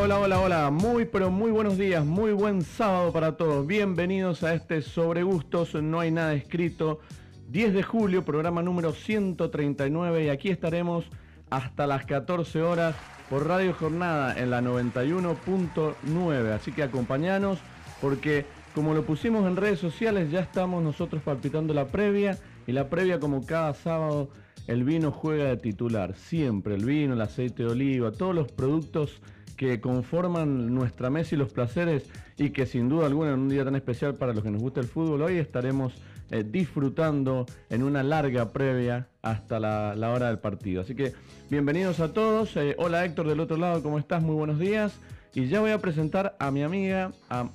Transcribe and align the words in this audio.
Hola, 0.00 0.20
hola, 0.20 0.20
hola, 0.20 0.40
hola. 0.40 0.70
Muy, 0.70 1.06
pero 1.06 1.28
muy 1.28 1.50
buenos 1.50 1.76
días. 1.76 2.04
Muy 2.04 2.30
buen 2.30 2.62
sábado 2.62 3.12
para 3.12 3.36
todos. 3.36 3.66
Bienvenidos 3.66 4.44
a 4.44 4.54
este 4.54 4.80
Sobre 4.80 5.24
Gustos. 5.24 5.74
No 5.74 5.98
hay 5.98 6.12
nada 6.12 6.34
escrito. 6.34 7.00
10 7.48 7.74
de 7.74 7.82
julio, 7.82 8.24
programa 8.24 8.62
número 8.62 8.92
139. 8.92 10.24
Y 10.24 10.28
aquí 10.28 10.50
estaremos 10.50 11.06
hasta 11.50 11.88
las 11.88 12.06
14 12.06 12.62
horas 12.62 12.94
por 13.28 13.48
Radio 13.48 13.74
Jornada 13.74 14.38
en 14.38 14.50
la 14.50 14.60
91.9. 14.60 16.52
Así 16.52 16.70
que 16.70 16.84
acompañanos 16.84 17.58
porque 18.00 18.46
como 18.76 18.94
lo 18.94 19.04
pusimos 19.04 19.48
en 19.48 19.56
redes 19.56 19.80
sociales, 19.80 20.30
ya 20.30 20.38
estamos 20.40 20.80
nosotros 20.80 21.22
palpitando 21.24 21.74
la 21.74 21.88
previa. 21.88 22.38
Y 22.68 22.72
la 22.72 22.88
previa 22.88 23.18
como 23.18 23.44
cada 23.44 23.74
sábado 23.74 24.30
el 24.68 24.84
vino 24.84 25.10
juega 25.10 25.46
de 25.46 25.56
titular. 25.56 26.14
Siempre 26.14 26.76
el 26.76 26.84
vino, 26.84 27.14
el 27.14 27.20
aceite 27.20 27.64
de 27.64 27.70
oliva, 27.70 28.12
todos 28.12 28.32
los 28.34 28.52
productos 28.52 29.20
que 29.58 29.80
conforman 29.80 30.72
nuestra 30.72 31.10
mesa 31.10 31.34
y 31.34 31.38
los 31.38 31.52
placeres 31.52 32.08
y 32.38 32.50
que 32.50 32.64
sin 32.64 32.88
duda 32.88 33.06
alguna 33.06 33.34
en 33.34 33.40
un 33.40 33.48
día 33.48 33.64
tan 33.64 33.74
especial 33.74 34.14
para 34.14 34.32
los 34.32 34.44
que 34.44 34.52
nos 34.52 34.62
gusta 34.62 34.80
el 34.80 34.86
fútbol, 34.86 35.20
hoy 35.20 35.36
estaremos 35.36 36.00
eh, 36.30 36.44
disfrutando 36.48 37.44
en 37.68 37.82
una 37.82 38.04
larga 38.04 38.52
previa 38.52 39.08
hasta 39.20 39.58
la, 39.58 40.10
hora 40.10 40.28
del 40.28 40.38
partido. 40.38 40.82
Así 40.82 40.94
que 40.94 41.12
bienvenidos 41.50 41.98
a 41.98 42.12
todos. 42.12 42.56
Eh, 42.56 42.76
hola 42.78 43.04
Héctor 43.04 43.26
del 43.26 43.40
otro 43.40 43.56
lado, 43.56 43.82
¿cómo 43.82 43.98
estás? 43.98 44.22
Muy 44.22 44.36
buenos 44.36 44.60
días. 44.60 44.96
Y 45.34 45.48
ya 45.48 45.60
voy 45.60 45.72
a 45.72 45.78
presentar 45.78 46.36
a 46.38 46.52
mi 46.52 46.62
amiga, 46.62 47.10
a 47.28 47.50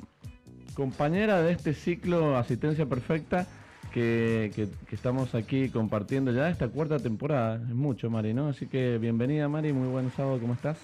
compañera 0.75 1.41
de 1.41 1.53
este 1.53 1.73
ciclo 1.73 2.37
Asistencia 2.37 2.85
Perfecta. 2.85 3.47
Que, 3.93 4.51
que, 4.55 4.67
estamos 4.91 5.35
aquí 5.35 5.69
compartiendo 5.69 6.31
ya 6.31 6.49
esta 6.49 6.67
cuarta 6.67 6.97
temporada. 6.97 7.57
Es 7.57 7.75
mucho, 7.75 8.09
Mari, 8.09 8.33
¿no? 8.33 8.49
Así 8.49 8.65
que 8.65 8.97
bienvenida, 8.97 9.47
Mari. 9.47 9.71
Muy 9.71 9.87
buen 9.87 10.11
sábado, 10.11 10.39
¿cómo 10.41 10.55
estás? 10.55 10.79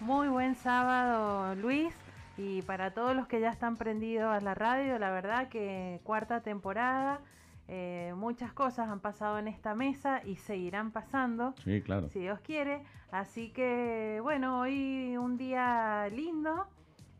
Muy 0.00 0.28
buen 0.28 0.54
sábado, 0.54 1.54
Luis. 1.54 1.94
Y 2.36 2.60
para 2.62 2.92
todos 2.92 3.16
los 3.16 3.26
que 3.26 3.40
ya 3.40 3.50
están 3.50 3.76
prendidos 3.76 4.30
a 4.30 4.40
la 4.40 4.54
radio, 4.54 4.98
la 4.98 5.10
verdad 5.10 5.48
que 5.48 6.00
cuarta 6.04 6.42
temporada, 6.42 7.20
eh, 7.66 8.12
muchas 8.14 8.52
cosas 8.52 8.88
han 8.90 9.00
pasado 9.00 9.38
en 9.38 9.48
esta 9.48 9.74
mesa 9.74 10.20
y 10.24 10.36
seguirán 10.36 10.90
pasando. 10.90 11.54
Sí, 11.64 11.80
claro. 11.80 12.10
Si 12.10 12.20
Dios 12.20 12.40
quiere. 12.40 12.82
Así 13.10 13.50
que, 13.50 14.20
bueno, 14.22 14.60
hoy 14.60 15.16
un 15.16 15.38
día 15.38 16.08
lindo. 16.12 16.66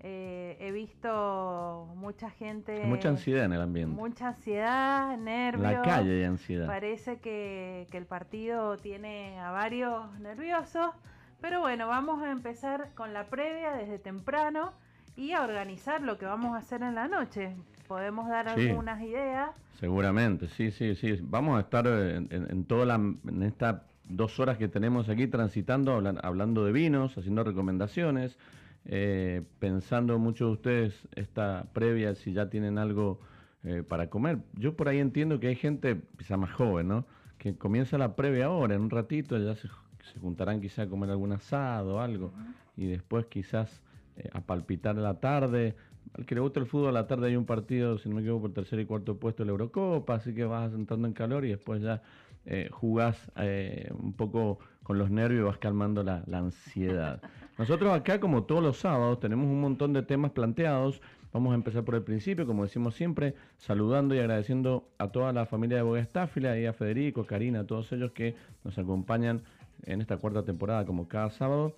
Eh, 0.01 0.59
he 0.61 0.71
visto 0.71 1.89
mucha 1.97 2.29
gente. 2.31 2.85
mucha 2.85 3.09
ansiedad 3.09 3.47
en 3.47 3.55
el 3.55 3.63
ambiente. 3.63 3.97
Mucha 3.97 4.29
ansiedad, 4.29 5.17
nervios. 5.17 5.73
La 5.73 5.83
calle 5.83 6.11
de 6.11 6.27
ansiedad. 6.27 6.67
Parece 6.67 7.19
que, 7.19 7.89
que 7.91 7.97
el 7.97 8.05
partido 8.05 8.77
tiene 8.77 9.41
a 9.41 9.51
varios 9.51 10.21
nerviosos. 10.21 10.91
Pero 11.49 11.61
bueno, 11.61 11.87
vamos 11.87 12.21
a 12.25 12.33
empezar 12.33 12.91
con 12.97 13.13
la 13.13 13.27
previa 13.27 13.71
desde 13.75 14.01
temprano 14.01 14.73
y 15.15 15.31
a 15.31 15.45
organizar 15.45 16.03
lo 16.03 16.19
que 16.19 16.27
vamos 16.27 16.57
a 16.57 16.59
hacer 16.59 16.83
en 16.83 16.97
la 16.97 17.07
noche. 17.07 17.55
Podemos 17.87 18.29
dar 18.29 18.49
algunas 18.49 19.01
ideas. 19.01 19.51
Seguramente, 19.79 20.49
sí, 20.49 20.73
sí, 20.73 20.97
sí. 20.97 21.21
Vamos 21.23 21.57
a 21.57 21.61
estar 21.61 21.87
en, 21.87 22.27
en, 22.33 22.65
toda 22.65 22.85
la, 22.85 22.97
en 22.97 23.43
estas 23.45 23.83
dos 24.09 24.41
horas 24.41 24.59
que 24.59 24.67
tenemos 24.67 25.09
aquí 25.09 25.29
transitando, 25.29 26.03
hablando 26.21 26.65
de 26.65 26.73
vinos, 26.73 27.17
haciendo 27.17 27.45
recomendaciones, 27.45 28.37
eh, 28.85 29.45
pensando 29.61 30.19
muchos 30.19 30.49
de 30.49 30.53
ustedes 30.53 31.09
esta 31.15 31.67
previa, 31.73 32.17
si 32.17 32.33
ya 32.33 32.51
tienen 32.51 32.77
algo 32.77 33.21
eh, 33.63 33.85
para 33.89 34.11
comer. 34.11 34.39
Yo 34.55 34.75
por 34.75 34.89
ahí 34.89 34.99
entiendo 34.99 35.39
que 35.39 35.47
hay 35.47 35.57
gente, 35.57 36.01
quizá 36.19 36.37
más 36.37 36.51
joven, 36.51 36.89
¿no? 36.89 37.07
Que 37.39 37.55
comienza 37.55 37.99
la 37.99 38.17
previa 38.17 38.47
ahora, 38.47 38.75
en 38.75 38.81
un 38.81 38.91
ratito 38.91 39.39
ya 39.39 39.55
se 39.55 39.69
se 40.13 40.21
juntarán 40.21 40.61
quizá 40.61 40.83
a 40.83 40.87
comer 40.89 41.11
algún 41.11 41.33
asado 41.33 41.97
o 41.97 42.01
algo, 42.01 42.33
y 42.77 42.87
después 42.87 43.27
quizás 43.27 43.83
eh, 44.17 44.29
a 44.33 44.41
palpitar 44.41 44.97
la 44.97 45.21
tarde. 45.21 45.75
Al 46.15 46.25
que 46.25 46.35
le 46.35 46.41
gusta 46.41 46.61
el 46.61 46.67
fútbol, 46.67 46.89
a 46.89 46.93
la 46.93 47.07
tarde 47.07 47.29
hay 47.29 47.37
un 47.37 47.45
partido, 47.45 47.99
si 47.99 48.09
no 48.09 48.17
me 48.17 48.23
equivoco, 48.23 48.43
por 48.43 48.53
tercer 48.53 48.81
y 48.81 48.87
cuarto 48.87 49.19
puesto 49.19 49.43
de 49.43 49.47
la 49.47 49.53
Eurocopa, 49.53 50.15
así 50.15 50.35
que 50.35 50.45
vas 50.45 50.73
entrando 50.73 51.07
en 51.07 51.15
calor 51.15 51.45
y 51.45 51.49
después 51.49 51.83
ya 51.83 52.03
eh, 52.47 52.69
jugás 52.71 53.31
eh, 53.37 53.91
un 53.99 54.13
poco 54.13 54.61
con 54.85 54.99
los 54.99 55.11
nervios 55.11 55.41
y 55.41 55.45
vas 55.45 55.59
calmando 55.59 56.03
la, 56.05 56.23
la, 56.27 56.39
ansiedad. 56.39 57.21
Nosotros 57.59 57.93
acá, 57.93 58.21
como 58.21 58.45
todos 58.45 58.63
los 58.63 58.77
sábados, 58.79 59.19
tenemos 59.19 59.47
un 59.47 59.61
montón 59.61 59.93
de 59.93 60.03
temas 60.03 60.31
planteados. 60.31 61.03
Vamos 61.33 61.53
a 61.53 61.57
empezar 61.57 61.85
por 61.85 61.97
el 61.97 62.03
principio, 62.03 62.47
como 62.47 62.63
decimos 62.63 62.95
siempre, 62.95 63.35
saludando 63.59 64.15
y 64.15 64.21
agradeciendo 64.21 64.89
a 64.99 65.09
toda 65.09 65.33
la 65.33 65.45
familia 65.45 65.79
de 65.79 65.83
Boga 65.83 66.01
Estáfila 66.01 66.57
y 66.59 66.67
a 66.67 66.73
Federico, 66.73 67.27
Karina, 67.27 67.61
a 67.61 67.67
todos 67.67 67.93
ellos 67.93 68.13
que 68.13 68.37
nos 68.63 68.79
acompañan 68.79 69.43
en 69.87 70.01
esta 70.01 70.19
cuarta 70.19 70.45
temporada 70.45 70.85
como 70.85 71.09
cada 71.09 71.31
sábado. 71.31 71.77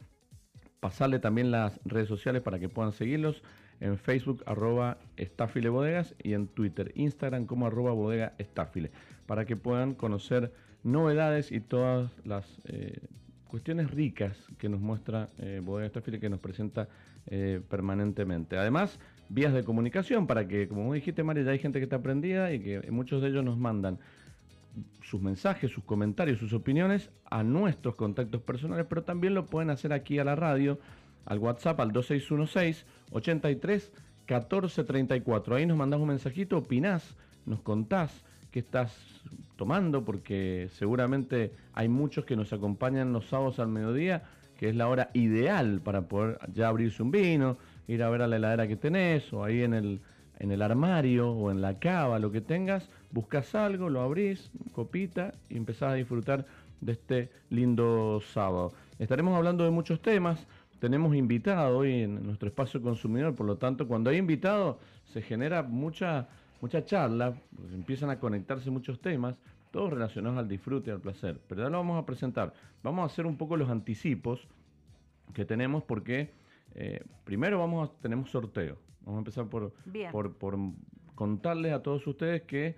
Pasarle 0.80 1.18
también 1.18 1.50
las 1.50 1.80
redes 1.84 2.08
sociales 2.08 2.42
para 2.42 2.58
que 2.58 2.68
puedan 2.68 2.92
seguirlos 2.92 3.42
en 3.80 3.96
Facebook 3.98 4.42
arroba 4.46 4.98
Bodegas 5.70 6.14
y 6.22 6.32
en 6.32 6.48
Twitter, 6.48 6.92
Instagram 6.94 7.46
como 7.46 7.66
arroba 7.66 7.92
bodega 7.92 8.32
para 9.26 9.44
que 9.44 9.56
puedan 9.56 9.94
conocer 9.94 10.52
novedades 10.82 11.52
y 11.52 11.60
todas 11.60 12.10
las 12.24 12.44
eh, 12.64 12.98
cuestiones 13.46 13.90
ricas 13.90 14.36
que 14.58 14.68
nos 14.68 14.80
muestra 14.80 15.28
eh, 15.38 15.60
Bodega 15.64 15.86
Estafile 15.86 16.20
que 16.20 16.28
nos 16.28 16.40
presenta 16.40 16.88
eh, 17.26 17.60
permanentemente. 17.68 18.56
Además, 18.56 18.98
vías 19.28 19.52
de 19.52 19.64
comunicación 19.64 20.26
para 20.26 20.48
que, 20.48 20.68
como 20.68 20.92
dijiste 20.92 21.22
María, 21.22 21.44
ya 21.44 21.50
hay 21.52 21.58
gente 21.58 21.78
que 21.78 21.84
está 21.84 21.96
aprendida 21.96 22.52
y 22.52 22.60
que 22.60 22.90
muchos 22.90 23.22
de 23.22 23.28
ellos 23.28 23.44
nos 23.44 23.58
mandan 23.58 23.98
sus 25.02 25.20
mensajes, 25.20 25.70
sus 25.70 25.84
comentarios, 25.84 26.38
sus 26.38 26.52
opiniones 26.52 27.10
a 27.24 27.42
nuestros 27.42 27.94
contactos 27.94 28.42
personales, 28.42 28.86
pero 28.88 29.02
también 29.02 29.34
lo 29.34 29.46
pueden 29.46 29.70
hacer 29.70 29.92
aquí 29.92 30.18
a 30.18 30.24
la 30.24 30.36
radio, 30.36 30.78
al 31.24 31.38
WhatsApp, 31.38 31.80
al 31.80 31.92
2616 31.92 32.86
83 33.10 33.92
14 34.26 34.84
34. 34.84 35.56
Ahí 35.56 35.66
nos 35.66 35.76
mandás 35.76 36.00
un 36.00 36.08
mensajito, 36.08 36.58
opinás, 36.58 37.16
nos 37.46 37.60
contás 37.60 38.24
qué 38.50 38.60
estás 38.60 38.96
tomando, 39.56 40.04
porque 40.04 40.68
seguramente 40.72 41.52
hay 41.72 41.88
muchos 41.88 42.24
que 42.24 42.36
nos 42.36 42.52
acompañan 42.52 43.12
los 43.12 43.28
sábados 43.28 43.58
al 43.58 43.68
mediodía, 43.68 44.24
que 44.58 44.68
es 44.68 44.76
la 44.76 44.88
hora 44.88 45.10
ideal 45.14 45.80
para 45.82 46.08
poder 46.08 46.38
ya 46.52 46.68
abrirse 46.68 47.02
un 47.02 47.10
vino, 47.10 47.58
ir 47.86 48.02
a 48.02 48.10
ver 48.10 48.22
a 48.22 48.26
la 48.26 48.36
heladera 48.36 48.68
que 48.68 48.76
tenés, 48.76 49.32
o 49.32 49.44
ahí 49.44 49.62
en 49.62 49.74
el 49.74 50.00
en 50.38 50.52
el 50.52 50.62
armario 50.62 51.30
o 51.30 51.50
en 51.50 51.60
la 51.60 51.78
cava, 51.78 52.18
lo 52.18 52.30
que 52.30 52.40
tengas, 52.40 52.88
buscas 53.10 53.54
algo, 53.54 53.88
lo 53.88 54.00
abrís, 54.00 54.50
copita 54.72 55.34
y 55.48 55.56
empezás 55.56 55.92
a 55.92 55.94
disfrutar 55.94 56.46
de 56.80 56.92
este 56.92 57.30
lindo 57.50 58.20
sábado. 58.32 58.72
Estaremos 58.98 59.36
hablando 59.36 59.64
de 59.64 59.70
muchos 59.70 60.00
temas. 60.00 60.46
Tenemos 60.78 61.14
invitado 61.16 61.78
hoy 61.78 62.02
en 62.02 62.24
nuestro 62.24 62.48
espacio 62.48 62.80
consumidor, 62.80 63.34
por 63.34 63.46
lo 63.46 63.56
tanto, 63.56 63.88
cuando 63.88 64.10
hay 64.10 64.18
invitado 64.18 64.78
se 65.12 65.22
genera 65.22 65.62
mucha, 65.62 66.28
mucha 66.60 66.84
charla, 66.84 67.34
pues 67.56 67.72
empiezan 67.72 68.10
a 68.10 68.20
conectarse 68.20 68.70
muchos 68.70 69.00
temas, 69.00 69.36
todos 69.70 69.92
relacionados 69.92 70.38
al 70.38 70.48
disfrute 70.48 70.90
y 70.90 70.92
al 70.92 71.00
placer. 71.00 71.40
Pero 71.48 71.62
ya 71.62 71.70
lo 71.70 71.78
vamos 71.78 72.00
a 72.00 72.06
presentar. 72.06 72.52
Vamos 72.82 73.02
a 73.02 73.06
hacer 73.06 73.26
un 73.26 73.36
poco 73.36 73.56
los 73.56 73.70
anticipos 73.70 74.46
que 75.34 75.44
tenemos 75.44 75.82
porque 75.82 76.30
eh, 76.74 77.02
primero 77.24 77.58
vamos 77.58 77.88
a, 77.88 77.92
tenemos 78.00 78.30
sorteo. 78.30 78.76
Vamos 79.00 79.16
a 79.16 79.20
empezar 79.20 79.46
por, 79.46 79.72
por, 80.36 80.58
contarles 81.14 81.72
a 81.72 81.82
todos 81.82 82.06
ustedes 82.06 82.42
que 82.42 82.76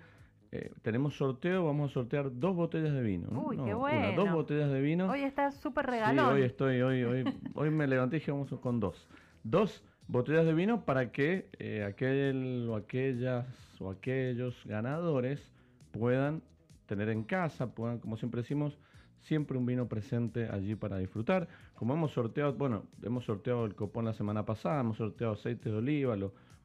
eh, 0.53 0.71
tenemos 0.81 1.15
sorteo, 1.15 1.65
vamos 1.65 1.91
a 1.91 1.93
sortear 1.93 2.29
dos 2.29 2.55
botellas 2.55 2.93
de 2.93 3.01
vino. 3.01 3.29
Uy, 3.29 3.57
qué 3.63 3.73
bueno. 3.73 4.11
dos 4.15 4.31
botellas 4.31 4.69
de 4.69 4.81
vino. 4.81 5.09
Hoy 5.09 5.21
está 5.21 5.51
súper 5.51 5.85
regalón. 5.85 6.25
Sí, 6.25 6.33
hoy 6.33 6.41
estoy, 6.43 6.81
hoy, 6.81 7.03
hoy, 7.03 7.23
hoy 7.55 7.69
me 7.69 7.87
levanté 7.87 8.17
y 8.17 8.19
dije 8.19 8.31
vamos 8.31 8.53
con 8.61 8.81
dos. 8.81 9.07
Dos 9.43 9.81
botellas 10.07 10.45
de 10.45 10.53
vino 10.53 10.83
para 10.83 11.11
que 11.13 11.49
eh, 11.57 11.85
aquel 11.85 12.67
o 12.69 12.75
aquellas 12.75 13.47
o 13.79 13.89
aquellos 13.89 14.61
ganadores 14.65 15.51
puedan 15.91 16.41
tener 16.85 17.07
en 17.07 17.23
casa, 17.23 17.73
puedan, 17.73 17.99
como 17.99 18.17
siempre 18.17 18.41
decimos, 18.41 18.77
siempre 19.21 19.57
un 19.57 19.65
vino 19.65 19.87
presente 19.87 20.49
allí 20.49 20.75
para 20.75 20.97
disfrutar. 20.97 21.47
Como 21.75 21.93
hemos 21.93 22.11
sorteado, 22.11 22.53
bueno, 22.55 22.83
hemos 23.01 23.23
sorteado 23.23 23.63
el 23.65 23.73
copón 23.73 24.03
la 24.03 24.13
semana 24.13 24.45
pasada, 24.45 24.81
hemos 24.81 24.97
sorteado 24.97 25.33
aceite 25.33 25.69
de 25.69 25.77
oliva, 25.77 26.17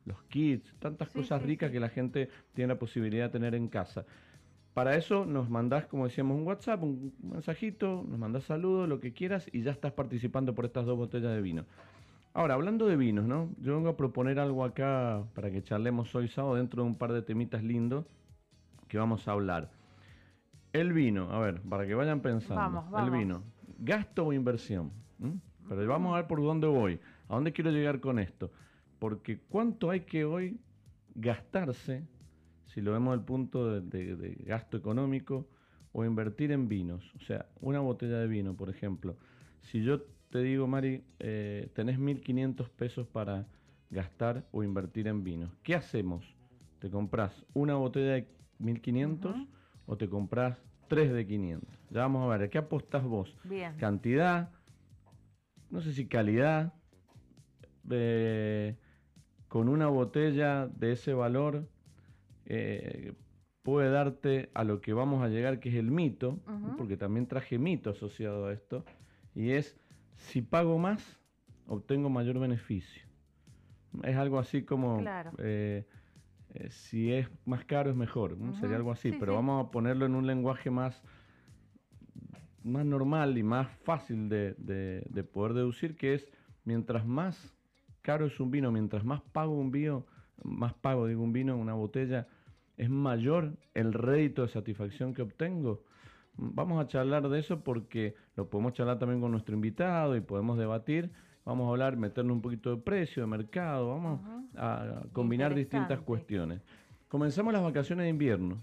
los 0.06 0.22
kits, 0.24 0.74
tantas 0.78 1.10
cosas 1.10 1.42
ricas 1.42 1.70
que 1.70 1.80
la 1.80 1.88
gente 1.88 2.30
tiene 2.54 2.74
la 2.74 2.78
posibilidad 2.78 3.26
de 3.26 3.30
tener 3.30 3.54
en 3.54 3.68
casa. 3.68 4.06
Para 4.72 4.96
eso 4.96 5.24
nos 5.26 5.48
mandás, 5.50 5.86
como 5.86 6.04
decíamos, 6.04 6.36
un 6.36 6.46
WhatsApp, 6.46 6.82
un 6.82 7.14
mensajito, 7.22 8.04
nos 8.08 8.18
mandás 8.18 8.44
saludos, 8.44 8.88
lo 8.88 9.00
que 9.00 9.12
quieras 9.12 9.48
y 9.52 9.62
ya 9.62 9.72
estás 9.72 9.92
participando 9.92 10.54
por 10.54 10.64
estas 10.64 10.86
dos 10.86 10.96
botellas 10.96 11.34
de 11.34 11.42
vino. 11.42 11.64
Ahora, 12.34 12.54
hablando 12.54 12.86
de 12.86 12.96
vinos, 12.96 13.24
¿no? 13.24 13.48
Yo 13.58 13.74
vengo 13.74 13.88
a 13.88 13.96
proponer 13.96 14.38
algo 14.38 14.64
acá 14.64 15.24
para 15.34 15.50
que 15.50 15.62
charlemos 15.62 16.14
hoy 16.14 16.28
sábado 16.28 16.56
dentro 16.56 16.82
de 16.82 16.88
un 16.90 16.96
par 16.96 17.12
de 17.12 17.22
temitas 17.22 17.62
lindos 17.62 18.04
que 18.88 18.98
vamos 18.98 19.26
a 19.26 19.32
hablar. 19.32 19.70
El 20.74 20.92
vino, 20.92 21.30
a 21.32 21.40
ver, 21.40 21.62
para 21.62 21.86
que 21.86 21.94
vayan 21.94 22.20
pensando. 22.20 22.56
Vamos, 22.56 22.90
vamos. 22.90 23.08
El 23.08 23.18
vino, 23.18 23.42
gasto 23.78 24.26
o 24.26 24.32
inversión. 24.34 24.92
¿Mm? 25.18 25.38
Pero 25.70 25.86
vamos 25.88 26.12
a 26.12 26.16
ver 26.16 26.26
por 26.26 26.42
dónde 26.42 26.66
voy, 26.66 27.00
a 27.28 27.34
dónde 27.34 27.52
quiero 27.52 27.70
llegar 27.70 28.00
con 28.00 28.18
esto. 28.18 28.52
Porque 28.98 29.38
cuánto 29.48 29.90
hay 29.90 30.00
que 30.00 30.24
hoy 30.24 30.58
gastarse, 31.14 32.06
si 32.66 32.80
lo 32.80 32.92
vemos 32.92 33.16
del 33.16 33.24
punto 33.24 33.80
de, 33.80 34.16
de 34.16 34.34
gasto 34.44 34.76
económico, 34.76 35.48
o 35.98 36.04
invertir 36.04 36.52
en 36.52 36.68
vinos. 36.68 37.10
O 37.16 37.20
sea, 37.20 37.46
una 37.62 37.80
botella 37.80 38.18
de 38.18 38.26
vino, 38.26 38.54
por 38.54 38.68
ejemplo. 38.68 39.16
Si 39.62 39.82
yo 39.82 40.02
te 40.30 40.40
digo, 40.40 40.66
Mari, 40.66 41.02
eh, 41.18 41.70
tenés 41.72 41.98
1.500 41.98 42.68
pesos 42.68 43.06
para 43.06 43.46
gastar 43.88 44.44
o 44.52 44.62
invertir 44.62 45.08
en 45.08 45.24
vinos. 45.24 45.56
¿Qué 45.62 45.74
hacemos? 45.74 46.36
¿Te 46.80 46.90
compras 46.90 47.32
una 47.54 47.76
botella 47.76 48.12
de 48.12 48.28
1.500 48.60 49.48
o 49.86 49.96
te 49.96 50.06
compras 50.10 50.58
tres 50.86 51.14
de 51.14 51.26
500? 51.26 51.66
Ya 51.88 52.00
vamos 52.00 52.30
a 52.30 52.36
ver, 52.36 52.50
¿qué 52.50 52.58
apostas 52.58 53.02
vos? 53.02 53.34
Bien. 53.44 53.74
Cantidad, 53.78 54.50
no 55.70 55.80
sé 55.80 55.94
si 55.94 56.06
calidad, 56.06 56.74
eh, 57.88 58.76
con 59.48 59.68
una 59.68 59.86
botella 59.88 60.66
de 60.66 60.92
ese 60.92 61.12
valor 61.14 61.66
eh, 62.46 63.14
puede 63.62 63.90
darte 63.90 64.50
a 64.54 64.64
lo 64.64 64.80
que 64.80 64.92
vamos 64.92 65.22
a 65.22 65.28
llegar, 65.28 65.58
que 65.60 65.68
es 65.70 65.74
el 65.74 65.90
mito, 65.90 66.38
porque 66.76 66.96
también 66.96 67.26
traje 67.26 67.58
mito 67.58 67.90
asociado 67.90 68.46
a 68.46 68.52
esto, 68.52 68.84
y 69.34 69.50
es 69.50 69.76
si 70.16 70.42
pago 70.42 70.78
más, 70.78 71.18
obtengo 71.66 72.08
mayor 72.08 72.38
beneficio. 72.38 73.02
Es 74.02 74.16
algo 74.16 74.38
así 74.38 74.62
como 74.62 74.98
Claro. 74.98 75.32
eh, 75.38 75.84
eh, 76.54 76.70
si 76.70 77.12
es 77.12 77.28
más 77.44 77.64
caro 77.64 77.90
es 77.90 77.96
mejor, 77.96 78.36
sería 78.60 78.76
algo 78.76 78.92
así, 78.92 79.10
Sí, 79.12 79.16
pero 79.18 79.32
sí. 79.32 79.36
vamos 79.36 79.66
a 79.66 79.70
ponerlo 79.70 80.06
en 80.06 80.14
un 80.14 80.26
lenguaje 80.26 80.70
más, 80.70 81.02
más 82.62 82.84
normal 82.84 83.36
y 83.38 83.42
más 83.42 83.68
fácil 83.84 84.28
de, 84.28 84.54
de- 84.58 85.04
de 85.08 85.24
poder 85.24 85.54
deducir, 85.54 85.96
que 85.96 86.14
es 86.14 86.28
mientras 86.64 87.06
más 87.06 87.52
caro 88.06 88.26
es 88.26 88.38
un 88.38 88.52
vino, 88.52 88.70
mientras 88.70 89.04
más 89.04 89.20
pago 89.20 89.52
un 89.58 89.72
vino, 89.72 90.06
más 90.44 90.74
pago 90.74 91.08
digo 91.08 91.24
un 91.24 91.32
vino, 91.32 91.56
una 91.56 91.74
botella, 91.74 92.28
es 92.76 92.88
mayor 92.88 93.54
el 93.74 93.92
rédito 93.92 94.42
de 94.42 94.48
satisfacción 94.48 95.12
que 95.12 95.22
obtengo. 95.22 95.82
Vamos 96.36 96.80
a 96.80 96.86
charlar 96.86 97.28
de 97.28 97.40
eso 97.40 97.64
porque 97.64 98.14
lo 98.36 98.48
podemos 98.48 98.74
charlar 98.74 99.00
también 99.00 99.20
con 99.20 99.32
nuestro 99.32 99.56
invitado 99.56 100.14
y 100.14 100.20
podemos 100.20 100.56
debatir. 100.56 101.10
Vamos 101.44 101.66
a 101.66 101.70
hablar, 101.70 101.96
meternos 101.96 102.36
un 102.36 102.42
poquito 102.42 102.70
de 102.70 102.80
precio, 102.80 103.24
de 103.24 103.26
mercado, 103.26 103.88
vamos 103.88 104.20
a 104.56 105.02
combinar 105.12 105.52
distintas 105.52 105.98
cuestiones. 106.00 106.60
Comenzamos 107.08 107.52
las 107.52 107.62
vacaciones 107.62 108.04
de 108.04 108.10
invierno. 108.10 108.62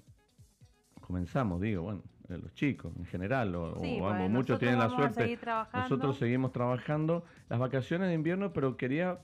Comenzamos, 1.01 1.59
digo, 1.59 1.83
bueno, 1.83 2.01
eh, 2.29 2.37
los 2.37 2.53
chicos 2.53 2.95
en 2.95 3.05
general, 3.05 3.53
o, 3.55 3.75
Sí, 3.81 3.97
o 3.97 4.03
bueno, 4.03 4.15
ambos, 4.15 4.29
muchos 4.31 4.57
tienen 4.59 4.79
la 4.79 4.85
vamos 4.85 4.99
a 4.99 5.03
suerte. 5.03 5.21
seguir 5.23 5.39
trabajando. 5.39 5.89
Nosotros 5.89 6.17
seguimos 6.17 6.51
trabajando 6.53 7.25
las 7.49 7.59
vacaciones 7.59 8.07
de 8.07 8.13
invierno, 8.13 8.53
pero 8.53 8.77
quería 8.77 9.19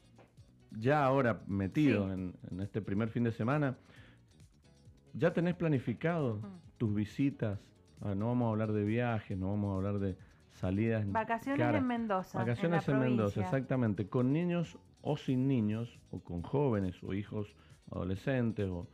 ya 0.71 1.04
ahora 1.04 1.42
metido 1.48 2.07
Sí. 2.07 2.13
en, 2.13 2.33
en 2.51 2.62
este 2.62 2.81
primer 2.81 3.10
fin 3.10 3.24
de 3.24 3.31
semana, 3.31 3.77
ya 5.13 5.33
tenés 5.33 5.56
planificado 5.56 6.42
tus 6.77 6.94
visitas. 6.94 7.60
Ah, 8.01 8.16
no 8.16 8.27
vamos 8.27 8.48
a 8.48 8.50
hablar 8.51 8.71
de 8.71 8.83
viajes, 8.83 9.38
no 9.38 9.50
vamos 9.50 9.74
a 9.74 9.75
hablar 9.77 10.00
de 10.00 10.18
salidas. 10.51 11.10
Vacaciones 11.12 11.60
caras. 11.60 11.81
en 11.81 11.88
Mendoza. 11.88 12.39
Vacaciones 12.39 12.88
en, 12.88 13.00
Mendoza, 13.00 13.42
exactamente. 13.42 14.07
Con 14.07 14.31
niños 14.31 14.77
o 15.01 15.18
sin 15.18 15.48
niños, 15.48 16.00
o 16.12 16.19
con 16.19 16.42
jóvenes 16.42 17.01
o 17.04 17.13
hijos 17.13 17.56
adolescentes, 17.92 18.68
o 18.69 18.88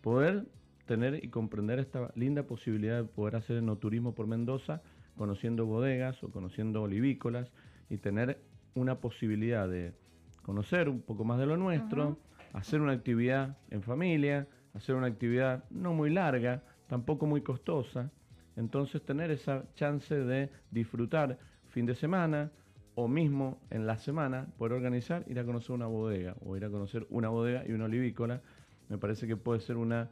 poder 0.00 0.46
tener 0.86 1.24
y 1.24 1.28
comprender 1.28 1.78
esta 1.78 2.10
linda 2.14 2.42
posibilidad 2.44 2.98
de 3.02 3.04
poder 3.04 3.36
hacer 3.36 3.56
enoturismo 3.56 4.14
por 4.14 4.26
Mendoza, 4.26 4.82
conociendo 5.16 5.66
bodegas 5.66 6.22
o 6.24 6.30
conociendo 6.30 6.82
olivícolas 6.82 7.52
y 7.88 7.98
tener 7.98 8.40
una 8.74 9.00
posibilidad 9.00 9.68
de 9.68 9.94
conocer 10.42 10.88
un 10.88 11.00
poco 11.02 11.24
más 11.24 11.38
de 11.38 11.46
lo 11.46 11.56
nuestro, 11.56 12.18
hacer 12.52 12.80
una 12.80 12.92
actividad 12.92 13.56
en 13.70 13.82
familia, 13.82 14.46
hacer 14.74 14.94
una 14.94 15.06
actividad 15.06 15.64
no 15.70 15.94
muy 15.94 16.10
larga, 16.10 16.62
tampoco 16.88 17.26
muy 17.26 17.42
costosa. 17.42 18.10
Entonces 18.56 19.02
tener 19.04 19.30
esa 19.30 19.64
chance 19.74 20.14
de 20.14 20.50
disfrutar 20.70 21.38
fin 21.68 21.86
de 21.86 21.94
semana 21.94 22.50
o 22.94 23.08
mismo 23.08 23.58
en 23.70 23.86
la 23.86 23.96
semana, 23.96 24.48
poder 24.58 24.74
organizar, 24.74 25.24
ir 25.26 25.38
a 25.38 25.44
conocer 25.44 25.72
una 25.74 25.86
bodega 25.86 26.36
o 26.44 26.56
ir 26.56 26.64
a 26.64 26.70
conocer 26.70 27.06
una 27.08 27.30
bodega 27.30 27.64
y 27.66 27.72
una 27.72 27.86
olivícola, 27.86 28.42
me 28.90 28.98
parece 28.98 29.26
que 29.26 29.36
puede 29.38 29.60
ser 29.60 29.76
una 29.78 30.10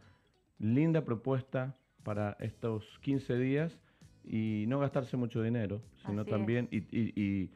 linda 0.59 1.05
propuesta 1.05 1.77
para 2.03 2.37
estos 2.41 2.99
15 3.03 3.37
días 3.37 3.79
y 4.25 4.65
no 4.69 4.79
gastarse 4.79 5.19
mucho 5.19 5.43
dinero, 5.43 5.83
sino 6.07 6.23
Así 6.23 6.31
también 6.31 6.69
y, 6.71 6.79
y- 6.79 7.13
y- 7.15 7.51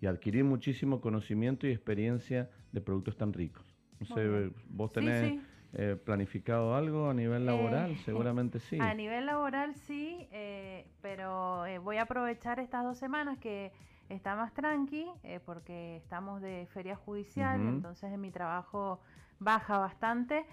y 0.00 0.06
adquirir 0.06 0.44
muchísimo 0.44 1.00
conocimiento 1.00 1.66
y 1.66 1.70
experiencia 1.72 2.50
de 2.72 2.80
productos 2.80 3.16
tan 3.16 3.32
ricos. 3.32 3.76
No 4.00 4.06
sé, 4.06 4.52
vos 4.68 4.92
tenés 4.92 5.32
sí. 5.32 5.40
eh, 5.72 5.96
planificado 6.04 6.74
algo 6.74 7.10
a 7.10 7.14
nivel 7.14 7.46
laboral, 7.46 7.90
Eh, 7.92 7.96
seguramente 8.04 8.60
sí. 8.60 8.78
A 8.80 8.94
nivel 8.94 9.26
laboral 9.26 9.74
sí, 9.74 10.28
eh, 10.30 10.86
pero 11.02 11.66
eh, 11.66 11.78
voy 11.78 11.96
a 11.96 12.02
aprovechar 12.02 12.60
estas 12.60 12.84
dos 12.84 12.96
semanas 12.98 13.38
que 13.38 13.72
está 14.08 14.36
más 14.36 14.52
tranqui, 14.54 15.06
eh, 15.24 15.40
porque 15.44 15.96
estamos 15.96 16.40
de 16.40 16.66
feria 16.72 16.96
judicial, 16.96 17.60
entonces 17.60 18.12
en 18.12 18.20
mi 18.20 18.30
trabajo 18.30 19.00
baja 19.38 19.78
bastante. 19.78 20.46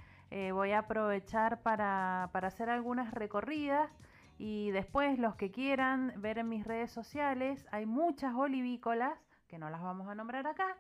Voy 0.51 0.71
a 0.71 0.80
aprovechar 0.80 1.62
para, 1.62 2.30
para 2.33 2.47
hacer 2.50 2.69
algunas 2.69 3.13
recorridas 3.13 3.89
y 4.38 4.71
después 4.71 5.18
los 5.18 5.36
que 5.36 5.50
quieran 5.50 6.13
ver 6.18 6.39
en 6.39 6.50
mis 6.50 6.65
redes 6.65 6.92
sociales, 6.92 7.65
hay 7.71 7.86
muchas 7.86 8.33
olivícolas, 8.36 9.13
que 9.47 9.57
no 9.57 9.69
las 9.69 9.81
vamos 9.81 10.07
a 10.07 10.15
nombrar 10.15 10.47
acá, 10.47 10.77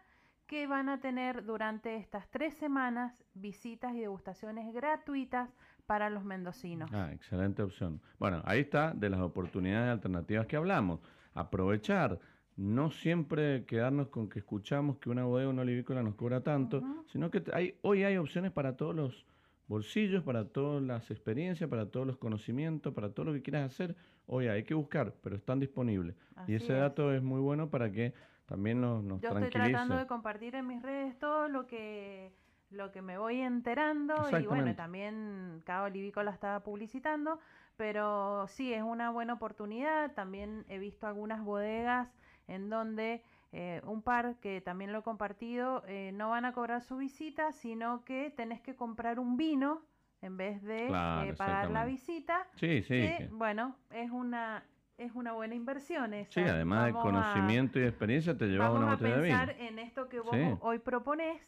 que 0.47 0.67
van 0.67 0.89
a 0.89 0.99
tener 0.99 1.43
durante 1.45 1.95
estas 1.95 2.29
tres 2.29 2.53
semanas 2.55 3.13
visitas 3.33 3.93
y 3.95 4.01
degustaciones 4.01 4.73
gratuitas 4.73 5.49
para 5.85 6.09
los 6.09 6.23
mendocinos. 6.23 6.91
Ah, 6.93 7.11
excelente 7.11 7.61
opción. 7.61 8.01
Bueno, 8.19 8.41
ahí 8.45 8.61
está 8.61 8.93
de 8.93 9.09
las 9.09 9.19
oportunidades 9.19 9.91
alternativas 9.91 10.47
que 10.47 10.55
hablamos. 10.55 10.99
Aprovechar, 11.33 12.19
no 12.57 12.91
siempre 12.91 13.65
quedarnos 13.65 14.07
con 14.07 14.29
que 14.29 14.39
escuchamos 14.39 14.97
que 14.97 15.09
una 15.09 15.25
bodega 15.25 15.49
o 15.49 15.51
una 15.51 15.63
olivícola 15.63 16.03
nos 16.03 16.15
cobra 16.15 16.41
tanto, 16.41 16.81
sino 17.07 17.29
que 17.29 17.43
hay, 17.53 17.77
hoy 17.81 18.03
hay 18.03 18.17
opciones 18.17 18.51
para 18.51 18.77
todos 18.77 18.95
los 18.95 19.25
bolsillos, 19.67 20.23
para 20.23 20.45
todas 20.45 20.81
las 20.81 21.09
experiencias, 21.11 21.69
para 21.69 21.87
todos 21.87 22.05
los 22.07 22.17
conocimientos, 22.17 22.93
para 22.93 23.09
todo 23.09 23.27
lo 23.27 23.33
que 23.33 23.41
quieras 23.41 23.71
hacer. 23.71 23.95
Hoy 24.27 24.47
hay 24.47 24.63
que 24.63 24.73
buscar, 24.73 25.13
pero 25.21 25.35
están 25.35 25.59
disponibles. 25.59 26.15
Así 26.35 26.53
y 26.53 26.55
ese 26.55 26.73
es. 26.73 26.79
dato 26.79 27.13
es 27.13 27.21
muy 27.21 27.41
bueno 27.41 27.69
para 27.69 27.91
que 27.91 28.13
también 28.45 28.81
nos, 28.81 29.03
nos 29.03 29.21
Yo 29.21 29.29
estoy 29.29 29.49
tratando 29.49 29.97
de 29.97 30.07
compartir 30.07 30.55
en 30.55 30.67
mis 30.67 30.81
redes 30.81 31.17
todo 31.19 31.47
lo 31.47 31.67
que 31.67 32.33
lo 32.71 32.91
que 32.91 33.01
me 33.01 33.17
voy 33.17 33.41
enterando 33.41 34.15
y 34.39 34.45
bueno, 34.47 34.75
también 34.75 35.61
cada 35.65 35.83
olivícola 35.83 36.31
está 36.31 36.61
publicitando, 36.63 37.39
pero 37.77 38.47
sí 38.47 38.73
es 38.73 38.81
una 38.81 39.11
buena 39.11 39.33
oportunidad. 39.33 40.11
También 40.13 40.65
he 40.67 40.79
visto 40.79 41.07
algunas 41.07 41.43
bodegas 41.43 42.09
en 42.47 42.69
donde 42.69 43.21
eh, 43.51 43.81
un 43.85 44.01
par 44.01 44.35
que 44.41 44.61
también 44.61 44.91
lo 44.91 44.99
he 44.99 45.03
compartido 45.03 45.83
eh, 45.87 46.11
no 46.13 46.29
van 46.31 46.43
a 46.45 46.53
cobrar 46.53 46.81
su 46.81 46.97
visita, 46.97 47.51
sino 47.53 48.03
que 48.03 48.31
tenés 48.35 48.61
que 48.61 48.75
comprar 48.75 49.19
un 49.19 49.37
vino 49.37 49.83
en 50.21 50.35
vez 50.35 50.61
de 50.63 50.87
Claro, 50.87 51.29
eh, 51.29 51.33
pagar 51.35 51.69
la 51.71 51.85
visita. 51.85 52.47
Sí, 52.55 52.81
sí. 52.81 52.95
que, 52.99 53.15
que- 53.19 53.29
bueno, 53.31 53.75
es 53.91 54.11
una 54.11 54.63
es 54.97 55.11
una 55.13 55.33
buena 55.33 55.55
inversión 55.55 56.13
esa. 56.13 56.31
sí, 56.31 56.39
además 56.41 56.85
de 56.85 56.91
Vamos 56.93 57.01
a- 57.01 57.33
conocimiento 57.33 57.79
y 57.79 57.83
experiencia, 57.83 58.37
te 58.37 58.45
llevas 58.47 58.69
Vamos 58.69 58.83
una 58.83 58.91
a 58.93 58.95
botella 58.95 59.15
de 59.17 59.21
vino. 59.23 59.37
pensar 59.37 59.61
en 59.61 59.79
esto 59.79 60.07
que 60.09 60.19
vos 60.19 60.31
Sí. 60.35 60.41
hoy 60.61 60.79
proponés. 60.79 61.41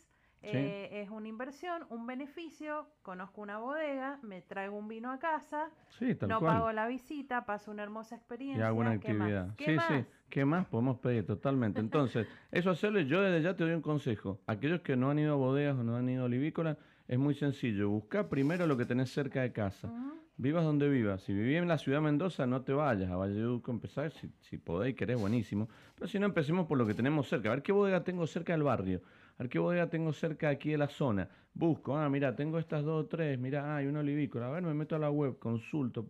Sí. 0.44 0.50
eh, 0.54 1.02
es 1.02 1.10
una 1.10 1.28
inversión, 1.28 1.88
un 1.90 2.06
beneficio. 2.06 2.88
Conozco 3.02 3.42
una 3.42 3.58
bodega, 3.58 4.20
me 4.22 4.42
traigo 4.44 4.78
un 4.78 4.88
vino 4.88 5.12
a 5.12 5.18
casa, 5.18 5.72
Sí, 5.90 6.16
no 6.28 6.40
cual. 6.40 6.54
pago 6.58 6.72
la 6.72 6.88
visita, 6.88 7.44
paso 7.46 7.72
una 7.72 7.82
hermosa 7.82 8.14
y 8.16 8.18
experiencia. 8.20 8.68
hago 8.68 8.80
una 8.80 9.00
¿qué 9.00 9.14
más? 9.14 9.22
actividad. 9.32 9.56
¿Qué 9.58 9.66
Sí, 9.66 9.72
más? 9.76 9.88
sí. 9.88 10.06
¿Qué 10.30 10.46
más 10.46 10.66
podemos 10.68 11.00
pedir? 11.00 11.26
Totalmente. 11.26 11.80
Entonces, 11.80 12.28
eso 12.52 12.70
hacerlo, 12.70 13.00
yo 13.02 13.20
desde 13.22 13.42
ya 13.42 13.56
te 13.56 13.64
doy 13.64 13.74
un 13.74 13.82
consejo. 13.82 14.40
Aquellos 14.46 14.82
que 14.82 14.96
no 14.96 15.10
han 15.10 15.18
ido 15.18 15.34
a 15.34 15.38
bodegas 15.38 15.76
o 15.76 15.84
no 15.84 15.96
han 15.96 16.08
ido 16.08 16.22
a 16.22 16.26
olivícolas, 16.28 16.78
es 17.08 17.18
muy 17.18 17.34
sencillo. 17.36 17.90
Busca 17.90 18.30
primero 18.30 18.68
lo 18.68 18.78
que 18.78 18.86
tenés 18.86 19.12
cerca 19.12 19.42
de 19.42 19.52
casa. 19.52 19.92
Vivas 20.36 20.64
donde 20.64 20.88
vivas. 20.88 21.24
Si 21.24 21.34
vivís 21.34 21.58
en 21.58 21.68
la 21.68 21.78
ciudad 21.78 21.98
de 21.98 22.06
Mendoza, 22.06 22.46
no 22.46 22.62
te 22.62 22.74
vayas 22.74 23.10
a 23.10 23.16
Valleduco. 23.16 23.72
Empezar, 23.72 24.12
si, 24.12 24.30
si 24.42 24.58
podés 24.58 24.92
y 24.92 24.94
querés, 24.94 25.20
buenísimo. 25.20 25.68
Pero 25.96 26.08
si 26.08 26.20
no, 26.20 26.28
empecemos 26.28 26.68
por 26.68 26.78
lo 26.78 26.86
que 26.86 26.94
tenemos 26.94 27.28
cerca. 27.28 27.50
A 27.50 27.56
ver 27.56 27.64
qué 27.64 27.72
bodega 27.72 28.04
tengo 28.04 28.28
cerca 28.28 28.54
del 28.54 28.64
barrio. 28.64 29.02
A 29.38 29.44
ver 29.44 29.50
qué 29.50 29.58
bodega 29.58 29.90
tengo 29.90 30.14
cerca 30.14 30.50
aquí 30.50 30.72
de 30.72 30.78
la 30.78 30.90
zona. 30.90 31.28
Busco, 31.54 31.98
ah, 31.98 32.08
mira, 32.10 32.36
tengo 32.36 32.60
estas 32.60 32.84
dos 32.84 33.06
o 33.06 33.08
tres. 33.08 33.40
Mira, 33.40 33.66
ah, 33.66 33.78
hay 33.78 33.88
una 33.88 34.02
olivícola. 34.02 34.48
A 34.48 34.52
ver, 34.52 34.64
me 34.64 34.74
meto 34.74 34.96
a 34.96 35.00
la 35.00 35.10
web, 35.10 35.40
consulto. 35.40 36.08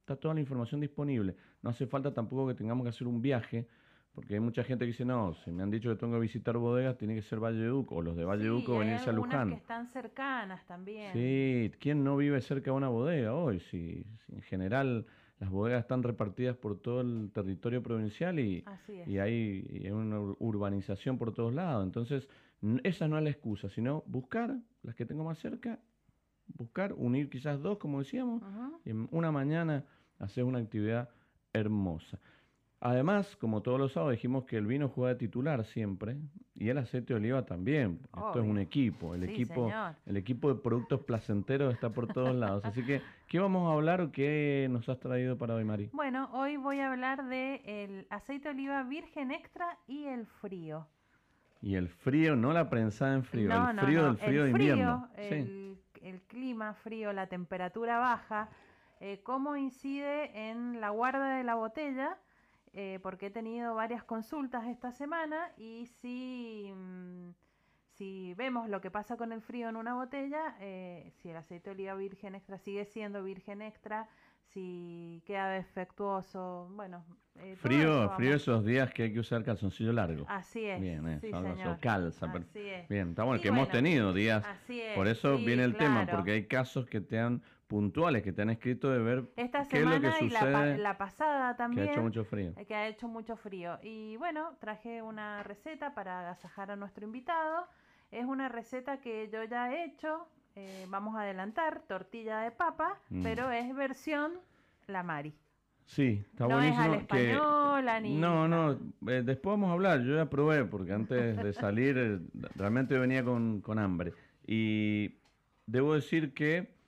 está 0.00 0.16
toda 0.16 0.34
la 0.34 0.40
información 0.40 0.80
disponible. 0.80 1.36
No 1.62 1.70
hace 1.70 1.86
falta 1.86 2.12
tampoco 2.12 2.48
que 2.48 2.54
tengamos 2.54 2.84
que 2.84 2.88
hacer 2.88 3.06
un 3.06 3.22
viaje, 3.22 3.68
porque 4.12 4.34
hay 4.34 4.40
mucha 4.40 4.64
gente 4.64 4.84
que 4.84 4.88
dice, 4.92 5.04
no, 5.04 5.34
si 5.44 5.52
me 5.52 5.62
han 5.62 5.70
dicho 5.70 5.88
que 5.90 5.96
tengo 5.96 6.14
que 6.14 6.20
visitar 6.20 6.56
bodegas, 6.56 6.96
tiene 6.98 7.14
que 7.14 7.22
ser 7.22 7.38
Valleduco, 7.38 7.96
o 7.96 8.02
los 8.02 8.16
de 8.16 8.24
Valleduco 8.24 8.72
sí, 8.72 8.78
venirse 8.78 9.10
a 9.10 9.12
Luján. 9.12 9.50
que 9.50 9.54
están 9.56 9.86
cercanas 9.86 10.66
también. 10.66 11.12
Sí, 11.12 11.70
¿quién 11.78 12.02
no 12.02 12.16
vive 12.16 12.40
cerca 12.40 12.70
de 12.70 12.76
una 12.76 12.88
bodega 12.88 13.34
hoy? 13.34 13.60
Si, 13.60 14.04
si 14.26 14.34
en 14.34 14.42
general 14.42 15.06
las 15.38 15.48
bodegas 15.48 15.80
están 15.80 16.02
repartidas 16.02 16.56
por 16.56 16.78
todo 16.78 17.00
el 17.00 17.30
territorio 17.32 17.82
provincial 17.82 18.38
y, 18.38 18.62
y 19.06 19.18
hay, 19.18 19.66
y 19.70 19.86
hay 19.86 19.90
una 19.90 20.20
urbanización 20.20 21.16
por 21.16 21.32
todos 21.32 21.54
lados. 21.54 21.82
Entonces, 21.84 22.28
esa 22.82 23.08
no 23.08 23.16
es 23.16 23.24
la 23.24 23.30
excusa, 23.30 23.70
sino 23.70 24.02
buscar 24.06 24.54
las 24.82 24.94
que 24.94 25.06
tengo 25.06 25.24
más 25.24 25.38
cerca, 25.38 25.78
buscar, 26.46 26.92
unir 26.92 27.30
quizás 27.30 27.62
dos, 27.62 27.78
como 27.78 28.00
decíamos, 28.00 28.42
y 28.84 28.90
en 28.90 29.08
una 29.12 29.32
mañana 29.32 29.84
hacer 30.18 30.44
una 30.44 30.58
actividad 30.58 31.08
hermosa. 31.54 32.18
Además, 32.82 33.36
como 33.36 33.60
todos 33.60 33.78
los 33.78 33.92
sábados, 33.92 34.12
dijimos 34.12 34.44
que 34.44 34.56
el 34.56 34.66
vino 34.66 34.88
juega 34.88 35.10
de 35.10 35.16
titular 35.16 35.66
siempre 35.66 36.16
y 36.54 36.70
el 36.70 36.78
aceite 36.78 37.12
de 37.12 37.20
oliva 37.20 37.44
también. 37.44 38.00
Esto 38.04 38.40
es 38.40 38.48
un 38.48 38.58
equipo. 38.58 39.14
El, 39.14 39.24
equipo 39.24 39.70
el 40.06 40.16
equipo 40.16 40.48
de 40.48 40.58
productos 40.60 41.00
placenteros 41.00 41.74
está 41.74 41.90
por 41.90 42.06
todos 42.06 42.34
lados. 42.34 42.64
Así 42.64 42.82
que, 42.82 43.02
¿qué 43.28 43.38
vamos 43.38 43.68
a 43.68 43.74
hablar 43.74 44.00
o 44.00 44.10
qué 44.10 44.66
nos 44.70 44.88
has 44.88 44.98
traído 44.98 45.36
para 45.36 45.56
hoy, 45.56 45.64
Mari? 45.64 45.90
Bueno, 45.92 46.30
hoy 46.32 46.56
voy 46.56 46.80
a 46.80 46.90
hablar 46.90 47.26
del 47.26 47.60
el 47.66 48.06
aceite 48.08 48.48
de 48.48 48.54
oliva 48.54 48.82
virgen 48.84 49.30
extra 49.30 49.76
y 49.86 50.06
el 50.06 50.24
frío. 50.24 50.88
Y 51.60 51.74
el 51.74 51.90
frío, 51.90 52.34
no 52.34 52.54
la 52.54 52.70
prensada 52.70 53.14
en 53.14 53.24
frío, 53.24 53.52
el 53.52 53.78
frío 53.78 54.04
del 54.04 54.16
frío 54.16 54.44
de 54.44 54.50
invierno. 54.52 55.10
El, 55.16 55.78
el, 56.00 56.22
clima 56.22 56.72
frío, 56.72 57.12
la 57.12 57.26
temperatura 57.26 57.98
baja, 57.98 58.48
eh, 59.00 59.20
cómo 59.22 59.54
incide 59.56 60.48
en 60.48 60.80
la 60.80 60.88
guarda 60.88 61.36
de 61.36 61.44
la 61.44 61.56
botella 61.56 62.16
eh, 62.72 63.00
porque 63.02 63.26
he 63.26 63.30
tenido 63.30 63.74
varias 63.74 64.04
consultas 64.04 64.66
esta 64.66 64.92
semana 64.92 65.50
y 65.56 65.86
si, 66.00 66.72
mm, 66.72 67.30
si 67.94 68.34
vemos 68.34 68.68
lo 68.68 68.80
que 68.80 68.90
pasa 68.90 69.16
con 69.16 69.32
el 69.32 69.42
frío 69.42 69.68
en 69.68 69.76
una 69.76 69.94
botella, 69.94 70.56
eh, 70.60 71.10
si 71.16 71.30
el 71.30 71.36
aceite 71.36 71.70
de 71.70 71.74
oliva 71.74 71.94
virgen 71.94 72.34
extra 72.36 72.58
sigue 72.58 72.84
siendo 72.84 73.24
virgen 73.24 73.60
extra, 73.60 74.08
si 74.52 75.22
queda 75.26 75.50
defectuoso, 75.50 76.68
bueno. 76.74 77.04
Eh, 77.36 77.56
frío, 77.56 78.10
frío 78.16 78.34
esos 78.34 78.64
días 78.64 78.92
que 78.92 79.04
hay 79.04 79.12
que 79.12 79.20
usar 79.20 79.44
calzoncillo 79.44 79.92
largo. 79.92 80.24
Así 80.28 80.64
es. 80.64 80.80
Bien, 80.80 81.06
eso, 81.08 81.78
calza. 81.80 82.32
Bien, 82.88 83.10
está 83.10 83.24
bueno, 83.24 83.40
que 83.40 83.48
hemos 83.48 83.68
tenido 83.68 84.12
días. 84.12 84.44
por 84.94 85.08
eso 85.08 85.38
viene 85.38 85.64
el 85.64 85.76
tema, 85.76 86.06
porque 86.06 86.32
hay 86.32 86.46
casos 86.46 86.86
que 86.86 87.00
te 87.00 87.18
han 87.18 87.42
puntuales 87.70 88.24
que 88.24 88.32
te 88.32 88.42
han 88.42 88.50
escrito 88.50 88.90
de 88.90 88.98
ver 88.98 89.30
Esta 89.36 89.64
qué 89.64 89.78
es 89.78 89.86
lo 89.86 90.00
que 90.00 90.10
sucede. 90.10 90.74
Y 90.74 90.78
la, 90.78 90.98
pasada 90.98 91.56
también. 91.56 91.84
Que 91.84 91.90
ha 91.90 91.92
hecho 91.92 92.02
mucho 92.02 92.24
frío. 92.24 92.52
Que 92.66 92.74
ha 92.74 92.88
hecho 92.88 93.06
mucho 93.06 93.36
frío. 93.36 93.78
Y 93.80 94.16
bueno, 94.16 94.56
traje 94.58 95.00
una 95.02 95.44
receta 95.44 95.94
para 95.94 96.20
agasajar 96.20 96.72
a 96.72 96.76
nuestro 96.76 97.06
invitado. 97.06 97.68
Es 98.10 98.24
una 98.24 98.48
receta 98.48 99.00
que 99.00 99.30
yo 99.32 99.44
ya 99.44 99.72
he 99.72 99.84
hecho. 99.84 100.26
Eh, 100.56 100.84
vamos 100.88 101.14
a 101.14 101.20
adelantar, 101.20 101.82
tortilla 101.86 102.40
de 102.40 102.50
papa, 102.50 102.98
mm. 103.08 103.22
pero 103.22 103.52
es 103.52 103.72
versión 103.72 104.32
la 104.88 105.04
Mari. 105.04 105.32
Sí, 105.86 106.24
está 106.32 106.48
no 106.48 106.56
buenísimo. 106.56 106.94
Es 106.94 107.00
española, 107.02 108.00
ni 108.00 108.16
no, 108.16 108.48
no, 108.48 108.72
eh, 109.06 109.22
después 109.24 109.52
vamos 109.52 109.70
a 109.70 109.74
hablar. 109.74 110.02
Yo 110.02 110.16
ya 110.16 110.28
probé 110.28 110.64
porque 110.64 110.92
antes 110.92 111.36
de 111.36 111.52
salir 111.64 111.96
eh, 111.96 112.18
realmente 112.56 112.98
venía 112.98 113.24
con, 113.24 113.60
con 113.60 113.78
hambre. 113.78 114.12
Y 114.44 115.14
debo 115.66 115.94
decir 115.94 116.34
que 116.34 116.79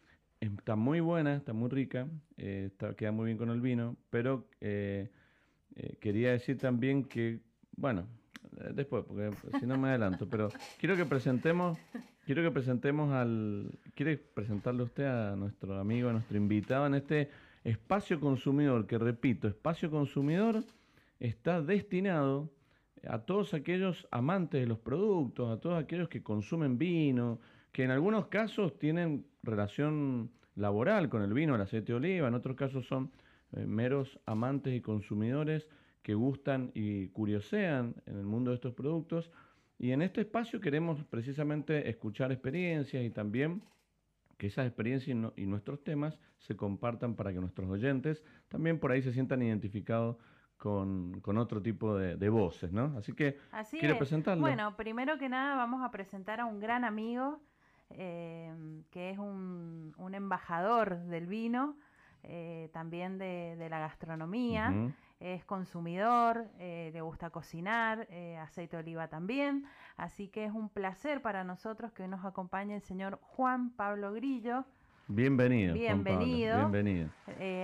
Está 0.43 0.75
muy 0.75 0.99
buena, 0.99 1.37
está 1.37 1.53
muy 1.53 1.71
rica, 1.71 2.09
eh, 2.37 2.71
queda 2.97 3.13
muy 3.13 3.27
bien 3.27 3.39
con 3.39 3.51
el 3.51 3.61
vino, 3.61 3.97
pero 4.11 4.49
eh, 4.61 5.09
eh, 5.77 5.97
quería 6.01 6.33
decir 6.33 6.59
también 6.59 7.05
que, 7.05 7.39
bueno, 7.77 8.09
después, 8.75 9.05
porque 9.05 9.31
si 9.61 9.67
no 9.67 9.79
me 9.79 9.91
adelanto, 9.91 10.29
pero 10.29 10.49
quiero 10.81 10.97
que 10.97 11.05
presentemos, 11.05 11.79
quiero 12.27 12.43
que 12.43 12.51
presentemos 12.51 13.13
al, 13.13 13.79
quiere 13.95 14.17
presentarle 14.17 14.83
usted 14.83 15.05
a 15.05 15.37
nuestro 15.37 15.79
amigo, 15.79 16.09
a 16.09 16.13
nuestro 16.13 16.37
invitado 16.37 16.89
en 16.89 16.95
este 16.95 17.31
espacio 17.63 18.19
consumidor, 18.19 18.89
que 18.89 18.99
repito, 18.99 19.47
espacio 19.47 19.93
consumidor 19.93 20.65
está 21.21 21.63
destinado 21.63 22.51
a 23.07 23.21
todos 23.21 23.55
aquellos 23.55 24.09
amantes 24.11 24.61
de 24.61 24.67
los 24.67 24.81
productos, 24.81 25.57
a 25.57 25.61
todos 25.61 25.81
aquellos 25.81 26.09
que 26.09 26.21
consumen 26.21 26.79
vino, 26.79 27.39
que 27.73 27.85
en 27.85 27.91
algunos 27.91 28.27
casos 28.27 28.79
tienen 28.79 29.27
relación 29.43 30.31
laboral 30.55 31.09
con 31.09 31.23
el 31.23 31.33
vino, 31.33 31.55
el 31.55 31.63
aceite 31.63 31.93
de 31.93 31.97
oliva, 31.97 32.29
en 32.29 32.35
otros 32.35 32.57
casos 32.57 32.87
son 32.87 33.11
eh, 33.53 33.67
meros 33.67 34.21
amantes 34.27 34.75
y 34.75 34.81
consumidores 34.81 35.69
que 36.03 36.15
gustan 36.15 36.71
y 36.75 37.09
curiosean 37.09 37.95
en 38.07 38.19
el 38.19 38.25
mundo 38.25 38.51
de 38.51 38.57
estos 38.57 38.75
productos. 38.75 39.31
Y 39.79 39.93
en 39.93 40.03
este 40.03 40.21
espacio 40.21 40.61
queremos 40.61 41.03
precisamente 41.05 41.89
escuchar 41.89 42.31
experiencias 42.31 43.05
y 43.05 43.11
también 43.11 43.63
que 44.37 44.49
esas 44.49 44.67
experiencias 44.67 45.17
y, 45.37 45.47
nuestros 45.47 45.83
temas 45.85 46.19
se 46.39 46.57
compartan 46.57 47.15
para 47.15 47.33
que 47.33 47.41
nuestros 47.41 47.71
oyentes 47.71 48.23
también 48.49 48.81
por 48.81 48.91
ahí 48.91 49.01
se 49.01 49.13
sientan 49.13 49.41
identificados 49.43 50.17
con, 50.57 51.23
otro 51.39 51.63
tipo 51.63 51.97
de, 51.97 52.29
voces, 52.29 52.73
¿no? 52.73 52.97
Así 52.97 53.13
que, 53.13 53.39
Así 53.51 53.79
¿quiere 53.79 53.95
presentarlo? 53.97 54.41
Bueno, 54.41 54.77
primero 54.77 55.19
que 55.19 55.29
nada 55.29 55.57
vamos 55.57 55.83
a 55.83 55.91
presentar 55.91 56.41
a 56.41 56.45
un 56.45 56.61
gran 56.61 56.85
amigo 56.85 57.41
Em, 57.97 58.85
que 58.91 59.11
es 59.11 59.19
un, 59.19 59.93
embajador 60.13 60.99
del 61.05 61.27
vino, 61.27 61.77
eh, 62.23 62.69
también 62.73 63.19
de, 63.19 63.67
la 63.71 63.79
gastronomía, 63.79 64.93
es 65.21 65.45
consumidor, 65.45 66.47
eh, 66.59 66.91
le 66.93 67.01
gusta 67.01 67.31
cocinar, 67.31 68.07
eh, 68.11 68.37
aceite 68.39 68.77
de 68.77 68.83
oliva 68.83 69.09
también, 69.09 69.65
así 69.97 70.29
que 70.29 70.45
es 70.45 70.53
un 70.53 70.69
placer 70.69 71.23
para 71.23 71.45
nosotros 71.45 71.93
que 71.93 72.07
nos 72.09 72.25
acompañe 72.25 72.75
el 72.75 72.83
señor 72.83 73.19
Juan 73.23 73.71
Pablo 73.71 74.13
Grillo. 74.13 74.65
Bienvenido. 75.09 75.75
Bienvenido. 75.75 76.69
Bienvenido. 76.69 77.11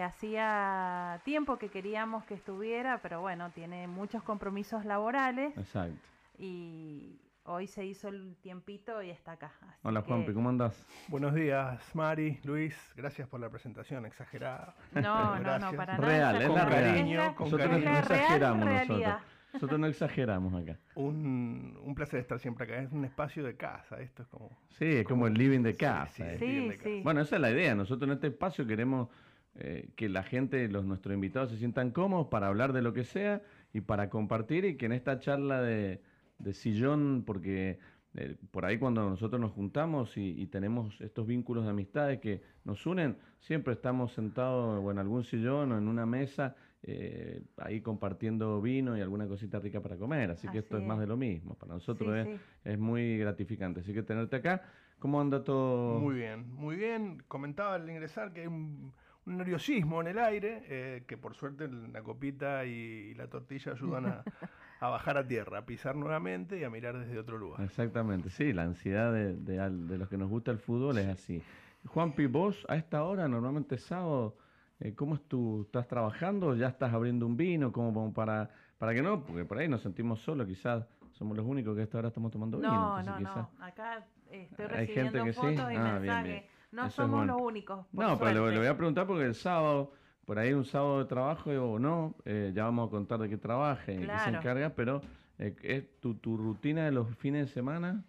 hacía 0.05 1.21
tiempo 1.25 1.59
que 1.59 1.69
queríamos 1.69 2.25
que 2.25 2.35
estuviera, 2.35 3.01
pero 3.03 3.21
bueno, 3.21 3.51
tiene 3.51 3.87
muchos 3.89 4.23
compromisos 4.23 4.85
laborales. 4.85 5.57
Exacto. 5.57 5.99
Y, 6.39 7.19
hoy 7.49 7.67
se 7.67 7.85
hizo 7.85 8.09
el 8.09 8.37
tiempito 8.37 9.03
y 9.03 9.11
está 9.11 9.33
acá. 9.33 9.53
Hola 9.83 10.03
Juanpi, 10.03 10.33
¿cómo 10.33 10.51
andás? 10.51 10.87
Buenos 11.09 11.35
días, 11.35 11.95
Mari, 11.95 12.39
Luis, 12.45 12.77
gracias 12.95 13.27
por 13.27 13.41
la 13.41 13.49
presentación, 13.49 14.05
exagerada. 14.07 14.75
No, 14.93 15.39
no, 15.41 15.59
no, 15.59 15.73
para 15.73 15.97
nada. 15.97 16.07
Real, 16.07 16.43
es 16.43 16.49
la 16.51 16.69
cariño, 16.69 17.35
con 17.35 17.51
nosotros 17.51 17.83
no 17.83 17.99
exageramos 17.99 18.67
nosotros. 18.67 19.15
Nosotros 19.51 19.81
no 19.81 19.87
exageramos 19.87 20.63
acá. 20.63 20.79
Un, 20.95 21.79
un, 21.83 21.95
placer 21.95 22.21
estar 22.21 22.39
siempre 22.39 22.65
acá. 22.65 22.83
Es 22.83 22.93
un 22.93 23.07
espacio 23.07 23.43
de 23.43 23.57
casa. 23.57 23.99
Esto 23.99 24.23
es 24.23 24.29
como. 24.29 24.51
Sí, 24.69 24.85
es 24.85 25.07
como, 25.07 25.27
el 25.27 25.33
living 25.33 25.63
de 25.63 25.75
casa. 25.75 26.37
Sí, 26.39 26.71
sí, 26.83 27.01
Bueno, 27.03 27.23
esa 27.23 27.37
es 27.37 27.41
la 27.43 27.51
idea. 27.51 27.75
Nosotros 27.75 28.09
en 28.09 28.15
este 28.17 28.27
espacio 28.27 28.67
queremos 28.67 29.09
eh, 29.55 29.89
que 29.97 30.11
la 30.11 30.23
gente, 30.23 30.69
los 30.69 30.85
nuestros 30.85 31.15
invitados 31.15 31.51
se 31.51 31.57
sientan 31.57 31.93
cómodos 31.93 32.27
para 32.27 32.49
hablar 32.49 32.75
de 32.75 32.83
lo 32.83 32.93
que 32.93 33.05
sea 33.05 33.41
y 33.73 33.81
para 33.81 34.11
compartir 34.11 34.67
y 34.67 34.77
que 34.77 34.85
en 34.85 34.93
esta 34.93 35.19
charla 35.19 35.63
de, 35.63 36.03
de 36.39 36.53
sillón, 36.55 37.25
porque 37.27 37.79
eh, 38.15 38.37
por 38.51 38.65
ahí 38.65 38.79
cuando 38.79 39.09
nosotros 39.09 39.41
nos 39.41 39.53
juntamos 39.53 40.17
y, 40.17 40.47
tenemos 40.47 41.01
estos 41.01 41.27
vínculos 41.27 41.65
de 41.65 41.71
amistades 41.71 42.21
que 42.21 42.43
nos 42.65 42.85
unen, 42.87 43.17
siempre 43.41 43.75
estamos 43.75 44.13
sentados 44.13 44.83
o 44.83 44.91
en 44.91 44.99
algún 44.99 45.25
sillón 45.25 45.73
o 45.73 45.79
en 45.79 45.89
una 45.89 46.07
mesa, 46.07 46.57
eh, 46.83 47.43
ahí 47.59 47.81
compartiendo 47.81 48.61
vino 48.63 48.97
y 48.97 49.01
alguna 49.01 49.27
cosita 49.27 49.59
rica 49.59 49.81
para 49.81 49.97
comer. 49.97 50.31
Así, 50.31 50.49
que 50.49 50.59
esto 50.59 50.79
es. 50.79 50.85
más 50.85 50.99
de 50.99 51.07
lo 51.07 51.17
mismo. 51.17 51.55
Para 51.55 51.75
nosotros 51.75 52.17
es, 52.17 52.41
es 52.65 52.79
muy 52.79 53.19
gratificante. 53.19 53.81
Así 53.81 53.93
que 53.93 54.03
tenerte 54.03 54.37
acá, 54.37 54.63
¿cómo 54.99 55.21
anda 55.21 55.45
todo? 55.45 55.99
Muy 55.99 56.15
bien, 56.17 56.51
muy 56.55 56.77
bien. 56.77 57.23
Comentaba 57.29 57.75
al 57.75 57.89
ingresar 57.89 58.33
que 58.33 58.43
hay 58.43 58.47
un 58.47 58.93
un 59.29 59.37
nerviosismo 59.37 60.01
en 60.01 60.09
el 60.09 60.19
aire, 60.19 60.63
eh, 60.69 61.05
que 61.07 61.17
por 61.17 61.35
suerte 61.35 61.69
la 61.69 62.03
copita 62.03 62.65
y, 62.65 63.15
la 63.15 63.29
tortilla 63.29 63.73
ayudan 63.73 64.07
a, 64.07 64.25
bajar 64.87 65.19
a 65.19 65.27
tierra, 65.27 65.59
a 65.59 65.67
pisar 65.67 65.97
nuevamente 65.97 66.59
y 66.59 66.65
a 66.65 66.71
mirar 66.71 66.99
desde 66.99 67.19
otro 67.19 67.37
lugar. 67.37 67.61
Exactamente, 67.63 68.31
sí, 68.31 68.53
la 68.53 68.63
ansiedad 68.63 69.13
de, 69.13 69.35
de, 69.35 69.99
los 69.99 70.09
que 70.09 70.17
nos 70.17 70.29
gusta 70.29 70.53
el 70.53 70.59
fútbol 70.59 70.99
es 70.99 71.09
así. 71.09 71.43
Juanpi, 71.87 72.27
vos 72.27 72.65
a 72.69 72.77
esta 72.77 73.03
hora, 73.03 73.27
normalmente 73.27 73.77
sábado, 73.79 74.37
eh, 74.79 74.95
¿cómo 74.95 75.17
es 75.17 75.23
tú? 75.23 75.63
¿Estás 75.67 75.89
trabajando? 75.89 76.55
¿Ya 76.55 76.69
estás 76.69 76.93
abriendo 76.93 77.27
un 77.27 77.37
vino? 77.37 77.73
como 77.73 78.13
para, 78.13 78.51
para 78.79 78.95
que 78.95 79.03
no? 79.03 79.25
Porque 79.25 79.45
por 79.45 79.59
ahí 79.59 79.69
nos 79.69 79.83
sentimos 79.83 80.21
solos, 80.21 80.47
quizás 80.47 80.87
somos 81.13 81.37
los 81.37 81.45
únicos 81.45 81.75
que 81.75 81.81
a 81.81 81.85
esta 81.85 81.99
hora 81.99 82.09
estamos 82.09 82.31
tomando 82.31 82.59
vino. 82.59 82.71
No, 82.71 83.03
no, 83.03 83.21
no, 83.21 83.51
acá 83.61 84.07
estoy 84.31 84.67
recibiendo 84.67 84.77
Hay 84.77 84.87
gente 84.87 85.25
que 85.25 85.33
fotos 85.33 85.69
sí? 85.69 85.75
y 85.75 85.77
ah, 85.77 85.99
mensajes. 85.99 86.45
No 86.71 86.91
somos 86.91 87.27
los 87.27 87.41
únicos. 87.41 87.87
no, 87.93 88.19
pero 88.19 88.51
le, 88.51 88.59
voy 88.59 88.67
a 88.67 88.77
preguntar 88.77 89.07
porque 89.07 89.25
el 89.25 89.35
sábado, 89.35 89.93
por 90.29 90.39
ahí 90.39 90.53
un 90.53 90.67
sábado 90.67 90.99
de 90.99 91.07
trabajo 91.07 91.49
o 91.53 91.79
no, 91.79 92.15
eh, 92.27 92.53
ya 92.55 92.65
vamos 92.65 92.89
a 92.89 92.91
contar 92.91 93.19
de 93.19 93.31
qué 93.31 93.39
trabaja 93.39 93.91
y 93.91 93.97
qué 93.97 94.19
se 94.19 94.29
encarga, 94.29 94.69
pero 94.75 95.01
eh, 95.39 95.57
¿es 95.63 96.01
tu, 96.01 96.17
tu 96.17 96.37
rutina 96.37 96.85
de 96.85 96.93
los 96.93 97.17
fines 97.17 97.47
de 97.47 97.55
semana? 97.55 98.05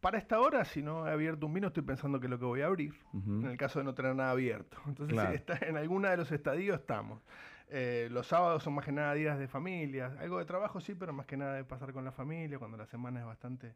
para 0.00 0.18
esta 0.18 0.40
hora, 0.40 0.64
si 0.64 0.82
no 0.82 1.06
he 1.06 1.12
abierto 1.12 1.46
un 1.46 1.54
vino, 1.54 1.68
estoy 1.68 1.84
pensando 1.84 2.18
que 2.18 2.26
es 2.26 2.30
lo 2.30 2.38
que 2.40 2.44
voy 2.44 2.62
a 2.62 2.66
abrir. 2.66 2.94
En 3.12 3.46
el 3.46 3.56
caso 3.56 3.78
de 3.78 3.84
no 3.84 3.94
tener 3.94 4.16
nada 4.16 4.32
abierto. 4.32 4.76
Entonces, 4.86 5.14
Claro. 5.14 5.30
está, 5.34 5.58
en 5.62 5.76
alguna 5.76 6.10
de 6.10 6.16
los 6.16 6.32
estadios 6.32 6.80
estamos. 6.80 7.22
Eh, 7.68 8.08
los 8.10 8.26
sábados 8.26 8.62
son 8.64 8.74
más 8.74 8.84
que 8.84 8.92
nada 8.92 9.14
días 9.14 9.38
de 9.38 9.46
familia. 9.48 10.16
Algo 10.18 10.38
de 10.38 10.44
trabajo 10.46 10.80
sí, 10.80 10.94
pero 10.94 11.12
más 11.12 11.26
que 11.26 11.36
nada 11.36 11.54
de 11.54 11.64
pasar 11.64 11.92
con 11.92 12.04
la 12.04 12.12
familia, 12.12 12.58
cuando 12.58 12.76
la 12.76 12.86
semana 12.86 13.20
es 13.20 13.26
bastante 13.26 13.74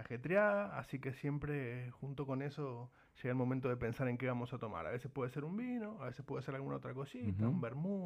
ajetreada. 0.00 0.78
Así 0.78 0.98
que 0.98 1.12
siempre, 1.12 1.86
eh, 1.86 1.90
junto 1.90 2.26
con 2.26 2.42
eso, 2.42 2.90
llega 3.16 3.30
el 3.30 3.36
momento 3.36 3.68
de 3.68 3.76
pensar 3.76 4.08
en 4.08 4.18
qué 4.18 4.26
vamos 4.26 4.52
a 4.52 4.58
tomar. 4.58 4.86
A 4.86 4.90
veces 4.90 5.10
puede 5.10 5.30
ser 5.30 5.44
un 5.44 5.56
vino, 5.56 6.02
a 6.02 6.06
veces 6.06 6.24
puede 6.24 6.42
ser 6.42 6.54
alguna 6.54 6.76
otra 6.76 6.92
cosita, 6.94 7.48
un 7.48 7.60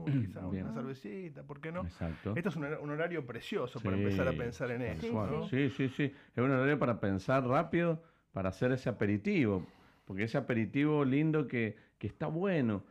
Bien. 0.51 0.65
una 0.67 0.73
cervecita, 0.75 1.43
¿por 1.43 1.61
qué 1.61 1.73
no? 1.73 1.83
Exacto. 1.83 2.33
Esto 2.37 2.49
es 2.49 2.57
un, 2.57 2.65
hor- 2.65 2.81
un 2.81 2.91
horario 2.91 3.27
precioso 3.27 3.81
para 3.81 3.97
empezar 3.97 4.29
a 4.29 4.33
pensar 4.33 4.71
en 4.71 4.83
eso. 4.83 5.49
Sí, 5.49 5.71
sí, 5.71 5.89
sí. 5.89 6.05
Es 6.05 6.43
un 6.43 6.51
horario 6.51 6.79
para 6.79 7.01
pensar 7.01 7.47
rápido, 7.47 8.03
para 8.33 8.49
hacer 8.51 8.73
ese 8.73 8.89
aperitivo. 8.89 9.65
Porque 10.05 10.25
ese 10.25 10.37
aperitivo 10.37 11.05
lindo 11.05 11.47
que, 11.47 11.77
que 11.99 12.07
está 12.07 12.27
bueno. 12.27 12.85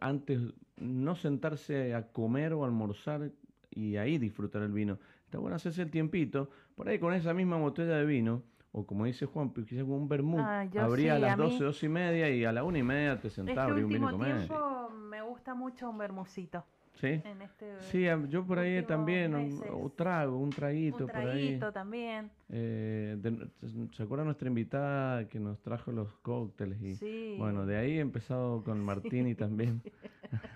Antes, 0.00 0.40
no 0.76 1.14
sentarse 1.16 1.94
a 1.94 2.10
comer 2.12 2.52
o 2.52 2.64
almorzar 2.64 3.30
y 3.70 3.96
ahí 3.96 4.18
disfrutar 4.18 4.62
el 4.62 4.72
vino. 4.72 4.98
Está 5.36 5.42
bueno 5.42 5.56
hacerse 5.56 5.82
el 5.82 5.90
tiempito. 5.90 6.48
Por 6.74 6.88
ahí 6.88 6.98
con 6.98 7.12
esa 7.12 7.34
misma 7.34 7.58
botella 7.58 7.96
de 7.98 8.06
vino, 8.06 8.42
o 8.72 8.86
como 8.86 9.04
dice 9.04 9.26
Juan, 9.26 9.50
quizás 9.50 9.84
con 9.84 9.92
un 9.92 10.08
vermut, 10.08 10.40
Ah, 10.40 10.66
abría 10.78 11.12
a 11.12 11.16
sí, 11.16 11.20
las 11.22 11.32
a 11.34 11.36
mí- 11.36 11.42
12, 11.42 11.64
12 11.64 11.84
y 11.84 11.88
media 11.90 12.30
y 12.30 12.42
a 12.46 12.52
la 12.52 12.64
una 12.64 12.78
y 12.78 12.82
media 12.82 13.20
te 13.20 13.28
sentás, 13.28 13.52
Este 13.58 13.60
abrí 13.70 13.82
un 13.82 13.88
vino 13.90 14.08
y 14.08 14.12
comer. 14.12 14.48
me 15.10 15.20
gusta 15.20 15.54
mucho 15.54 15.90
un 15.90 15.98
bermucito. 15.98 16.64
¿Sí? 16.94 17.08
En 17.08 17.42
este 17.42 17.78
Sí, 17.80 18.08
a- 18.08 18.18
yo 18.26 18.46
por 18.46 18.58
ahí 18.58 18.82
también, 18.84 19.34
un, 19.34 19.62
un 19.70 19.90
trago, 19.94 20.38
un 20.38 20.48
traguito 20.48 21.04
un 21.04 21.06
por 21.10 21.16
ahí. 21.18 21.24
traguito 21.26 21.70
también. 21.70 22.30
Eh, 22.48 23.16
de- 23.20 23.50
¿Se 23.92 24.02
acuerda 24.04 24.24
nuestra 24.24 24.48
invitada 24.48 25.28
que 25.28 25.38
nos 25.38 25.60
trajo 25.60 25.92
los 25.92 26.14
cócteles? 26.22 26.80
Y, 26.80 26.94
Sí. 26.96 27.34
Bueno, 27.38 27.66
de 27.66 27.76
ahí 27.76 27.98
he 27.98 28.00
empezado 28.00 28.64
con 28.64 28.82
Martini 29.22 29.34
también. 29.34 29.82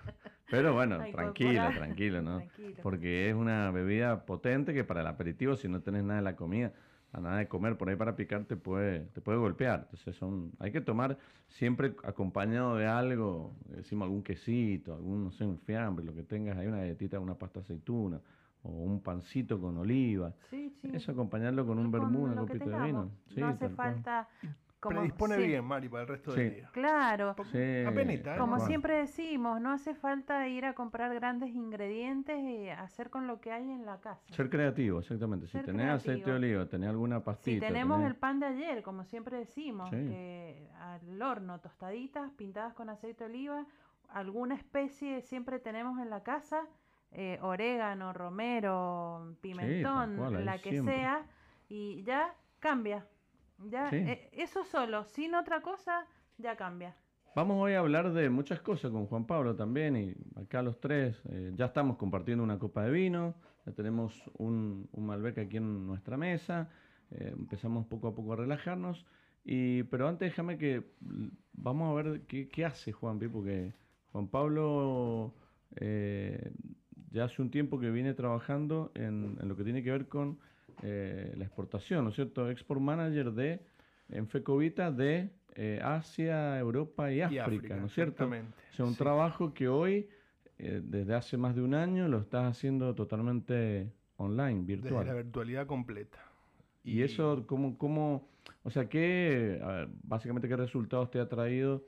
Pero 0.51 0.73
bueno, 0.73 0.97
corporal. 0.97 1.31
tranquilo, 1.73 2.21
¿no? 2.21 2.37
Tranquilo. 2.37 2.77
Porque 2.83 3.29
es 3.29 3.35
una 3.35 3.71
bebida 3.71 4.25
potente 4.25 4.73
que 4.73 4.83
para 4.83 5.01
el 5.01 5.07
aperitivo, 5.07 5.55
si 5.55 5.67
no 5.67 5.81
tenés 5.81 6.03
nada 6.03 6.19
de 6.19 6.23
la 6.23 6.35
comida, 6.35 6.73
nada 7.19 7.37
de 7.37 7.47
comer 7.47 7.77
por 7.77 7.89
ahí 7.89 7.95
para 7.95 8.15
picar, 8.15 8.45
te 8.45 8.55
puede, 8.55 9.01
te 9.13 9.21
puede 9.21 9.37
golpear. 9.37 9.81
Entonces 9.83 10.15
son, 10.15 10.51
hay 10.59 10.71
que 10.71 10.81
tomar 10.81 11.17
siempre 11.49 11.95
acompañado 12.03 12.77
de 12.77 12.87
algo, 12.87 13.53
decimos 13.65 14.05
algún 14.05 14.23
quesito, 14.23 14.93
algún, 14.93 15.23
no 15.23 15.31
sé, 15.31 15.45
un 15.45 15.57
fiambre, 15.59 16.05
lo 16.05 16.13
que 16.13 16.23
tengas, 16.23 16.57
hay 16.57 16.67
una 16.67 16.77
galletita, 16.77 17.19
una 17.19 17.35
pasta 17.35 17.59
aceituna, 17.59 18.21
o 18.63 18.69
un 18.69 19.01
pancito 19.01 19.59
con 19.59 19.77
oliva. 19.77 20.33
Sí, 20.49 20.69
sí. 20.81 20.91
Eso 20.93 21.11
acompañarlo 21.11 21.65
con 21.65 21.79
un 21.79 21.91
vermú, 21.91 22.23
una 22.23 22.35
copita 22.35 22.65
de 22.65 22.85
vino. 22.85 23.11
Sí, 23.27 23.39
no 23.39 23.47
hace 23.47 23.69
falta. 23.69 24.29
Como, 24.81 24.95
Predispone 24.97 25.35
sí, 25.37 25.43
bien, 25.45 25.63
Mari, 25.63 25.89
para 25.89 26.01
el 26.01 26.07
resto 26.09 26.33
del 26.33 26.49
Sí. 26.49 26.55
día. 26.55 26.69
Claro. 26.73 27.35
Sí, 27.51 27.83
apenita, 27.85 28.35
¿eh? 28.35 28.39
Como 28.39 28.59
siempre 28.61 28.97
decimos, 28.97 29.61
no 29.61 29.71
hace 29.71 29.93
falta 29.93 30.47
ir 30.47 30.65
a 30.65 30.73
comprar 30.73 31.13
grandes 31.13 31.51
ingredientes 31.51 32.39
y 32.39 32.67
hacer 32.67 33.11
con 33.11 33.27
lo 33.27 33.39
que 33.39 33.51
hay 33.51 33.69
en 33.69 33.85
la 33.85 34.01
casa. 34.01 34.33
Ser 34.33 34.49
creativo, 34.49 34.97
exactamente. 34.99 35.45
Si 35.47 35.59
tenés 35.59 35.87
aceite 35.87 36.31
de 36.31 36.35
oliva, 36.35 36.65
tenés 36.65 36.89
alguna 36.89 37.23
pastita. 37.23 37.67
Si 37.67 37.71
tenemos 37.73 37.99
tenés- 37.99 38.07
el 38.07 38.15
pan 38.15 38.39
de 38.39 38.47
ayer, 38.47 38.81
como 38.81 39.03
siempre 39.05 39.37
decimos, 39.37 39.87
Sí. 39.91 39.97
que 39.97 40.67
al 40.79 41.21
horno, 41.21 41.59
tostaditas, 41.59 42.31
pintadas 42.31 42.73
con 42.73 42.89
aceite 42.89 43.25
de 43.25 43.29
oliva, 43.29 43.65
alguna 44.09 44.55
especie 44.55 45.21
siempre 45.21 45.59
tenemos 45.59 45.99
en 45.99 46.09
la 46.09 46.23
casa, 46.23 46.63
eh, 47.11 47.37
orégano, 47.43 48.13
romero, 48.13 49.35
pimentón, 49.41 50.15
cual, 50.17 50.43
la 50.43 50.57
que 50.57 50.71
siempre. 50.71 50.95
sea, 50.95 51.23
y 51.69 52.01
ya 52.01 52.33
cambia. 52.59 53.05
Ya, 53.69 53.89
Sí. 53.89 53.97
eh, 53.97 54.29
eso 54.33 54.63
solo, 54.63 55.03
sin 55.05 55.35
otra 55.35 55.61
cosa, 55.61 56.05
ya 56.37 56.55
cambia. 56.55 56.95
Vamos 57.35 57.57
hoy 57.61 57.73
a 57.73 57.79
hablar 57.79 58.11
de 58.11 58.29
muchas 58.29 58.59
cosas 58.61 58.91
con 58.91 59.05
Juan 59.07 59.25
Pablo 59.25 59.55
también 59.55 59.95
y 59.95 60.13
acá 60.35 60.61
los 60.61 60.79
tres 60.81 61.21
eh, 61.29 61.51
ya 61.55 61.65
estamos 61.65 61.95
compartiendo 61.97 62.43
una 62.43 62.59
copa 62.59 62.83
de 62.83 62.91
vino, 62.91 63.35
ya 63.65 63.71
tenemos 63.71 64.29
un, 64.37 64.89
un 64.91 65.05
Malbec 65.05 65.37
aquí 65.37 65.57
en 65.57 65.87
nuestra 65.87 66.17
mesa, 66.17 66.69
eh, 67.11 67.33
empezamos 67.37 67.85
poco 67.85 68.09
a 68.09 68.15
poco 68.15 68.33
a 68.33 68.35
relajarnos, 68.35 69.05
y, 69.45 69.83
pero 69.83 70.07
antes 70.09 70.29
déjame 70.29 70.57
que 70.57 70.83
vamos 71.53 71.89
a 71.91 72.01
ver 72.03 72.21
qué, 72.27 72.49
qué 72.49 72.65
hace 72.65 72.91
Juan 72.91 73.17
Pi, 73.17 73.29
porque 73.29 73.73
Juan 74.11 74.27
Pablo 74.27 75.33
eh, 75.77 76.51
ya 77.11 77.25
hace 77.25 77.41
un 77.41 77.49
tiempo 77.49 77.79
que 77.79 77.91
viene 77.91 78.13
trabajando 78.13 78.91
en, 78.93 79.37
en 79.39 79.47
lo 79.47 79.55
que 79.55 79.63
tiene 79.63 79.83
que 79.83 79.91
ver 79.91 80.07
con 80.09 80.37
eh, 80.83 81.33
la 81.37 81.43
exportación, 81.45 82.03
¿no 82.03 82.09
es 82.09 82.15
cierto? 82.15 82.49
Export 82.49 82.81
Manager 82.81 83.31
de 83.31 83.59
en 84.09 84.27
Fecovita 84.27 84.91
de 84.91 85.29
eh, 85.55 85.79
Asia, 85.83 86.57
Europa 86.59 87.11
y 87.11 87.17
Y 87.17 87.21
África, 87.21 87.75
¿no 87.75 87.85
es 87.87 87.93
cierto? 87.93 88.23
exactamente. 88.23 88.57
O 88.71 88.75
sea, 88.75 88.85
un 88.85 88.91
Sí. 88.93 88.97
trabajo 88.99 89.53
que 89.53 89.67
hoy, 89.67 90.07
eh, 90.57 90.81
desde 90.83 91.13
hace 91.15 91.37
más 91.37 91.55
de 91.55 91.61
un 91.61 91.73
año, 91.73 92.07
lo 92.07 92.19
estás 92.19 92.45
haciendo 92.49 92.93
totalmente 92.95 93.91
online, 94.17 94.61
Desde 94.61 94.65
virtual. 94.81 95.07
la 95.07 95.13
virtualidad 95.13 95.67
completa. 95.67 96.19
Y 96.83 97.01
eso, 97.03 97.45
¿cómo, 97.47 97.77
cómo, 97.77 98.27
o 98.63 98.69
sea, 98.71 98.87
qué, 98.89 99.59
ver, 99.61 99.89
básicamente 100.03 100.47
qué 100.47 100.55
resultados 100.55 101.11
te 101.11 101.19
ha 101.19 101.27
traído, 101.29 101.83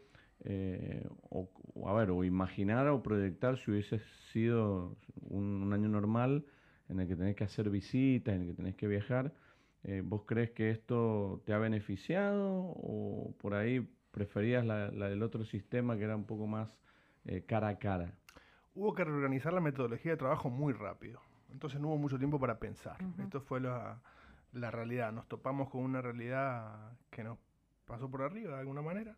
eh, 0.46 1.08
o, 1.30 1.50
o, 1.74 1.90
a 1.90 1.94
ver, 1.94 2.12
o 2.12 2.24
imaginar 2.24 2.88
o 2.90 3.02
proyectar 3.02 3.58
si 3.58 3.72
hubiese 3.72 4.00
sido 4.32 4.96
un, 5.22 5.64
un 5.64 5.74
año 5.74 5.88
normal 5.90 6.44
en 6.90 7.00
el 7.00 7.08
que 7.08 7.16
tenés 7.16 7.36
que 7.36 7.44
hacer 7.44 7.70
visitas, 7.70 8.36
en 8.36 8.42
el 8.42 8.48
que 8.48 8.54
tenés 8.54 8.76
que 8.76 8.88
viajar, 8.88 9.34
eh, 9.84 10.02
¿vos 10.04 10.24
crees 10.26 10.52
que 10.52 10.70
esto 10.70 11.42
te 11.46 11.54
ha 11.54 11.58
beneficiado 11.58 12.74
o 12.76 13.34
por 13.40 13.54
ahí 13.54 13.88
preferías 14.12 14.66
la, 14.66 14.92
la 14.92 15.10
del 15.10 15.24
otro 15.24 15.44
sistema 15.46 15.98
que 15.98 16.04
era 16.04 16.16
un 16.16 16.26
poco 16.26 16.48
más 16.48 16.78
eh, 17.26 17.44
cara 17.46 17.70
a 17.70 17.80
cara? 17.80 18.14
Hubo 18.76 18.94
que 18.94 19.04
reorganizar 19.04 19.54
la 19.54 19.62
metodología 19.62 20.12
de 20.12 20.18
trabajo 20.18 20.50
muy 20.50 20.74
rápido. 20.74 21.22
Entonces 21.52 21.80
no 21.80 21.90
hubo 21.90 21.98
mucho 21.98 22.18
tiempo 22.18 22.40
para 22.40 22.60
pensar. 22.60 22.98
Esto 23.20 23.40
fue 23.40 23.60
la, 23.60 24.02
la 24.54 24.72
realidad. 24.72 25.12
Nos 25.12 25.28
topamos 25.28 25.70
con 25.70 25.82
una 25.82 26.02
realidad 26.02 26.98
que 27.12 27.24
nos 27.24 27.38
pasó 27.86 28.10
por 28.10 28.24
arriba 28.24 28.56
de 28.56 28.60
alguna 28.62 28.82
manera. 28.82 29.16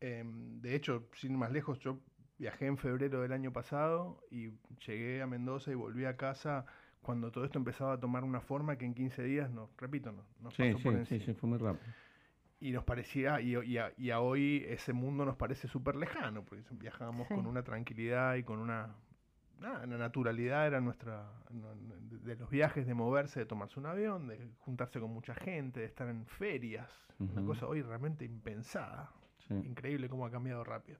Em, 0.00 0.60
de 0.60 0.74
hecho, 0.74 1.08
sin 1.14 1.38
más 1.38 1.52
lejos, 1.52 1.78
yo 1.78 2.00
viajé 2.38 2.66
en 2.66 2.76
febrero 2.78 3.20
del 3.20 3.32
año 3.32 3.52
pasado 3.52 4.20
y 4.30 4.50
llegué 4.86 5.22
a 5.22 5.26
Mendoza 5.26 5.70
y 5.70 5.74
volví 5.74 6.04
a 6.04 6.16
casa 6.16 6.64
cuando 7.02 7.30
todo 7.30 7.44
esto 7.44 7.58
empezaba 7.58 7.92
a 7.94 8.00
tomar 8.00 8.24
una 8.24 8.40
forma 8.40 8.76
que 8.76 8.84
en 8.86 8.94
15 8.94 9.22
días, 9.22 9.50
nos, 9.50 9.68
repito, 9.76 10.10
nos, 10.12 10.24
nos 10.40 10.54
Sí, 10.54 10.62
pasó 10.62 10.82
por 10.82 10.92
sí, 10.94 10.98
encima. 10.98 11.20
sí, 11.20 11.26
sí, 11.26 11.34
fue 11.34 11.48
muy 11.50 11.58
rápido. 11.58 11.84
Y 12.60 12.72
nos 12.72 12.84
parecía, 12.84 13.40
y, 13.42 13.54
y 13.56 13.76
a, 13.78 13.92
y 13.98 14.10
a 14.10 14.20
hoy 14.20 14.64
ese 14.68 14.92
mundo 14.94 15.24
nos 15.26 15.36
parece 15.36 15.68
súper 15.68 15.96
lejano, 15.96 16.44
porque 16.44 16.64
viajábamos 16.70 17.28
Sí. 17.28 17.34
con 17.34 17.46
una 17.46 17.62
tranquilidad 17.62 18.36
y 18.36 18.42
con 18.42 18.58
una, 18.58 18.94
nada, 19.60 19.84
una 19.84 19.98
naturalidad, 19.98 20.66
era 20.66 20.80
nuestra, 20.80 21.30
no- 21.50 21.74
no- 21.74 21.94
de, 22.24 22.36
los 22.36 22.48
viajes, 22.48 22.86
de 22.86 22.94
moverse, 22.94 23.40
de 23.40 23.46
tomarse 23.46 23.78
un 23.78 23.84
avión, 23.86 24.26
de 24.28 24.48
juntarse 24.60 24.98
con 24.98 25.10
mucha 25.12 25.34
gente, 25.34 25.80
de 25.80 25.86
estar 25.86 26.08
en 26.08 26.24
ferias, 26.26 26.90
una 27.18 27.44
cosa 27.44 27.66
hoy 27.66 27.82
realmente 27.82 28.24
impensada, 28.24 29.12
Sí. 29.46 29.52
increíble 29.54 30.08
cómo 30.08 30.24
ha 30.24 30.30
cambiado 30.30 30.64
rápido. 30.64 30.98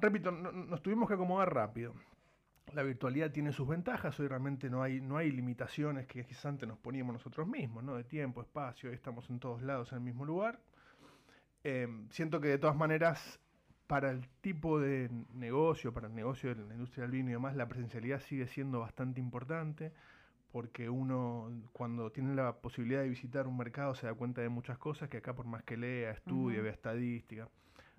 Repito, 0.00 0.30
no- 0.30 0.52
no- 0.52 0.64
nos 0.64 0.82
tuvimos 0.82 1.08
que 1.08 1.14
acomodar 1.14 1.52
rápido. 1.52 1.94
La 2.74 2.82
virtualidad 2.82 3.30
tiene 3.30 3.52
sus 3.52 3.66
ventajas, 3.66 4.18
hoy 4.20 4.28
realmente 4.28 4.68
no 4.68 4.82
hay, 4.82 5.00
no 5.00 5.16
hay 5.16 5.30
limitaciones 5.30 6.06
que 6.06 6.24
quizás 6.24 6.46
antes 6.46 6.68
nos 6.68 6.78
poníamos 6.78 7.14
nosotros 7.14 7.48
mismos, 7.48 7.82
¿no? 7.82 7.96
De 7.96 8.04
tiempo, 8.04 8.42
espacio, 8.42 8.90
hoy 8.90 8.94
estamos 8.94 9.28
en 9.30 9.40
todos 9.40 9.62
lados 9.62 9.90
en 9.92 9.98
el 9.98 10.04
mismo 10.04 10.24
lugar. 10.26 10.60
Eh, 11.64 11.88
siento 12.10 12.40
que 12.40 12.48
de 12.48 12.58
todas 12.58 12.76
maneras, 12.76 13.40
para 13.86 14.10
el 14.10 14.28
tipo 14.42 14.78
de 14.78 15.10
negocio, 15.32 15.94
para 15.94 16.08
el 16.08 16.14
negocio 16.14 16.54
de 16.54 16.62
la 16.62 16.74
industria 16.74 17.02
del 17.02 17.12
vino 17.12 17.30
y 17.30 17.32
demás, 17.32 17.56
la 17.56 17.66
presencialidad 17.68 18.20
sigue 18.20 18.46
siendo 18.46 18.80
bastante 18.80 19.18
importante, 19.18 19.92
porque 20.52 20.90
uno 20.90 21.50
cuando 21.72 22.10
tiene 22.12 22.34
la 22.34 22.52
posibilidad 22.60 23.00
de 23.00 23.08
visitar 23.08 23.46
un 23.46 23.56
mercado 23.56 23.94
se 23.94 24.06
da 24.06 24.14
cuenta 24.14 24.42
de 24.42 24.50
muchas 24.50 24.76
cosas 24.78 25.08
que 25.08 25.16
acá 25.18 25.34
por 25.34 25.46
más 25.46 25.62
que 25.62 25.76
lea, 25.78 26.10
estudie, 26.10 26.60
vea 26.60 26.72
estadística, 26.72 27.48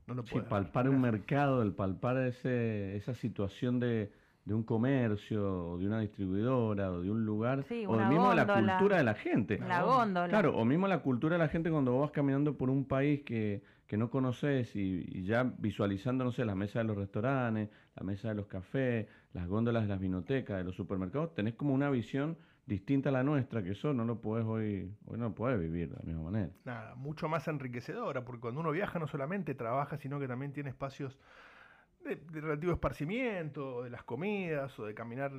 no 0.09 0.15
lo 0.15 0.23
Sí, 0.23 0.39
palpar 0.49 0.89
un 0.89 0.99
mercado, 1.01 1.61
el 1.61 1.73
palpar 1.73 2.17
ese, 2.17 2.95
esa 2.95 3.13
situación 3.13 3.79
de, 3.79 4.11
de 4.45 4.53
un 4.53 4.63
comercio, 4.63 5.71
o 5.71 5.77
de 5.77 5.85
una 5.85 5.99
distribuidora, 5.99 6.91
o 6.91 7.01
de 7.01 7.09
un 7.11 7.25
lugar, 7.25 7.63
Sí, 7.63 7.85
o 7.85 7.93
mismo 8.07 8.33
la 8.33 8.45
cultura 8.45 8.97
de 8.97 9.03
la 9.03 9.13
gente. 9.13 9.59
La 9.59 9.83
góndola. 9.83 10.27
Claro, 10.27 10.57
o 10.57 10.65
mismo 10.65 10.87
la 10.87 10.99
cultura 10.99 11.35
de 11.35 11.39
la 11.39 11.49
gente 11.49 11.69
cuando 11.69 11.93
vos 11.93 12.01
vas 12.01 12.11
caminando 12.11 12.57
por 12.57 12.69
un 12.69 12.85
país 12.85 13.21
que, 13.21 13.61
que 13.85 13.97
no 13.97 14.09
conoces 14.09 14.75
y, 14.75 15.05
y 15.07 15.23
ya 15.23 15.43
visualizando, 15.43 16.23
no 16.23 16.31
sé, 16.31 16.45
las 16.45 16.55
mesas 16.55 16.81
de 16.81 16.83
los 16.85 16.97
restaurantes, 16.97 17.69
la 17.95 18.03
mesa 18.03 18.29
de 18.29 18.35
los 18.35 18.47
cafés, 18.47 19.07
las 19.33 19.47
góndolas 19.47 19.83
de 19.83 19.89
las 19.89 19.99
vinotecas, 19.99 20.57
de 20.57 20.63
los 20.63 20.75
supermercados, 20.75 21.33
tenés 21.35 21.53
como 21.53 21.73
una 21.73 21.89
visión 21.89 22.37
distinta 22.69 23.09
a 23.09 23.11
la 23.11 23.23
nuestra, 23.23 23.61
que 23.63 23.71
eso 23.71 23.93
no 23.93 24.05
lo 24.05 24.21
podés 24.21 24.45
hoy, 24.45 24.93
hoy 25.07 25.17
no 25.17 25.29
lo 25.29 25.35
podés 25.35 25.59
vivir 25.59 25.89
de 25.89 25.97
la 25.97 26.03
misma 26.03 26.31
manera. 26.31 26.53
nada, 26.63 26.95
mucho 26.95 27.27
más 27.27 27.47
enriquecedora, 27.47 28.23
porque 28.23 28.39
cuando 28.39 28.61
uno 28.61 28.71
viaja 28.71 28.99
no 28.99 29.07
solamente 29.07 29.55
trabaja, 29.55 29.97
sino 29.97 30.19
que 30.19 30.27
también 30.27 30.53
tiene 30.53 30.69
espacios 30.69 31.17
de, 32.03 32.15
relativo 32.31 32.71
esparcimiento, 32.71 33.83
de 33.83 33.89
las 33.89 34.03
comidas 34.03 34.77
o 34.79 34.85
de 34.85 34.93
caminar 34.93 35.31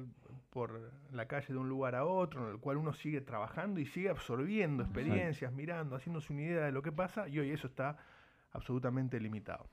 por 0.51 0.93
la 1.13 1.27
calle 1.27 1.55
de 1.55 1.59
un 1.59 1.69
lugar 1.69 1.95
a 1.95 2.05
otro, 2.05 2.49
en 2.49 2.55
el 2.55 2.61
cual 2.61 2.77
uno 2.77 2.93
sigue 2.93 3.21
trabajando 3.21 3.81
y 3.81 3.87
sigue 3.87 4.11
absorbiendo 4.11 4.83
experiencias, 4.83 5.53
mirando, 5.53 5.97
haciéndose 5.97 6.33
una 6.33 6.43
idea 6.43 6.65
de 6.65 6.73
lo 6.73 6.83
que 6.83 6.93
pasa, 6.93 7.29
y 7.29 7.39
hoy 7.39 7.51
eso 7.53 7.69
está 7.69 7.97
absolutamente 8.53 9.21
limitado. 9.21 9.69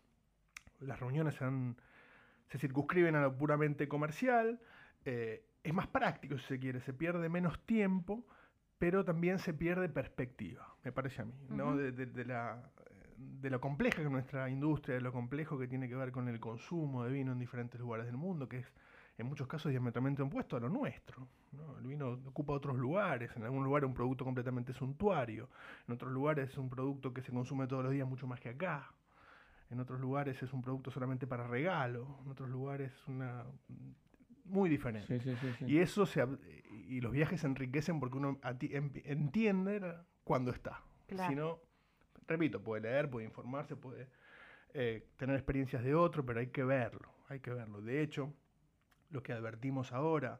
Las 0.79 0.99
reuniones 0.99 1.35
se, 1.35 2.59
circunscriben 2.59 3.15
a 3.15 3.21
lo 3.21 3.35
puramente 3.35 3.87
comercial, 3.87 4.59
eh, 5.05 5.43
es 5.67 5.73
más 5.73 5.88
práctico 5.88 6.38
si 6.38 6.45
se 6.45 6.60
quiere, 6.60 6.80
se 6.80 6.93
pierde 6.93 7.27
menos 7.27 7.60
tiempo, 7.65 8.25
pero 8.77 9.03
también 9.03 9.38
se 9.38 9.53
pierde 9.53 9.89
perspectiva, 9.89 10.65
me 10.82 10.93
parece 10.93 11.23
a 11.23 11.25
mí, 11.25 11.34
¿no? 11.49 11.75
de, 11.75 12.25
la, 12.25 12.71
de 13.17 13.49
lo 13.49 13.60
compleja 13.60 13.97
que 13.97 14.03
es 14.03 14.10
nuestra 14.10 14.49
industria, 14.49 14.95
de 14.95 15.01
lo 15.01 15.12
complejo 15.12 15.60
que 15.60 15.67
tiene 15.67 15.89
que 15.89 15.95
ver 15.95 16.13
con 16.13 16.30
el 16.30 16.39
consumo 16.39 17.03
de 17.03 17.12
vino 17.12 17.34
en 17.34 17.39
diferentes 17.39 17.82
lugares 17.82 18.06
del 18.06 18.15
mundo, 18.15 18.47
que 18.47 18.60
es 18.60 18.73
en 19.17 19.27
muchos 19.27 19.45
casos 19.47 19.71
diametralmente 19.71 20.21
opuesto 20.21 20.56
a 20.56 20.62
lo 20.62 20.69
nuestro. 20.69 21.27
El 21.80 21.88
vino 21.88 22.12
ocupa 22.25 22.53
otros 22.53 22.77
lugares, 22.77 23.36
en 23.36 23.43
algún 23.43 23.65
lugar 23.65 23.84
es 23.84 23.88
un 23.88 23.93
producto 23.93 24.23
completamente 24.23 24.71
suntuario, 24.71 25.49
en 25.86 25.95
otros 25.95 26.13
lugares 26.13 26.49
es 26.49 26.58
un 26.58 26.69
producto 26.69 27.13
que 27.13 27.21
se 27.21 27.34
consume 27.34 27.67
todos 27.67 27.84
los 27.84 27.91
días 27.91 28.08
mucho 28.08 28.25
más 28.25 28.39
que 28.39 28.49
acá, 28.49 28.89
en 29.69 29.82
otros 29.82 29.99
lugares 29.99 30.41
es 30.41 30.53
un 30.53 30.62
producto 30.62 30.91
solamente 30.91 31.27
para 31.27 31.45
regalo, 31.45 32.19
en 32.23 32.32
otros 32.32 32.49
lugares 32.49 32.93
es 32.93 33.08
una 33.10 33.43
muy 34.47 34.69
diferente. 34.69 35.19
y 35.65 35.79
eso 35.79 36.05
se, 36.05 36.25
y 36.88 37.01
los 37.01 37.12
viajes 37.12 37.41
se 37.41 37.47
enriquecen 37.47 37.99
porque 37.99 38.17
uno 38.17 38.39
entiende 39.05 39.95
cuando 40.23 40.51
está. 40.51 40.83
Si 41.27 41.36
no, 41.36 41.60
repito, 42.27 42.63
puede 42.63 42.81
leer, 42.81 43.10
puede 43.10 43.25
informarse, 43.25 43.75
puede 43.75 44.10
eh, 44.73 45.07
tener 45.17 45.36
experiencias 45.36 45.83
de 45.83 45.95
otro, 45.95 46.25
pero 46.25 46.39
hay 46.39 46.47
que 46.47 46.63
verlo, 46.63 47.13
hay 47.29 47.39
que 47.39 47.51
verlo. 47.51 47.81
De 47.81 48.01
hecho, 48.01 48.33
lo 49.10 49.23
que 49.23 49.33
advertimos 49.33 49.93
ahora, 49.93 50.39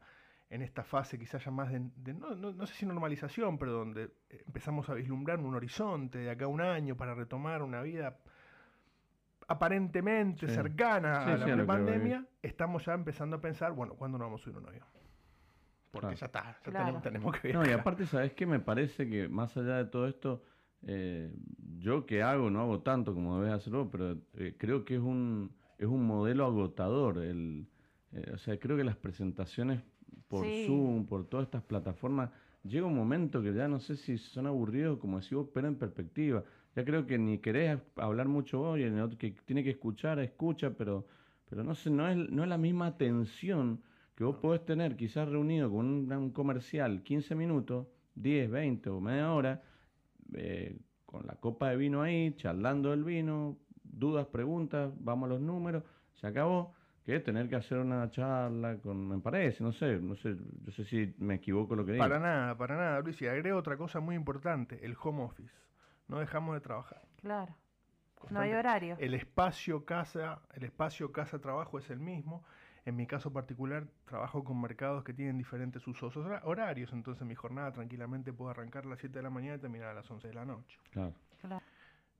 en 0.50 0.62
esta 0.62 0.84
fase 0.84 1.17
quizás 1.17 1.43
ya 1.43 1.52
más 1.52 1.72
de, 1.72 2.13
no, 2.13 2.65
sé 2.65 2.74
si 2.74 2.86
normalización, 2.86 3.58
pero 3.58 3.74
donde 3.74 4.12
empezamos 4.30 4.89
a 4.89 4.93
vislumbrar 4.93 5.39
un 5.39 5.56
horizonte 5.56 6.20
de 6.20 6.30
acá 6.30 6.46
a 6.46 6.50
un 6.50 6.62
año 6.62 6.96
para 6.96 7.13
retomar 7.13 7.62
una 7.62 7.82
vida 7.82 8.17
aparentemente 9.48 10.48
cercana 10.48 11.34
a 11.34 11.38
la 11.38 11.66
pandemia, 11.66 12.26
estamos 12.42 12.86
ya 12.86 12.94
empezando 12.94 13.38
a 13.38 13.42
pensar, 13.42 13.72
bueno, 13.74 13.94
¿cuándo 13.96 14.18
nos 14.18 14.28
vamos 14.28 14.42
a 14.42 14.44
subir 14.44 14.58
un 14.58 14.68
avión? 14.68 14.86
Porque 15.92 16.16
ya 16.16 16.26
está, 16.26 16.58
ya 16.66 17.02
tenemos, 17.02 17.36
que 17.40 17.54
No, 17.54 17.66
y 17.66 17.72
aparte, 17.72 18.06
¿sabes 18.06 18.34
qué? 18.34 18.46
Me 18.46 18.60
parece 18.60 19.10
que 19.10 19.30
más 19.30 19.56
allá 19.58 19.78
de 19.78 19.86
todo 19.86 20.08
esto, 20.08 20.44
eh, 20.84 21.34
yo 21.80 22.06
que 22.06 22.22
hago, 22.22 22.50
no 22.50 22.62
hago 22.62 22.82
tanto 22.82 23.14
como 23.14 23.40
debes 23.40 23.54
hacerlo, 23.54 23.90
pero 23.90 24.18
eh, 24.36 24.56
creo 24.58 24.84
que 24.84 24.96
es 24.96 25.02
un, 25.02 25.56
es 25.78 25.88
un 25.88 26.06
modelo 26.06 26.46
agotador. 26.46 27.20
El, 27.20 27.68
eh, 28.12 28.32
o 28.34 28.38
sea, 28.38 28.60
creo 28.60 28.78
que 28.78 28.84
las 28.84 28.98
presentaciones 28.98 29.82
por 30.28 30.46
Zoom, 30.66 31.06
por 31.06 31.26
todas 31.26 31.46
estas 31.46 31.64
plataformas, 31.64 32.30
llega 32.64 32.86
un 32.86 32.96
momento 32.96 33.42
que 33.42 33.54
ya 33.54 33.68
no 33.68 33.80
sé 33.80 33.96
si 33.96 34.18
son 34.18 34.46
aburridos, 34.46 35.00
como 35.00 35.20
decís 35.20 35.34
vos, 35.34 35.48
pero 35.54 35.68
en 35.68 35.76
perspectiva. 35.76 36.44
Ya 36.78 36.86
creo 36.86 37.08
que 37.08 37.18
ni 37.18 37.40
querés 37.40 37.80
hablar 37.96 38.28
mucho 38.28 38.60
vos 38.60 38.78
y 38.78 38.84
el 38.84 39.02
otro 39.02 39.18
que 39.18 39.32
tiene 39.32 39.63
que 39.63 39.72
escuchar, 39.72 40.20
escucha, 40.20 40.70
pero, 40.78 41.08
pero 41.50 41.63
no 41.63 41.74
sé, 41.74 41.90
no 41.90 42.08
es, 42.08 42.16
no 42.16 42.44
es 42.44 42.50
la 42.50 42.60
misma 42.60 42.86
atención 42.86 43.82
que 44.13 44.24
vos 44.24 44.36
podés 44.36 44.63
tener 44.63 44.96
quizás 44.96 45.28
reunido 45.28 45.72
con 45.72 45.88
un, 45.88 46.13
un 46.13 46.30
comercial 46.30 47.02
15 47.02 47.34
minutos, 47.34 47.88
10, 48.13 48.52
20 48.52 48.92
o 48.92 49.02
media 49.02 49.34
hora, 49.34 49.63
eh, 50.36 50.78
con 51.08 51.26
la 51.26 51.34
copa 51.34 51.72
de 51.72 51.78
vino 51.78 52.04
ahí, 52.04 52.36
charlando 52.36 52.92
del 52.92 53.04
vino, 53.04 53.58
dudas, 53.82 54.28
preguntas, 54.28 54.94
vamos 55.00 55.32
a 55.32 55.34
los 55.34 55.42
números, 55.42 55.84
se 56.13 56.28
acabó. 56.28 56.76
Que 57.04 57.22
tener 57.22 57.48
que 57.48 57.56
hacer 57.56 57.80
una 57.80 58.12
charla 58.12 58.78
con, 58.80 59.08
me 59.08 59.18
parece, 59.20 59.63
no 59.63 59.72
sé, 59.72 59.98
no 59.98 60.13
sé, 60.16 60.36
yo 60.63 60.72
sé 60.74 60.84
si 60.84 61.16
me 61.20 61.36
equivoco 61.36 61.74
lo 61.74 61.86
que 61.86 61.94
digo. 61.94 62.04
Para 62.04 62.20
nada, 62.20 62.58
para 62.58 62.76
nada, 62.76 63.00
Luis. 63.00 63.20
Y 63.22 63.28
agrego 63.28 63.58
otra 63.58 63.78
cosa 63.78 64.02
muy 64.02 64.13
importante, 64.13 64.86
el 64.86 64.94
home 65.02 65.24
office. 65.24 65.66
No 66.08 66.20
dejamos 66.20 66.56
de 66.56 66.62
trabajar. 66.62 67.02
Claro. 67.22 67.56
No 68.30 68.39
hay 68.39 68.54
horario. 68.54 68.96
El 69.00 69.13
espacio 69.13 69.86
casa, 69.86 70.41
el 70.54 70.63
espacio 70.63 71.12
casa 71.12 71.39
trabajo 71.39 71.80
es 71.80 71.89
el 71.89 72.00
mismo. 72.00 72.43
En 72.86 72.96
mi 72.96 73.06
caso 73.06 73.34
particular, 73.34 73.86
trabajo 74.06 74.43
con 74.43 74.62
mercados 74.62 75.04
que 75.04 75.13
tienen 75.13 75.38
diferentes 75.38 75.86
usos 75.88 76.15
horarios, 76.15 76.93
entonces 76.93 77.28
mi 77.28 77.36
jornada 77.36 77.74
tranquilamente 77.74 78.32
puede 78.32 78.52
arrancar 78.52 78.86
a 78.86 78.88
las 78.88 79.00
7 79.00 79.20
de 79.20 79.24
la 79.24 79.30
mañana 79.30 79.58
y 79.58 79.60
terminar 79.60 79.89
a 79.89 79.93
las 79.93 80.10
11 80.10 80.30
de 80.30 80.34
la 80.34 80.46
noche. 80.46 80.80
Claro. 80.91 81.13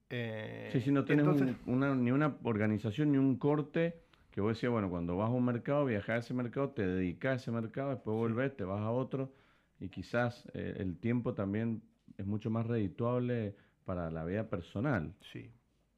Eh, 0.10 0.70
sí, 0.72 0.82
sí, 0.82 0.92
no 0.92 1.06
tienes 1.06 1.26
ni 1.66 2.12
una 2.12 2.38
organización 2.44 3.14
ni 3.14 3.18
un 3.18 3.38
corte 3.38 4.02
que 4.38 4.42
vos 4.42 4.54
decías, 4.54 4.72
bueno, 4.72 4.90
cuando 4.90 5.18
vas 5.18 5.30
a 5.30 5.32
un 5.32 5.46
mercado, 5.46 5.86
viajas 5.86 6.10
a 6.10 6.18
ese 6.18 6.34
mercado, 6.36 6.70
te 6.70 6.86
dedicas 6.86 7.32
a 7.32 7.36
ese 7.38 7.52
mercado, 7.52 7.90
después 7.90 8.16
volvés, 8.16 8.56
te 8.56 8.66
vas 8.66 8.82
a 8.82 8.92
otro 8.92 9.34
y 9.80 9.90
quizás 9.90 10.48
eh, 10.54 10.76
el 10.78 11.00
tiempo 11.00 11.34
también 11.34 11.82
es 12.18 12.26
mucho 12.28 12.52
más 12.52 12.68
redituable 12.68 13.56
para 13.88 14.12
la 14.12 14.26
vida 14.26 14.50
personal. 14.50 15.16
Sí. 15.22 15.50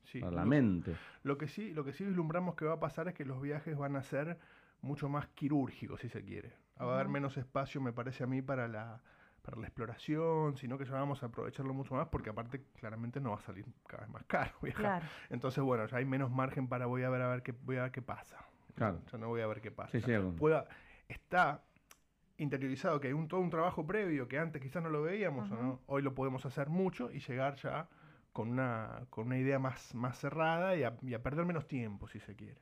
Sí, 0.04 0.22
para 0.22 0.38
la 0.38 0.46
mente. 0.46 0.96
Lo 1.24 1.38
que 1.40 1.48
sí, 1.48 1.74
lo 1.74 1.84
que 1.84 1.92
sí 1.92 2.06
vislumbramos 2.06 2.56
que 2.56 2.66
va 2.66 2.76
a 2.76 2.80
pasar 2.80 3.08
es 3.08 3.16
que 3.16 3.26
los 3.26 3.42
viajes 3.42 3.76
van 3.76 3.96
a 3.96 4.04
ser 4.04 4.38
mucho 4.82 5.10
más 5.10 5.28
quirúrgico, 5.30 5.98
si 5.98 6.08
se 6.08 6.24
quiere. 6.24 6.54
Va 6.80 6.92
a 6.92 6.96
haber 6.96 7.10
menos 7.10 7.36
espacio, 7.38 7.82
me 7.82 7.92
parece 7.92 8.24
a 8.24 8.28
mí, 8.28 8.42
para 8.42 8.68
la, 8.68 9.02
para 9.42 9.58
la 9.58 9.68
exploración, 9.68 10.56
sino 10.56 10.78
que 10.78 10.86
ya 10.86 10.94
vamos 10.94 11.24
a 11.24 11.28
aprovecharlo 11.28 11.74
mucho 11.74 11.96
más 11.96 12.08
porque 12.08 12.30
aparte 12.30 12.64
claramente 12.80 13.20
no 13.20 13.32
va 13.32 13.38
a 13.38 13.42
salir 13.42 13.66
cada 13.88 14.04
vez 14.04 14.12
más 14.12 14.24
caro 14.26 14.52
viajar. 14.62 15.04
Entonces, 15.30 15.64
bueno, 15.64 15.86
ya 15.88 15.98
hay 15.98 16.06
menos 16.06 16.32
margen 16.32 16.68
para 16.68 16.86
voy 16.86 17.04
a 17.04 17.10
ver 17.10 17.24
a 17.24 17.28
ver 17.28 17.42
qué, 17.42 17.52
voy 17.52 17.78
a 17.78 17.84
ver 17.84 17.92
qué 17.92 18.04
pasa. 18.04 18.38
Claro. 18.76 19.02
Ya 19.12 19.18
no 19.18 19.28
voy 19.28 19.42
a 19.42 19.48
ver 19.48 19.62
qué 19.62 19.72
pasa. 19.72 19.98
Pueda, 20.38 20.68
está 21.08 21.64
interiorizado 22.40 23.00
que 23.00 23.08
hay 23.08 23.14
un, 23.14 23.28
todo 23.28 23.40
un 23.40 23.50
trabajo 23.50 23.86
previo 23.86 24.28
que 24.28 24.40
antes 24.40 24.62
quizás 24.62 24.82
no 24.82 24.90
lo 24.90 25.04
veíamos, 25.04 25.52
o 25.52 25.56
no, 25.56 25.80
hoy 25.86 26.02
lo 26.02 26.16
podemos 26.16 26.46
hacer 26.46 26.70
mucho 26.70 27.12
y 27.12 27.20
llegar 27.20 27.56
ya 27.56 27.88
con 28.34 28.50
una, 28.50 29.06
con 29.10 29.28
una 29.28 29.38
idea 29.38 29.60
más, 29.60 29.94
más 29.94 30.18
cerrada 30.18 30.76
y 30.76 30.84
a 30.84 31.24
perder 31.24 31.46
menos 31.46 31.68
tiempo, 31.68 32.08
si 32.08 32.20
se 32.20 32.36
quiere. 32.36 32.60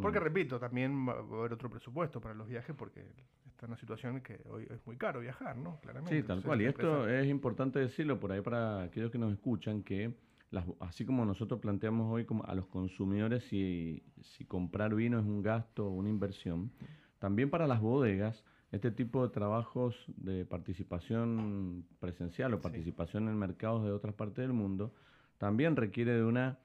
Porque 0.00 0.20
repito, 0.20 0.58
también 0.58 1.08
va 1.08 1.14
a 1.14 1.18
haber 1.18 1.52
otro 1.52 1.70
presupuesto 1.70 2.20
para 2.20 2.34
los 2.34 2.48
viajes 2.48 2.74
porque 2.76 3.00
está 3.46 3.66
en 3.66 3.72
una 3.72 3.76
situación 3.76 4.20
que 4.20 4.40
hoy 4.50 4.66
es 4.70 4.84
muy 4.86 4.96
caro 4.96 5.20
viajar, 5.20 5.56
¿no? 5.56 5.80
Claramente. 5.80 6.20
Sí, 6.20 6.26
tal 6.26 6.42
cual. 6.42 6.62
Y 6.62 6.66
esto 6.66 7.08
es 7.08 7.26
importante 7.26 7.78
decirlo 7.78 8.20
por 8.20 8.32
ahí 8.32 8.40
para 8.40 8.82
aquellos 8.82 9.10
que 9.10 9.18
nos 9.18 9.32
escuchan 9.32 9.82
que 9.82 10.14
las, 10.50 10.64
así 10.80 11.04
como 11.04 11.24
nosotros 11.24 11.60
planteamos 11.60 12.12
hoy 12.12 12.24
como 12.24 12.44
a 12.44 12.54
los 12.54 12.66
consumidores 12.66 13.44
si, 13.44 14.02
si 14.22 14.44
comprar 14.44 14.94
vino 14.94 15.18
es 15.18 15.26
un 15.26 15.42
gasto 15.42 15.86
o 15.86 15.90
una 15.90 16.08
inversión, 16.08 16.72
también 17.18 17.50
para 17.50 17.66
las 17.66 17.80
bodegas 17.80 18.44
este 18.70 18.90
tipo 18.90 19.26
de 19.26 19.32
trabajos 19.32 19.96
de 20.16 20.44
participación 20.44 21.86
presencial 22.00 22.54
o 22.54 22.60
participación 22.60 23.28
en 23.28 23.36
mercados 23.36 23.84
de 23.84 23.92
otras 23.92 24.14
partes 24.14 24.38
del 24.44 24.52
mundo 24.52 24.92
también 25.38 25.76
requiere 25.76 26.12
de 26.12 26.24
una 26.24 26.58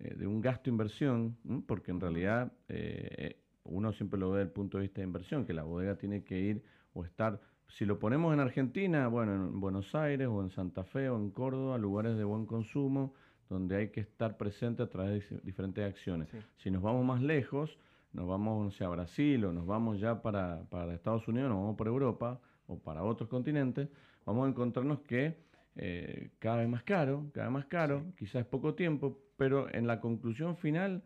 eh, 0.00 0.14
de 0.16 0.26
un 0.26 0.40
gasto-inversión, 0.40 1.36
porque 1.66 1.92
en 1.92 2.00
realidad 2.00 2.52
eh, 2.68 3.36
uno 3.64 3.92
siempre 3.92 4.18
lo 4.18 4.30
ve 4.30 4.38
desde 4.38 4.48
el 4.48 4.52
punto 4.52 4.78
de 4.78 4.82
vista 4.82 5.00
de 5.00 5.06
inversión, 5.06 5.46
que 5.46 5.52
la 5.52 5.62
bodega 5.62 5.96
tiene 5.96 6.24
que 6.24 6.40
ir 6.40 6.64
o 6.94 7.04
estar, 7.04 7.40
si 7.68 7.84
lo 7.84 7.98
ponemos 7.98 8.34
en 8.34 8.40
Argentina, 8.40 9.06
bueno, 9.06 9.34
en 9.34 9.60
Buenos 9.60 9.94
Aires 9.94 10.26
o 10.28 10.42
en 10.42 10.50
Santa 10.50 10.82
Fe 10.84 11.08
o 11.08 11.16
en 11.16 11.30
Córdoba, 11.30 11.78
lugares 11.78 12.16
de 12.16 12.24
buen 12.24 12.44
consumo, 12.44 13.14
donde 13.48 13.76
hay 13.76 13.88
que 13.90 14.00
estar 14.00 14.36
presente 14.36 14.82
a 14.82 14.88
través 14.88 15.30
de 15.30 15.38
diferentes 15.44 15.84
acciones. 15.84 16.28
Si 16.56 16.70
nos 16.70 16.82
vamos 16.82 17.04
más 17.04 17.22
lejos, 17.22 17.78
nos 18.14 18.26
vamos 18.26 18.80
a 18.80 18.88
Brasil 18.88 19.44
o 19.44 19.52
nos 19.52 19.66
vamos 19.66 20.00
ya 20.00 20.22
para, 20.22 20.64
para 20.70 20.94
Estados 20.94 21.28
Unidos, 21.28 21.50
nos 21.50 21.58
vamos 21.58 21.76
por 21.76 21.88
Europa 21.88 22.40
o 22.66 22.78
para 22.78 23.02
otros 23.02 23.28
continentes, 23.28 23.88
vamos 24.24 24.46
a 24.46 24.50
encontrarnos 24.50 25.00
que 25.00 25.36
eh, 25.76 26.30
cada 26.38 26.58
vez 26.58 26.68
más 26.68 26.84
caro, 26.84 27.30
cada 27.34 27.48
vez 27.48 27.52
más 27.52 27.66
caro, 27.66 28.06
quizás 28.16 28.46
poco 28.46 28.74
tiempo, 28.74 29.20
pero 29.36 29.72
en 29.74 29.86
la 29.86 30.00
conclusión 30.00 30.56
final 30.56 31.02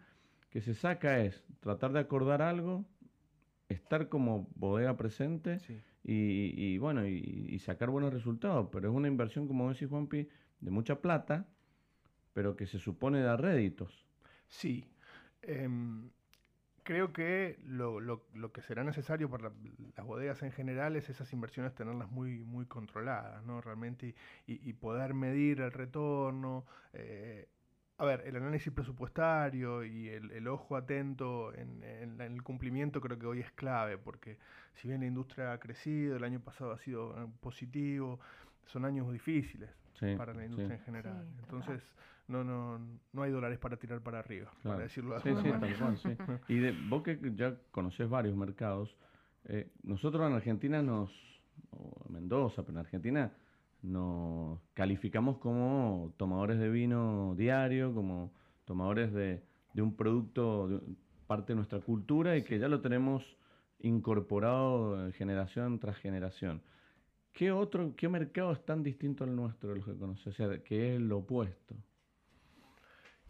que 0.50 0.60
se 0.60 0.74
saca 0.74 1.20
es 1.20 1.42
tratar 1.60 1.92
de 1.92 2.00
acordar 2.00 2.42
algo, 2.42 2.84
estar 3.68 4.08
como 4.08 4.48
bodega 4.54 4.96
presente 4.96 5.58
y, 6.04 6.78
bueno, 6.78 7.06
y, 7.06 7.58
sacar 7.58 7.90
buenos 7.90 8.12
resultados. 8.12 8.68
Pero 8.72 8.88
es 8.88 8.94
una 8.94 9.08
inversión, 9.08 9.46
como 9.46 9.70
decís 9.70 9.88
Juanpi, 9.88 10.28
de 10.60 10.70
mucha 10.70 11.00
plata, 11.00 11.46
pero 12.32 12.56
que 12.56 12.66
se 12.66 12.78
supone 12.78 13.20
da 13.20 13.36
réditos. 13.36 14.06
Sí. 14.46 14.86
Em, 15.42 16.10
creo 16.88 17.12
que 17.12 17.58
lo, 17.66 18.00
lo, 18.00 18.24
lo, 18.32 18.50
que 18.50 18.62
será 18.62 18.82
necesario 18.82 19.28
para 19.28 19.52
las 19.94 20.06
bodegas 20.06 20.42
en 20.42 20.52
general 20.52 20.96
es 20.96 21.10
esas 21.10 21.30
inversiones 21.34 21.74
tenerlas 21.74 22.10
muy, 22.10 22.42
muy 22.44 22.64
controladas, 22.64 23.44
¿no? 23.44 23.60
Realmente 23.60 24.14
y, 24.46 24.72
poder 24.72 25.12
medir 25.12 25.60
el 25.60 25.70
retorno. 25.70 26.64
Eh, 26.94 27.46
a 27.98 28.06
ver, 28.06 28.22
el 28.24 28.36
análisis 28.36 28.72
presupuestario 28.72 29.84
y 29.84 30.08
el, 30.08 30.48
ojo 30.48 30.76
atento 30.76 31.52
en, 31.52 31.82
el 32.22 32.42
cumplimiento 32.42 33.02
creo 33.02 33.18
que 33.18 33.26
hoy 33.26 33.40
es 33.40 33.52
clave, 33.52 33.98
porque 33.98 34.38
si 34.72 34.88
bien 34.88 35.00
la 35.00 35.08
industria 35.08 35.52
ha 35.52 35.60
crecido, 35.60 36.16
el 36.16 36.24
año 36.24 36.40
pasado 36.40 36.72
ha 36.72 36.78
sido 36.78 37.22
eh, 37.22 37.28
positivo, 37.42 38.18
son 38.64 38.86
años 38.86 39.12
difíciles 39.12 39.68
para 40.16 40.32
la 40.32 40.46
industria 40.46 40.76
en 40.76 40.84
general. 40.84 41.28
Entonces, 41.42 41.82
no, 42.28 42.44
no, 42.44 42.78
no 43.12 43.22
hay 43.22 43.32
dólares 43.32 43.58
para 43.58 43.76
tirar 43.76 44.02
para 44.02 44.20
arriba, 44.20 44.50
para 44.62 44.80
decirlo 44.80 45.16
así. 45.16 45.30
Sí, 45.30 45.36
sí, 45.42 45.50
tal 45.50 45.78
cual, 45.78 45.98
sí. 45.98 46.08
Y 46.48 46.58
de, 46.58 46.72
vos 46.88 47.02
que 47.02 47.18
ya 47.34 47.56
conocés 47.70 48.08
varios 48.08 48.36
mercados, 48.36 48.94
eh, 49.44 49.70
nosotros 49.82 50.26
en 50.28 50.34
Argentina 50.34 50.82
nos, 50.82 51.10
o 51.70 52.04
en 52.06 52.14
Mendoza, 52.14 52.62
pero 52.62 52.78
en 52.78 52.84
Argentina 52.84 53.32
nos 53.82 54.60
calificamos 54.74 55.38
como 55.38 56.12
tomadores 56.16 56.58
de 56.58 56.68
vino 56.68 57.34
diario, 57.36 57.94
como 57.94 58.32
tomadores 58.64 59.12
de, 59.12 59.42
de 59.72 59.82
un 59.82 59.96
producto, 59.96 60.68
de 60.68 60.80
parte 61.26 61.52
de 61.52 61.56
nuestra 61.56 61.80
cultura 61.80 62.36
y 62.36 62.42
que 62.42 62.58
ya 62.58 62.68
lo 62.68 62.80
tenemos 62.80 63.36
incorporado 63.80 65.10
generación 65.12 65.78
tras 65.78 65.96
generación. 65.98 66.62
¿Qué 67.32 67.52
otro, 67.52 67.94
qué 67.96 68.08
mercado 68.08 68.52
es 68.52 68.64
tan 68.64 68.82
distinto 68.82 69.24
al 69.24 69.36
nuestro 69.36 69.70
de 69.70 69.76
los 69.76 69.84
que 69.84 69.94
conoces? 69.94 70.26
O 70.26 70.32
sea, 70.32 70.62
que 70.64 70.96
es 70.96 71.00
lo 71.00 71.18
opuesto. 71.18 71.76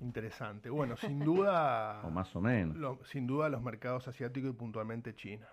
Interesante. 0.00 0.70
Bueno, 0.70 0.96
sin 0.96 1.20
duda. 1.20 2.00
o 2.04 2.10
más 2.10 2.34
o 2.36 2.40
menos. 2.40 2.98
sin 3.08 3.26
duda 3.26 3.48
los 3.48 3.62
mercados 3.62 4.06
asiáticos 4.08 4.50
y 4.50 4.52
puntualmente 4.52 5.14
China. 5.14 5.48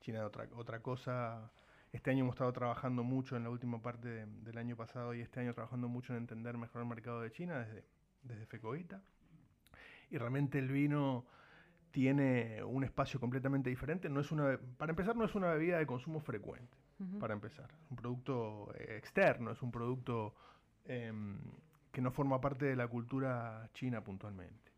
China 0.00 0.18
es 0.18 0.24
otra, 0.24 0.48
otra 0.56 0.80
cosa. 0.80 1.50
Este 1.92 2.10
año 2.10 2.24
hemos 2.24 2.34
estado 2.34 2.52
trabajando 2.52 3.04
mucho 3.04 3.36
en 3.36 3.44
la 3.44 3.50
última 3.50 3.80
parte 3.80 4.26
del 4.26 4.58
año 4.58 4.76
pasado 4.76 5.14
y 5.14 5.20
este 5.20 5.40
año 5.40 5.54
trabajando 5.54 5.88
mucho 5.88 6.12
en 6.12 6.18
entender 6.18 6.58
mejor 6.58 6.82
el 6.82 6.88
mercado 6.88 7.20
de 7.20 7.30
China 7.30 7.58
desde, 7.58 7.84
desde 8.22 8.46
Fecoita. 8.46 9.00
Y 10.10 10.18
realmente 10.18 10.58
el 10.58 10.68
vino 10.68 11.24
tiene 11.94 12.60
un 12.64 12.82
espacio 12.82 13.20
completamente 13.20 13.70
diferente. 13.70 14.08
No 14.08 14.18
es 14.18 14.32
una, 14.32 14.58
para 14.76 14.90
empezar, 14.90 15.14
no 15.14 15.24
es 15.24 15.36
una 15.36 15.52
bebida 15.52 15.78
de 15.78 15.86
consumo 15.86 16.18
frecuente, 16.18 16.76
para 17.20 17.34
empezar. 17.34 17.70
Es 17.84 17.90
un 17.90 17.96
producto 17.96 18.74
externo, 18.76 19.52
es 19.52 19.62
un 19.62 19.70
producto 19.70 20.34
em, 20.86 21.38
que 21.94 22.02
no 22.02 22.10
forma 22.10 22.42
parte 22.42 22.66
de 22.66 22.76
la 22.76 22.88
cultura 22.88 23.70
china 23.72 24.04
puntualmente 24.04 24.74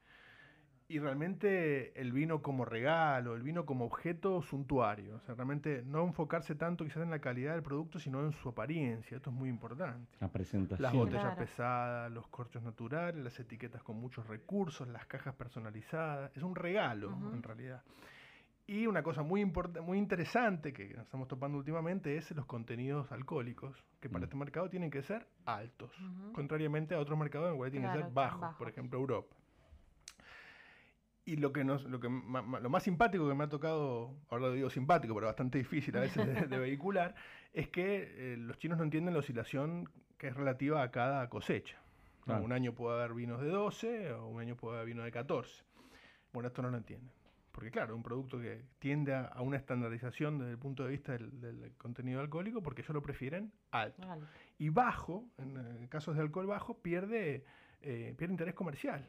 y 0.89 0.99
realmente 1.01 2.01
el 2.01 2.13
vino 2.13 2.43
como 2.43 2.65
regalo, 2.65 3.35
el 3.35 3.43
vino 3.43 3.67
como 3.67 3.85
objeto 3.87 4.41
suntuario. 4.43 5.17
O 5.17 5.21
sea, 5.21 5.35
realmente 5.35 5.83
no 5.85 6.05
enfocarse 6.05 6.55
tanto 6.55 6.85
quizás 6.85 7.03
en 7.03 7.11
la 7.11 7.19
calidad 7.19 7.55
del 7.55 7.63
producto, 7.63 7.99
sino 7.99 8.25
en 8.25 8.33
su 8.33 8.51
apariencia. 8.51 9.17
Esto 9.17 9.31
es 9.31 9.37
muy 9.37 9.49
importante. 9.49 10.17
La 10.21 10.29
presentación. 10.29 10.83
Las 10.83 10.93
botellas 10.93 11.37
pesadas, 11.37 12.11
los 12.13 12.29
corchos 12.29 12.63
naturales, 12.63 13.23
las 13.23 13.39
etiquetas 13.41 13.83
con 13.83 13.97
muchos 13.97 14.27
recursos, 14.29 14.87
las 14.87 15.07
cajas 15.07 15.35
personalizadas. 15.35 16.31
Es 16.37 16.43
un 16.43 16.55
regalo, 16.55 17.11
en 17.33 17.43
realidad. 17.43 17.83
Y 18.69 18.89
una 18.89 19.03
cosa 19.05 19.23
muy, 19.23 19.45
muy 19.45 19.97
interesante 19.97 20.73
que 20.73 20.89
nos 20.95 21.05
estamos 21.05 21.29
topando 21.29 21.57
últimamente 21.57 22.17
es 22.17 22.33
los 22.33 22.47
contenidos 22.47 23.13
alcohólicos, 23.13 23.85
que 24.01 24.09
para 24.09 24.23
mm. 24.23 24.25
este 24.25 24.37
mercado 24.37 24.69
tienen 24.69 24.91
que 24.91 25.03
ser 25.03 25.29
altos, 25.45 25.93
contrariamente 26.33 26.97
a 26.97 26.99
otros 26.99 27.17
mercados 27.17 27.47
en 27.47 27.51
los 27.51 27.59
cuales 27.59 27.73
tienen 27.73 27.93
que 27.93 27.99
ser 27.99 28.11
bajos, 28.11 28.57
por 28.57 28.69
ejemplo 28.69 28.99
Europa. 28.99 29.37
Y 31.25 31.37
lo 31.37 31.53
que 31.53 31.65
nos, 31.65 31.85
lo 31.85 32.01
que 32.01 32.09
lo 32.09 32.71
más 32.71 32.83
simpático 32.83 33.29
que 33.29 33.35
me 33.35 33.45
ha 33.45 33.49
tocado, 33.49 34.15
ahora 34.31 34.47
lo 34.47 34.53
digo 34.53 34.71
simpático, 34.71 35.15
pero 35.15 35.27
bastante 35.27 35.59
difícil 35.59 35.97
a 35.97 36.01
veces 36.01 36.49
de, 36.49 36.59
vehicular, 36.59 37.15
es 37.53 37.69
que 37.69 38.33
eh, 38.33 38.37
los 38.37 38.59
chinos 38.59 38.79
no 38.79 38.85
entienden 38.85 39.15
la 39.15 39.21
oscilación 39.21 39.89
que 40.19 40.29
es 40.29 40.35
relativa 40.35 40.83
a 40.83 40.91
cada 40.91 41.29
cosecha. 41.29 41.79
Un 42.27 42.53
año 42.53 42.75
puede 42.75 42.99
haber 42.99 43.15
vinos 43.15 43.41
de 43.41 43.49
12 43.49 44.13
o 44.15 44.27
un 44.27 44.41
año 44.41 44.57
puede 44.57 44.77
haber 44.77 44.87
vinos 44.89 45.05
de 45.05 45.13
14. 45.13 45.65
Bueno, 46.33 46.49
esto 46.49 46.61
no 46.61 46.71
lo 46.71 46.77
entienden. 46.77 47.16
Porque 47.57 47.71
claro, 47.71 47.97
un 47.97 48.03
producto 48.03 48.39
que 48.39 48.67
tiende 48.79 49.15
a, 49.15 49.41
una 49.41 49.57
estandarización 49.57 50.39
desde 50.39 50.51
el 50.53 50.59
punto 50.59 50.85
de 50.85 50.91
vista 50.91 51.13
del, 51.17 51.73
contenido 51.79 52.21
alcohólico 52.21 52.63
porque 52.63 52.83
ellos 52.83 52.93
lo 52.93 53.01
prefieren 53.01 53.51
alto. 53.71 54.07
Y 54.59 54.69
bajo, 54.69 55.25
en, 55.39 55.57
eh, 55.57 55.89
casos 55.89 56.17
de 56.17 56.21
alcohol 56.21 56.47
bajo, 56.47 56.83
pierde, 56.83 57.47
eh, 57.81 58.15
pierde 58.19 58.35
interés 58.35 58.55
comercial. 58.55 59.09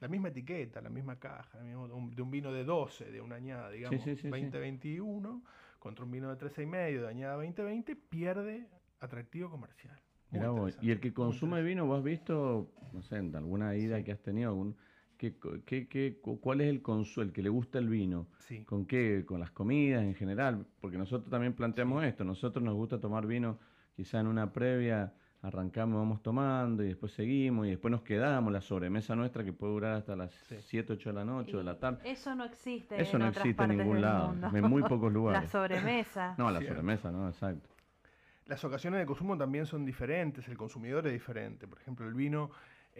La 0.00 0.08
misma 0.08 0.28
etiqueta, 0.28 0.82
la 0.82 0.90
misma 0.90 1.18
caja, 1.18 1.60
de 1.60 1.74
un 1.74 2.30
vino 2.30 2.52
de 2.52 2.64
12, 2.64 3.10
de 3.10 3.22
una 3.22 3.36
añada, 3.36 3.70
digamos, 3.70 4.04
2021, 4.04 5.42
contra 5.78 6.04
un 6.04 6.10
vino 6.10 6.36
de 6.36 6.46
13,5 6.46 7.00
de 7.00 7.08
añada 7.08 7.36
2020, 7.36 7.96
pierde 7.96 8.68
atractivo 9.00 9.48
comercial. 9.48 9.98
y 10.82 10.90
el 10.90 11.00
que 11.00 11.14
consume 11.14 11.62
vino, 11.62 11.86
¿vos 11.86 12.00
has 12.00 12.04
visto, 12.04 12.70
no 12.92 13.00
sé, 13.00 13.16
en 13.16 13.34
alguna 13.34 13.74
ida 13.76 14.04
que 14.04 14.12
has 14.12 14.20
tenido, 14.20 14.50
algún, 14.50 14.76
¿qué, 15.18 15.36
qué, 15.66 16.20
cuál 16.20 16.60
es 16.62 16.68
el 16.68 16.80
consuelo, 16.80 17.28
el 17.28 17.34
que 17.34 17.42
le 17.42 17.50
gusta 17.50 17.78
el 17.78 17.88
vino? 17.88 18.28
¿Con 18.64 18.86
qué? 18.86 19.24
¿Con 19.26 19.40
las 19.40 19.50
comidas 19.50 20.02
en 20.02 20.14
general? 20.14 20.66
Porque 20.80 20.96
nosotros 20.96 21.28
también 21.30 21.52
planteamos 21.52 22.04
esto, 22.04 22.24
nosotros 22.24 22.64
nos 22.64 22.74
gusta 22.74 22.98
tomar 22.98 23.26
vino 23.26 23.58
quizá 23.94 24.20
en 24.20 24.28
una 24.28 24.52
previa 24.52 25.12
arrancamos, 25.42 25.98
vamos 25.98 26.22
tomando 26.22 26.82
y 26.82 26.88
después 26.88 27.12
seguimos 27.12 27.66
y 27.66 27.70
después 27.70 27.92
nos 27.92 28.02
quedamos 28.02 28.52
la 28.52 28.60
sobremesa 28.60 29.14
nuestra 29.14 29.44
que 29.44 29.52
puede 29.52 29.72
durar 29.72 29.92
hasta 29.94 30.16
las 30.16 30.32
7, 30.32 30.94
8 30.94 31.10
de 31.10 31.14
la 31.14 31.24
noche 31.24 31.54
o 31.54 31.58
de 31.58 31.64
la 31.64 31.78
tarde. 31.78 32.00
Eso 32.04 32.34
no 32.34 32.44
existe. 32.44 33.00
Eso 33.00 33.18
no 33.18 33.28
existe 33.28 33.62
en 33.62 33.76
ningún 33.76 34.00
lado, 34.00 34.34
en 34.52 34.64
muy 34.64 34.82
pocos 34.82 35.12
lugares. 35.12 35.42
La 35.42 35.48
sobremesa. 35.48 36.34
No, 36.38 36.50
la 36.50 36.60
sobremesa, 36.60 37.10
no, 37.12 37.28
exacto. 37.28 37.68
Las 38.46 38.64
ocasiones 38.64 39.00
de 39.00 39.06
consumo 39.06 39.36
también 39.36 39.66
son 39.66 39.84
diferentes, 39.84 40.48
el 40.48 40.56
consumidor 40.56 41.06
es 41.06 41.12
diferente. 41.12 41.68
Por 41.68 41.78
ejemplo, 41.78 42.06
el 42.06 42.14
vino 42.14 42.50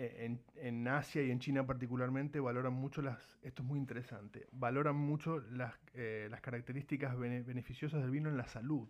eh, 0.00 0.38
en, 0.54 0.86
Asia 0.86 1.24
y 1.24 1.32
en 1.32 1.40
China 1.40 1.66
particularmente 1.66 2.38
valoran 2.38 2.72
mucho 2.72 3.02
las, 3.02 3.18
esto 3.42 3.62
es 3.62 3.68
muy 3.68 3.80
interesante, 3.80 4.46
valoran 4.52 4.94
mucho 4.94 5.40
las, 5.40 5.74
eh, 5.94 6.28
las 6.30 6.40
características 6.40 7.18
beneficiosas 7.18 8.00
del 8.00 8.12
vino 8.12 8.28
en 8.28 8.36
la 8.36 8.46
salud. 8.46 8.88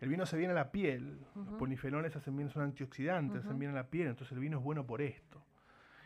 El 0.00 0.08
vino 0.10 0.26
se 0.26 0.36
viene 0.36 0.52
a 0.52 0.54
la 0.54 0.70
piel, 0.70 1.18
los 1.34 1.54
polifenoles 1.54 2.14
hacen 2.14 2.36
bien, 2.36 2.50
son 2.50 2.62
antioxidantes, 2.64 3.44
hacen 3.44 3.58
bien 3.58 3.72
a 3.72 3.74
la 3.74 3.88
piel, 3.88 4.08
entonces 4.08 4.32
el 4.32 4.40
vino 4.40 4.58
es 4.58 4.62
bueno 4.62 4.86
por 4.86 5.00
esto. 5.00 5.42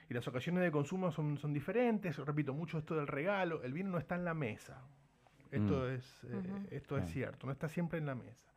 Y 0.09 0.15
las 0.15 0.27
ocasiones 0.29 0.63
de 0.63 0.71
consumo 0.71 1.11
son, 1.11 1.37
son 1.37 1.53
diferentes, 1.53 2.17
repito, 2.19 2.55
mucho 2.55 2.79
esto 2.79 2.95
del 2.95 3.09
regalo, 3.09 3.65
el 3.65 3.73
vino 3.73 3.91
no 3.91 3.99
está 3.99 4.15
en 4.15 4.25
la 4.25 4.33
mesa. 4.33 4.81
Esto, 5.51 5.81
mm. 5.81 5.91
es, 5.91 6.25
eh, 6.31 6.67
esto 6.71 6.97
es 6.97 7.11
cierto, 7.11 7.47
no 7.47 7.53
está 7.53 7.69
siempre 7.69 7.99
en 7.99 8.07
la 8.07 8.15
mesa. 8.15 8.52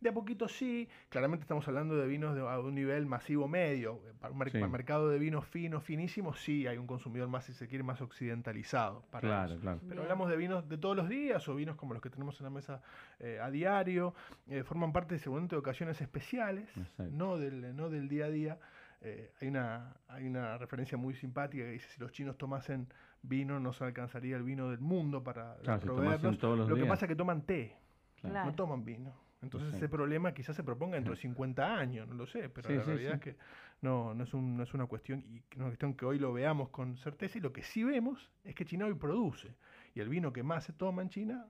De 0.00 0.10
a 0.10 0.12
poquito 0.12 0.46
sí, 0.46 0.88
claramente 1.08 1.42
estamos 1.42 1.66
hablando 1.68 1.96
de 1.96 2.06
vinos 2.06 2.34
de, 2.34 2.42
a 2.42 2.58
un 2.60 2.74
nivel 2.74 3.06
masivo 3.06 3.48
medio. 3.48 4.00
Para 4.20 4.32
un 4.32 4.70
mercado 4.70 5.08
de 5.08 5.18
vinos 5.18 5.46
finos, 5.46 5.82
finísimos, 5.82 6.40
sí 6.40 6.66
hay 6.66 6.76
un 6.76 6.86
consumidor 6.86 7.28
más, 7.28 7.44
si 7.44 7.54
se 7.54 7.66
quiere, 7.66 7.82
más 7.82 8.00
occidentalizado. 8.02 9.04
claro, 9.20 9.58
claro. 9.58 9.80
Pero 9.88 10.02
hablamos 10.02 10.28
de 10.28 10.36
vinos 10.36 10.68
de 10.68 10.76
todos 10.78 10.96
los 10.96 11.08
días 11.08 11.48
o 11.48 11.54
vinos 11.54 11.76
como 11.76 11.94
los 11.94 12.02
que 12.02 12.10
tenemos 12.10 12.38
en 12.40 12.44
la 12.44 12.50
mesa 12.50 12.82
eh, 13.20 13.38
a 13.42 13.50
diario. 13.50 14.14
Eh, 14.48 14.64
forman 14.64 14.92
parte 14.92 15.18
seguramente 15.18 15.54
de 15.54 15.60
ocasiones 15.60 16.00
especiales, 16.00 16.68
no 16.98 17.38
del, 17.38 17.74
no 17.74 17.88
del 17.88 18.08
día 18.08 18.26
a 18.26 18.30
día. 18.30 18.58
Eh, 19.02 19.32
hay, 19.40 19.48
una, 19.48 19.94
hay 20.08 20.26
una 20.26 20.58
referencia 20.58 20.98
muy 20.98 21.14
simpática 21.14 21.64
que 21.64 21.70
dice, 21.70 21.88
si 21.88 22.00
los 22.00 22.12
chinos 22.12 22.36
tomasen 22.36 22.88
vino, 23.22 23.60
no 23.60 23.72
se 23.72 23.84
alcanzaría 23.84 24.36
el 24.36 24.42
vino 24.42 24.70
del 24.70 24.80
mundo 24.80 25.22
para 25.22 25.56
proveernos. 25.80 26.42
Lo 26.68 26.76
que 26.76 26.86
pasa 26.86 27.06
es 27.06 27.08
que 27.08 27.16
toman 27.16 27.42
té, 27.42 27.76
no 28.22 28.54
toman 28.54 28.84
vino. 28.84 29.25
Entonces 29.46 29.74
ese 29.74 29.88
problema 29.88 30.32
quizás 30.32 30.56
se 30.56 30.64
proponga 30.64 30.96
dentro 30.96 31.14
de 31.14 31.20
50 31.20 31.76
años, 31.76 32.08
no 32.08 32.14
lo 32.14 32.26
sé, 32.26 32.48
pero 32.48 32.68
la 32.70 32.82
realidad 32.82 33.14
es 33.14 33.20
que 33.20 33.36
no, 33.80 34.14
no, 34.14 34.24
es 34.24 34.34
un, 34.34 34.56
no 34.56 34.62
es 34.62 34.74
una 34.74 34.86
cuestión 34.86 35.24
y 35.28 35.42
una 35.56 35.66
cuestión 35.66 35.94
que 35.94 36.04
hoy 36.04 36.18
lo 36.18 36.32
veamos 36.32 36.70
con 36.70 36.96
certeza 36.96 37.38
y 37.38 37.40
lo 37.40 37.52
que 37.52 37.62
sí 37.62 37.84
vemos 37.84 38.30
es 38.44 38.54
que 38.54 38.64
China 38.64 38.86
hoy 38.86 38.94
produce 38.94 39.54
y 39.94 40.00
el 40.00 40.08
vino 40.08 40.32
que 40.32 40.42
más 40.42 40.64
se 40.64 40.72
toma 40.72 41.02
en 41.02 41.08
China 41.08 41.46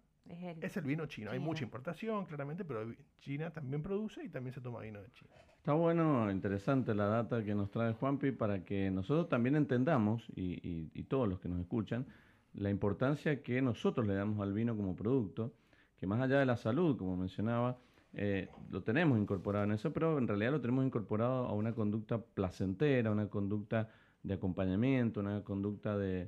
es 0.61 0.77
el, 0.77 0.85
vino 0.85 1.07
chino. 1.07 1.31
Hay 1.31 1.39
mucha 1.39 1.63
importación, 1.63 2.27
claramente, 2.27 2.65
pero 2.65 2.85
China 3.21 3.51
también 3.51 3.81
produce 3.81 4.25
y 4.25 4.29
también 4.29 4.53
se 4.53 4.61
toma 4.61 4.81
vino 4.81 5.01
de 5.01 5.11
China. 5.13 5.31
Está 5.59 5.73
bueno, 5.73 6.31
interesante 6.31 6.95
la 6.95 7.07
data 7.07 7.45
que 7.45 7.55
nos 7.55 7.71
trae 7.71 7.93
Juanpi 7.93 8.33
para 8.33 8.65
que 8.65 8.91
nosotros 8.91 9.29
también 9.29 9.55
entendamos 9.55 10.29
y, 10.35 10.91
y 10.93 11.03
todos 11.05 11.29
los 11.29 11.41
que 11.41 11.49
nos 11.49 11.61
escuchan 11.61 12.07
la 12.55 12.71
importancia 12.71 13.43
que 13.43 13.63
nosotros 13.63 14.07
le 14.07 14.15
damos 14.15 14.41
al 14.41 14.53
vino 14.53 14.77
como 14.77 14.97
producto 14.97 15.53
que 15.97 16.07
más 16.07 16.21
allá 16.21 16.39
de 16.39 16.47
la 16.47 16.57
salud, 16.57 16.97
como 16.97 17.17
mencionaba, 17.17 17.79
eh, 18.19 18.49
lo 18.71 18.83
tenemos 18.83 19.19
incorporado 19.19 19.67
en 19.67 19.73
eso, 19.73 19.93
pero 19.93 20.17
en 20.17 20.27
realidad 20.27 20.53
lo 20.53 20.61
tenemos 20.63 20.87
incorporado 20.87 21.47
a 21.47 21.53
una 21.53 21.75
conducta 21.75 22.19
placentera, 22.19 23.11
una 23.11 23.29
conducta 23.29 23.91
de 24.23 24.35
acompañamiento, 24.35 25.21
una 25.21 25.45
conducta 25.45 25.99
de 25.99 26.23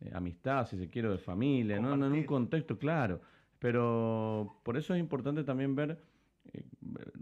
eh, 0.00 0.10
amistad, 0.12 0.66
si 0.66 0.76
se 0.76 0.90
quiere, 0.90 1.08
de 1.08 1.18
familia, 1.18 1.78
¿no? 1.78 1.94
en 1.94 2.02
un 2.02 2.24
contexto 2.24 2.76
claro. 2.76 3.20
Pero 3.60 4.60
por 4.64 4.76
eso 4.76 4.94
es 4.94 5.00
importante 5.00 5.44
también 5.44 5.76
ver 5.76 6.02
eh, 6.52 6.64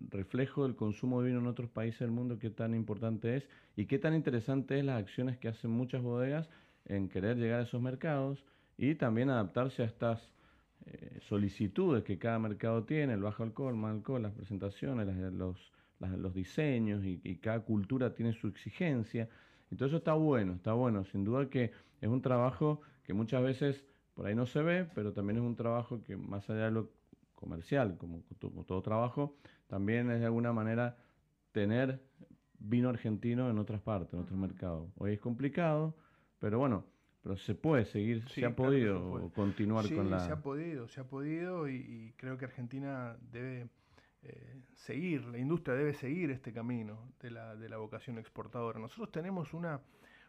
reflejo 0.08 0.62
del 0.62 0.76
consumo 0.76 1.20
de 1.20 1.28
vino 1.28 1.40
en 1.40 1.46
otros 1.46 1.68
países 1.68 2.00
del 2.00 2.10
mundo, 2.10 2.38
qué 2.38 2.48
tan 2.48 2.74
importante 2.74 3.36
es 3.36 3.48
y 3.76 3.84
qué 3.84 3.98
tan 3.98 4.14
interesante 4.14 4.78
es 4.78 4.84
las 4.86 4.98
acciones 4.98 5.36
que 5.36 5.48
hacen 5.48 5.70
muchas 5.70 6.00
bodegas 6.00 6.48
en 6.86 7.10
querer 7.10 7.36
llegar 7.36 7.60
a 7.60 7.64
esos 7.64 7.82
mercados 7.82 8.46
y 8.78 8.94
también 8.94 9.28
adaptarse 9.28 9.82
a 9.82 9.86
estas 9.86 10.30
eh, 10.86 11.18
solicitudes 11.28 12.04
que 12.04 12.16
cada 12.16 12.38
mercado 12.38 12.84
tiene, 12.84 13.14
el 13.14 13.22
bajo 13.22 13.42
alcohol, 13.42 13.74
mal 13.74 13.96
alcohol, 13.96 14.22
las 14.22 14.32
presentaciones, 14.32 15.08
los, 15.32 15.72
los 15.98 16.32
diseños 16.32 17.04
y, 17.04 17.36
cada 17.38 17.60
cultura 17.60 18.14
tiene 18.14 18.32
su 18.32 18.46
exigencia. 18.46 19.28
Entonces 19.70 19.98
está 19.98 20.14
bueno, 20.14 20.54
está 20.54 20.74
bueno. 20.74 21.04
Sin 21.04 21.24
duda 21.24 21.50
que 21.50 21.72
es 22.00 22.08
un 22.08 22.22
trabajo 22.22 22.82
que 23.02 23.14
muchas 23.14 23.42
veces 23.42 23.84
por 24.14 24.26
ahí 24.26 24.36
no 24.36 24.46
se 24.46 24.62
ve, 24.62 24.84
pero 24.94 25.12
también 25.12 25.38
es 25.38 25.42
un 25.42 25.56
trabajo 25.56 26.02
que 26.04 26.16
más 26.16 26.48
allá 26.48 26.66
de 26.66 26.70
lo 26.70 26.90
comercial, 27.34 27.96
como, 27.98 28.22
como 28.40 28.64
todo 28.64 28.80
trabajo, 28.80 29.36
también 29.66 30.08
es 30.12 30.20
de 30.20 30.26
alguna 30.26 30.52
manera 30.52 30.96
tener 31.50 32.00
vino 32.58 32.88
argentino 32.88 33.50
en 33.50 33.58
otras 33.58 33.80
partes, 33.80 34.14
en 34.14 34.20
otros 34.20 34.38
mercados. 34.38 34.88
Hoy 34.96 35.14
es 35.14 35.20
complicado, 35.20 35.96
pero 36.38 36.60
bueno, 36.60 36.84
pero 37.26 37.36
se 37.38 37.56
puede 37.56 37.84
seguir, 37.86 38.22
Sí, 38.28 38.40
se 38.40 38.46
ha 38.46 38.54
claro 38.54 38.54
se 38.54 38.54
podido 38.54 39.10
puede. 39.10 39.30
continuar 39.30 39.84
Sí, 39.84 39.96
con 39.96 40.10
la... 40.10 40.20
se 40.20 40.30
ha 40.30 40.40
podido, 40.42 40.86
se 40.86 41.00
ha 41.00 41.04
podido 41.08 41.68
y, 41.68 41.74
y 41.74 42.12
creo 42.16 42.38
que 42.38 42.44
Argentina 42.44 43.16
debe 43.32 43.68
eh, 44.22 44.60
seguir, 44.74 45.24
la 45.24 45.38
industria 45.38 45.74
debe 45.74 45.92
seguir 45.92 46.30
este 46.30 46.52
camino 46.52 47.12
de 47.20 47.32
la, 47.32 47.56
de 47.56 47.68
la 47.68 47.78
vocación 47.78 48.18
exportadora. 48.18 48.78
Nosotros 48.78 49.10
tenemos 49.10 49.54
una, 49.54 49.80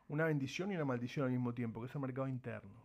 una 0.07 0.25
bendición 0.25 0.71
y 0.71 0.75
una 0.75 0.85
maldición 0.85 1.25
al 1.27 1.31
mismo 1.31 1.53
tiempo, 1.53 1.81
que 1.81 1.85
es 1.85 1.93
el 1.93 2.01
mercado 2.01 2.27
interno. 2.27 2.81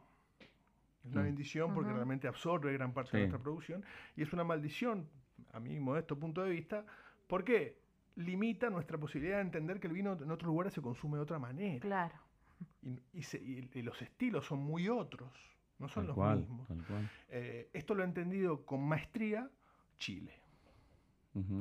Es 1.04 1.10
una 1.10 1.22
Mm. 1.22 1.24
bendición 1.24 1.72
porque 1.74 1.90
realmente 1.92 2.28
absorbe 2.28 2.70
gran 2.74 2.92
parte 2.92 3.16
de 3.16 3.22
nuestra 3.22 3.42
producción 3.42 3.82
y 4.14 4.22
es 4.22 4.32
una 4.34 4.44
maldición, 4.44 5.08
a 5.52 5.58
mi 5.58 5.80
modesto 5.80 6.18
punto 6.18 6.42
de 6.42 6.50
vista, 6.50 6.84
porque 7.26 7.78
limita 8.16 8.68
nuestra 8.68 8.98
posibilidad 8.98 9.36
de 9.38 9.42
entender 9.42 9.80
que 9.80 9.86
el 9.86 9.94
vino 9.94 10.12
en 10.12 10.30
otros 10.30 10.48
lugares 10.48 10.74
se 10.74 10.82
consume 10.82 11.16
de 11.16 11.22
otra 11.22 11.38
manera. 11.38 11.80
Claro. 11.80 12.14
Y, 12.82 13.00
y 13.12 13.22
se- 13.22 13.42
y- 13.42 13.68
y 13.74 13.82
los 13.82 14.00
estilos 14.02 14.46
son 14.46 14.60
muy 14.60 14.88
otros, 14.88 15.30
no 15.78 15.88
son 15.88 16.02
Tal 16.04 16.06
los 16.08 16.14
cual, 16.16 16.38
mismos. 16.40 16.68
tal 16.68 16.82
cual. 16.84 17.08
Eh, 17.28 17.68
esto 17.72 17.94
lo 17.94 18.02
ha 18.02 18.06
entendido 18.06 18.64
con 18.64 18.82
maestría 18.82 19.50
Chile. 19.98 20.32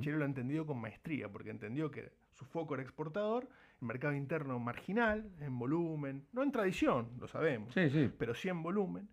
Chile 0.01 0.17
lo 0.17 0.23
ha 0.23 0.27
entendido 0.27 0.65
con 0.65 0.79
maestría, 0.81 1.29
porque 1.31 1.49
entendió 1.49 1.89
que 1.89 2.11
su 2.33 2.43
foco 2.45 2.73
era 2.73 2.83
exportador, 2.83 3.47
el 3.81 3.87
mercado 3.87 4.13
interno 4.13 4.59
marginal, 4.59 5.29
en 5.39 5.57
volumen, 5.57 6.25
no 6.33 6.43
en 6.43 6.51
tradición, 6.51 7.09
lo 7.19 7.27
sabemos, 7.27 7.73
Sí, 7.73 7.89
sí, 7.89 8.11
pero 8.17 8.33
sí 8.35 8.49
en 8.49 8.61
volumen. 8.63 9.07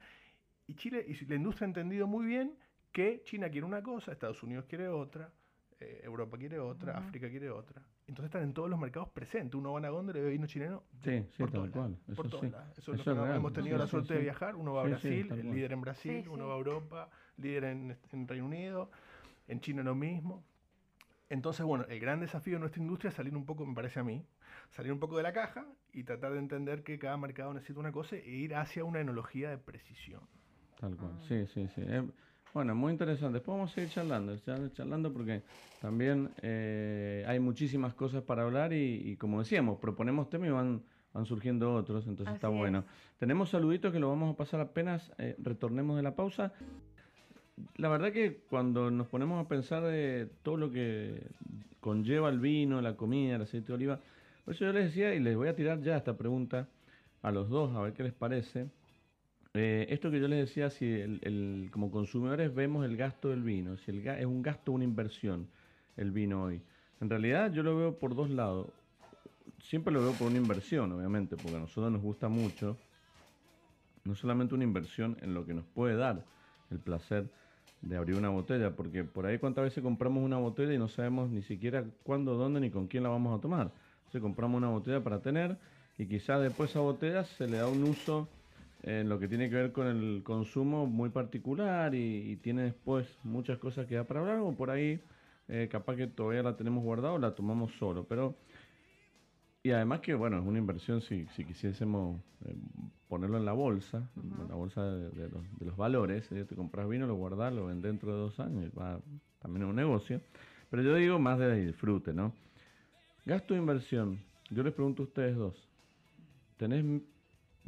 Y 0.66 0.74
Chile, 0.74 1.05
y 1.07 1.14
la 1.27 1.37
industria 1.37 1.66
ha 1.66 1.68
entendido 1.68 2.07
muy 2.09 2.27
bien 2.27 2.57
que 2.90 3.22
China 3.24 3.48
quiere 3.51 3.66
una 3.66 3.83
cosa, 3.83 4.11
Estados 4.12 4.42
Unidos 4.42 4.64
quiere 4.68 4.88
otra, 4.88 5.31
eh, 5.79 6.01
Europa 6.03 6.37
quiere 6.37 6.59
otra. 6.59 6.98
África 6.98 7.29
quiere 7.31 7.51
otra. 7.51 7.81
Entonces 8.09 8.27
están 8.31 8.42
en 8.42 8.55
todos 8.55 8.71
los 8.71 8.79
mercados 8.81 9.11
presentes. 9.11 9.55
Uno 9.55 9.71
va 9.73 9.77
a 9.77 9.81
una 9.81 9.90
góndola 9.90 10.18
y 10.18 10.23
ve 10.23 10.31
vino 10.31 10.47
chileno 10.47 10.83
sí, 11.05 11.23
sí, 11.31 11.38
por 11.38 11.51
tal 11.51 11.61
todos 11.61 11.71
cual. 11.71 11.90
lados, 11.92 11.99
Eso 12.09 12.14
por 12.16 12.31
sí. 12.40 12.47
Eso 12.79 12.94
es 12.94 13.01
Eso 13.01 13.14
lo 13.14 13.25
que 13.25 13.37
hemos 13.37 13.53
tenido 13.53 13.77
Sí, 13.77 13.81
la 13.81 13.87
suerte 13.87 14.09
sí. 14.09 14.14
de 14.14 14.21
viajar. 14.21 14.57
Uno 14.57 14.73
va 14.73 14.81
a 14.83 14.85
Brasil, 14.85 15.31
el 15.31 15.51
líder 15.53 15.73
en 15.73 15.81
Brasil, 15.83 16.23
Sí, 16.23 16.29
uno 16.29 16.44
sí. 16.44 16.49
va 16.49 16.55
a 16.55 16.57
Europa, 16.57 17.11
líder 17.37 17.64
en, 17.64 17.99
en 18.12 18.27
Reino 18.29 18.47
Unido, 18.47 18.90
en 19.47 19.61
China 19.61 19.83
lo 19.83 19.94
mismo. 19.94 20.42
Entonces, 21.29 21.66
bueno, 21.66 21.85
el 21.90 22.01
gran 22.01 22.21
desafío 22.21 22.55
de 22.55 22.61
nuestra 22.61 22.81
industria 22.81 23.11
es 23.11 23.14
salir 23.14 23.37
un 23.37 23.44
poco, 23.44 23.66
me 23.66 23.75
parece 23.75 24.01
a 24.01 24.05
mí, 24.05 24.25
salir 24.71 24.90
un 24.90 24.99
poco 24.99 25.18
de 25.18 25.23
la 25.23 25.35
caja 25.35 25.66
y 25.92 26.05
tratar 26.05 26.33
de 26.33 26.38
entender 26.38 26.83
que 26.83 26.99
cada 26.99 27.18
mercado 27.18 27.53
necesita 27.53 27.79
una 27.79 27.92
cosa 27.92 28.16
e 28.16 28.31
ir 28.31 28.55
hacia 28.55 28.85
una 28.85 29.01
enología 29.01 29.51
de 29.51 29.59
precisión. 29.59 30.23
Tal 30.81 30.97
cual, 30.97 31.12
Ah. 31.18 31.21
sí, 31.29 31.47
sí, 31.49 31.68
sí. 31.75 31.83
Eh, 31.85 32.09
bueno, 32.55 32.75
muy 32.75 32.93
interesante. 32.93 33.35
Después 33.35 33.57
vamos 33.57 33.71
a 33.71 33.75
seguir 33.75 33.91
charlando, 33.91 34.37
char- 34.39 34.73
charlando 34.73 35.13
porque 35.13 35.43
también 35.81 36.31
eh, 36.43 37.25
hay 37.27 37.39
muchísimas 37.41 37.95
cosas 37.95 38.23
para 38.23 38.43
hablar 38.43 38.73
y, 38.73 39.03
y 39.05 39.17
como 39.17 39.39
decíamos, 39.41 39.79
proponemos 39.79 40.29
temas 40.31 40.49
y 40.49 40.53
van, 40.53 40.83
van 41.13 41.27
surgiendo 41.27 41.75
otros, 41.75 42.07
entonces 42.07 42.35
está 42.35 42.49
es. 42.49 42.55
bueno. 42.55 42.85
Tenemos 43.19 43.51
saluditos 43.51 43.93
que 43.93 44.01
lo 44.01 44.09
vamos 44.09 44.35
a 44.35 44.37
pasar 44.37 44.61
apenas 44.61 45.13
eh, 45.19 45.37
retornemos 45.39 45.97
de 45.97 46.03
la 46.03 46.15
pausa. 46.17 46.53
La 47.77 47.89
verdad 47.89 48.13
que 48.13 48.41
cuando 48.49 48.91
nos 48.91 49.09
ponemos 49.09 49.45
a 49.45 49.49
pensar 49.49 49.83
de 49.83 50.29
todo 50.43 50.57
lo 50.57 50.71
que 50.71 51.21
conlleva 51.81 52.29
el 52.29 52.39
vino, 52.41 52.81
la 52.81 52.97
comida, 52.97 53.37
el 53.37 53.43
aceite 53.43 53.69
de 53.69 53.75
oliva, 53.75 54.01
por 54.45 54.55
eso 54.55 54.65
yo 54.65 54.73
les 54.73 54.87
decía 54.87 55.15
y 55.15 55.21
les 55.21 55.37
voy 55.37 55.49
a 55.49 55.55
tirar 55.57 55.81
ya 55.83 55.97
esta 55.97 56.17
pregunta 56.17 56.69
a 57.23 57.31
los 57.33 57.49
dos, 57.49 57.75
a 57.77 57.81
ver 57.81 57.93
qué 57.95 58.03
les 58.05 58.13
parece. 58.13 58.69
Eh, 59.61 59.92
esto 59.92 60.09
que 60.12 60.21
yo 60.21 60.29
les 60.29 60.38
decía, 60.47 60.71
si 60.71 60.87
el, 60.87 61.68
como 61.73 61.90
consumidores 61.90 62.55
vemos 62.55 62.85
el 62.85 62.97
gasto 62.97 63.31
del 63.31 63.42
vino, 63.42 63.77
si 63.77 63.90
el, 63.90 64.07
es 64.07 64.25
un 64.25 64.40
gasto 64.40 64.71
o 64.71 64.77
una 64.77 64.85
inversión 64.85 65.49
el 65.97 66.12
vino 66.12 66.44
hoy. 66.44 66.62
En 67.01 67.11
realidad 67.11 67.53
yo 67.53 67.64
lo 67.64 67.77
veo 67.77 67.99
por 67.99 68.14
dos 68.14 68.31
lados. 68.31 68.68
Siempre 69.61 69.92
lo 69.92 70.01
veo 70.01 70.12
por 70.12 70.29
una 70.29 70.37
inversión, 70.37 70.92
obviamente, 70.92 71.37
porque 71.37 71.57
a 71.57 71.59
nosotros 71.59 71.90
nos 71.90 72.03
gusta 72.03 72.29
mucho. 72.29 72.77
No 74.05 74.14
solamente 74.14 74.55
una 74.55 74.62
inversión 74.62 75.16
en 75.23 75.35
lo 75.35 75.44
que 75.44 75.55
nos 75.55 75.64
puede 75.64 75.97
dar 75.97 76.25
el 76.71 76.79
placer 76.79 77.29
de 77.83 77.97
abrir 77.97 78.16
una 78.16 78.29
botella, 78.29 78.77
porque 78.77 79.03
por 79.03 79.27
ahí 79.27 79.38
cuántas 79.38 79.64
veces 79.64 79.83
compramos 79.83 80.23
una 80.23 80.37
botella 80.37 80.73
y 80.73 80.79
no 80.79 80.87
sabemos 80.87 81.31
ni 81.31 81.42
siquiera 81.42 81.85
cuándo, 82.05 82.37
dónde 82.37 82.61
ni 82.61 82.71
con 82.71 82.87
quién 82.87 83.03
la 83.03 83.09
vamos 83.09 83.37
a 83.37 83.40
tomar. 83.40 83.73
Entonces 83.99 84.23
compramos 84.23 84.59
una 84.59 84.68
botella 84.68 85.03
para 85.03 85.21
tener 85.21 85.59
y 85.99 86.07
quizás 86.07 86.40
después 86.40 86.71
a 86.71 86.73
esa 86.73 86.81
botella 86.81 87.25
se 87.25 87.49
le 87.49 87.57
da 87.57 87.66
un 87.66 87.83
uso 87.83 88.29
en 88.83 89.09
lo 89.09 89.19
que 89.19 89.29
tiene 89.29 89.49
que 89.51 89.57
ver 89.57 89.73
con 89.73 89.87
el 89.87 90.23
consumo 90.23 90.87
muy 90.87 91.11
particular 91.11 91.95
y, 91.95 92.33
y 92.33 92.37
tiene 92.37 92.62
después 92.62 93.07
muchas 93.25 93.59
cosas 93.59 93.87
que 93.87 93.97
da 93.97 94.05
para 94.05 94.21
hablar 94.21 94.38
o 94.38 94.55
por 94.55 94.71
ahí 94.71 95.01
eh, 95.49 95.69
capaz 95.71 95.97
que 95.97 96.07
todavía 96.07 96.43
la 96.43 96.57
tenemos 96.57 96.85
guardada 96.85 97.14
o 97.14 97.19
la 97.19 97.35
tomamos 97.35 97.73
solo, 97.79 98.05
pero 98.05 98.37
y 99.62 99.71
además 99.71 100.01
que 100.01 100.14
bueno, 100.14 100.38
es 100.38 100.47
una 100.47 100.59
inversión 100.59 101.01
si, 101.01 101.27
si 101.29 101.45
quisiésemos 101.45 102.21
eh, 102.45 102.55
ponerlo 103.09 103.38
en 103.38 103.47
la 103.47 103.53
bolsa, 103.53 104.11
en 104.17 104.49
la 104.49 104.55
bolsa 104.55 104.85
de, 104.85 105.09
de 105.11 105.29
los, 105.31 105.59
de 105.59 105.64
los 105.64 105.77
valores, 105.77 106.31
eh, 106.33 106.45
te 106.45 106.55
compras 106.55 106.87
vino, 106.87 107.07
lo 107.07 107.14
guardás, 107.14 107.55
lo 107.55 107.67
vendes 107.67 107.91
dentro 107.91 108.12
de 108.12 108.19
dos 108.19 108.38
años, 108.41 108.71
va 108.79 109.01
también 109.41 109.64
es 109.64 109.71
un 109.71 109.77
negocio, 109.77 110.21
pero 110.71 110.83
yo 110.83 110.95
digo 110.95 111.19
más 111.19 111.38
de 111.38 111.64
disfrute, 111.64 112.12
¿no? 112.12 112.35
Gasto 113.25 113.55
de 113.55 113.61
inversión, 113.61 114.21
yo 114.51 114.62
les 114.62 114.75
pregunto 114.75 115.03
a 115.03 115.07
ustedes 115.07 115.35
dos, 115.35 115.67
tenés 116.59 116.85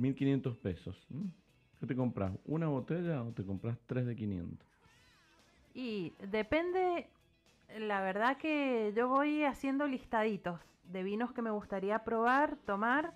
1500 0.01 0.57
pesos. 0.57 0.97
¿qué 1.79 1.87
te 1.87 1.97
compras? 1.97 2.33
¿Una 2.45 2.69
botella 2.69 3.23
o 3.23 3.33
te 3.33 3.45
compras 3.45 3.79
tres 3.87 4.07
de 4.07 4.17
500? 4.17 4.67
Y 5.75 6.13
depende, 6.31 7.09
la 7.79 8.01
verdad 8.03 8.37
que 8.37 8.93
yo 8.97 9.09
voy 9.09 9.45
haciendo 9.45 9.87
listaditos 9.87 10.61
de 10.85 11.03
vinos 11.05 11.33
que 11.33 11.43
me 11.43 11.51
gustaría 11.51 12.01
probar, 12.05 12.57
tomar 12.67 13.13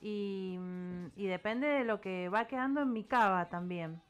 y, 0.00 0.56
mm, 0.58 1.06
y 1.16 1.26
depende 1.26 1.66
de 1.66 1.84
lo 1.84 2.00
que 2.00 2.28
va 2.28 2.46
quedando 2.46 2.82
en 2.82 2.92
mi 2.92 3.04
cava 3.04 3.48
también. 3.48 4.00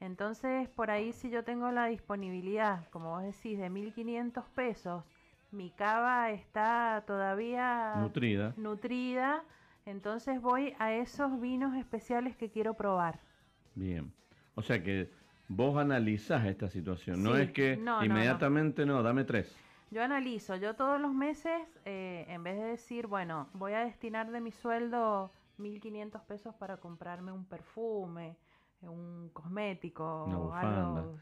Entonces, 0.00 0.68
por 0.68 0.90
ahí 0.90 1.12
si 1.12 1.30
yo 1.30 1.44
tengo 1.44 1.70
la 1.70 1.86
disponibilidad, 1.86 2.86
como 2.90 3.10
vos 3.10 3.22
decís, 3.22 3.58
de 3.58 3.70
1500 3.70 4.44
pesos, 4.50 5.04
mi 5.52 5.70
cava 5.70 6.30
está 6.32 7.04
todavía 7.06 7.94
Nutrida. 8.02 8.52
nutrida, 8.56 9.44
entonces 9.86 10.40
voy 10.42 10.74
a 10.78 10.92
esos 10.92 11.40
vinos 11.40 11.74
especiales 11.76 12.36
que 12.36 12.50
quiero 12.50 12.74
probar. 12.74 13.20
Bien. 13.74 14.12
O 14.54 14.62
sea 14.62 14.82
que 14.82 15.10
vos 15.48 15.76
analizás 15.78 16.44
esta 16.46 16.68
situación. 16.68 17.22
No 17.22 17.36
es 17.36 17.52
que 17.52 17.76
no, 17.76 17.84
no, 17.84 17.98
no. 18.00 18.04
inmediatamente 18.04 18.84
no, 18.86 19.02
dame 19.02 19.24
tres. 19.24 19.56
Yo 19.90 20.02
analizo, 20.02 20.56
yo 20.56 20.74
todos 20.74 21.00
los 21.00 21.14
meses, 21.14 21.52
eh, 21.84 22.26
en 22.28 22.42
vez 22.42 22.56
de 22.56 22.64
decir, 22.64 23.06
bueno, 23.06 23.48
voy 23.52 23.72
a 23.72 23.84
destinar 23.84 24.30
de 24.30 24.40
mi 24.40 24.50
sueldo 24.50 25.30
1.500 25.58 26.22
pesos 26.26 26.54
para 26.56 26.78
comprarme 26.78 27.30
un 27.32 27.44
perfume, 27.44 28.36
eh, 28.82 28.88
un 28.88 29.30
cosmético, 29.32 30.24
o 30.24 30.52
algo. 30.52 31.18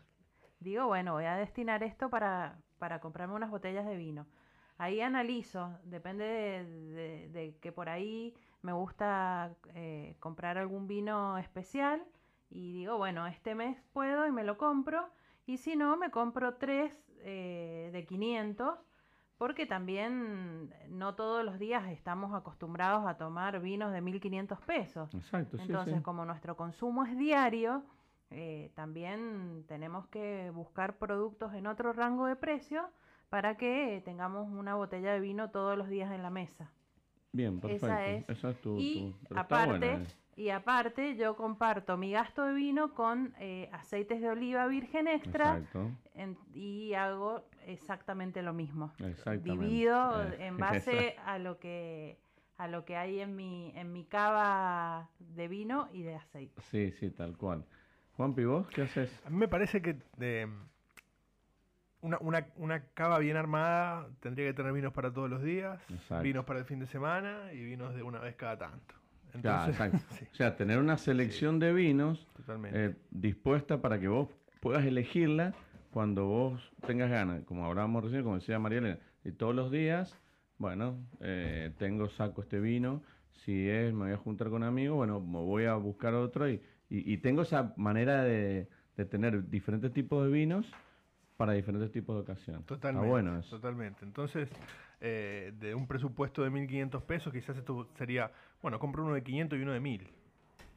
Digo, 0.61 0.87
bueno, 0.87 1.12
voy 1.12 1.24
a 1.27 1.37
destinar 1.37 1.83
esto 1.83 2.09
para, 2.09 2.57
para 2.79 3.00
comprarme 3.00 3.35
unas 3.35 3.50
botellas 3.50 3.85
de 3.85 3.96
vino. 3.96 4.27
Ahí 4.79 5.00
analizo, 5.03 5.79
depende 5.85 6.24
de, 6.24 6.64
de- 6.64 7.29
de 7.29 7.57
que 7.59 7.70
por 7.70 7.88
ahí 7.90 8.35
me 8.64 8.72
gusta 8.72 9.55
eh, 9.74 10.16
comprar 10.20 10.57
algún 10.57 10.87
vino 10.87 11.37
especial 11.37 12.03
y 12.48 12.72
digo, 12.72 12.96
bueno, 12.96 13.27
este 13.27 13.55
mes 13.55 13.77
puedo 13.92 14.27
y 14.27 14.33
me 14.33 14.42
lo 14.42 14.57
compro. 14.57 15.11
Y 15.44 15.59
si 15.59 15.77
no, 15.77 15.98
me 15.98 16.11
compro 16.11 16.55
tres 16.55 16.96
eh, 17.20 17.90
de 17.92 18.07
500, 18.07 18.79
porque 19.37 19.66
también 19.66 20.74
no 20.88 21.14
todos 21.14 21.44
los 21.44 21.59
días 21.59 21.90
estamos 21.90 22.33
acostumbrados 22.33 23.07
a 23.07 23.18
tomar 23.18 23.61
vinos 23.61 23.92
de 23.92 24.00
1500 24.00 24.59
pesos. 24.62 25.14
Exacto, 25.14 25.59
sí, 25.59 25.64
Entonces, 25.64 25.96
sí. 25.96 26.03
como 26.03 26.24
nuestro 26.24 26.57
consumo 26.57 27.05
es 27.05 27.18
diario, 27.18 27.83
eh, 28.31 28.72
también 28.74 29.66
tenemos 29.68 30.07
que 30.07 30.50
buscar 30.55 30.96
productos 30.96 31.53
en 31.53 31.66
otro 31.66 31.92
rango 31.92 32.24
de 32.24 32.37
precio 32.37 32.88
para 33.29 33.59
que 33.59 34.00
tengamos 34.07 34.48
una 34.48 34.74
botella 34.74 35.12
de 35.12 35.20
vino 35.20 35.50
todos 35.50 35.77
los 35.77 35.90
días 35.90 36.11
en 36.12 36.22
la 36.22 36.31
mesa. 36.31 36.72
Bien, 37.35 37.61
perfecto. 37.61 37.87
esa 37.87 38.07
es. 38.07 38.29
Esa 38.31 38.51
es 38.51 38.61
tu, 38.62 38.79
y 38.79 39.14
tu- 39.29 39.37
aparte, 39.37 39.66
buena, 39.70 39.87
eh. 40.03 40.07
y 40.37 40.49
aparte 40.51 41.16
yo 41.16 41.37
comparto 41.37 41.97
mi 41.97 42.12
gasto 42.12 42.44
de 42.44 42.55
vino 42.55 42.94
con 42.94 43.35
eh, 43.40 43.68
aceites 43.73 44.20
de 44.20 44.29
oliva 44.31 44.66
virgen 44.68 45.09
extra 45.09 45.59
Exacto. 45.59 45.90
en- 46.14 46.38
y 46.55 46.94
hago 46.94 47.44
exactamente 47.66 48.40
lo 48.40 48.53
mismo. 48.55 48.92
Exactamente. 49.01 49.51
Divido 49.66 50.23
Eh, 50.33 50.47
en 50.47 50.57
base 50.59 51.16
a 51.27 51.38
lo 51.38 51.59
que 51.59 52.19
a 52.56 52.69
lo 52.69 52.85
que 52.85 52.96
hay 52.96 53.19
en 53.19 53.35
mi 53.35 53.73
en 53.75 53.92
mi 53.92 54.04
cava 54.04 55.11
de 55.19 55.48
vino 55.48 55.88
y 55.92 56.02
de 56.02 56.15
aceite. 56.15 56.63
Sí, 56.71 56.92
sí, 56.92 57.11
tal 57.11 57.37
cual. 57.37 57.65
Juanpi, 58.17 58.44
¿vos 58.44 58.69
qué 58.69 58.83
haces? 58.83 59.11
A 59.27 59.31
mí 59.31 59.38
me 59.38 59.48
parece 59.48 59.83
que 59.83 59.94
de, 60.17 60.48
una, 62.05 62.19
una, 62.21 62.46
una 62.57 62.85
cava 62.94 63.19
bien 63.19 63.37
armada 63.37 64.09
tendría 64.21 64.46
que 64.46 64.55
tener 64.55 64.73
vinos 64.73 64.92
para 64.92 65.13
todos 65.13 65.29
los 65.29 65.42
días, 65.42 65.81
Exacto. 65.90 66.23
vinos 66.23 66.44
para 66.44 66.61
el 66.61 66.65
fin 66.65 66.79
de 66.79 66.87
semana 66.87 67.52
y 67.52 67.65
vinos 67.65 67.94
de 67.94 68.02
una 68.02 68.21
vez 68.21 68.37
cada 68.37 68.59
tanto. 68.59 68.94
Entonces, 69.33 69.77
sí, 70.11 70.27
O 70.33 70.35
sea, 70.35 70.57
tener 70.57 70.79
una 70.79 70.96
selección 70.96 71.59
de 71.59 71.73
vinos 71.73 72.29
eh, 72.73 72.94
dispuesta 73.11 73.81
para 73.81 73.98
que 73.98 74.09
vos 74.09 74.29
puedas 74.61 74.85
elegirla 74.85 75.55
cuando 75.90 76.27
vos 76.27 76.73
tengas 76.87 77.11
ganas. 77.11 77.42
Como 77.44 77.67
hablábamos 77.67 78.05
recién, 78.05 78.23
como 78.23 78.37
decía 78.37 78.59
Mariela, 78.59 78.98
y 79.25 79.33
todos 79.33 79.55
los 79.55 79.71
días 79.71 80.17
bueno, 80.59 81.05
eh, 81.21 81.73
tengo, 81.79 82.09
saco 82.09 82.42
este 82.42 82.61
vino, 82.61 83.02
si 83.33 83.69
es, 83.69 83.92
me 83.92 84.05
voy 84.05 84.13
a 84.13 84.17
juntar 84.17 84.50
con 84.50 84.63
amigos, 84.63 84.96
bueno, 84.96 85.21
me 85.21 85.38
voy 85.38 85.65
a 85.65 85.75
buscar 85.75 86.15
otro 86.15 86.48
y, 86.48 86.61
y, 86.88 87.17
tengo 87.19 87.42
esa 87.42 87.75
manera 87.77 88.23
de, 88.23 88.69
de, 88.96 89.05
tener 89.05 89.48
diferentes 89.50 89.92
tipos 89.92 90.25
de 90.25 90.31
vinos 90.31 90.67
para 91.37 91.52
diferentes 91.52 91.90
tipos 91.90 92.16
de 92.16 92.22
ocasiones. 92.22 92.66
Totalmente. 92.66 93.08
bueno 93.08 93.40
Totalmente. 93.42 94.04
Entonces, 94.04 94.48
eh, 95.00 95.52
de 95.58 95.74
un 95.74 95.87
presupuesto 95.87 96.42
de 96.42 96.50
1.500 96.50 97.02
pesos, 97.02 97.32
quizás 97.32 97.56
esto 97.56 97.88
sería, 97.96 98.30
bueno, 98.62 98.78
compro 98.78 99.04
uno 99.04 99.14
de 99.14 99.22
500 99.22 99.58
y 99.58 99.62
uno 99.62 99.72
de 99.72 99.80
1.000. 99.80 100.08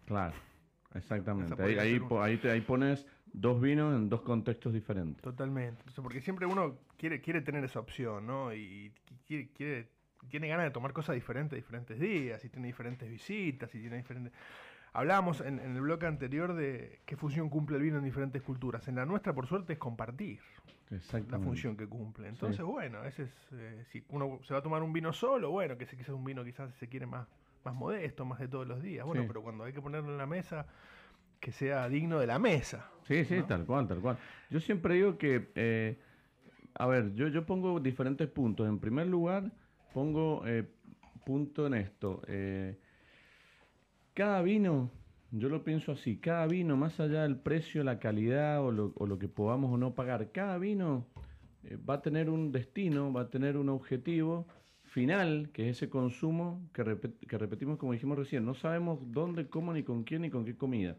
Claro, 0.05 0.35
exactamente. 0.93 1.61
Ahí, 1.61 1.77
ahí, 1.77 2.01
ahí, 2.21 2.39
ahí, 2.43 2.61
pones 2.61 3.05
dos 3.25 3.61
vinos 3.61 3.95
en 3.95 4.09
dos 4.09 4.21
contextos 4.21 4.73
diferentes. 4.73 5.21
Totalmente. 5.21 5.83
porque 6.01 6.21
siempre 6.21 6.45
uno 6.45 6.79
quiere, 6.97 7.21
quiere 7.21 7.41
tener 7.41 7.63
esa 7.63 7.79
opción, 7.79 8.25
¿no? 8.25 8.53
Y 8.53 8.91
quiere, 9.25 9.49
quiere, 9.51 9.89
tiene 10.29 10.47
ganas 10.47 10.65
de 10.65 10.71
tomar 10.71 10.93
cosas 10.93 11.15
diferentes 11.15 11.55
diferentes 11.55 11.99
días, 11.99 12.43
y 12.43 12.49
tiene 12.49 12.67
diferentes 12.67 13.09
visitas, 13.09 13.73
y 13.75 13.79
tiene 13.79 13.97
diferentes... 13.97 14.33
Hablábamos 14.97 15.41
en, 15.41 15.59
el 15.59 15.79
bloque 15.79 16.07
anterior 16.07 16.55
de 16.55 17.01
qué 17.05 17.15
función 17.15 17.51
cumple 17.51 17.77
el 17.77 17.83
vino 17.83 17.99
en 17.99 18.03
diferentes 18.03 18.41
culturas. 18.41 18.87
En 18.87 18.95
la 18.95 19.05
nuestra, 19.05 19.31
por 19.31 19.45
suerte, 19.45 19.73
es 19.73 19.79
compartir 19.79 20.39
la 21.29 21.37
función 21.37 21.77
que 21.77 21.85
cumple. 21.85 22.27
Entonces, 22.27 22.65
bueno, 22.65 23.03
ese 23.03 23.25
es, 23.25 23.29
eh, 23.51 23.85
si 23.91 24.03
uno 24.09 24.39
se 24.41 24.55
va 24.55 24.59
a 24.59 24.63
tomar 24.63 24.81
un 24.81 24.91
vino 24.91 25.13
solo, 25.13 25.51
bueno, 25.51 25.77
que 25.77 25.83
ese 25.83 25.95
quizás 25.95 26.15
un 26.15 26.25
vino 26.25 26.43
quizás 26.43 26.73
se 26.79 26.87
quiere 26.89 27.05
más, 27.05 27.27
más 27.63 27.75
modesto, 27.75 28.25
más 28.25 28.39
de 28.39 28.47
todos 28.47 28.67
los 28.67 28.81
días. 28.81 29.05
Bueno, 29.05 29.25
pero 29.27 29.43
cuando 29.43 29.65
hay 29.65 29.71
que 29.71 29.83
ponerlo 29.83 30.11
en 30.11 30.17
la 30.17 30.25
mesa, 30.25 30.65
que 31.39 31.51
sea 31.51 31.87
digno 31.89 32.17
de 32.17 32.25
la 32.25 32.39
mesa. 32.39 32.89
Sí, 33.03 33.23
sí, 33.23 33.43
tal 33.47 33.67
cual, 33.67 33.87
tal 33.87 33.99
cual. 33.99 34.17
Yo 34.49 34.59
siempre 34.59 34.95
digo 34.95 35.19
que, 35.19 35.51
eh, 35.53 35.99
a 36.73 36.87
ver, 36.87 37.13
yo, 37.13 37.27
yo 37.27 37.45
pongo 37.45 37.79
diferentes 37.79 38.27
puntos. 38.29 38.67
En 38.67 38.79
primer 38.79 39.05
lugar, 39.05 39.51
pongo 39.93 40.41
eh, 40.47 40.67
punto 41.23 41.67
en 41.67 41.75
esto. 41.75 42.23
Eh, 42.27 42.79
cada 44.18 44.41
vino, 44.41 44.89
yo 45.30 45.47
lo 45.47 45.63
pienso 45.63 45.91
así, 45.91 46.18
cada 46.18 46.47
vino, 46.47 46.76
más 46.76 46.99
allá 46.99 47.22
del 47.22 47.38
precio, 47.38 47.84
la 47.84 47.99
calidad 47.99 48.65
o 48.65 48.72
lo, 48.72 49.20
que 49.20 49.28
podamos 49.28 49.72
o 49.72 49.78
no 49.78 49.93
pagar, 49.93 50.32
cada 50.32 50.57
vino 50.57 51.05
eh, 51.63 51.78
va 51.88 51.95
a 51.95 52.01
tener 52.01 52.28
un 52.28 52.51
destino, 52.51 53.13
va 53.13 53.22
a 53.22 53.30
tener 53.30 53.57
un 53.57 53.70
objetivo 53.70 54.47
final, 54.82 55.51
que 55.53 55.70
es 55.70 55.78
ese 55.78 55.91
consumo 55.91 56.68
que, 56.74 56.84
repetimos 56.84 57.78
como 57.78 57.93
dijimos 57.93 58.18
recién. 58.18 58.43
No 58.43 58.55
sabemos 58.55 58.97
dónde, 59.11 59.49
cómo, 59.49 59.72
ni 59.72 59.84
con 59.84 60.03
quién, 60.03 60.24
ni 60.24 60.32
con 60.32 60.45
qué 60.45 60.57
comida. 60.57 60.97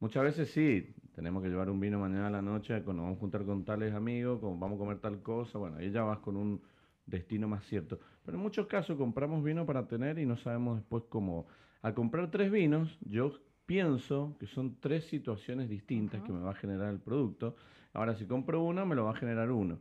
Muchas 0.00 0.22
veces 0.22 0.50
sí, 0.50 0.94
tenemos 1.14 1.42
que 1.42 1.50
llevar 1.50 1.68
un 1.68 1.78
vino 1.78 1.98
mañana 1.98 2.28
a 2.28 2.30
la 2.30 2.40
noche, 2.40 2.72
nos 2.72 2.86
vamos 2.86 3.18
a 3.18 3.20
juntar 3.20 3.44
con 3.44 3.66
tales 3.66 3.92
amigos, 3.92 4.40
vamos 4.40 4.76
a 4.76 4.78
comer 4.78 4.98
tal 4.98 5.20
cosa, 5.20 5.58
bueno, 5.58 5.76
ahí 5.76 5.90
ya 5.90 6.04
vas 6.04 6.20
con 6.20 6.38
un 6.38 6.62
destino 7.04 7.48
más 7.48 7.66
cierto. 7.66 8.00
Pero 8.24 8.38
en 8.38 8.42
muchos 8.42 8.66
casos 8.66 8.96
compramos 8.96 9.44
vino 9.44 9.66
para 9.66 9.86
tener 9.86 10.18
y 10.18 10.24
no 10.24 10.38
sabemos 10.38 10.76
después 10.78 11.04
cómo 11.10 11.46
al 11.84 11.92
comprar 11.92 12.30
tres 12.30 12.50
vinos, 12.50 12.96
yo 13.02 13.38
pienso 13.66 14.34
que 14.40 14.46
son 14.46 14.80
tres 14.80 15.04
situaciones 15.04 15.68
distintas 15.68 16.22
que 16.22 16.32
me 16.32 16.40
va 16.40 16.52
a 16.52 16.54
generar 16.54 16.88
el 16.88 16.98
producto. 16.98 17.56
Ahora, 17.92 18.14
si 18.14 18.24
compro 18.24 18.62
uno, 18.62 18.86
me 18.86 18.94
lo 18.94 19.04
va 19.04 19.10
a 19.10 19.16
generar 19.16 19.50
uno. 19.50 19.78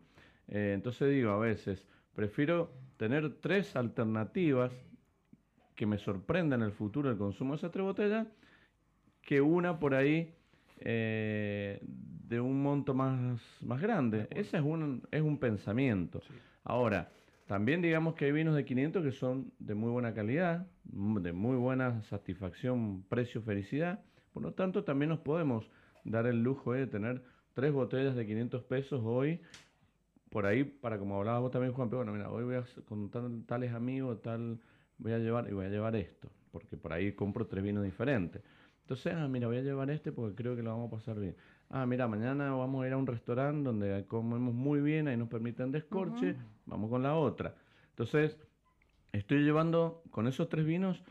Eh, 0.50 0.74
entonces 0.76 1.10
digo, 1.10 1.32
a 1.32 1.38
veces, 1.38 1.88
prefiero 2.14 2.74
tener 2.98 3.36
tres 3.40 3.78
alternativas 3.78 4.74
que 5.76 5.86
me 5.86 5.98
sorprendan 5.98 6.60
en 6.60 6.66
el 6.66 6.74
futuro 6.74 7.10
el 7.10 7.18
consumo 7.18 7.54
de 7.54 7.60
esas 7.60 7.72
tres 7.72 7.86
botellas 7.86 8.28
que 9.22 9.40
una 9.40 9.80
por 9.80 9.96
ahí 9.96 10.34
eh, 10.82 11.80
de 11.82 12.42
un 12.42 12.62
monto 12.62 12.94
más, 12.94 13.42
más 13.62 13.82
grande. 13.82 14.28
Ese 14.30 14.58
es 14.58 14.64
un, 14.64 15.08
es 15.10 15.22
un 15.22 15.38
pensamiento. 15.38 16.22
Ahora, 16.66 17.10
también 17.48 17.82
digamos 17.82 18.16
que 18.16 18.26
hay 18.26 18.32
vinos 18.32 18.56
de 18.56 18.66
500 18.66 19.04
que 19.04 19.12
son 19.12 19.52
de 19.60 19.76
muy 19.76 19.92
buena 19.92 20.14
calidad, 20.14 20.68
de 20.84 21.34
muy 21.34 21.58
buena 21.58 22.02
satisfacción, 22.04 23.04
precio, 23.10 23.42
felicidad. 23.42 24.00
Por 24.34 24.44
lo 24.44 24.54
tanto, 24.54 24.84
también 24.84 25.10
nos 25.10 25.20
podemos 25.20 25.70
dar 26.04 26.26
el 26.26 26.42
lujo 26.42 26.74
de 26.74 26.88
tener 26.88 27.24
tres 27.54 27.74
botellas 27.74 28.16
de 28.16 28.26
500 28.26 28.64
pesos 28.64 29.02
hoy. 29.04 29.42
Por 30.30 30.46
ahí, 30.46 30.64
para 30.64 30.98
como 30.98 31.18
hablabas 31.18 31.42
vos 31.42 31.52
también, 31.52 31.74
Juan, 31.74 31.90
pero 31.90 32.00
bueno, 32.00 32.14
mira, 32.14 32.32
hoy 32.32 32.44
voy 32.44 32.56
a 32.56 32.66
con 32.86 33.46
tales 33.46 33.74
amigos, 33.74 34.22
tal, 34.22 34.60
voy 34.98 35.12
a 35.12 35.20
llevar 35.20 35.48
y 35.48 35.54
voy 35.54 35.66
a 35.66 35.70
llevar 35.70 35.96
esto, 35.96 36.30
porque 36.52 36.78
por 36.78 36.94
ahí 36.94 37.12
compro 37.12 37.46
tres 37.46 37.64
vinos 37.64 37.84
diferentes. 37.84 38.42
Entonces, 38.82 39.14
ah, 39.16 39.28
mira, 39.28 39.48
voy 39.48 39.58
a 39.58 39.62
llevar 39.62 39.92
este 39.92 40.12
porque 40.12 40.36
creo 40.36 40.56
que 40.56 40.64
lo 40.64 40.72
vamos 40.72 40.88
a 40.88 40.96
pasar 40.98 41.20
bien 41.20 41.36
ah, 41.74 41.86
mira, 41.86 42.08
mañana 42.08 42.52
vamos 42.52 42.84
a 42.84 42.88
ir 42.88 42.94
a 42.94 42.98
un 42.98 43.08
restaurante 43.08 43.64
donde 43.64 44.06
comemos 44.08 44.54
muy 44.54 44.80
bien, 44.80 45.08
ahí 45.08 45.18
nos 45.18 45.28
permiten 45.28 45.72
descorche, 45.72 46.38
vamos 46.66 46.90
con 46.90 47.04
la 47.04 47.16
otra. 47.16 47.56
Entonces, 47.90 48.38
estoy 49.12 49.44
llevando 49.44 50.02
con 50.12 50.28
esos 50.28 50.48
tres 50.50 50.66
vinos 50.66 51.04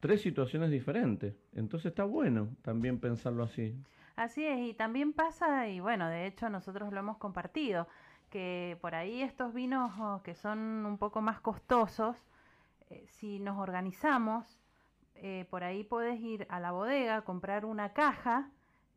tres 0.00 0.22
situaciones 0.22 0.70
diferentes. 0.70 1.34
Entonces 1.52 1.86
está 1.86 2.04
bueno 2.04 2.48
también 2.62 3.00
pensarlo 3.00 3.42
así. 3.42 3.74
Así 4.14 4.44
es, 4.44 4.58
y 4.60 4.74
también 4.74 5.12
pasa, 5.12 5.68
y 5.68 5.80
bueno, 5.80 6.08
de 6.08 6.26
hecho 6.26 6.48
nosotros 6.48 6.92
lo 6.92 7.00
hemos 7.00 7.18
compartido, 7.18 7.86
que 8.30 8.78
por 8.80 8.94
ahí 8.94 9.20
estos 9.20 9.52
vinos 9.52 9.92
oh, 9.98 10.22
que 10.22 10.34
son 10.34 10.86
un 10.86 10.96
poco 10.96 11.20
más 11.20 11.40
costosos, 11.40 12.16
eh, 12.88 13.04
si 13.08 13.40
nos 13.40 13.58
organizamos, 13.58 14.58
eh, 15.16 15.46
por 15.50 15.64
ahí 15.64 15.84
puedes 15.84 16.18
ir 16.20 16.46
a 16.50 16.60
la 16.60 16.72
bodega, 16.72 17.22
comprar 17.22 17.64
una 17.66 17.92
caja 17.92 18.50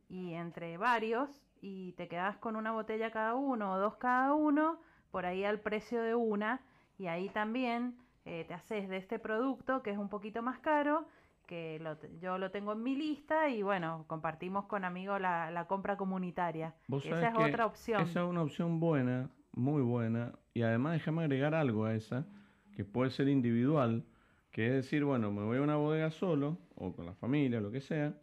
y 0.10 0.34
entre 0.34 0.78
varios 0.78 1.30
y 1.62 1.94
te 1.94 2.08
quedas 2.08 2.38
con 2.38 2.56
una 2.56 2.72
botella 2.72 3.12
cada 3.12 3.36
uno 3.36 3.74
o 3.74 3.78
dos 3.78 3.96
cada 3.96 4.34
uno, 4.34 4.82
por 5.12 5.26
ahí 5.26 5.46
al 5.46 5.60
precio 5.60 6.02
de 6.02 6.16
una 6.16 6.62
y 6.98 7.08
ahí 7.08 7.30
también 7.30 7.96
eh, 8.26 8.46
te 8.48 8.54
haces 8.54 8.90
de 8.90 8.98
este 8.98 9.20
producto 9.20 9.82
que 9.82 9.92
es 9.92 9.98
un 9.98 10.10
poquito 10.10 10.42
más 10.42 10.60
caro, 10.60 11.08
que 11.48 11.82
yo 12.22 12.38
lo 12.38 12.52
tengo 12.52 12.74
en 12.74 12.84
mi 12.84 12.96
lista 12.96 13.50
y 13.50 13.64
bueno, 13.64 14.06
compartimos 14.08 14.66
con 14.66 14.86
amigos 14.86 15.20
la, 15.20 15.66
compra 15.68 15.98
comunitaria. 15.98 16.76
esa 17.04 17.30
es 17.30 17.36
otra 17.38 17.66
opción. 17.66 18.02
Esa 18.02 18.22
es 18.22 18.30
una 18.30 18.44
opción 18.44 18.80
buena, 18.80 19.30
muy 19.54 19.82
buena 19.82 20.34
y 20.54 20.62
además 20.62 20.94
déjame 20.94 21.24
agregar 21.24 21.56
algo 21.56 21.86
a 21.86 21.96
esa, 21.96 22.28
que 22.76 22.86
puede 22.86 23.12
ser 23.12 23.30
individual, 23.30 24.06
que 24.52 24.68
es 24.68 24.74
decir, 24.74 25.04
bueno, 25.04 25.32
me 25.32 25.44
voy 25.44 25.58
a 25.58 25.62
una 25.62 25.76
bodega 25.76 26.12
solo 26.12 26.58
o 26.76 26.94
con 26.94 27.06
la 27.06 27.14
familia, 27.16 27.62
lo 27.62 27.72
que 27.72 27.82
sea, 27.82 28.14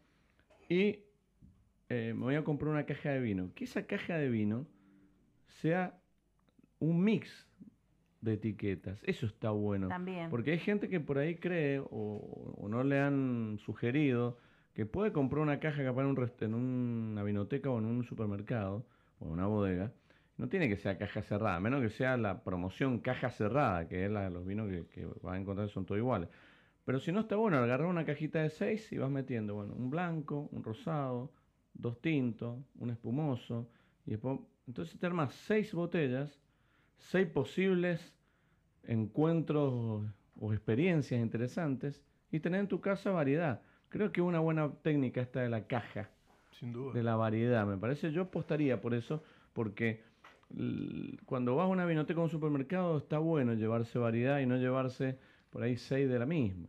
y 0.68 1.05
eh, 1.89 2.12
me 2.14 2.22
voy 2.22 2.34
a 2.34 2.45
comprar 2.45 2.70
una 2.70 2.84
caja 2.84 3.11
de 3.11 3.20
vino. 3.20 3.51
Que 3.55 3.64
esa 3.64 3.87
caja 3.87 4.16
de 4.16 4.28
vino 4.28 4.66
sea 5.47 5.99
un 6.78 7.03
mix 7.03 7.49
de 8.20 8.34
etiquetas. 8.34 9.01
Eso 9.05 9.26
está 9.26 9.51
bueno. 9.51 9.89
También. 9.89 10.30
Porque 10.30 10.53
hay 10.53 10.59
gente 10.59 10.89
que 10.89 11.01
por 11.01 11.18
ahí 11.18 11.37
cree 11.37 11.80
o, 11.91 12.66
no 12.68 12.82
le 12.82 12.99
han 12.99 13.59
sugerido 13.59 14.39
que 14.74 14.84
puede 14.84 15.12
comprar 15.12 15.43
una 15.43 15.61
caja 15.61 15.82
capaz 15.84 16.03
en, 16.03 16.09
un 16.09 16.30
en 16.41 16.55
una 16.55 17.22
vinoteca 17.22 17.70
o 17.70 17.78
en 17.78 17.87
un 17.87 18.05
supermercado 18.05 18.84
o 19.20 19.26
en 19.26 19.32
una 19.32 19.47
bodega. 19.47 19.93
No 20.37 20.49
tiene 20.49 20.68
que 20.68 20.76
ser 20.76 20.99
caja 20.99 21.22
cerrada, 21.22 21.57
a 21.57 21.61
menos 21.61 21.80
que 21.80 21.89
sea 21.89 22.18
la 22.18 22.45
promoción 22.45 22.99
caja 22.99 23.30
cerrada, 23.30 23.89
que 23.89 24.05
es 24.05 24.11
la 24.11 24.24
de 24.24 24.30
los 24.30 24.45
vinos 24.45 24.68
que, 24.68 24.87
que 24.87 25.07
vas 25.22 25.34
a 25.34 25.39
encontrar 25.39 25.70
son 25.70 25.87
todos 25.87 25.99
iguales. 25.99 26.28
Pero 26.84 27.01
si 27.01 27.11
no 27.11 27.20
está 27.20 27.37
bueno, 27.37 27.57
agarrar 27.57 27.87
una 27.87 28.05
cajita 28.05 28.43
de 28.43 28.51
seis 28.51 28.93
y 28.93 28.99
vas 28.99 29.11
metiendo, 29.11 29.55
bueno, 29.55 29.74
un 29.74 29.89
blanco, 29.89 30.49
un 30.53 30.62
rosado, 30.62 31.32
dos 31.79 32.01
tintos, 32.01 32.59
un 32.79 32.91
espumoso, 32.91 33.68
y 34.07 34.11
después, 34.12 34.39
entonces 34.66 34.99
te 34.99 35.07
armas 35.07 35.35
seis 35.35 35.72
botellas, 35.74 36.41
seis 36.99 37.27
posibles 37.27 38.14
encuentros 38.85 40.05
o 40.41 40.53
experiencias 40.53 41.20
interesantes 41.20 42.03
y 42.31 42.41
tener 42.41 42.61
en 42.61 42.68
tu 42.68 42.81
casa 42.81 43.11
variedad. 43.11 43.62
Creo 43.89 44.12
que 44.12 44.20
una 44.20 44.41
buena 44.41 44.72
técnica 44.83 45.20
esta 45.20 45.41
de 45.41 45.49
la 45.49 45.66
caja. 45.66 46.11
Sin 46.51 46.72
duda. 46.72 46.95
De 46.95 47.03
la 47.03 47.16
variedad, 47.16 47.66
me 47.66 47.77
parece. 47.77 48.12
Yo 48.12 48.22
apostaría 48.22 48.81
por 48.81 48.95
eso, 48.95 49.22
porque 49.53 50.03
cuando 51.24 51.57
vas 51.57 51.64
a 51.64 51.68
una 51.68 51.87
vinoteca 51.87 52.20
o 52.20 52.24
un 52.24 52.31
supermercado 52.31 52.99
está 52.99 53.18
bueno 53.18 53.55
llevarse 53.55 53.99
variedad 53.99 54.41
y 54.41 54.47
no 54.47 54.57
llevarse 54.57 55.18
por 55.51 55.62
ahí 55.62 55.77
seis 55.77 56.09
de 56.09 56.18
la 56.18 56.27
misma. 56.27 56.68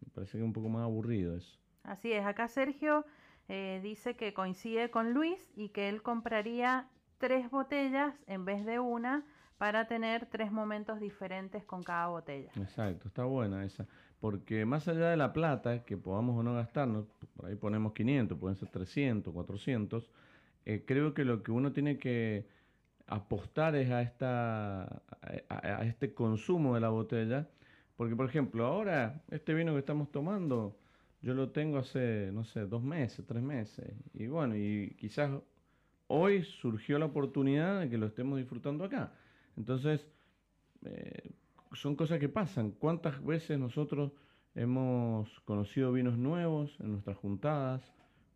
Me 0.00 0.10
parece 0.12 0.32
que 0.32 0.38
es 0.38 0.44
un 0.44 0.52
poco 0.52 0.68
más 0.68 0.82
aburrido 0.82 1.36
eso. 1.36 1.58
Así 1.82 2.12
es, 2.12 2.24
acá 2.24 2.48
Sergio 2.48 3.04
eh, 3.48 3.80
dice 3.82 4.16
que 4.16 4.34
coincide 4.34 4.90
con 4.90 5.12
Luis 5.12 5.52
y 5.54 5.68
que 5.68 5.88
él 5.88 6.02
compraría 6.02 6.88
tres 7.18 7.50
botellas 7.50 8.14
en 8.26 8.44
vez 8.44 8.64
de 8.64 8.78
una 8.78 9.24
para 9.58 9.86
tener 9.86 10.26
tres 10.26 10.52
momentos 10.52 11.00
diferentes 11.00 11.64
con 11.64 11.82
cada 11.82 12.08
botella. 12.08 12.50
Exacto, 12.56 13.08
está 13.08 13.24
buena 13.24 13.64
esa. 13.64 13.86
Porque 14.20 14.64
más 14.64 14.88
allá 14.88 15.10
de 15.10 15.16
la 15.16 15.32
plata 15.32 15.84
que 15.84 15.96
podamos 15.96 16.38
o 16.38 16.42
no 16.42 16.54
gastarnos, 16.54 17.06
por 17.36 17.46
ahí 17.46 17.54
ponemos 17.54 17.92
500, 17.92 18.38
pueden 18.38 18.56
ser 18.56 18.68
300, 18.68 19.32
400, 19.32 20.10
eh, 20.64 20.84
creo 20.86 21.14
que 21.14 21.24
lo 21.24 21.42
que 21.42 21.52
uno 21.52 21.72
tiene 21.72 21.98
que 21.98 22.48
apostar 23.06 23.76
es 23.76 23.90
a, 23.90 24.02
esta, 24.02 25.02
a 25.48 25.84
este 25.84 26.12
consumo 26.12 26.74
de 26.74 26.80
la 26.80 26.88
botella. 26.88 27.48
Porque, 27.96 28.14
por 28.14 28.26
ejemplo, 28.26 28.66
ahora 28.66 29.22
este 29.30 29.54
vino 29.54 29.72
que 29.72 29.78
estamos 29.78 30.10
tomando 30.10 30.76
yo 31.22 31.34
lo 31.34 31.50
tengo 31.50 31.78
hace, 31.78 32.30
no 32.32 32.44
sé, 32.44 32.66
dos 32.66 32.82
meses, 32.82 33.24
tres 33.26 33.42
meses. 33.42 33.92
Y 34.14 34.26
bueno, 34.26 34.56
y 34.56 34.96
quizás 34.98 35.30
hoy 36.08 36.44
surgió 36.44 36.98
la 36.98 37.06
oportunidad 37.06 37.80
de 37.80 37.90
que 37.90 37.98
lo 37.98 38.06
estemos 38.06 38.38
disfrutando 38.38 38.84
acá. 38.84 39.12
Entonces, 39.56 40.06
eh, 40.84 41.32
son 41.72 41.96
cosas 41.96 42.18
que 42.18 42.28
pasan. 42.28 42.70
¿Cuántas 42.72 43.24
veces 43.24 43.58
nosotros 43.58 44.12
hemos 44.54 45.40
conocido 45.40 45.92
vinos 45.92 46.16
nuevos 46.16 46.76
en 46.80 46.92
nuestras 46.92 47.16
juntadas? 47.16 47.82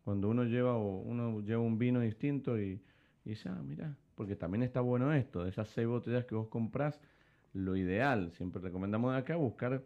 Cuando 0.03 0.29
uno 0.29 0.43
lleva, 0.43 0.77
uno 0.77 1.41
lleva 1.41 1.61
un 1.61 1.77
vino 1.77 1.99
distinto 1.99 2.59
y, 2.59 2.81
y 3.23 3.29
dice, 3.29 3.49
ah, 3.49 3.61
mira, 3.63 3.95
porque 4.15 4.35
también 4.35 4.63
está 4.63 4.81
bueno 4.81 5.13
esto, 5.13 5.43
de 5.43 5.49
esas 5.49 5.69
seis 5.69 5.87
botellas 5.87 6.25
que 6.25 6.35
vos 6.35 6.47
comprás, 6.47 6.99
lo 7.53 7.75
ideal, 7.75 8.31
siempre 8.33 8.61
recomendamos 8.61 9.11
de 9.11 9.19
acá 9.19 9.35
buscar 9.35 9.83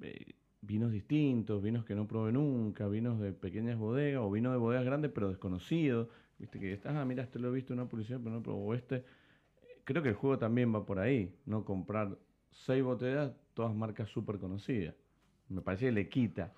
eh, 0.00 0.34
vinos 0.60 0.90
distintos, 0.90 1.62
vinos 1.62 1.84
que 1.84 1.94
no 1.94 2.06
probé 2.06 2.32
nunca, 2.32 2.88
vinos 2.88 3.20
de 3.20 3.32
pequeñas 3.32 3.78
bodegas 3.78 4.22
o 4.22 4.30
vinos 4.30 4.52
de 4.52 4.58
bodegas 4.58 4.84
grandes 4.84 5.10
pero 5.12 5.28
desconocidos. 5.28 6.08
Viste 6.38 6.58
que 6.60 6.72
estás, 6.72 6.94
ah, 6.94 7.04
mira, 7.04 7.24
este 7.24 7.38
lo 7.38 7.48
he 7.48 7.52
visto 7.52 7.72
en 7.72 7.80
una 7.80 7.88
publicidad, 7.88 8.20
pero 8.22 8.34
no 8.34 8.42
probó 8.42 8.74
este. 8.74 9.04
Creo 9.84 10.02
que 10.02 10.10
el 10.10 10.14
juego 10.14 10.38
también 10.38 10.74
va 10.74 10.84
por 10.84 10.98
ahí, 10.98 11.34
no 11.46 11.64
comprar 11.64 12.18
seis 12.50 12.82
botellas, 12.82 13.32
todas 13.54 13.74
marcas 13.74 14.08
súper 14.08 14.38
conocidas. 14.38 14.94
Me 15.48 15.62
parece 15.62 15.86
que 15.86 15.92
le 15.92 16.08
quita 16.08 16.52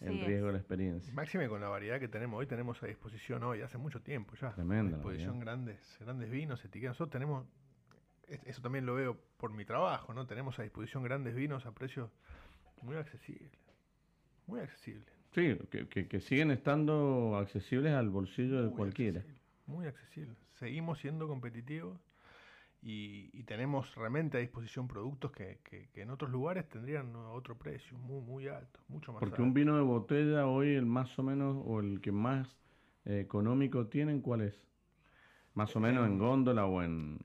el 0.00 0.24
riesgo 0.24 0.48
de 0.48 0.52
la 0.52 0.58
experiencia. 0.58 1.12
Máxime 1.14 1.48
con 1.48 1.60
la 1.60 1.68
variedad 1.68 1.98
que 1.98 2.08
tenemos 2.08 2.38
hoy, 2.38 2.46
tenemos 2.46 2.82
a 2.82 2.86
disposición 2.86 3.42
hoy, 3.42 3.62
hace 3.62 3.78
mucho 3.78 4.02
tiempo 4.02 4.34
ya. 4.34 4.52
Tremenda. 4.52 4.96
A 4.96 4.98
disposición 4.98 5.40
grandes, 5.40 5.96
grandes 6.00 6.30
vinos, 6.30 6.64
etiquetas. 6.64 6.92
Nosotros 6.94 7.12
tenemos, 7.12 7.46
eso 8.28 8.60
también 8.60 8.84
lo 8.84 8.94
veo 8.94 9.18
por 9.38 9.52
mi 9.52 9.64
trabajo, 9.64 10.12
¿no? 10.12 10.26
Tenemos 10.26 10.58
a 10.58 10.62
disposición 10.62 11.02
grandes 11.02 11.34
vinos 11.34 11.64
a 11.64 11.72
precios 11.72 12.10
muy 12.84 12.96
accesibles. 12.96 13.50
Muy 14.46 14.60
accesibles. 14.60 15.12
Sí, 15.34 15.56
que, 15.70 16.06
que, 16.06 16.20
siguen 16.20 16.52
estando 16.52 17.36
accesibles 17.36 17.92
al 17.92 18.08
bolsillo 18.08 18.62
de 18.62 18.70
cualquiera. 18.70 19.24
muy 19.66 19.86
accesibles. 19.86 20.36
Seguimos 20.54 21.00
siendo 21.00 21.26
competitivos 21.26 21.98
y, 22.82 23.42
tenemos 23.44 23.94
realmente 23.94 24.36
a 24.36 24.40
disposición 24.40 24.86
productos 24.86 25.32
que, 25.32 25.58
en 25.94 26.10
otros 26.10 26.30
lugares 26.30 26.68
tendrían 26.68 27.16
otro 27.16 27.58
precio, 27.58 27.98
muy, 27.98 28.20
muy 28.22 28.46
alto, 28.46 28.78
mucho 28.88 29.12
más 29.12 29.20
Porque 29.20 29.42
un 29.42 29.54
vino 29.54 29.76
de 29.76 29.82
botella 29.82 30.46
hoy, 30.46 30.74
el 30.74 30.86
más 30.86 31.18
o 31.18 31.22
menos, 31.22 31.56
o 31.66 31.80
el 31.80 32.00
que 32.00 32.12
más 32.12 32.56
eh, 33.06 33.20
económico 33.20 33.86
tienen, 33.86 34.20
¿cuál 34.20 34.42
es? 34.42 34.68
Más 35.54 35.74
o 35.74 35.80
menos 35.80 36.06
en, 36.06 36.18
góndola 36.18 36.66
o 36.66 36.82
en, 36.82 37.18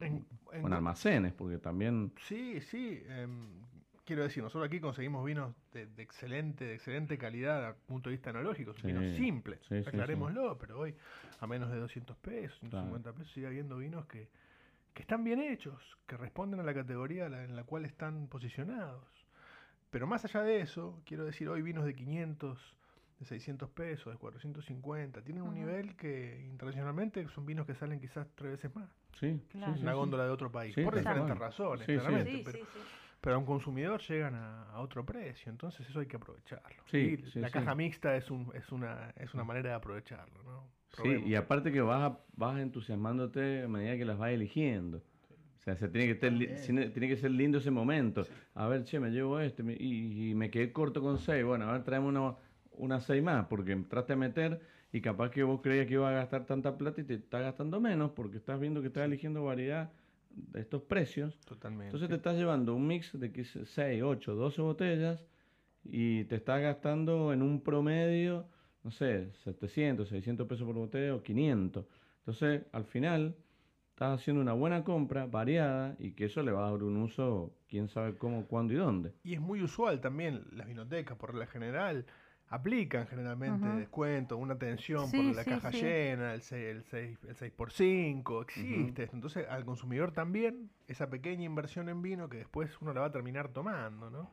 almacenes, 0.51 1.33
porque 1.33 1.57
también... 1.57 2.13
Sí, 2.21 2.61
sí. 2.61 3.03
Em, 3.07 3.68
quiero 4.09 4.23
decir, 4.23 4.43
nosotros 4.43 4.67
aquí 4.67 4.79
conseguimos 4.79 5.23
vinos 5.23 5.55
de, 5.71 5.87
excelente, 5.97 6.65
de 6.65 6.73
excelente 6.75 7.17
calidad 7.17 7.69
el 7.69 7.75
punto 7.75 8.09
de 8.09 8.15
vista 8.15 8.31
analógico, 8.31 8.73
vinos 8.83 9.15
simples, 9.15 9.59
aclarémoslo, 9.87 10.57
pero 10.57 10.79
hoy 10.79 10.95
a 11.39 11.47
menos 11.47 11.71
de 11.71 11.77
200 11.77 12.17
pesos, 12.17 12.59
150 12.59 13.13
pesos 13.13 13.31
sigue 13.31 13.47
habiendo 13.47 13.77
vinos 13.77 14.05
que 14.07 14.27
que 14.93 15.03
están 15.03 15.23
bien 15.23 15.39
hechos, 15.39 15.97
que 16.07 16.17
responden 16.17 16.59
a 16.59 16.63
la 16.63 16.73
categoría 16.73 17.27
en 17.27 17.55
la 17.55 17.63
cual 17.63 17.85
están 17.85 18.27
posicionados. 18.27 19.05
Pero 19.89 20.07
más 20.07 20.25
allá 20.25 20.43
de 20.43 20.59
eso, 20.59 21.01
quiero 21.05 21.23
decir, 21.23 21.47
hoy 21.49 21.61
vinos 21.61 21.85
de 21.85 21.95
500, 21.95 22.75
de 23.19 23.25
600 23.25 23.69
pesos, 23.69 24.11
de 24.11 24.19
450, 24.19 25.21
tienen 25.21 25.43
un 25.43 25.53
nivel 25.53 25.95
que 25.95 26.45
internacionalmente 26.45 27.25
son 27.29 27.45
vinos 27.45 27.65
que 27.65 27.75
salen 27.75 27.99
quizás 27.99 28.27
tres 28.35 28.51
veces 28.51 28.75
más. 28.75 28.89
Sí, 29.19 29.41
una 29.53 29.93
góndola 29.93 30.25
de 30.25 30.31
otro 30.31 30.51
país, 30.51 30.75
por 30.75 30.95
diferentes 30.95 31.37
razones, 31.37 31.85
claramente. 31.85 32.43
Pero, 32.43 32.65
pero, 33.21 33.35
a 33.35 33.39
un 33.39 33.45
consumidor 33.45 34.01
llegan 34.01 34.35
a, 34.35 34.79
otro 34.79 35.05
precio, 35.05 35.51
entonces 35.51 35.87
eso 35.89 35.99
hay 35.99 36.05
que 36.05 36.15
aprovecharlo. 36.15 36.83
y 36.93 37.17
la 37.39 37.49
caja 37.49 37.75
mixta 37.75 38.15
es, 38.15 38.31
un, 38.31 38.51
es, 38.55 38.71
una, 38.71 39.13
es 39.17 39.33
una 39.33 39.43
manera 39.43 39.69
de 39.69 39.75
aprovecharlo. 39.75 40.41
¿no? 40.43 40.79
Sí, 41.03 41.23
y 41.25 41.35
aparte 41.35 41.71
que 41.71 41.81
vas, 41.81 42.13
vas 42.35 42.59
entusiasmándote 42.59 43.63
a 43.63 43.67
medida 43.67 43.97
que 43.97 44.05
las 44.05 44.17
vas 44.17 44.31
eligiendo. 44.31 44.99
O 45.59 45.61
sea, 45.61 45.75
se 45.75 45.89
tiene, 45.89 46.07
que 46.07 46.15
tiene 46.15 47.07
que 47.07 47.17
ser 47.17 47.31
lindo 47.31 47.57
ese 47.57 47.71
momento. 47.71 48.25
A 48.55 48.67
ver, 48.67 48.85
che, 48.85 48.99
me 48.99 49.09
llevo 49.09 49.39
este 49.39 49.61
y, 49.77 50.33
me 50.33 50.49
quedé 50.49 50.71
corto 50.71 51.01
con 51.01 51.19
seis. 51.19 51.43
Bueno, 51.43 51.69
a 51.69 51.73
ver, 51.73 51.83
traemos 51.83 52.09
una, 52.09 52.35
una 52.71 53.01
seis 53.01 53.21
más 53.21 53.45
porque 53.47 53.73
entraste 53.73 54.13
a 54.13 54.15
meter 54.15 54.61
y 54.91 55.01
capaz 55.01 55.29
que 55.31 55.43
vos 55.43 55.61
creías 55.61 55.85
que 55.87 55.95
iba 55.95 56.09
a 56.09 56.13
gastar 56.13 56.45
tanta 56.45 56.77
plata 56.77 57.01
y 57.01 57.03
te 57.03 57.15
está 57.15 57.39
gastando 57.39 57.79
menos 57.81 58.11
porque 58.11 58.37
estás 58.37 58.59
viendo 58.59 58.81
que 58.81 58.87
estás 58.87 59.03
eligiendo 59.03 59.43
variedad 59.43 59.91
de 60.47 60.61
estos 60.61 60.81
precios. 60.83 61.39
Totalmente. 61.41 61.87
Entonces 61.87 62.09
te 62.09 62.15
estás 62.15 62.35
llevando 62.37 62.75
un 62.75 62.87
mix 62.87 63.17
de 63.19 63.31
6, 63.43 64.03
8, 64.03 64.35
12 64.35 64.61
botellas 64.61 65.25
y 65.83 66.23
te 66.25 66.35
estás 66.35 66.61
gastando 66.61 67.33
en 67.33 67.41
un 67.41 67.61
promedio 67.61 68.47
no 68.83 68.91
sé, 68.91 69.31
700, 69.43 70.07
600 70.07 70.47
pesos 70.47 70.65
por 70.65 70.75
botella 70.75 71.15
o 71.15 71.23
500. 71.23 71.85
Entonces, 72.19 72.63
al 72.71 72.85
final, 72.85 73.35
estás 73.89 74.19
haciendo 74.19 74.41
una 74.41 74.53
buena 74.53 74.83
compra, 74.83 75.25
variada, 75.25 75.95
y 75.99 76.11
que 76.11 76.25
eso 76.25 76.41
le 76.43 76.51
va 76.51 76.67
a 76.67 76.71
dar 76.71 76.83
un 76.83 76.97
uso, 76.97 77.53
quién 77.67 77.89
sabe 77.89 78.17
cómo, 78.17 78.45
cuándo 78.47 78.73
y 78.73 78.77
dónde. 78.77 79.13
Y 79.23 79.33
es 79.33 79.41
muy 79.41 79.61
usual 79.61 79.99
también, 79.99 80.45
las 80.51 80.67
vinotecas, 80.67 81.17
por 81.17 81.35
la 81.35 81.47
general, 81.47 82.05
aplican 82.49 83.07
generalmente 83.07 83.67
descuento, 83.67 84.37
una 84.37 84.55
atención 84.55 85.11
por 85.11 85.23
la 85.35 85.43
caja 85.43 85.69
llena, 85.69 86.33
el 86.33 86.41
6, 86.41 86.65
el 86.65 86.83
6, 86.83 87.19
el 87.29 87.35
6 87.35 87.51
por 87.53 87.71
5, 87.71 88.41
existe. 88.41 89.09
Entonces, 89.13 89.47
al 89.47 89.65
consumidor 89.65 90.11
también, 90.11 90.69
esa 90.87 91.09
pequeña 91.09 91.45
inversión 91.45 91.89
en 91.89 92.01
vino 92.01 92.29
que 92.29 92.37
después 92.37 92.71
uno 92.81 92.93
la 92.93 93.01
va 93.01 93.07
a 93.07 93.11
terminar 93.11 93.49
tomando, 93.49 94.09
¿no? 94.09 94.31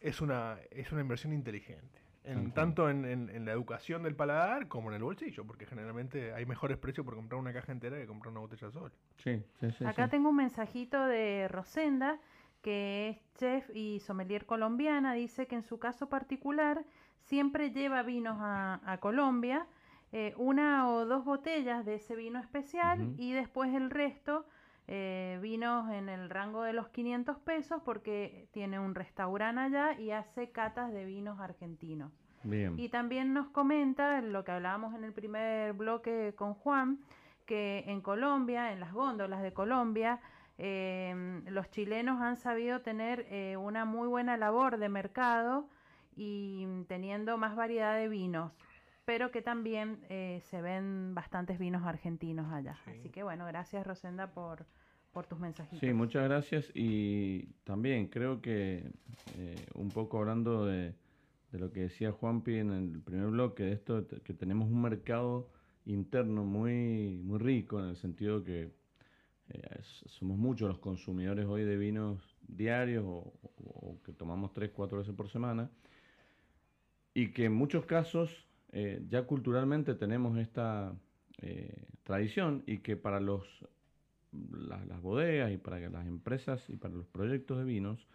Es 0.00 0.20
una, 0.20 0.58
es 0.70 0.92
una 0.92 1.00
inversión 1.00 1.32
inteligente 1.32 2.06
tanto 2.54 2.90
en, 2.90 3.44
la 3.44 3.52
educación 3.52 4.02
del 4.02 4.16
paladar 4.16 4.68
como 4.68 4.90
en 4.90 4.96
el 4.96 5.02
bolsillo, 5.02 5.46
porque 5.46 5.66
generalmente 5.66 6.32
hay 6.32 6.44
mejores 6.44 6.76
precios 6.76 7.04
por 7.04 7.14
comprar 7.14 7.40
una 7.40 7.52
caja 7.52 7.70
entera 7.70 7.96
que 7.98 8.06
comprar 8.06 8.32
una 8.32 8.40
botella 8.40 8.70
sola. 8.70 8.92
Sí, 9.18 9.42
sí, 9.60 9.70
sí. 9.70 9.84
Acá 9.84 10.08
tengo 10.08 10.30
un 10.30 10.36
mensajito 10.36 11.06
de 11.06 11.46
Rosenda, 11.48 12.18
que 12.62 13.10
es 13.10 13.34
chef 13.34 13.70
y 13.74 14.00
sommelier 14.00 14.44
colombiana, 14.44 15.14
dice 15.14 15.46
que 15.46 15.54
en 15.54 15.62
su 15.62 15.78
caso 15.78 16.08
particular 16.08 16.84
siempre 17.26 17.70
lleva 17.70 18.02
vinos 18.02 18.36
a, 18.40 18.98
Colombia, 19.00 19.66
eh, 20.12 20.32
una 20.36 20.88
o 20.88 21.04
dos 21.04 21.24
botellas 21.24 21.84
de 21.84 21.96
ese 21.96 22.16
vino 22.16 22.38
especial 22.38 23.14
y 23.18 23.32
después 23.32 23.74
el 23.74 23.90
resto 23.90 24.46
eh, 24.88 25.38
vinos 25.42 25.90
en 25.92 26.08
el 26.08 26.30
rango 26.30 26.62
de 26.62 26.72
los 26.72 26.88
500 26.88 27.38
pesos 27.38 27.82
porque 27.84 28.48
tiene 28.52 28.78
un 28.78 28.94
restaurante 28.94 29.60
allá 29.60 29.98
y 29.98 30.12
hace 30.12 30.50
catas 30.50 30.92
de 30.92 31.04
vinos 31.04 31.40
argentinos. 31.40 32.12
Y 32.76 32.90
también 32.90 33.34
nos 33.34 33.48
comenta 33.48 34.20
lo 34.22 34.44
que 34.44 34.52
hablábamos 34.52 34.94
en 34.94 35.02
el 35.02 35.12
primer 35.12 35.72
bloque 35.72 36.32
con 36.36 36.54
Juan, 36.54 37.00
que 37.44 37.82
en 37.88 38.00
Colombia, 38.00 38.72
en 38.72 38.78
las 38.78 38.92
góndolas 38.92 39.42
de 39.42 39.52
Colombia, 39.52 40.20
em, 40.56 41.44
los 41.48 41.68
chilenos 41.70 42.22
han 42.22 42.36
sabido 42.36 42.82
tener 42.82 43.26
eh, 43.30 43.56
una 43.56 43.84
muy 43.84 44.06
buena 44.06 44.36
labor 44.36 44.78
de 44.78 44.88
mercado 44.88 45.68
y 46.16 46.66
teniendo 46.88 47.38
más 47.38 47.54
variedad 47.54 47.96
de 47.96 48.08
vinos 48.08 48.52
pero 49.06 49.30
que 49.30 49.40
también 49.40 50.00
eh, 50.10 50.40
se 50.50 50.60
ven 50.60 51.14
bastantes 51.14 51.60
vinos 51.60 51.84
argentinos 51.84 52.52
allá. 52.52 52.76
Así 52.86 53.08
que 53.08 53.22
bueno, 53.22 53.46
gracias 53.46 53.86
Rosenda 53.86 54.34
por, 54.34 54.66
por 55.12 55.26
tus 55.26 55.38
mensajitos. 55.38 55.78
Sí, 55.78 55.94
muchas 55.94 56.24
gracias 56.24 56.72
y 56.74 57.46
también 57.62 58.08
creo 58.08 58.42
que 58.42 58.90
eh, 59.38 59.66
un 59.74 59.90
poco 59.90 60.18
hablando 60.18 60.66
de, 60.66 60.92
lo 61.52 61.72
que 61.72 61.82
decía 61.82 62.10
Juanpi 62.10 62.56
en 62.56 62.72
el 62.72 63.00
primer 63.00 63.28
bloque, 63.28 63.62
de 63.62 63.72
esto 63.72 64.04
que 64.24 64.34
tenemos 64.34 64.68
un 64.68 64.82
mercado 64.82 65.48
interno 65.84 66.44
muy, 66.44 67.20
muy 67.22 67.38
rico 67.38 67.78
en 67.78 67.90
el 67.90 67.96
sentido 67.96 68.42
que 68.42 68.72
eh, 69.50 69.80
somos 70.06 70.36
muchos 70.36 70.68
los 70.68 70.78
consumidores 70.80 71.46
hoy 71.46 71.62
de 71.62 71.76
vinos 71.76 72.36
diarios 72.48 73.04
o, 73.06 73.32
o, 73.64 74.02
que 74.04 74.12
tomamos 74.12 74.52
tres, 74.52 74.72
cuatro 74.74 74.98
veces 74.98 75.14
por 75.14 75.28
semana 75.30 75.70
y 77.16 77.28
que 77.28 77.46
en 77.46 77.54
muchos 77.54 77.86
casos 77.86 78.30
eh, 78.72 79.02
ya 79.08 79.22
culturalmente 79.22 79.94
tenemos 79.94 80.36
esta 80.36 80.94
eh, 81.40 81.74
tradición 82.02 82.62
y 82.66 82.80
que 82.80 82.98
para 82.98 83.20
los, 83.20 83.42
las 84.32 85.00
bodegas 85.00 85.50
y 85.50 85.56
para 85.56 85.80
las 85.88 86.06
empresas 86.06 86.62
y 86.68 86.76
para 86.76 86.92
los 86.92 87.06
proyectos 87.06 87.56
de 87.56 87.64
vinos 87.64 88.06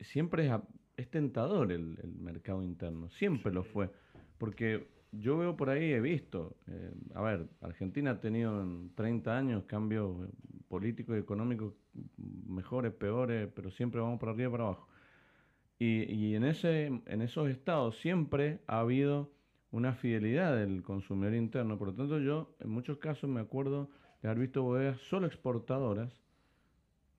siempre 0.00 0.50
es, 0.96 1.10
tentador 1.10 1.70
el, 1.70 1.98
mercado 2.18 2.62
interno, 2.62 3.10
siempre 3.10 3.52
lo 3.52 3.64
fue, 3.64 3.90
porque 4.38 4.88
yo 5.12 5.36
veo 5.36 5.54
por 5.54 5.68
ahí, 5.68 5.92
he 5.92 6.00
visto, 6.00 6.56
eh, 6.68 6.90
a 7.14 7.20
ver, 7.20 7.48
Argentina 7.60 8.12
ha 8.12 8.20
tenido 8.20 8.62
en 8.62 8.94
30 8.94 9.36
años 9.36 9.64
cambios 9.64 10.16
políticos 10.68 11.16
y 11.16 11.20
económicos 11.20 11.74
mejores, 12.46 12.94
peores, 12.94 13.50
pero 13.54 13.70
siempre 13.70 14.00
vamos 14.00 14.18
para 14.18 14.32
arriba 14.32 14.48
y 14.48 14.52
para 14.52 14.64
abajo. 14.64 14.88
Y, 15.80 16.34
en, 16.34 16.44
ese, 16.44 16.86
en 16.86 17.22
esos 17.22 17.48
estados 17.48 17.98
siempre 18.00 18.58
ha 18.66 18.80
habido 18.80 19.30
una 19.70 19.94
fidelidad 19.94 20.56
del 20.56 20.82
consumidor 20.82 21.34
interno. 21.34 21.78
Por 21.78 21.88
lo 21.88 21.94
tanto, 21.94 22.18
yo 22.18 22.54
en 22.58 22.70
muchos 22.70 22.98
casos 22.98 23.30
me 23.30 23.40
acuerdo 23.40 23.88
de 24.20 24.28
haber 24.28 24.40
visto 24.40 24.62
bodegas 24.62 25.00
solo 25.02 25.28
exportadoras, 25.28 26.12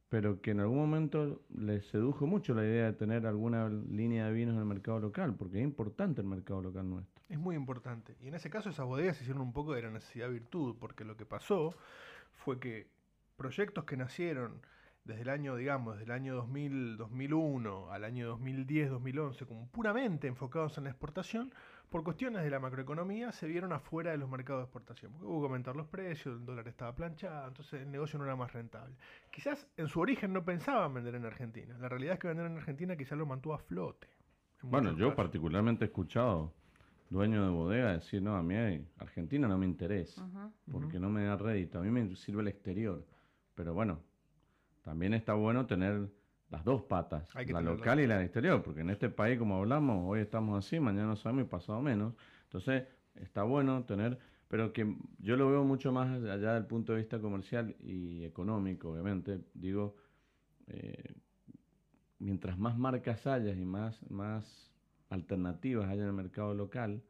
pero 0.10 0.42
que 0.42 0.52
en 0.52 0.60
algún 0.60 0.78
momento 0.78 1.42
les 1.56 1.86
sedujo 1.88 2.28
mucho 2.28 2.54
la 2.54 2.64
idea 2.64 2.88
de 2.88 2.94
tener 2.94 3.28
alguna 3.28 3.70
línea 3.70 4.26
de 4.26 4.34
vinos 4.34 4.56
en 4.56 4.60
el 4.60 4.66
mercado 4.66 5.00
local, 5.00 5.36
porque 5.36 5.60
es 5.60 5.64
importante 5.64 6.20
el 6.20 6.28
mercado 6.28 6.62
local 6.62 6.90
nuestro. 6.90 7.22
Es 7.30 7.40
muy 7.40 7.56
importante. 7.56 8.18
Y 8.20 8.28
en 8.28 8.36
ese 8.36 8.50
caso 8.50 8.70
esas 8.70 8.88
bodegas 8.88 9.22
hicieron 9.22 9.42
un 9.42 9.54
poco 9.54 9.74
de 9.74 9.84
la 9.84 9.92
necesidad 9.92 10.30
virtud, 10.30 10.76
porque 10.80 11.06
lo 11.06 11.16
que 11.16 11.26
pasó 11.26 11.76
fue 12.34 12.60
que 12.60 12.88
proyectos 13.38 13.86
que 13.86 13.96
nacieron 13.96 14.62
desde 15.10 15.24
el 15.24 15.30
año, 15.30 15.56
digamos, 15.56 15.96
desde 15.96 16.06
el 16.06 16.12
año 16.12 16.36
2000, 16.36 16.98
2001 16.98 17.92
al 17.92 18.04
año 18.04 18.28
2010, 18.28 18.92
2011, 18.92 19.46
como 19.46 19.68
puramente 19.68 20.28
enfocados 20.28 20.78
en 20.78 20.86
la 20.86 20.92
exportación, 20.92 21.52
por 21.90 22.04
cuestiones 22.04 22.44
de 22.44 22.50
la 22.52 22.60
macroeconomía 22.60 23.32
se 23.32 23.48
vieron 23.48 23.74
afuera 23.74 24.12
de 24.12 24.18
los 24.18 24.30
mercados 24.30 24.62
de 24.62 24.66
exportación. 24.66 25.12
Porque 25.12 25.26
hubo 25.26 25.42
que 25.42 25.46
aumentar 25.48 25.76
los 25.76 25.88
precios, 25.88 26.40
el 26.40 26.46
dólar 26.46 26.68
estaba 26.68 26.94
planchado, 26.94 27.48
entonces 27.48 27.82
el 27.82 27.92
negocio 27.92 28.20
no 28.20 28.26
era 28.26 28.36
más 28.36 28.54
rentable. 28.54 28.96
Quizás 29.32 29.68
en 29.76 29.88
su 29.88 30.00
origen 30.00 30.32
no 30.32 30.46
pensaban 30.46 30.94
vender 30.94 31.16
en 31.16 31.26
Argentina. 31.26 31.76
La 31.80 31.90
realidad 31.90 32.14
es 32.14 32.20
que 32.20 32.28
vender 32.28 32.46
en 32.46 32.58
Argentina 32.58 32.96
quizás 32.96 33.18
lo 33.18 33.26
mantuvo 33.26 33.56
a 33.56 33.58
flote. 33.58 34.08
Bueno, 34.62 34.96
yo 34.96 35.16
particularmente 35.16 35.86
he 35.86 35.88
escuchado 35.88 36.54
dueños 37.10 37.48
de 37.48 37.52
bodega 37.52 37.94
decir, 37.94 38.22
no, 38.22 38.36
a 38.36 38.44
mí 38.44 38.56
Argentina 39.00 39.48
no 39.48 39.58
me 39.58 39.66
interesa, 39.66 40.30
porque 40.72 41.00
no 41.00 41.10
me 41.10 41.24
da 41.24 41.36
rédito, 41.36 41.80
a 41.80 41.82
mí 41.82 41.90
me 41.90 42.16
sirve 42.16 42.42
el 42.42 42.50
exterior. 42.50 43.04
Pero 43.56 43.74
bueno, 43.74 44.00
también 44.84 45.14
está 45.14 45.34
bueno 45.34 45.66
tener 45.66 46.10
las 46.50 46.64
dos 46.64 46.82
patas, 46.84 47.30
la 47.48 47.62
local 47.62 48.00
y 48.00 48.08
la 48.08 48.24
exterior, 48.24 48.64
porque 48.64 48.82
en 48.82 48.90
este 48.90 49.10
país, 49.10 49.38
como 49.38 49.58
hablamos, 49.58 50.04
hoy 50.08 50.22
estamos 50.22 50.58
así, 50.58 50.80
mañana 50.80 51.16
sabemos 51.16 51.46
y 51.46 51.48
pasado 51.48 51.82
menos. 51.82 52.16
Entonces, 52.46 52.86
está 53.16 53.44
bueno 53.44 53.84
tener, 53.86 54.18
pero 54.48 54.74
que 54.74 54.96
yo 55.20 55.38
lo 55.38 55.50
veo 55.50 55.64
mucho 55.64 55.92
más 55.92 56.10
allá 56.24 56.56
del 56.56 56.66
punto 56.66 56.94
de 56.94 57.00
vista 57.00 57.20
comercial 57.20 57.76
y 57.80 58.24
económico, 58.24 58.92
obviamente. 58.92 59.42
Digo, 59.54 59.96
eh, 60.68 61.14
mientras 62.18 62.58
más 62.58 62.78
marcas 62.78 63.28
hayas 63.28 63.58
y 63.58 63.66
más, 63.66 64.00
más 64.10 64.72
alternativas 65.10 65.88
haya 65.88 66.02
en 66.02 66.08
el 66.08 66.14
mercado 66.14 66.56
local, 66.56 67.04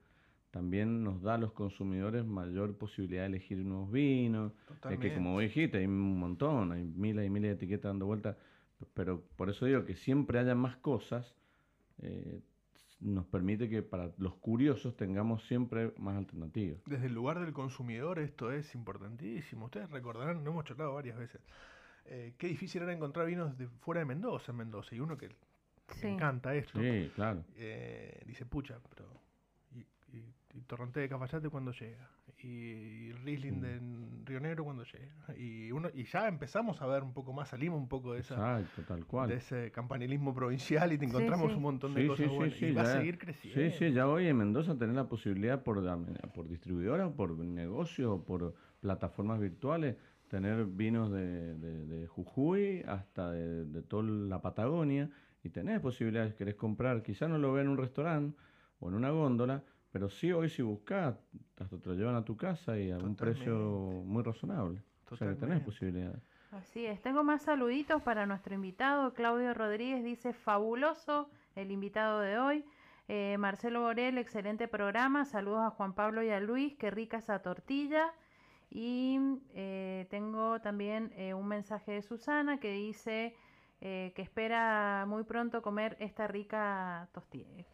también 0.52 1.04
nos 1.04 1.22
da 1.22 1.36
a 1.36 1.38
los 1.38 1.52
consumidores 1.52 2.26
mayor 2.26 2.78
posibilidad 2.78 3.22
de 3.24 3.28
elegir 3.28 3.60
nuevos 3.60 3.91
vinos. 3.91 4.54
Es 4.89 5.00
que 5.00 5.14
como 5.14 5.39
dijiste, 5.39 5.78
hay 5.78 5.86
un 5.86 6.20
montón, 6.20 6.72
hay 6.72 6.84
miles 6.84 7.26
y 7.26 7.30
miles 7.30 7.52
de 7.52 7.56
etiquetas 7.56 7.89
dando 7.89 8.06
vueltas, 8.06 8.36
pero 8.93 9.24
por 9.36 9.50
eso 9.50 9.66
digo 9.66 9.86
que 9.86 9.95
siempre 9.95 10.39
haya 10.39 10.56
más 10.56 10.78
cosas, 10.78 11.36
eh, 12.02 12.41
nos 13.00 13.26
permite 13.26 13.70
que 13.70 13.82
para 13.82 14.12
los 14.18 14.36
curiosos 14.36 14.95
tengamos 14.95 15.45
siempre 15.45 15.93
más 15.97 16.18
alternativas. 16.18 16.82
Desde 16.86 17.06
el 17.06 17.14
lugar 17.14 17.39
del 17.39 17.54
consumidor 17.54 18.20
esto 18.20 18.52
es 18.52 18.74
importantísimo. 18.76 19.66
Ustedes 19.66 19.89
recordarán, 19.89 20.43
no 20.43 20.52
hemos 20.52 20.66
charlado 20.66 20.93
varias 20.95 21.18
veces, 21.18 21.41
eh, 22.06 22.34
qué 22.38 22.47
difícil 22.47 22.82
era 22.82 22.91
encontrar 22.91 23.28
vinos 23.28 23.58
de 23.58 23.68
fuera 23.68 24.00
de 24.00 24.06
Mendoza 24.06 24.52
en 24.52 24.58
Mendoza. 24.58 24.95
Y 24.95 25.00
uno 25.00 25.16
que 25.16 25.30
le 25.30 26.10
encanta 26.10 26.56
esto, 26.56 26.80
sí, 26.80 27.12
claro. 27.16 27.43
Eh, 27.56 28.22
dice, 28.26 28.45
pucha, 28.45 28.80
pero 28.89 29.28
y 30.54 30.62
Torronté 30.62 31.02
de 31.02 31.10
Cafayate 31.10 31.50
cuando 31.50 31.72
llega, 31.72 32.10
y, 32.41 33.12
Riesling 33.12 33.62
de 33.62 33.80
Río 34.26 34.39
Negro 34.39 34.64
cuando 34.64 34.84
llega, 34.84 35.38
y 35.38 35.72
uno 35.72 35.89
y 35.93 36.06
ya 36.06 36.28
empezamos 36.28 36.82
a 36.82 36.88
ver 36.88 37.04
un 37.04 37.14
poco 37.14 37.34
más, 37.34 37.50
salimos 37.50 37.80
un 37.80 37.88
poco 37.88 38.14
de 38.14 38.22
esa 38.22 38.64
tal 38.88 39.06
cual. 39.06 39.30
de 39.30 39.36
ese 39.36 39.72
campanilismo 39.72 40.34
provincial 40.34 40.91
y 40.93 40.97
te 40.97 41.06
encontramos 41.06 41.54
un 41.54 41.62
montón 41.62 41.93
de 41.93 42.08
cosas 42.08 42.30
buenas. 42.30 42.62
y 42.62 42.72
va 42.72 42.82
a 42.82 42.86
seguir 42.86 43.18
creciendo. 43.18 43.62
Sí, 43.62 43.78
sí, 43.78 43.91
ya 43.91 44.08
hoy 44.08 44.28
en 44.28 44.38
Mendoza 44.38 44.78
tener 44.78 44.95
la 44.95 45.08
posibilidad 45.08 45.62
por, 45.64 45.84
por 46.34 46.47
distribuidora, 46.47 47.10
por 47.10 47.38
negocio, 47.38 48.24
por 48.24 48.56
plataformas 48.80 49.39
virtuales, 49.39 49.97
tener 50.30 50.66
vinos 50.66 51.12
de, 51.12 51.56
de, 51.56 52.08
Jujuy 52.08 52.84
hasta 52.88 53.32
de, 53.32 53.66
de, 53.66 53.82
toda 53.82 54.04
la 54.04 54.41
Patagonia 54.41 55.10
y 55.43 55.50
tenés 55.50 55.80
posibilidades, 55.80 56.34
querés 56.36 56.56
comprar, 56.56 57.04
quizás 57.04 57.30
no 57.30 57.38
lo 57.38 57.54
ve 57.54 57.62
en 57.62 57.70
un 57.70 57.78
restaurante 57.78 58.38
o 58.80 58.89
en 58.89 58.95
una 58.95 59.10
góndola, 59.10 59.64
pero 59.91 60.09
sí, 60.09 60.31
hoy 60.31 60.49
si 60.49 60.61
buscas, 60.61 61.15
hasta 61.57 61.77
te 61.77 61.89
lo 61.89 61.95
llevan 61.95 62.15
a 62.15 62.23
tu 62.23 62.37
casa 62.37 62.77
y 62.77 62.91
a 62.91 62.97
un 62.97 63.15
precio 63.15 63.53
muy 64.05 64.23
razonable. 64.23 64.83
O 65.09 65.15
sea 65.15 65.27
que 65.29 65.35
tenés 65.35 65.61
posibilidades. 65.61 66.21
Así 66.51 66.85
es. 66.85 67.01
Tengo 67.01 67.23
más 67.23 67.43
saluditos 67.43 68.01
para 68.01 68.25
nuestro 68.25 68.53
invitado. 68.53 69.13
Claudio 69.13 69.53
Rodríguez 69.53 70.03
dice, 70.03 70.33
fabuloso 70.33 71.29
el 71.55 71.71
invitado 71.71 72.19
de 72.19 72.37
hoy. 72.37 72.65
Eh, 73.07 73.37
Marcelo 73.39 73.81
Borel, 73.81 74.19
excelente 74.19 74.67
programa. 74.67 75.25
Saludos 75.25 75.61
a 75.61 75.71
Juan 75.71 75.93
Pablo 75.93 76.21
y 76.21 76.29
a 76.29 76.39
Luis. 76.39 76.75
Qué 76.77 76.91
rica 76.91 77.17
esa 77.17 77.39
tortilla. 77.41 78.13
Y 78.69 79.19
eh, 79.55 80.05
tengo 80.11 80.61
también 80.61 81.11
eh, 81.15 81.33
un 81.33 81.47
mensaje 81.47 81.93
de 81.93 82.01
Susana 82.03 82.59
que 82.59 82.71
dice... 82.71 83.35
Eh, 83.82 84.11
que 84.13 84.21
espera 84.21 85.05
muy 85.07 85.23
pronto 85.23 85.61
comer 85.61 85.95
esta 86.01 86.27
rica 86.27 87.07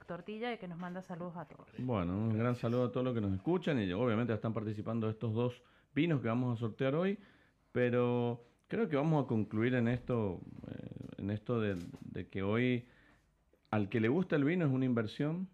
tortilla 0.06 0.54
y 0.54 0.58
que 0.60 0.68
nos 0.68 0.78
manda 0.78 1.02
saludos 1.02 1.36
a 1.36 1.46
todos. 1.46 1.68
Bueno, 1.80 2.14
un 2.14 2.38
gran 2.38 2.56
saludo 2.56 2.86
a 2.86 2.92
todos 2.92 3.04
los 3.04 3.16
que 3.16 3.22
nos 3.22 3.34
escuchan 3.34 3.80
y 3.82 3.92
obviamente 3.92 4.32
están 4.32 4.54
participando 4.54 5.10
estos 5.10 5.34
dos 5.34 5.64
vinos 5.96 6.22
que 6.22 6.28
vamos 6.28 6.56
a 6.56 6.60
sortear 6.60 6.94
hoy, 6.94 7.18
pero 7.72 8.46
creo 8.68 8.88
que 8.88 8.96
vamos 8.96 9.26
a 9.26 9.28
concluir 9.28 9.74
en 9.74 9.88
esto, 9.88 10.42
eh, 10.68 11.08
en 11.18 11.32
esto 11.32 11.60
de, 11.60 11.76
de 12.02 12.28
que 12.28 12.44
hoy 12.44 12.88
al 13.72 13.90
que 13.90 14.00
le 14.00 14.08
gusta 14.08 14.36
el 14.36 14.44
vino 14.44 14.64
es 14.64 14.72
una 14.72 14.86
inversión 14.86 15.50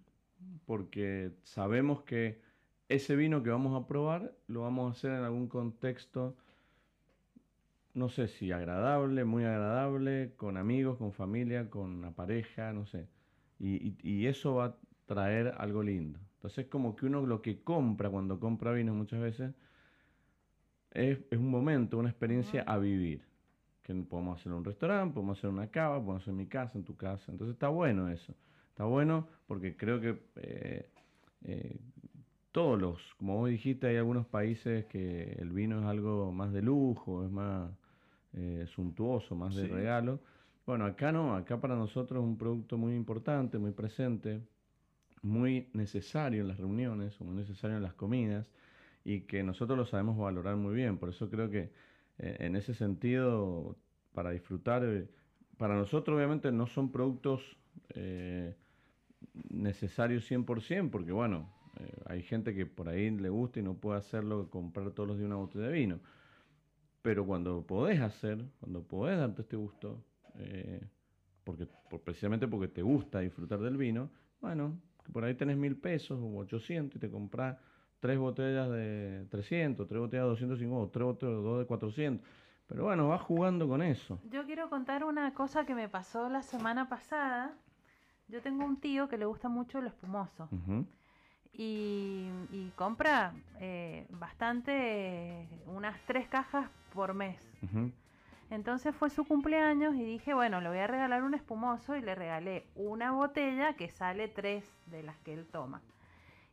porque 0.65 1.31
sabemos 1.43 2.01
que 2.01 2.41
ese 2.89 3.15
vino 3.15 3.41
que 3.41 3.51
vamos 3.51 3.81
a 3.81 3.87
probar 3.87 4.35
lo 4.47 4.63
vamos 4.63 4.89
a 4.89 4.91
hacer 4.97 5.11
en 5.11 5.23
algún 5.23 5.47
contexto 5.47 6.35
no 7.93 8.09
sé 8.09 8.27
si 8.27 8.51
agradable, 8.51 9.25
muy 9.25 9.43
agradable, 9.43 10.33
con 10.37 10.57
amigos, 10.57 10.97
con 10.97 11.11
familia, 11.11 11.69
con 11.69 12.01
la 12.01 12.11
pareja, 12.11 12.73
no 12.73 12.85
sé. 12.85 13.07
Y, 13.59 14.25
eso 14.25 14.55
va 14.55 14.65
a 14.65 14.75
traer 15.05 15.53
algo 15.57 15.83
lindo. 15.83 16.19
Entonces, 16.35 16.65
como 16.67 16.95
que 16.95 17.05
uno 17.05 17.25
lo 17.25 17.41
que 17.41 17.61
compra 17.63 18.09
cuando 18.09 18.39
compra 18.39 18.71
vino 18.71 18.93
muchas 18.93 19.21
veces 19.21 19.53
es, 20.91 21.19
un 21.31 21.49
momento, 21.49 21.97
una 21.97 22.09
experiencia 22.09 22.63
a 22.63 22.77
vivir. 22.77 23.23
Que 23.83 23.93
podemos 23.93 24.39
hacer 24.39 24.51
en 24.51 24.59
un 24.59 24.65
restaurante, 24.65 25.13
podemos 25.13 25.37
hacer 25.37 25.49
una 25.49 25.67
cava, 25.67 25.95
podemos 25.95 26.21
hacer 26.21 26.31
en 26.31 26.37
mi 26.37 26.47
casa, 26.47 26.77
en 26.77 26.85
tu 26.85 26.95
casa. 26.95 27.31
Entonces, 27.31 27.53
está 27.53 27.67
bueno 27.67 28.09
eso. 28.09 28.33
Está 28.69 28.85
bueno 28.85 29.27
porque 29.47 29.75
creo 29.75 29.99
que 29.99 30.17
eh, 30.37 30.89
eh, 31.43 31.79
todos 32.51 32.79
los, 32.79 33.13
como 33.15 33.37
vos 33.37 33.49
dijiste, 33.49 33.87
hay 33.87 33.97
algunos 33.97 34.25
países 34.27 34.85
que 34.85 35.33
el 35.39 35.51
vino 35.51 35.79
es 35.79 35.85
algo 35.85 36.31
más 36.31 36.51
de 36.51 36.61
lujo, 36.61 37.25
es 37.25 37.31
más 37.31 37.71
eh, 38.33 38.65
suntuoso, 38.67 39.35
más 39.35 39.55
de 39.55 39.67
regalo. 39.67 40.21
Bueno, 40.65 40.85
acá 40.85 41.11
no, 41.11 41.35
acá 41.35 41.59
para 41.59 41.75
nosotros 41.75 42.23
es 42.23 42.25
un 42.25 42.37
producto 42.37 42.77
muy 42.77 42.95
importante, 42.95 43.57
muy 43.57 43.71
presente, 43.71 44.41
muy 45.21 45.67
necesario 45.73 46.41
en 46.41 46.47
las 46.47 46.57
reuniones, 46.57 47.19
muy 47.19 47.35
necesario 47.35 47.75
en 47.75 47.83
las 47.83 47.93
comidas 47.93 48.47
y 49.03 49.21
que 49.21 49.43
nosotros 49.43 49.77
lo 49.77 49.85
sabemos 49.85 50.17
valorar 50.17 50.55
muy 50.55 50.73
bien. 50.73 50.97
Por 50.97 51.09
eso 51.09 51.29
creo 51.29 51.49
que 51.49 51.71
eh, 52.19 52.37
en 52.39 52.55
ese 52.55 52.73
sentido, 52.73 53.75
para 54.13 54.31
disfrutar, 54.31 54.85
eh, 54.85 55.09
para 55.57 55.75
nosotros 55.75 56.15
obviamente 56.15 56.53
no 56.53 56.67
son 56.67 56.91
productos 56.91 57.57
necesarios 59.49 60.31
100%, 60.31 60.89
porque 60.89 61.11
bueno, 61.11 61.49
hay 62.05 62.23
gente 62.23 62.55
que 62.55 62.65
por 62.65 62.87
ahí 62.87 63.09
le 63.09 63.27
gusta 63.27 63.59
y 63.59 63.63
no 63.63 63.73
puede 63.73 63.99
hacerlo, 63.99 64.49
comprar 64.49 64.91
todos 64.91 65.09
los 65.09 65.17
días 65.17 65.27
una 65.27 65.35
botella 65.35 65.67
de 65.67 65.73
vino 65.73 65.99
pero 67.01 67.25
cuando 67.25 67.65
podés 67.65 67.99
hacer, 68.01 68.45
cuando 68.59 68.83
podés 68.83 69.17
darte 69.17 69.41
este 69.41 69.55
gusto, 69.55 70.03
eh, 70.35 70.81
porque, 71.43 71.67
precisamente 72.03 72.47
porque 72.47 72.67
te 72.67 72.81
gusta 72.81 73.19
disfrutar 73.19 73.59
del 73.59 73.77
vino, 73.77 74.09
bueno, 74.39 74.79
que 75.03 75.11
por 75.11 75.23
ahí 75.23 75.35
tenés 75.35 75.57
mil 75.57 75.75
pesos 75.77 76.19
o 76.21 76.37
800 76.37 76.95
y 76.95 76.99
te 76.99 77.09
compras 77.09 77.57
tres 77.99 78.17
botellas 78.17 78.69
de 78.69 79.25
300, 79.29 79.87
tres 79.87 79.99
botellas 79.99 80.23
de 80.23 80.29
250, 80.29 80.91
tres 80.91 81.05
botellas 81.05 81.43
dos 81.43 81.59
de 81.59 81.65
400. 81.65 82.27
Pero 82.67 82.85
bueno, 82.85 83.09
vas 83.09 83.21
jugando 83.21 83.67
con 83.67 83.81
eso. 83.81 84.19
Yo 84.29 84.45
quiero 84.45 84.69
contar 84.69 85.03
una 85.03 85.33
cosa 85.33 85.65
que 85.65 85.75
me 85.75 85.89
pasó 85.89 86.29
la 86.29 86.41
semana 86.41 86.87
pasada. 86.87 87.53
Yo 88.29 88.41
tengo 88.41 88.63
un 88.63 88.79
tío 88.79 89.09
que 89.09 89.17
le 89.17 89.25
gusta 89.25 89.49
mucho 89.49 89.81
lo 89.81 89.89
espumoso 89.89 90.47
y, 91.53 92.71
compra 92.75 93.33
eh, 93.59 94.07
bastante, 94.09 95.47
unas 95.67 95.99
tres 96.05 96.27
cajas 96.27 96.69
por 96.93 97.13
mes. 97.13 97.39
Entonces 98.49 98.93
fue 98.93 99.09
su 99.09 99.25
cumpleaños 99.25 99.95
y 99.95 100.03
dije, 100.03 100.33
bueno, 100.33 100.59
le 100.61 100.69
voy 100.69 100.79
a 100.79 100.87
regalar 100.87 101.23
un 101.23 101.33
espumoso 101.33 101.95
y 101.95 102.01
le 102.01 102.15
regalé 102.15 102.67
una 102.75 103.11
botella 103.11 103.75
que 103.75 103.89
sale 103.89 104.27
tres 104.27 104.65
de 104.87 105.03
las 105.03 105.17
que 105.19 105.33
él 105.33 105.47
toma. 105.47 105.81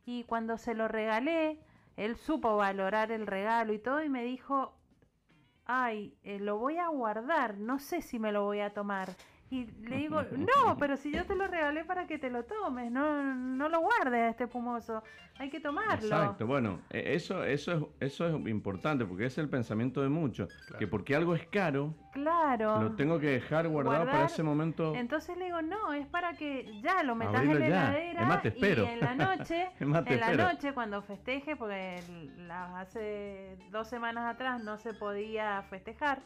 Y 0.05 0.23
cuando 0.23 0.57
se 0.57 0.73
lo 0.73 0.87
regalé, 0.87 1.59
él 1.97 2.15
supo 2.15 2.55
valorar 2.55 3.11
el 3.11 3.27
regalo 3.27 3.73
y 3.73 3.79
todo 3.79 4.01
y 4.01 4.09
me 4.09 4.23
dijo, 4.23 4.73
ay, 5.65 6.15
eh, 6.23 6.39
lo 6.39 6.57
voy 6.57 6.77
a 6.77 6.87
guardar, 6.87 7.57
no 7.57 7.79
sé 7.79 8.01
si 8.01 8.17
me 8.17 8.31
lo 8.31 8.45
voy 8.45 8.61
a 8.61 8.73
tomar. 8.73 9.09
Y 9.51 9.65
le 9.87 9.97
digo, 9.97 10.21
no, 10.37 10.77
pero 10.77 10.95
si 10.95 11.11
yo 11.11 11.25
te 11.25 11.35
lo 11.35 11.47
regalé 11.47 11.83
para 11.83 12.05
que 12.05 12.19
te 12.19 12.29
lo 12.29 12.43
tomes, 12.43 12.91
no, 12.91 13.33
no 13.33 13.67
lo 13.67 13.79
guardes 13.79 14.21
a 14.21 14.29
este 14.29 14.47
pumoso, 14.47 15.03
hay 15.39 15.49
que 15.49 15.59
tomarlo. 15.59 16.05
Exacto, 16.05 16.45
bueno, 16.45 16.81
e, 16.89 17.15
eso, 17.15 17.43
eso, 17.43 17.91
es, 17.99 18.11
eso 18.11 18.27
es 18.27 18.47
importante 18.47 19.05
porque 19.05 19.25
es 19.25 19.37
el 19.37 19.49
pensamiento 19.49 20.01
de 20.01 20.09
muchos, 20.09 20.53
que 20.77 20.85
porque 20.85 21.15
algo 21.15 21.33
es 21.33 21.47
caro, 21.47 21.95
claro, 22.11 22.81
lo 22.81 22.95
tengo 22.95 23.19
que 23.19 23.27
dejar 23.27 23.67
guardado 23.67 24.05
para 24.05 24.25
ese 24.25 24.43
momento. 24.43 24.93
Entonces 24.95 25.37
le 25.37 25.45
digo, 25.45 25.61
no, 25.61 25.93
es 25.93 26.05
para 26.07 26.33
que 26.33 26.79
ya 26.81 27.01
lo 27.03 27.15
metas 27.15 27.41
en 27.41 27.59
la 27.59 27.65
heladera 27.65 28.41
y 28.55 28.65
en 28.65 28.99
la 28.99 29.15
noche, 29.15 29.69
en 29.79 30.19
la 30.19 30.33
noche 30.33 30.73
cuando 30.73 31.01
festeje, 31.01 31.55
porque 31.55 32.03
hace 32.75 33.57
dos 33.71 33.87
semanas 33.87 34.35
atrás 34.35 34.63
no 34.63 34.77
se 34.77 34.93
podía 34.93 35.63
festejar, 35.69 36.19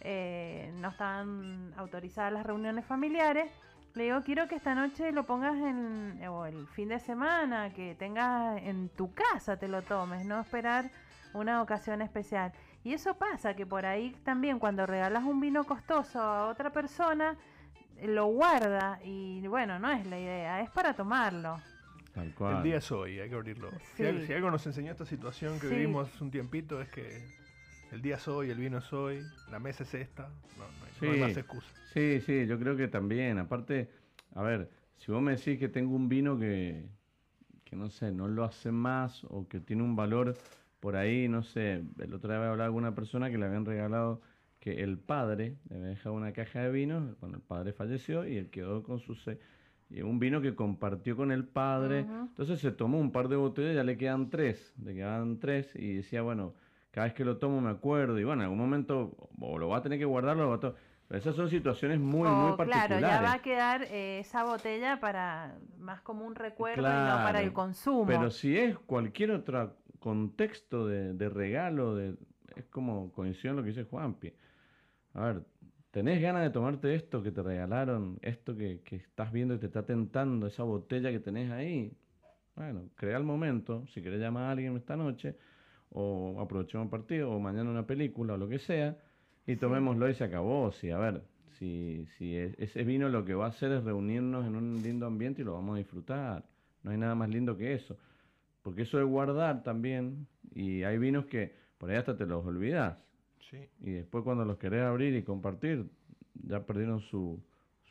eh, 0.00 0.72
no 0.76 0.88
estaban 0.88 1.72
autorizadas 1.76 2.32
las 2.32 2.46
reuniones 2.46 2.84
familiares. 2.84 3.50
Le 3.94 4.04
digo, 4.04 4.22
quiero 4.22 4.48
que 4.48 4.56
esta 4.56 4.74
noche 4.74 5.12
lo 5.12 5.24
pongas 5.24 5.54
en, 5.54 6.20
o 6.28 6.46
el 6.46 6.66
fin 6.68 6.88
de 6.88 6.98
semana, 6.98 7.72
que 7.72 7.94
tengas 7.94 8.60
en 8.62 8.88
tu 8.88 9.12
casa, 9.14 9.56
te 9.56 9.68
lo 9.68 9.82
tomes, 9.82 10.26
no 10.26 10.40
esperar 10.40 10.90
una 11.32 11.62
ocasión 11.62 12.02
especial. 12.02 12.52
Y 12.82 12.92
eso 12.92 13.14
pasa, 13.14 13.54
que 13.54 13.66
por 13.66 13.86
ahí 13.86 14.16
también 14.24 14.58
cuando 14.58 14.84
regalas 14.84 15.24
un 15.24 15.40
vino 15.40 15.64
costoso 15.64 16.20
a 16.20 16.48
otra 16.48 16.70
persona, 16.70 17.36
lo 18.02 18.26
guarda 18.26 18.98
y 19.04 19.46
bueno, 19.46 19.78
no 19.78 19.90
es 19.90 20.04
la 20.06 20.18
idea, 20.18 20.60
es 20.60 20.70
para 20.70 20.94
tomarlo. 20.94 21.60
El 22.16 22.62
día 22.62 22.76
es 22.76 22.92
hoy, 22.92 23.18
hay 23.18 23.28
que 23.28 23.34
abrirlo. 23.34 23.70
Si, 23.96 24.32
algo, 24.32 24.50
nos 24.50 24.64
enseñó 24.66 24.92
esta 24.92 25.04
situación 25.04 25.58
que 25.58 25.66
vivimos 25.66 26.20
un 26.20 26.30
tiempito 26.30 26.80
es 26.80 26.88
que 26.88 27.26
el 27.94 28.02
día 28.02 28.16
es 28.16 28.26
hoy, 28.26 28.50
el 28.50 28.58
vino 28.58 28.78
es 28.78 28.92
hoy, 28.92 29.22
la 29.50 29.60
mesa 29.60 29.84
es 29.84 29.94
esta, 29.94 30.28
no, 30.58 31.08
hay, 31.08 31.20
más 31.20 31.36
excusa. 31.36 31.68
Sí, 31.92 32.20
sí, 32.20 32.44
yo 32.46 32.58
creo 32.58 32.76
que 32.76 32.88
también. 32.88 33.38
Aparte, 33.38 33.88
a 34.34 34.42
ver, 34.42 34.68
si 34.98 35.12
vos 35.12 35.22
me 35.22 35.36
decís 35.36 35.58
que 35.60 35.68
tengo 35.68 35.94
un 35.94 36.08
vino 36.08 36.36
que, 36.36 36.86
que 37.64 37.76
no 37.76 37.88
sé, 37.90 38.10
no 38.10 38.26
lo 38.26 38.42
hace 38.42 38.72
más 38.72 39.22
o 39.24 39.46
que 39.46 39.60
tiene 39.60 39.84
un 39.84 39.94
valor 39.94 40.34
por 40.80 40.96
ahí, 40.96 41.28
no 41.28 41.44
sé, 41.44 41.84
el 41.98 42.12
otro 42.12 42.30
día 42.30 42.38
había 42.38 42.50
hablado 42.50 42.72
con 42.72 42.82
una 42.82 42.96
persona 42.96 43.30
que 43.30 43.38
le 43.38 43.46
habían 43.46 43.64
regalado 43.64 44.20
que 44.58 44.82
el 44.82 44.98
padre 44.98 45.56
le 45.68 45.76
había 45.76 45.88
dejado 45.88 46.16
una 46.16 46.32
caja 46.32 46.62
de 46.62 46.70
vino 46.70 47.14
cuando 47.20 47.38
el 47.38 47.44
padre 47.44 47.72
falleció 47.72 48.26
y 48.26 48.38
él 48.38 48.50
quedó 48.50 48.82
con 48.82 48.98
su 48.98 49.14
un 50.02 50.18
vino 50.18 50.40
que 50.40 50.56
compartió 50.56 51.16
con 51.16 51.30
el 51.30 51.44
padre. 51.44 52.00
Entonces 52.00 52.58
se 52.58 52.72
tomó 52.72 52.98
un 52.98 53.12
par 53.12 53.28
de 53.28 53.36
botellas, 53.36 53.76
ya 53.76 53.84
le 53.84 53.96
quedan 53.96 54.30
tres, 54.30 54.74
le 54.82 54.94
quedan 54.94 55.38
tres 55.38 55.72
y 55.76 55.94
decía, 55.94 56.22
bueno, 56.22 56.54
cada 56.94 57.08
vez 57.08 57.14
que 57.14 57.24
lo 57.24 57.38
tomo 57.38 57.60
me 57.60 57.70
acuerdo 57.70 58.20
y 58.20 58.24
bueno, 58.24 58.42
en 58.42 58.44
algún 58.44 58.58
momento 58.60 59.16
o 59.40 59.58
lo 59.58 59.68
va 59.68 59.78
a 59.78 59.82
tener 59.82 59.98
que 59.98 60.04
guardar 60.04 60.36
o 60.36 60.42
lo 60.42 60.48
va 60.50 60.54
a 60.54 60.74
Pero 61.08 61.18
esas 61.18 61.34
son 61.34 61.50
situaciones 61.50 61.98
muy, 61.98 62.28
muy 62.28 62.56
particulares. 62.56 62.98
Claro, 62.98 63.00
ya 63.00 63.20
va 63.20 63.32
a 63.32 63.42
quedar 63.42 63.82
eh, 63.90 64.20
esa 64.20 64.44
botella 64.44 65.00
para 65.00 65.58
más 65.76 66.02
como 66.02 66.24
un 66.24 66.36
recuerdo 66.36 66.82
y 66.82 66.84
no 66.84 67.16
para 67.16 67.40
el 67.40 67.52
consumo. 67.52 68.06
Pero 68.06 68.30
si 68.30 68.56
es 68.56 68.78
cualquier 68.78 69.32
otro 69.32 69.76
contexto 69.98 70.86
de, 70.86 71.14
de 71.14 71.28
regalo, 71.28 71.96
de, 71.96 72.14
es 72.54 72.64
como 72.66 73.10
coincido 73.10 73.50
en 73.50 73.56
lo 73.56 73.62
que 73.64 73.70
dice 73.70 73.82
Juanpi. 73.82 74.32
A 75.14 75.24
ver, 75.24 75.42
¿tenés 75.90 76.22
ganas 76.22 76.44
de 76.44 76.50
tomarte 76.50 76.94
esto 76.94 77.24
que 77.24 77.32
te 77.32 77.42
regalaron? 77.42 78.20
Esto 78.22 78.56
que, 78.56 78.82
que 78.84 78.94
estás 78.94 79.32
viendo 79.32 79.54
y 79.54 79.58
te 79.58 79.66
está 79.66 79.84
tentando, 79.84 80.46
esa 80.46 80.62
botella 80.62 81.10
que 81.10 81.18
tenés 81.18 81.50
ahí. 81.50 81.92
Bueno, 82.54 82.88
crea 82.94 83.16
el 83.16 83.24
momento, 83.24 83.84
si 83.88 84.00
querés 84.00 84.20
llamar 84.20 84.44
a 84.44 84.50
alguien 84.52 84.76
esta 84.76 84.94
noche, 84.94 85.36
o 85.94 86.40
aprovechemos 86.40 86.84
un 86.86 86.90
partido, 86.90 87.30
o 87.30 87.38
mañana 87.40 87.70
una 87.70 87.86
película, 87.86 88.34
o 88.34 88.36
lo 88.36 88.48
que 88.48 88.58
sea, 88.58 88.98
y 89.46 89.56
tomémoslo 89.56 90.08
y 90.10 90.14
se 90.14 90.24
acabó. 90.24 90.72
Sí, 90.72 90.90
a 90.90 90.98
ver, 90.98 91.22
si, 91.58 92.06
si 92.18 92.36
ese 92.36 92.82
vino 92.82 93.08
lo 93.08 93.24
que 93.24 93.34
va 93.34 93.46
a 93.46 93.48
hacer 93.48 93.70
es 93.72 93.84
reunirnos 93.84 94.44
en 94.44 94.56
un 94.56 94.82
lindo 94.82 95.06
ambiente 95.06 95.42
y 95.42 95.44
lo 95.44 95.54
vamos 95.54 95.76
a 95.76 95.78
disfrutar. 95.78 96.44
No 96.82 96.90
hay 96.90 96.98
nada 96.98 97.14
más 97.14 97.30
lindo 97.30 97.56
que 97.56 97.74
eso. 97.74 97.96
Porque 98.62 98.82
eso 98.82 98.98
es 99.00 99.06
guardar 99.06 99.62
también, 99.62 100.26
y 100.52 100.82
hay 100.82 100.98
vinos 100.98 101.26
que 101.26 101.54
por 101.78 101.90
ahí 101.90 101.96
hasta 101.96 102.16
te 102.16 102.26
los 102.26 102.44
olvidas. 102.44 102.98
Y 103.80 103.92
después 103.92 104.24
cuando 104.24 104.44
los 104.44 104.58
querés 104.58 104.82
abrir 104.82 105.14
y 105.14 105.22
compartir, 105.22 105.88
ya 106.42 106.66
perdieron 106.66 107.00
su, 107.00 107.40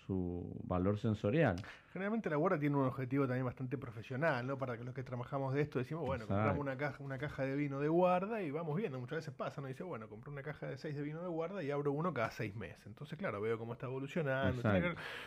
su 0.06 0.60
valor 0.64 1.00
sensorial. 1.00 1.56
Generalmente 1.92 2.30
la 2.30 2.38
guarda 2.38 2.58
tiene 2.58 2.76
un 2.76 2.86
objetivo 2.86 3.28
también 3.28 3.46
bastante 3.46 3.78
profesional, 3.78 4.48
¿no? 4.48 4.58
Para 4.58 4.78
que 4.78 4.84
los 4.84 4.94
que 4.96 5.04
trabajamos 5.04 5.54
de 5.54 5.62
esto 5.62 5.80
decimos, 5.80 6.06
bueno, 6.06 6.26
compramos 6.28 6.60
una 6.60 6.76
caja, 6.76 7.04
una 7.04 7.18
caja 7.18 7.44
de 7.44 7.56
vino 7.56 7.80
de 7.80 7.88
guarda 7.88 8.42
y 8.42 8.52
vamos 8.52 8.76
viendo. 8.76 9.00
Muchas 9.00 9.18
veces 9.18 9.34
pasa, 9.34 9.62
¿no? 9.62 9.68
Dice, 9.68 9.84
bueno, 9.84 10.08
compré 10.10 10.32
una 10.32 10.42
caja 10.42 10.68
de 10.68 10.78
seis 10.78 10.96
de 10.96 11.04
vino 11.04 11.22
de 11.22 11.28
guarda 11.28 11.64
y 11.64 11.72
abro 11.72 11.92
uno 11.92 12.14
cada 12.14 12.32
seis 12.32 12.56
meses. 12.56 12.86
Entonces, 12.88 13.18
claro, 13.18 13.42
veo 13.42 13.58
cómo 13.58 13.74
está 13.74 13.86
evolucionando, 13.86 14.62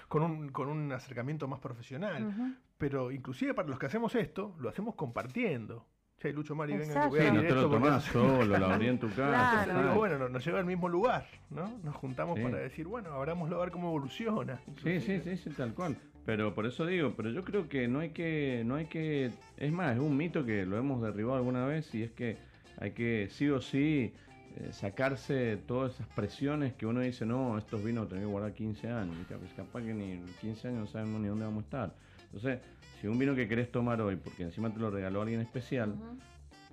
con 0.09 0.22
un, 0.22 0.49
con 0.49 0.68
un 0.68 0.93
acercamiento 0.93 1.47
más 1.47 1.61
profesional. 1.61 2.57
Pero 2.79 3.11
inclusive 3.11 3.55
para 3.55 3.68
los 3.68 3.79
que 3.79 3.87
hacemos 3.87 4.14
esto, 4.14 4.55
lo 4.59 4.68
hacemos 4.68 4.95
compartiendo. 4.95 5.87
Che, 6.19 6.33
Lucho 6.33 6.55
Mari, 6.55 6.77
venga 6.77 7.03
que 7.03 7.09
voy 7.09 7.21
a 7.21 7.25
sí, 7.25 7.31
no 7.31 7.43
te 7.43 7.55
lo 7.55 7.69
tomás 7.69 8.05
solo, 8.05 8.59
lo 8.59 8.67
abrí 8.67 8.89
en 8.89 8.99
tu 8.99 9.09
casa. 9.14 9.67
Digo, 9.67 9.95
bueno, 9.97 10.29
nos 10.29 10.45
lleva 10.45 10.61
al 10.61 10.64
mismo 10.64 10.89
lugar, 10.89 11.27
¿no? 11.51 11.79
Nos 11.85 11.95
juntamos 11.97 12.41
para 12.41 12.57
decir, 12.57 12.87
bueno, 12.87 13.11
abramoslo 13.11 13.57
a 13.57 13.61
ver 13.61 13.71
cómo 13.71 13.89
evoluciona. 13.89 14.59
Sí, 14.83 14.99
sí, 15.01 15.21
sí, 15.21 15.37
sí, 15.37 15.51
tal 15.51 15.75
cual. 15.75 15.97
Pero 16.25 16.55
por 16.55 16.64
eso 16.67 16.87
digo, 16.87 17.12
pero 17.17 17.31
yo 17.31 17.43
creo 17.43 17.69
que 17.69 17.87
no 17.87 18.01
hay 18.01 18.11
que, 18.11 18.62
no 18.64 18.77
hay 18.77 18.87
que, 18.87 19.31
es 19.59 19.73
más, 19.73 19.95
es 19.95 20.01
un 20.01 20.17
mito 20.17 20.45
que 20.45 20.64
lo 20.64 20.79
hemos 20.79 21.03
derribado 21.03 21.37
alguna 21.37 21.67
vez 21.67 21.95
y 21.95 22.03
es 22.03 22.11
que 22.12 22.39
hay 22.79 22.93
que 22.93 23.29
sí 23.31 23.49
o 23.49 23.61
sí 23.61 24.12
eh, 24.57 24.73
sacarse 24.73 25.59
todas 25.69 25.95
esas 25.95 26.07
presiones 26.09 26.73
que 26.75 26.87
uno 26.87 27.01
dice, 27.01 27.27
no, 27.27 27.59
estos 27.59 27.85
vinos 27.85 28.09
tengo 28.09 28.23
que 28.23 28.27
guardar 28.27 28.55
15 28.55 28.89
años, 28.89 29.17
y 29.21 29.25
capaz, 29.25 29.55
capaz 29.55 29.83
que 29.83 29.93
ni 29.93 30.19
15 30.41 30.69
años 30.69 30.81
no 30.81 30.87
sabemos 30.87 31.21
ni 31.21 31.29
dónde 31.29 31.45
vamos 31.45 31.62
a 31.62 31.67
estar. 31.67 31.95
Entonces, 32.25 32.59
si 33.01 33.07
un 33.07 33.18
vino 33.18 33.34
que 33.34 33.49
querés 33.49 33.70
tomar 33.70 34.01
hoy, 34.01 34.16
porque 34.16 34.44
encima 34.44 34.72
te 34.72 34.78
lo 34.80 34.90
regaló 34.90 35.22
alguien 35.22 35.40
especial, 35.40 35.94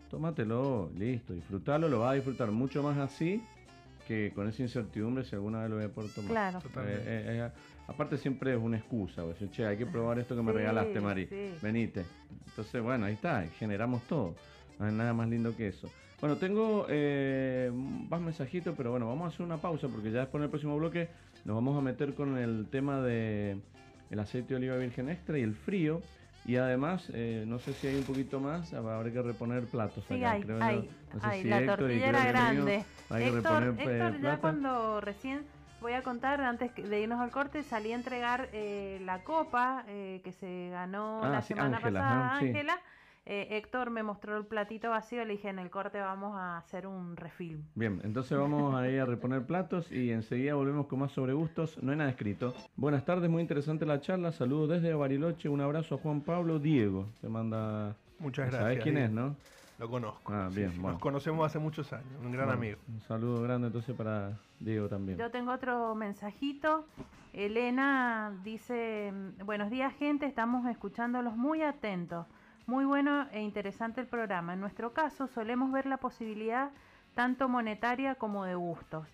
tómatelo, 0.09 0.91
listo, 0.97 1.33
disfrutalo, 1.33 1.89
lo 1.89 1.99
vas 1.99 2.11
a 2.11 2.13
disfrutar 2.13 2.51
mucho 2.51 2.83
más 2.83 2.97
así 2.97 3.41
que 4.07 4.31
con 4.35 4.47
esa 4.47 4.61
incertidumbre 4.61 5.23
si 5.23 5.35
alguna 5.35 5.61
vez 5.61 5.69
lo 5.69 5.75
voy 5.77 5.85
a 5.85 5.89
poder 5.89 6.11
tomar. 6.11 6.31
Claro. 6.31 6.59
Eh, 6.59 7.03
eh, 7.05 7.23
eh, 7.45 7.49
aparte 7.87 8.17
siempre 8.17 8.53
es 8.53 8.59
una 8.61 8.77
excusa, 8.77 9.23
decir, 9.23 9.49
che, 9.49 9.65
hay 9.65 9.77
que 9.77 9.85
probar 9.85 10.19
esto 10.19 10.35
que 10.35 10.41
me 10.41 10.51
regalaste, 10.51 10.99
Mari, 10.99 11.27
venite. 11.61 12.05
Entonces, 12.47 12.81
bueno, 12.81 13.05
ahí 13.05 13.13
está, 13.13 13.43
generamos 13.57 14.03
todo. 14.03 14.35
No 14.79 14.85
hay 14.85 14.93
nada 14.93 15.13
más 15.13 15.29
lindo 15.29 15.55
que 15.55 15.67
eso. 15.67 15.89
Bueno, 16.19 16.37
tengo 16.37 16.87
más 18.09 18.21
mensajitos, 18.21 18.73
pero 18.77 18.91
bueno, 18.91 19.07
vamos 19.07 19.25
a 19.25 19.27
hacer 19.33 19.45
una 19.45 19.57
pausa 19.57 19.87
porque 19.87 20.11
ya 20.11 20.21
después 20.21 20.39
en 20.39 20.43
el 20.43 20.49
próximo 20.49 20.77
bloque 20.77 21.09
nos 21.45 21.55
vamos 21.55 21.77
a 21.77 21.81
meter 21.81 22.13
con 22.13 22.37
el 22.37 22.67
tema 22.69 23.01
de 23.01 23.57
el 24.13 24.19
aceite 24.19 24.49
de 24.49 24.55
oliva 24.55 24.77
virgen 24.77 25.09
extra 25.09 25.37
y 25.37 25.41
el 25.41 25.55
frío. 25.55 26.01
Y 26.45 26.57
además, 26.57 27.09
eh, 27.13 27.45
no 27.47 27.57
sé 27.57 27.73
si 27.73 27.87
hay 27.87 27.95
un 27.95 28.03
poquito 28.03 28.39
más, 28.39 28.73
habrá 28.73 29.11
que 29.11 29.21
reponer 29.21 29.65
platos. 29.65 30.03
Sí, 30.07 30.23
hay, 30.23 30.43
hay, 31.21 31.43
la 31.45 31.65
tortilla 31.65 32.09
era 32.09 32.25
grande. 32.25 32.85
Héctor, 33.09 33.75
eh, 33.79 34.19
ya 34.21 34.37
cuando 34.37 35.01
recién 35.01 35.45
voy 35.81 35.93
a 35.93 36.03
contar, 36.03 36.41
antes 36.41 36.75
de 36.75 37.01
irnos 37.01 37.19
al 37.21 37.31
corte, 37.31 37.63
salí 37.63 37.91
a 37.91 37.95
entregar 37.95 38.49
eh, 38.51 39.01
la 39.05 39.23
copa 39.23 39.83
que 39.87 40.33
se 40.39 40.69
ganó 40.69 41.23
ah, 41.23 41.29
la 41.29 41.41
semana 41.41 41.79
pasada, 41.79 42.35
Ángela. 42.35 42.77
Eh, 43.25 43.47
Héctor 43.51 43.89
me 43.89 44.03
mostró 44.03 44.37
el 44.37 44.45
platito 44.45 44.89
vacío, 44.89 45.23
le 45.23 45.33
dije 45.33 45.47
en 45.47 45.57
el 45.57 45.69
corte 45.69 45.99
vamos 45.99 46.35
a 46.35 46.57
hacer 46.57 46.85
un 46.85 47.15
refilm. 47.15 47.63
Bien, 47.73 48.01
entonces 48.03 48.37
vamos 48.37 48.75
a 48.75 48.89
ir 48.89 48.99
a 48.99 49.05
reponer 49.05 49.45
platos 49.45 49.89
y 49.91 50.11
enseguida 50.11 50.55
volvemos 50.55 50.87
con 50.87 50.99
más 50.99 51.11
sobre 51.13 51.31
gustos. 51.31 51.81
No 51.81 51.91
hay 51.91 51.97
nada 51.97 52.09
escrito. 52.09 52.53
Buenas 52.75 53.05
tardes, 53.05 53.29
muy 53.29 53.41
interesante 53.41 53.85
la 53.85 54.01
charla. 54.01 54.33
Saludos 54.33 54.71
desde 54.71 54.93
Bariloche. 54.93 55.47
Un 55.47 55.61
abrazo 55.61 55.95
a 55.95 55.97
Juan 55.99 56.19
Pablo 56.19 56.59
Diego. 56.59 57.07
Te 57.21 57.29
manda. 57.29 57.95
Muchas 58.19 58.47
gracias. 58.47 58.61
¿Sabes 58.61 58.83
quién 58.83 58.97
es, 58.97 59.09
no? 59.09 59.37
Lo 59.79 59.89
conozco. 59.89 60.33
Ah, 60.33 60.49
bien, 60.53 60.81
Nos 60.81 60.99
conocemos 60.99 61.45
hace 61.45 61.59
muchos 61.59 61.91
años, 61.93 62.11
un 62.21 62.31
gran 62.31 62.49
amigo. 62.49 62.77
Un 62.87 63.01
saludo 63.01 63.41
grande 63.41 63.67
entonces 63.67 63.95
para 63.95 64.37
Diego 64.59 64.87
también. 64.87 65.17
Yo 65.17 65.31
tengo 65.31 65.51
otro 65.51 65.95
mensajito. 65.95 66.85
Elena 67.33 68.31
dice, 68.43 69.11
buenos 69.43 69.71
días 69.71 69.93
gente, 69.95 70.25
estamos 70.25 70.67
escuchándolos 70.67 71.35
muy 71.35 71.63
atentos. 71.63 72.27
Muy 72.65 72.85
bueno 72.85 73.27
e 73.31 73.41
interesante 73.41 73.99
el 73.99 74.07
programa. 74.07 74.53
En 74.53 74.61
nuestro 74.61 74.93
caso 74.93 75.27
solemos 75.27 75.71
ver 75.71 75.85
la 75.85 75.97
posibilidad 75.97 76.71
tanto 77.13 77.49
monetaria 77.49 78.15
como 78.15 78.45
de 78.45 78.55
gustos. 78.55 79.07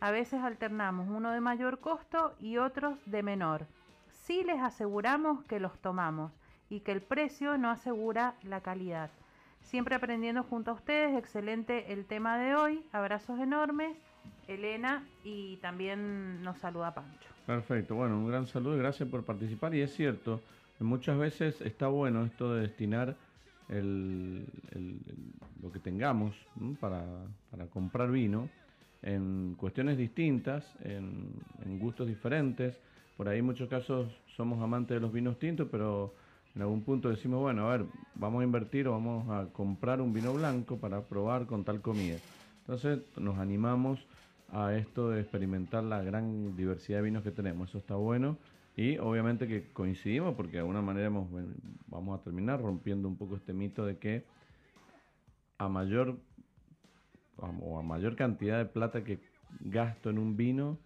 A 0.00 0.10
veces 0.10 0.42
alternamos 0.42 1.08
uno 1.08 1.30
de 1.30 1.40
mayor 1.40 1.80
costo 1.80 2.34
y 2.40 2.58
otros 2.58 2.98
de 3.06 3.22
menor. 3.22 3.66
Sí 4.10 4.44
les 4.44 4.60
aseguramos 4.60 5.44
que 5.44 5.60
los 5.60 5.78
tomamos 5.78 6.32
y 6.68 6.80
que 6.80 6.92
el 6.92 7.00
precio 7.00 7.56
no 7.58 7.70
asegura 7.70 8.34
la 8.42 8.60
calidad. 8.60 9.10
Siempre 9.62 9.94
aprendiendo 9.94 10.42
junto 10.42 10.70
a 10.70 10.74
ustedes, 10.74 11.16
excelente 11.18 11.92
el 11.92 12.04
tema 12.04 12.38
de 12.38 12.54
hoy. 12.54 12.84
Abrazos 12.92 13.38
enormes, 13.40 13.96
Elena, 14.46 15.04
y 15.24 15.56
también 15.56 16.42
nos 16.42 16.58
saluda 16.58 16.94
Pancho. 16.94 17.28
Perfecto, 17.46 17.94
bueno, 17.94 18.16
un 18.16 18.28
gran 18.28 18.46
saludo 18.46 18.76
y 18.76 18.78
gracias 18.78 19.08
por 19.08 19.24
participar. 19.24 19.74
Y 19.74 19.82
es 19.82 19.94
cierto, 19.94 20.40
Muchas 20.80 21.18
veces 21.18 21.60
está 21.60 21.88
bueno 21.88 22.24
esto 22.24 22.54
de 22.54 22.62
destinar 22.62 23.14
lo 23.68 25.70
que 25.70 25.78
tengamos 25.78 26.34
para, 26.80 27.02
comprar 27.70 28.10
vino 28.10 28.48
en 29.02 29.54
cuestiones 29.58 29.98
distintas, 29.98 30.64
en, 30.82 31.78
gustos 31.78 32.08
diferentes. 32.08 32.78
Por 33.18 33.28
ahí 33.28 33.40
en 33.40 33.44
muchos 33.44 33.68
casos 33.68 34.08
somos 34.36 34.62
amantes 34.62 34.96
de 34.96 35.00
los 35.00 35.12
vinos 35.12 35.38
tintos, 35.38 35.68
pero 35.70 36.14
en 36.54 36.62
algún 36.62 36.82
punto 36.82 37.10
decimos, 37.10 37.40
bueno, 37.40 37.68
a 37.68 37.76
ver, 37.76 37.86
vamos 38.14 38.40
a 38.40 38.44
invertir 38.44 38.88
o 38.88 38.92
vamos 38.92 39.28
a 39.28 39.52
comprar 39.52 40.00
un 40.00 40.14
vino 40.14 40.32
blanco 40.32 40.78
para 40.78 41.02
probar 41.02 41.46
con 41.46 41.62
tal 41.62 41.82
comida. 41.82 42.16
Entonces 42.60 43.00
nos 43.18 43.38
animamos 43.38 44.00
a 44.50 44.74
esto 44.74 45.10
de 45.10 45.20
experimentar 45.20 45.84
la 45.84 46.02
gran 46.02 46.56
diversidad 46.56 46.98
de 46.98 47.04
vinos 47.04 47.22
que 47.22 47.30
tenemos. 47.30 47.68
Eso 47.68 47.78
está 47.78 47.96
bueno 47.96 48.38
y 48.80 48.96
obviamente 48.96 49.46
que 49.46 49.68
coincidimos 49.74 50.34
porque 50.34 50.52
de 50.52 50.60
alguna 50.60 50.80
manera 50.80 51.10
vamos 51.10 52.18
a 52.18 52.22
terminar 52.22 52.62
rompiendo 52.62 53.08
un 53.08 53.16
poco 53.18 53.36
este 53.36 53.52
mito 53.52 53.84
de 53.84 53.98
que 53.98 54.24
a 55.58 55.68
mayor 55.68 56.16
o 57.36 57.78
a 57.78 57.82
mayor 57.82 58.16
cantidad 58.16 58.56
de 58.56 58.64
plata 58.64 59.04
que 59.04 59.18
gasto 59.60 60.08
en 60.08 60.18
un 60.18 60.34
vino, 60.34 60.78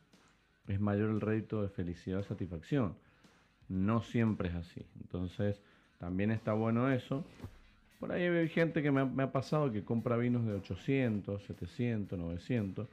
es 0.66 0.80
mayor 0.80 1.10
el 1.10 1.20
rédito 1.20 1.62
de 1.62 1.68
felicidad 1.68 2.18
o 2.18 2.22
satisfacción. 2.24 2.96
No 3.68 4.02
siempre 4.02 4.48
es 4.48 4.56
así. 4.56 4.84
Entonces, 5.00 5.60
también 5.98 6.32
está 6.32 6.52
bueno 6.52 6.90
eso. 6.90 7.24
Por 8.00 8.10
ahí 8.10 8.24
hay 8.24 8.48
gente 8.48 8.82
que 8.82 8.90
me 8.90 9.02
ha, 9.02 9.04
me 9.04 9.22
ha 9.22 9.30
pasado 9.30 9.70
que 9.70 9.84
compra 9.84 10.16
vinos 10.16 10.44
de 10.44 10.54
800, 10.54 11.44
700, 11.44 12.18
900 12.18 12.88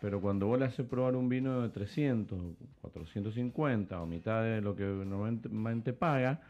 pero 0.00 0.20
cuando 0.20 0.46
vos 0.46 0.58
le 0.58 0.66
haces 0.66 0.86
probar 0.86 1.16
un 1.16 1.28
vino 1.28 1.60
de 1.62 1.68
300, 1.70 2.38
450 2.80 4.00
o 4.00 4.06
mitad 4.06 4.42
de 4.42 4.60
lo 4.60 4.76
que 4.76 4.84
normalmente 4.84 5.92
paga, 5.92 6.40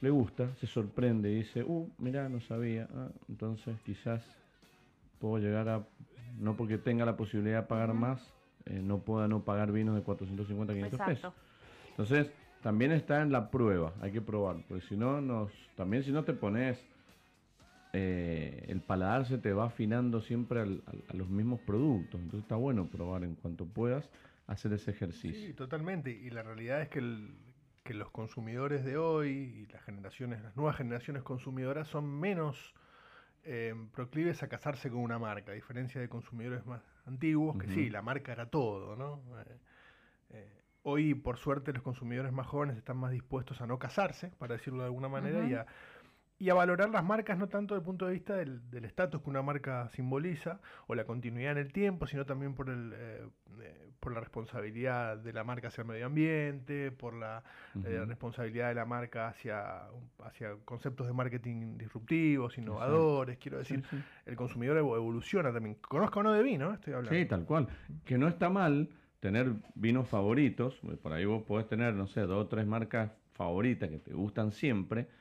le 0.00 0.10
gusta, 0.10 0.54
se 0.56 0.66
sorprende 0.66 1.30
y 1.30 1.36
dice, 1.36 1.62
uh, 1.62 1.90
mira, 1.98 2.28
no 2.28 2.40
sabía. 2.40 2.88
Ah, 2.94 3.08
entonces 3.28 3.76
quizás 3.84 4.22
puedo 5.18 5.38
llegar 5.38 5.68
a, 5.68 5.86
no 6.38 6.56
porque 6.56 6.78
tenga 6.78 7.04
la 7.04 7.16
posibilidad 7.16 7.62
de 7.62 7.66
pagar 7.66 7.92
más, 7.92 8.32
eh, 8.66 8.80
no 8.82 8.98
pueda 8.98 9.28
no 9.28 9.44
pagar 9.44 9.72
vinos 9.72 9.94
de 9.94 10.02
450, 10.02 10.72
500 10.72 11.00
pesos. 11.00 11.34
Entonces, 11.90 12.30
también 12.62 12.92
está 12.92 13.22
en 13.22 13.32
la 13.32 13.50
prueba, 13.50 13.92
hay 14.00 14.12
que 14.12 14.20
probar, 14.20 14.56
porque 14.68 14.86
si 14.86 14.96
no, 14.96 15.20
nos, 15.20 15.50
también 15.76 16.02
si 16.02 16.12
no 16.12 16.24
te 16.24 16.32
pones 16.32 16.78
eh, 17.92 18.66
el 18.68 18.80
paladar 18.80 19.26
se 19.26 19.38
te 19.38 19.52
va 19.52 19.66
afinando 19.66 20.20
siempre 20.20 20.60
a 20.60 21.14
los 21.14 21.28
mismos 21.28 21.60
productos. 21.60 22.20
Entonces 22.20 22.42
está 22.44 22.56
bueno 22.56 22.86
probar 22.86 23.24
en 23.24 23.34
cuanto 23.34 23.66
puedas 23.66 24.08
hacer 24.46 24.72
ese 24.72 24.90
ejercicio. 24.90 25.46
Sí, 25.46 25.54
totalmente. 25.54 26.10
Y 26.10 26.30
la 26.30 26.42
realidad 26.42 26.82
es 26.82 26.88
que, 26.88 27.00
los 27.92 28.10
consumidores 28.12 28.84
de 28.84 28.96
hoy 28.96 29.30
y 29.30 29.66
las 29.72 29.82
generaciones, 29.82 30.40
las 30.42 30.56
nuevas 30.56 30.76
generaciones 30.76 31.24
consumidoras 31.24 31.88
son 31.88 32.20
menos 32.20 32.72
eh, 33.42 33.74
proclives 33.92 34.44
a 34.44 34.48
casarse 34.48 34.90
con 34.90 35.00
una 35.00 35.18
marca, 35.18 35.50
a 35.50 35.54
diferencia 35.56 36.00
de 36.00 36.08
consumidores 36.08 36.64
más 36.66 36.82
antiguos, 37.06 37.58
que 37.58 37.66
sí, 37.66 37.90
la 37.90 38.00
marca 38.00 38.30
era 38.30 38.46
todo, 38.46 38.94
¿no? 38.94 39.20
Eh, 40.28 40.62
hoy, 40.82 41.14
por 41.14 41.38
suerte, 41.38 41.72
los 41.72 41.82
consumidores 41.82 42.30
más 42.30 42.46
jóvenes 42.46 42.76
están 42.76 42.96
más 42.96 43.10
dispuestos 43.10 43.60
a 43.60 43.66
no 43.66 43.80
casarse, 43.80 44.28
para 44.38 44.54
decirlo 44.54 44.80
de 44.80 44.86
alguna 44.86 45.08
manera, 45.08 45.44
y 45.48 45.54
a 45.54 45.66
y 46.40 46.48
a 46.48 46.54
valorar 46.54 46.88
las 46.88 47.04
marcas 47.04 47.38
no 47.38 47.48
tanto 47.48 47.74
desde 47.74 47.82
el 47.82 47.84
punto 47.84 48.06
de 48.06 48.14
vista 48.14 48.34
del 48.34 48.84
estatus 48.84 49.20
que 49.20 49.28
una 49.28 49.42
marca 49.42 49.90
simboliza 49.90 50.58
o 50.86 50.94
la 50.94 51.04
continuidad 51.04 51.52
en 51.52 51.58
el 51.58 51.70
tiempo, 51.70 52.06
sino 52.06 52.24
también 52.24 52.54
por, 52.54 52.70
el, 52.70 52.94
eh, 52.96 53.26
eh, 53.60 53.90
por 54.00 54.14
la 54.14 54.20
responsabilidad 54.20 55.18
de 55.18 55.34
la 55.34 55.44
marca 55.44 55.68
hacia 55.68 55.82
el 55.82 55.88
medio 55.88 56.06
ambiente, 56.06 56.92
por 56.92 57.12
la 57.12 57.44
eh, 57.84 58.02
responsabilidad 58.06 58.68
de 58.68 58.74
la 58.74 58.86
marca 58.86 59.28
hacia, 59.28 59.82
hacia 60.24 60.56
conceptos 60.64 61.06
de 61.06 61.12
marketing 61.12 61.76
disruptivos, 61.76 62.56
innovadores. 62.56 63.36
Quiero 63.36 63.58
decir, 63.58 63.84
el 64.24 64.34
consumidor 64.34 64.78
evoluciona 64.78 65.52
también. 65.52 65.74
Conozco 65.74 66.20
o 66.20 66.22
no 66.22 66.32
de 66.32 66.42
vino, 66.42 66.72
estoy 66.72 66.94
hablando. 66.94 67.18
Sí, 67.18 67.26
tal 67.26 67.44
cual. 67.44 67.68
Que 68.06 68.16
no 68.16 68.26
está 68.26 68.48
mal 68.48 68.88
tener 69.20 69.52
vinos 69.74 70.08
favoritos, 70.08 70.80
por 71.02 71.12
ahí 71.12 71.26
vos 71.26 71.42
podés 71.42 71.68
tener, 71.68 71.92
no 71.92 72.06
sé, 72.06 72.22
dos 72.22 72.46
o 72.46 72.48
tres 72.48 72.66
marcas 72.66 73.10
favoritas 73.34 73.90
que 73.90 73.98
te 73.98 74.14
gustan 74.14 74.52
siempre 74.52 75.19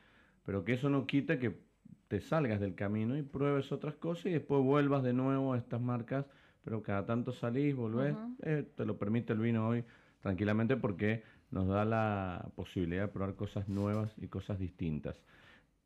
pero 0.49 0.65
que 0.65 0.73
eso 0.73 0.89
no 0.89 1.05
quita 1.05 1.37
que 1.37 1.59
te 2.07 2.21
salgas 2.21 2.59
del 2.59 2.73
camino 2.73 3.15
y 3.15 3.21
pruebes 3.21 3.71
otras 3.71 3.93
cosas 3.93 4.25
y 4.25 4.29
después 4.31 4.63
vuelvas 4.63 5.03
de 5.03 5.13
nuevo 5.13 5.53
a 5.53 5.59
estas 5.59 5.79
marcas, 5.79 6.25
pero 6.63 6.81
cada 6.81 7.05
tanto 7.05 7.31
salís, 7.31 7.75
volvés, 7.75 8.15
eh, 8.41 8.67
te 8.75 8.83
lo 8.83 8.97
permite 8.97 9.33
el 9.33 9.37
vino 9.37 9.67
hoy 9.67 9.85
tranquilamente 10.21 10.75
porque 10.75 11.21
nos 11.51 11.67
da 11.67 11.85
la 11.85 12.49
posibilidad 12.55 13.03
de 13.03 13.07
probar 13.09 13.35
cosas 13.35 13.69
nuevas 13.69 14.11
y 14.17 14.27
cosas 14.27 14.57
distintas. 14.57 15.21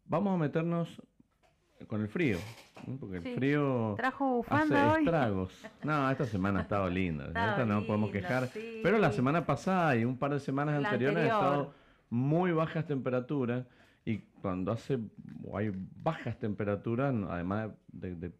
Vamos 0.05 0.33
a 0.35 0.37
meternos 0.37 1.01
con 1.87 1.99
el 1.99 2.07
frío, 2.07 2.37
porque 3.01 3.17
el 3.17 3.35
frío 3.35 3.95
Trajo 3.97 4.45
hace 4.47 4.99
estragos. 4.99 5.61
No, 5.83 6.09
esta 6.09 6.25
semana 6.25 6.59
ha 6.59 6.61
estado 6.61 6.89
linda, 6.89 7.25
esta 7.25 7.65
no 7.65 7.85
podemos 7.85 8.11
quejar, 8.11 8.47
pero 8.81 8.97
la 8.97 9.11
semana 9.11 9.45
pasada 9.45 9.97
y 9.97 10.05
un 10.05 10.15
par 10.15 10.31
de 10.31 10.39
semanas 10.39 10.85
anteriores 10.85 11.17
ha 11.17 11.25
estado 11.25 11.73
muy 12.09 12.53
bajas 12.53 12.87
temperaturas 12.87 13.65
y 14.05 14.17
cuando 14.41 14.71
hace 14.71 14.99
o 15.45 15.57
hay 15.57 15.71
bajas 16.01 16.37
temperaturas, 16.37 17.13
además 17.29 17.71
de, 17.91 18.31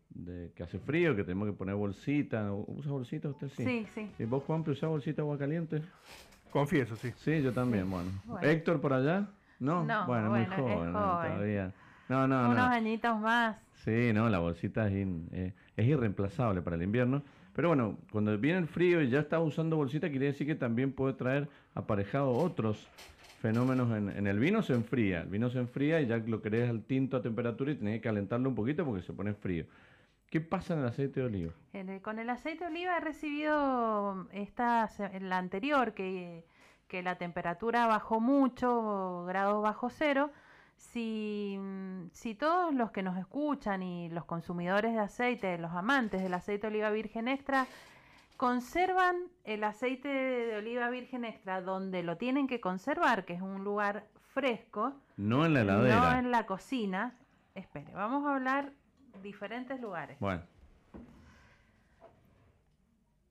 que 0.55 0.64
hace 0.64 0.80
frío, 0.80 1.16
que 1.16 1.24
tenemos 1.24 1.47
que 1.47 1.53
poner 1.53 1.76
bolsita, 1.76 2.51
¿usa 2.51 2.91
bolsita 2.91 3.30
usted? 3.30 3.49
Sí. 3.49 3.64
Sí, 3.64 3.88
sí. 3.95 4.11
¿Y 4.20 4.26
vos, 4.26 4.43
Juan, 4.43 4.64
usás 4.68 4.89
bolsita 4.89 5.22
agua 5.22 5.38
caliente? 5.38 5.82
Confieso, 6.51 6.95
sí. 6.95 7.11
Sí, 7.16 7.41
yo 7.41 7.53
también, 7.53 7.89
bueno. 7.89 8.11
¿Héctor 8.41 8.82
por 8.82 8.93
allá? 8.93 9.28
No, 9.59 9.86
no 9.86 10.05
bueno, 10.05 10.30
muy 10.30 10.45
joven, 10.45 10.91
todavía. 10.91 11.72
No, 12.09 12.28
no, 12.28 12.49
Unos 12.49 12.70
añitos 12.70 13.20
más. 13.20 13.57
Sí, 13.86 14.11
no, 14.14 14.30
la 14.30 14.39
bolsita 14.39 14.88
es, 14.88 15.07
eh, 15.32 15.53
es 15.78 15.88
irreemplazable 15.88 16.61
para 16.61 16.76
el 16.76 16.84
invierno. 16.84 17.24
Pero 17.55 17.70
bueno, 17.70 17.97
cuando 18.11 18.38
viene 18.38 18.59
el 18.59 18.68
frío 18.68 19.01
y 19.01 19.09
ya 19.09 19.20
está 19.20 19.39
usando 19.39 19.78
bolsita, 19.78 20.09
quiere 20.09 20.28
decir 20.28 20.47
que 20.47 20.55
también 20.55 20.91
puede 20.91 21.14
traer 21.14 21.47
aparejado 21.76 22.32
otros 22.32 22.88
fenómenos 23.44 23.91
en, 23.91 24.26
el 24.26 24.39
vino 24.39 24.64
se 24.64 24.72
enfría. 24.72 25.20
El 25.24 25.28
vino 25.28 25.50
se 25.50 25.60
enfría 25.60 26.00
y 26.00 26.08
ya 26.08 26.16
lo 26.16 26.41
querés 26.41 26.70
al 26.70 26.86
tinto 26.86 27.18
a 27.18 27.22
temperatura 27.22 27.74
y 27.74 27.76
tenés 27.76 27.96
que 27.96 28.08
calentarlo 28.08 28.48
un 28.48 28.56
poquito 28.56 28.86
porque 28.86 29.02
se 29.02 29.12
pone 29.12 29.34
frío. 29.34 29.66
¿Qué 30.30 30.39
pasa 30.39 30.74
en 30.74 30.80
el 30.80 30.86
aceite 30.86 31.20
de 31.20 31.26
oliva? 31.26 31.52
con 32.02 32.20
el 32.20 32.30
aceite 32.30 32.64
de 32.64 32.72
oliva 32.72 32.96
he 32.96 33.02
recibido 33.02 34.30
esta, 34.32 34.89
la 35.20 35.38
anterior, 35.39 35.94
que, 35.94 36.46
que 36.88 37.04
la 37.04 37.18
temperatura 37.18 37.86
bajó 37.86 38.22
mucho, 38.22 39.26
grados 39.26 39.62
bajo 39.62 39.89
cero. 39.89 40.32
Si, 40.78 41.60
si, 42.14 42.36
todos 42.36 42.74
los 42.74 42.91
que 42.91 43.04
nos 43.04 43.18
escuchan 43.18 43.84
y 43.84 44.08
los 44.08 44.24
consumidores 44.24 44.94
de 44.94 45.00
aceite, 45.00 45.58
los 45.58 45.72
amantes 45.74 46.24
del 46.24 46.34
aceite 46.34 46.68
de 46.68 46.76
oliva 46.76 46.91
virgen 46.91 47.28
extra, 47.28 47.68
conservan 48.38 49.15
el 49.43 49.63
aceite 49.63 50.07
de 50.07 50.57
oliva 50.57 50.89
virgen 50.89 51.25
extra 51.25 51.61
donde 51.61 52.03
lo 52.03 52.17
tienen 52.17 52.47
que 52.47 52.59
conservar, 52.59 53.25
que 53.25 53.34
es 53.34 53.41
un 53.41 53.63
lugar 53.63 54.07
fresco. 54.34 54.93
No 55.17 55.45
en 55.45 55.53
la 55.53 55.61
heladera. 55.61 55.99
No 55.99 56.19
en 56.19 56.31
la 56.31 56.45
cocina. 56.45 57.15
Espere, 57.55 57.93
vamos 57.93 58.25
a 58.25 58.36
hablar 58.36 58.71
diferentes 59.21 59.79
lugares. 59.79 60.19
Bueno. 60.19 60.41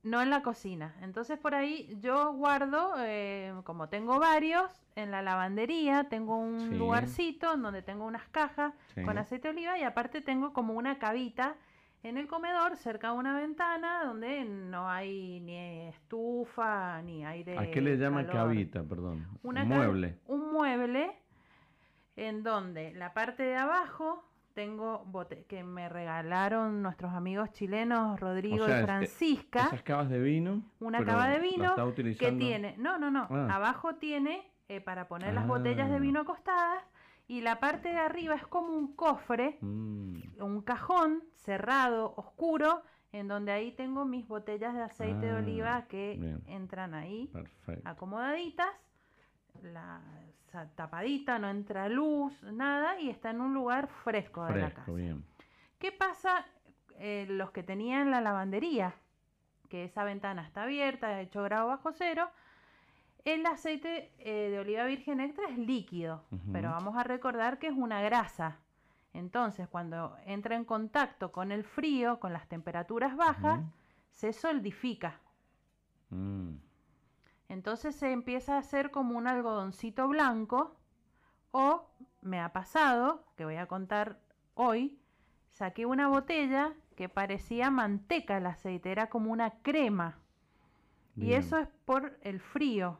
No 0.03 0.21
en 0.21 0.29
la 0.29 0.41
cocina. 0.41 0.95
Entonces 1.01 1.37
por 1.39 1.55
ahí 1.55 1.97
yo 2.01 2.33
guardo, 2.33 2.93
eh, 2.99 3.53
como 3.63 3.87
tengo 3.89 4.19
varios, 4.19 4.69
en 4.95 5.11
la 5.11 5.21
lavandería 5.21 6.09
tengo 6.09 6.37
un 6.37 6.77
lugarcito 6.77 7.53
en 7.53 7.61
donde 7.61 7.81
tengo 7.81 8.05
unas 8.05 8.27
cajas 8.29 8.73
con 9.05 9.17
aceite 9.17 9.47
de 9.47 9.53
oliva 9.53 9.77
y 9.77 9.83
aparte 9.83 10.21
tengo 10.21 10.53
como 10.53 10.73
una 10.73 10.99
cabita 10.99 11.55
en 12.03 12.17
el 12.17 12.27
comedor 12.27 12.75
cerca 12.75 13.11
de 13.11 13.17
una 13.17 13.35
ventana 13.35 14.03
donde 14.03 14.43
no 14.43 14.89
hay 14.89 15.39
ni 15.39 15.87
estufa 15.87 17.01
ni 17.01 17.25
aire. 17.25 17.57
¿A 17.57 17.71
qué 17.71 17.81
le 17.81 17.97
llama 17.97 18.27
cabita, 18.27 18.83
perdón? 18.83 19.25
un 19.41 19.55
mueble. 19.67 20.19
Un 20.27 20.51
mueble 20.51 21.17
en 22.15 22.43
donde 22.43 22.93
la 22.93 23.13
parte 23.13 23.43
de 23.43 23.55
abajo 23.55 24.29
tengo 24.53 25.03
bote 25.05 25.45
que 25.45 25.63
me 25.63 25.89
regalaron 25.89 26.83
nuestros 26.83 27.13
amigos 27.13 27.51
chilenos 27.53 28.19
Rodrigo 28.19 28.65
y 28.65 28.83
Francisca. 28.83 29.63
esas 29.67 29.81
cavas 29.81 30.09
de 30.09 30.19
vino. 30.19 30.61
Una 30.79 31.03
cava 31.03 31.27
de 31.29 31.39
vino 31.39 31.73
que 32.19 32.31
tiene, 32.33 32.75
no, 32.77 32.99
no, 32.99 33.09
no, 33.09 33.27
ah. 33.31 33.55
abajo 33.55 33.95
tiene 33.95 34.51
eh, 34.67 34.81
para 34.81 35.07
poner 35.07 35.33
las 35.33 35.47
botellas 35.47 35.89
de 35.89 35.95
ah. 35.95 35.99
vino 35.99 36.19
acostadas 36.19 36.83
y 37.27 37.41
la 37.41 37.59
parte 37.59 37.89
de 37.89 37.97
arriba 37.97 38.35
es 38.35 38.45
como 38.47 38.73
un 38.73 38.95
cofre, 38.95 39.57
mm. 39.61 40.41
un 40.41 40.61
cajón 40.61 41.23
cerrado, 41.35 42.13
oscuro, 42.17 42.83
en 43.11 43.27
donde 43.27 43.51
ahí 43.51 43.71
tengo 43.71 44.05
mis 44.05 44.27
botellas 44.27 44.73
de 44.73 44.81
aceite 44.81 45.27
de 45.27 45.31
ah, 45.31 45.37
oliva 45.37 45.85
que 45.87 46.39
entran 46.47 46.93
ahí 46.93 47.31
acomodaditas, 47.85 48.69
la 49.61 50.01
tapadita, 50.75 51.39
no 51.39 51.49
entra 51.49 51.89
luz, 51.89 52.41
nada, 52.43 52.99
y 52.99 53.09
está 53.09 53.31
en 53.31 53.41
un 53.41 53.53
lugar 53.53 53.87
fresco, 53.87 54.45
de 54.45 54.61
la 54.61 54.71
casa. 54.71 54.91
¿Qué 55.79 55.91
pasa 55.91 56.45
eh, 56.99 57.25
los 57.29 57.51
que 57.51 57.63
tenían 57.63 58.11
la 58.11 58.21
lavandería? 58.21 58.95
Que 59.69 59.85
esa 59.85 60.03
ventana 60.03 60.43
está 60.45 60.63
abierta, 60.63 61.21
hecho 61.21 61.43
grado 61.43 61.67
bajo 61.67 61.91
cero, 61.93 62.29
el 63.25 63.45
aceite 63.45 64.11
eh, 64.19 64.49
de 64.49 64.59
oliva 64.59 64.85
virgen 64.85 65.19
extra 65.19 65.47
es 65.49 65.57
líquido, 65.57 66.23
pero 66.51 66.71
vamos 66.71 66.97
a 66.97 67.03
recordar 67.03 67.57
que 67.57 67.67
es 67.67 67.73
una 67.73 68.01
grasa. 68.01 68.59
Entonces, 69.13 69.67
cuando 69.69 70.17
entra 70.25 70.55
en 70.55 70.65
contacto 70.65 71.31
con 71.31 71.51
el 71.51 71.63
frío, 71.63 72.19
con 72.19 72.33
las 72.33 72.47
temperaturas 72.47 73.15
bajas, 73.15 73.61
se 74.11 74.33
solidifica. 74.33 75.19
Mm. 76.09 76.55
Entonces 77.49 77.95
se 77.95 78.11
empieza 78.11 78.55
a 78.55 78.59
hacer 78.59 78.91
como 78.91 79.17
un 79.17 79.27
algodoncito 79.27 80.07
blanco 80.07 80.75
o 81.51 81.87
me 82.21 82.39
ha 82.39 82.51
pasado, 82.51 83.25
que 83.37 83.45
voy 83.45 83.57
a 83.57 83.67
contar 83.67 84.19
hoy, 84.55 84.99
saqué 85.51 85.85
una 85.85 86.07
botella 86.07 86.73
que 86.95 87.09
parecía 87.09 87.69
manteca 87.69 88.37
el 88.37 88.47
aceite, 88.47 88.91
era 88.91 89.09
como 89.09 89.31
una 89.31 89.51
crema. 89.61 90.17
Y 91.15 91.33
eso 91.33 91.59
es 91.59 91.67
por 91.85 92.17
el 92.23 92.39
frío. 92.39 92.97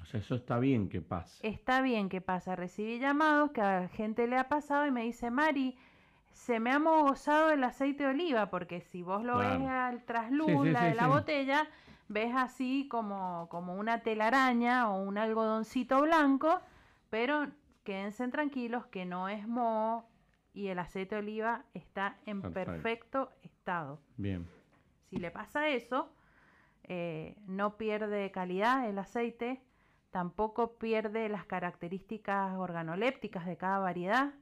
O 0.00 0.04
sea, 0.06 0.20
eso 0.20 0.34
está 0.34 0.58
bien 0.58 0.88
que 0.88 1.00
pase. 1.00 1.46
Está 1.46 1.82
bien 1.82 2.08
que 2.08 2.20
pasa. 2.20 2.56
Recibí 2.56 2.98
llamados 2.98 3.50
que 3.52 3.60
a 3.60 3.88
gente 3.88 4.26
le 4.26 4.36
ha 4.38 4.48
pasado 4.48 4.86
y 4.86 4.90
me 4.90 5.02
dice, 5.02 5.30
Mari, 5.30 5.76
se 6.32 6.60
me 6.60 6.70
ha 6.70 6.78
mogosado 6.78 7.50
el 7.50 7.62
aceite 7.62 8.04
de 8.04 8.10
oliva, 8.10 8.50
porque 8.50 8.80
si 8.80 9.02
vos 9.02 9.22
lo 9.22 9.38
ves 9.38 9.60
al 9.62 10.02
trasluz 10.04 10.64
de 10.64 10.94
la 10.94 11.06
botella, 11.06 11.68
ves 12.08 12.34
así 12.34 12.88
como, 12.90 13.48
como 13.50 13.76
una 13.76 14.00
telaraña 14.00 14.90
o 14.90 15.02
un 15.02 15.18
algodoncito 15.18 16.00
blanco, 16.02 16.60
pero 17.10 17.46
quédense 17.84 18.26
tranquilos 18.28 18.86
que 18.86 19.04
no 19.04 19.28
es 19.28 19.46
moho 19.46 20.08
y 20.54 20.68
el 20.68 20.78
aceite 20.78 21.14
de 21.14 21.20
oliva 21.20 21.64
está 21.74 22.16
en 22.26 22.42
perfecto, 22.42 23.30
estado. 23.42 24.00
Bien. 24.16 24.46
Si 25.08 25.16
le 25.16 25.30
pasa 25.30 25.68
eso, 25.68 26.12
eh, 26.84 27.36
no 27.46 27.76
pierde 27.76 28.30
calidad 28.30 28.88
el 28.88 28.98
aceite, 28.98 29.62
tampoco 30.12 30.74
pierde 30.74 31.28
las 31.30 31.46
características 31.46 32.54
organolépticas 32.56 33.46
de 33.46 33.56
cada 33.56 33.78
variedad, 33.78 34.34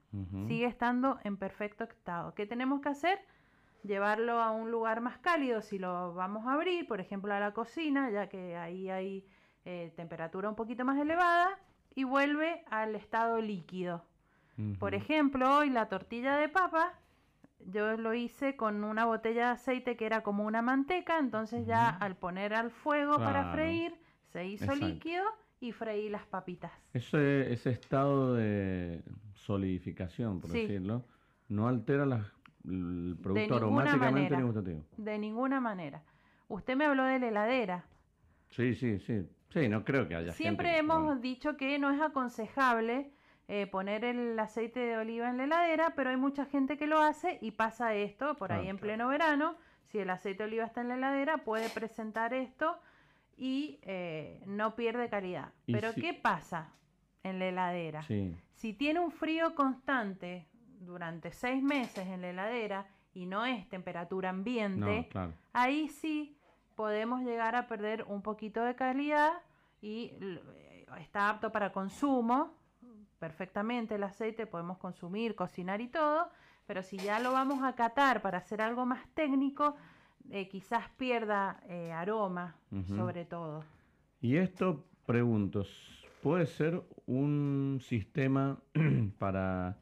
sigue 0.48 0.66
estando 0.66 1.18
en 1.22 1.36
perfecto 1.36 1.84
estado. 1.84 2.34
¿Qué 2.34 2.44
tenemos 2.44 2.80
que 2.80 2.88
hacer? 2.88 3.20
Llevarlo 3.84 4.42
a 4.42 4.50
un 4.50 4.72
lugar 4.72 5.00
más 5.00 5.18
cálido. 5.18 5.62
Si 5.62 5.78
lo 5.78 6.12
vamos 6.12 6.46
a 6.46 6.54
abrir, 6.54 6.88
por 6.88 7.00
ejemplo 7.00 7.32
a 7.32 7.38
la 7.38 7.52
cocina, 7.54 8.10
ya 8.10 8.28
que 8.28 8.56
ahí 8.56 8.90
hay 8.90 9.24
eh, 9.64 9.92
temperatura 9.94 10.48
un 10.48 10.56
poquito 10.56 10.84
más 10.84 10.98
elevada, 10.98 11.56
y 11.94 12.02
vuelve 12.02 12.64
al 12.70 12.94
estado 12.96 13.40
líquido. 13.40 14.04
Por 14.78 14.94
ejemplo, 14.94 15.56
hoy 15.56 15.70
la 15.70 15.88
tortilla 15.88 16.36
de 16.36 16.50
papa, 16.50 16.92
yo 17.60 17.96
lo 17.96 18.12
hice 18.12 18.56
con 18.56 18.84
una 18.84 19.06
botella 19.06 19.46
de 19.46 19.52
aceite 19.52 19.96
que 19.96 20.04
era 20.04 20.22
como 20.22 20.44
una 20.44 20.60
manteca, 20.60 21.18
entonces 21.18 21.64
ya 21.64 21.88
al 21.88 22.16
poner 22.16 22.52
al 22.52 22.70
fuego 22.70 23.16
para 23.16 23.52
freír, 23.52 23.94
se 24.32 24.46
hizo 24.46 24.74
líquido 24.74 25.24
y 25.60 25.72
freí 25.72 26.08
las 26.08 26.26
papitas. 26.26 26.72
Ese, 26.92 27.52
ese 27.52 27.70
estado 27.70 28.34
de 28.34 29.02
solidificación, 29.34 30.40
por 30.40 30.50
decirlo, 30.50 31.04
no 31.48 31.68
altera 31.68 32.04
el 32.64 33.16
producto 33.22 33.56
aromáticamente 33.56 34.36
ni 34.36 34.42
gustativo. 34.42 34.84
De 34.96 35.18
ninguna 35.18 35.60
manera. 35.60 36.02
Usted 36.48 36.76
me 36.76 36.86
habló 36.86 37.04
de 37.04 37.18
la 37.18 37.28
heladera. 37.28 37.84
Sí, 38.48 38.74
sí, 38.74 38.98
sí. 38.98 39.28
Sí, 39.50 39.68
no 39.68 39.84
creo 39.84 40.08
que 40.08 40.14
haya. 40.14 40.32
Siempre 40.32 40.78
hemos 40.78 41.20
dicho 41.20 41.56
que 41.56 41.78
no 41.78 41.90
es 41.90 42.00
aconsejable 42.00 43.10
eh, 43.48 43.66
poner 43.66 44.04
el 44.04 44.38
aceite 44.38 44.78
de 44.80 44.96
oliva 44.96 45.28
en 45.28 45.38
la 45.38 45.44
heladera, 45.44 45.94
pero 45.96 46.10
hay 46.10 46.16
mucha 46.16 46.46
gente 46.46 46.76
que 46.76 46.86
lo 46.86 47.00
hace 47.00 47.38
y 47.40 47.50
pasa 47.50 47.94
esto 47.94 48.36
por 48.36 48.52
ahí 48.52 48.68
en 48.68 48.78
pleno 48.78 49.08
verano. 49.08 49.56
Si 49.86 49.98
el 49.98 50.08
aceite 50.10 50.44
de 50.44 50.48
oliva 50.48 50.64
está 50.64 50.82
en 50.82 50.88
la 50.88 50.96
heladera, 50.96 51.38
puede 51.38 51.68
presentar 51.68 52.32
esto 52.32 52.78
y 53.40 53.78
eh, 53.82 54.42
no 54.46 54.76
pierde 54.76 55.08
calidad. 55.08 55.48
Pero 55.64 55.94
¿qué 55.94 56.12
pasa 56.12 56.74
en 57.22 57.38
la 57.38 57.46
heladera? 57.46 58.02
Si 58.52 58.74
tiene 58.74 59.00
un 59.00 59.10
frío 59.10 59.54
constante 59.54 60.46
durante 60.78 61.32
seis 61.32 61.62
meses 61.62 62.06
en 62.06 62.20
la 62.20 62.28
heladera 62.28 62.86
y 63.14 63.24
no 63.24 63.46
es 63.46 63.66
temperatura 63.70 64.28
ambiente, 64.28 65.08
ahí 65.54 65.88
sí 65.88 66.36
podemos 66.76 67.22
llegar 67.22 67.56
a 67.56 67.66
perder 67.66 68.04
un 68.04 68.20
poquito 68.20 68.62
de 68.62 68.74
calidad 68.74 69.32
y 69.80 70.12
eh, 70.20 70.86
está 70.98 71.30
apto 71.30 71.50
para 71.50 71.72
consumo, 71.72 72.54
perfectamente 73.18 73.94
el 73.94 74.02
aceite, 74.02 74.46
podemos 74.46 74.76
consumir, 74.76 75.34
cocinar 75.34 75.80
y 75.80 75.88
todo, 75.88 76.28
pero 76.66 76.82
si 76.82 76.98
ya 76.98 77.18
lo 77.20 77.32
vamos 77.32 77.62
a 77.62 77.74
catar 77.74 78.20
para 78.20 78.36
hacer 78.36 78.60
algo 78.60 78.84
más 78.84 79.08
técnico, 79.14 79.76
eh, 80.30 80.48
quizás 80.48 80.88
pierda 80.96 81.60
eh, 81.68 81.92
aroma, 81.92 82.56
sobre 82.86 83.24
todo. 83.24 83.64
Y 84.20 84.36
esto, 84.36 84.84
pregunto, 85.06 85.64
¿puede 86.22 86.46
ser 86.46 86.82
un 87.06 87.78
sistema 87.82 88.58
para 89.18 89.78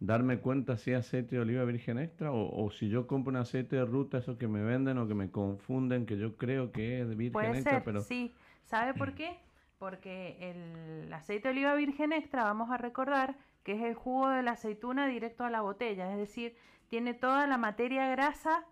darme 0.00 0.38
cuenta 0.38 0.76
si 0.76 0.92
es 0.92 0.98
aceite 0.98 1.36
de 1.36 1.42
oliva 1.42 1.64
virgen 1.64 1.98
extra 1.98 2.30
o, 2.32 2.70
si 2.70 2.88
yo 2.88 3.06
compro 3.06 3.30
un 3.30 3.36
aceite 3.36 3.76
de 3.76 3.84
ruta, 3.84 4.18
eso 4.18 4.38
que 4.38 4.48
me 4.48 4.62
venden 4.62 4.98
o 4.98 5.08
que 5.08 5.14
me 5.14 5.30
confunden, 5.30 6.06
que 6.06 6.18
yo 6.18 6.36
creo 6.36 6.72
que 6.72 7.00
es 7.00 7.16
virgen 7.16 7.32
Puede 7.32 7.50
extra, 7.52 7.72
ser, 7.72 7.84
pero... 7.84 8.00
Sí, 8.00 8.34
¿sabe 8.64 8.94
por 8.94 9.14
qué? 9.14 9.38
porque 9.78 10.36
el 10.40 11.12
aceite 11.12 11.48
de 11.48 11.52
oliva 11.52 11.74
virgen 11.74 12.12
extra, 12.12 12.44
vamos 12.44 12.70
a 12.70 12.76
recordar 12.76 13.36
que 13.62 13.72
es 13.72 13.82
el 13.82 13.94
jugo 13.94 14.28
de 14.28 14.42
la 14.42 14.52
aceituna 14.52 15.06
directo 15.06 15.44
a 15.44 15.50
la 15.50 15.60
botella, 15.60 16.10
es 16.12 16.18
decir, 16.18 16.56
tiene 16.88 17.14
toda 17.14 17.46
la 17.46 17.58
materia 17.58 18.08
grasa 18.08 18.64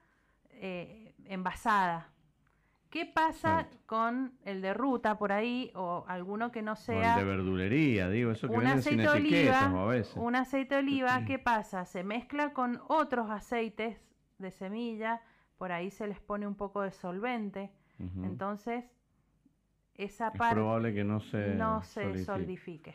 eh, 0.56 1.14
envasada. 1.26 2.10
¿Qué 2.94 3.06
pasa 3.06 3.66
con 3.86 4.34
el 4.44 4.62
de 4.62 4.72
ruta 4.72 5.18
por 5.18 5.32
ahí 5.32 5.72
o 5.74 6.04
alguno 6.06 6.52
que 6.52 6.62
no 6.62 6.76
sea... 6.76 7.16
O 7.16 7.18
el 7.18 7.26
de 7.26 7.32
verdulería, 7.32 8.08
digo, 8.08 8.30
eso 8.30 8.48
que 8.48 8.56
venden 8.56 8.82
sin 8.84 9.00
etiquetas 9.00 9.64
a 9.64 9.84
veces. 9.86 10.14
Un 10.16 10.36
aceite 10.36 10.76
de 10.76 10.80
oliva, 10.80 11.24
¿qué 11.24 11.40
pasa? 11.40 11.86
Se 11.86 12.04
mezcla 12.04 12.52
con 12.52 12.80
otros 12.86 13.30
aceites 13.30 13.98
de 14.38 14.50
semilla, 14.52 15.22
por 15.58 15.72
ahí 15.72 15.90
se 15.90 16.06
les 16.06 16.20
pone 16.20 16.46
un 16.46 16.54
poco 16.54 16.82
de 16.82 16.92
solvente, 16.92 17.72
entonces 18.22 18.84
esa 19.94 20.28
es 20.28 20.52
probable 20.52 20.94
que 20.94 21.02
no 21.02 21.18
se, 21.18 21.54
no 21.54 21.82
se 21.82 22.24
solidifique, 22.24 22.94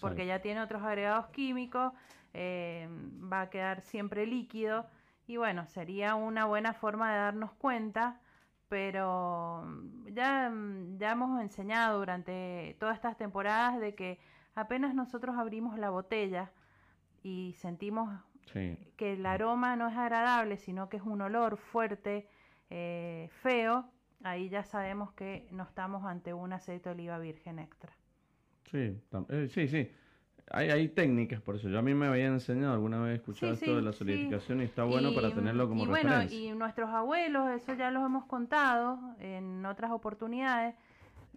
porque 0.00 0.26
ya 0.26 0.40
tiene 0.40 0.60
otros 0.60 0.82
agregados 0.82 1.26
químicos, 1.28 1.92
eh, 2.34 2.88
va 3.32 3.42
a 3.42 3.50
quedar 3.50 3.80
siempre 3.80 4.26
líquido 4.26 4.86
y 5.30 5.36
bueno, 5.36 5.64
sería 5.68 6.16
una 6.16 6.46
buena 6.46 6.72
forma 6.74 7.12
de 7.12 7.18
darnos 7.18 7.52
cuenta, 7.52 8.20
pero 8.68 9.64
ya, 10.06 10.52
ya 10.98 11.12
hemos 11.12 11.40
enseñado 11.40 12.00
durante 12.00 12.76
todas 12.80 12.96
estas 12.96 13.16
temporadas 13.16 13.78
de 13.78 13.94
que 13.94 14.18
apenas 14.56 14.92
nosotros 14.92 15.36
abrimos 15.38 15.78
la 15.78 15.90
botella 15.90 16.50
y 17.22 17.54
sentimos 17.58 18.10
que 18.52 19.12
el 19.12 19.24
aroma 19.24 19.76
no 19.76 19.86
es 19.86 19.96
agradable, 19.96 20.56
sino 20.56 20.88
que 20.88 20.96
es 20.96 21.04
un 21.04 21.20
olor 21.20 21.58
fuerte, 21.58 22.28
eh, 22.68 23.28
feo, 23.30 23.88
ahí 24.24 24.48
ya 24.48 24.64
sabemos 24.64 25.12
que 25.12 25.46
no 25.52 25.62
estamos 25.62 26.04
ante 26.06 26.34
un 26.34 26.52
aceite 26.52 26.88
de 26.88 26.94
oliva 26.96 27.20
virgen 27.20 27.60
extra. 27.60 27.92
Sí, 28.68 29.00
eh, 29.28 29.48
sí, 29.48 29.68
sí. 29.68 29.92
Hay, 30.52 30.70
hay, 30.70 30.88
técnicas 30.88 31.40
por 31.40 31.56
eso. 31.56 31.68
Yo 31.68 31.78
a 31.78 31.82
mí 31.82 31.94
me 31.94 32.06
había 32.06 32.26
enseñado, 32.26 32.74
alguna 32.74 33.00
vez 33.00 33.20
escuchado 33.20 33.52
esto 33.52 33.76
de 33.76 33.82
la 33.82 33.92
solidificación 33.92 34.60
y 34.60 34.64
está 34.64 34.84
bueno 34.84 35.14
para 35.14 35.32
tenerlo 35.32 35.68
como 35.68 35.84
y 35.84 35.86
Bueno, 35.86 36.22
y 36.24 36.50
nuestros 36.50 36.90
abuelos, 36.90 37.48
eso 37.50 37.74
ya 37.74 37.90
los 37.90 38.04
hemos 38.04 38.24
contado 38.24 38.98
en 39.20 39.64
otras 39.64 39.92
oportunidades, 39.92 40.74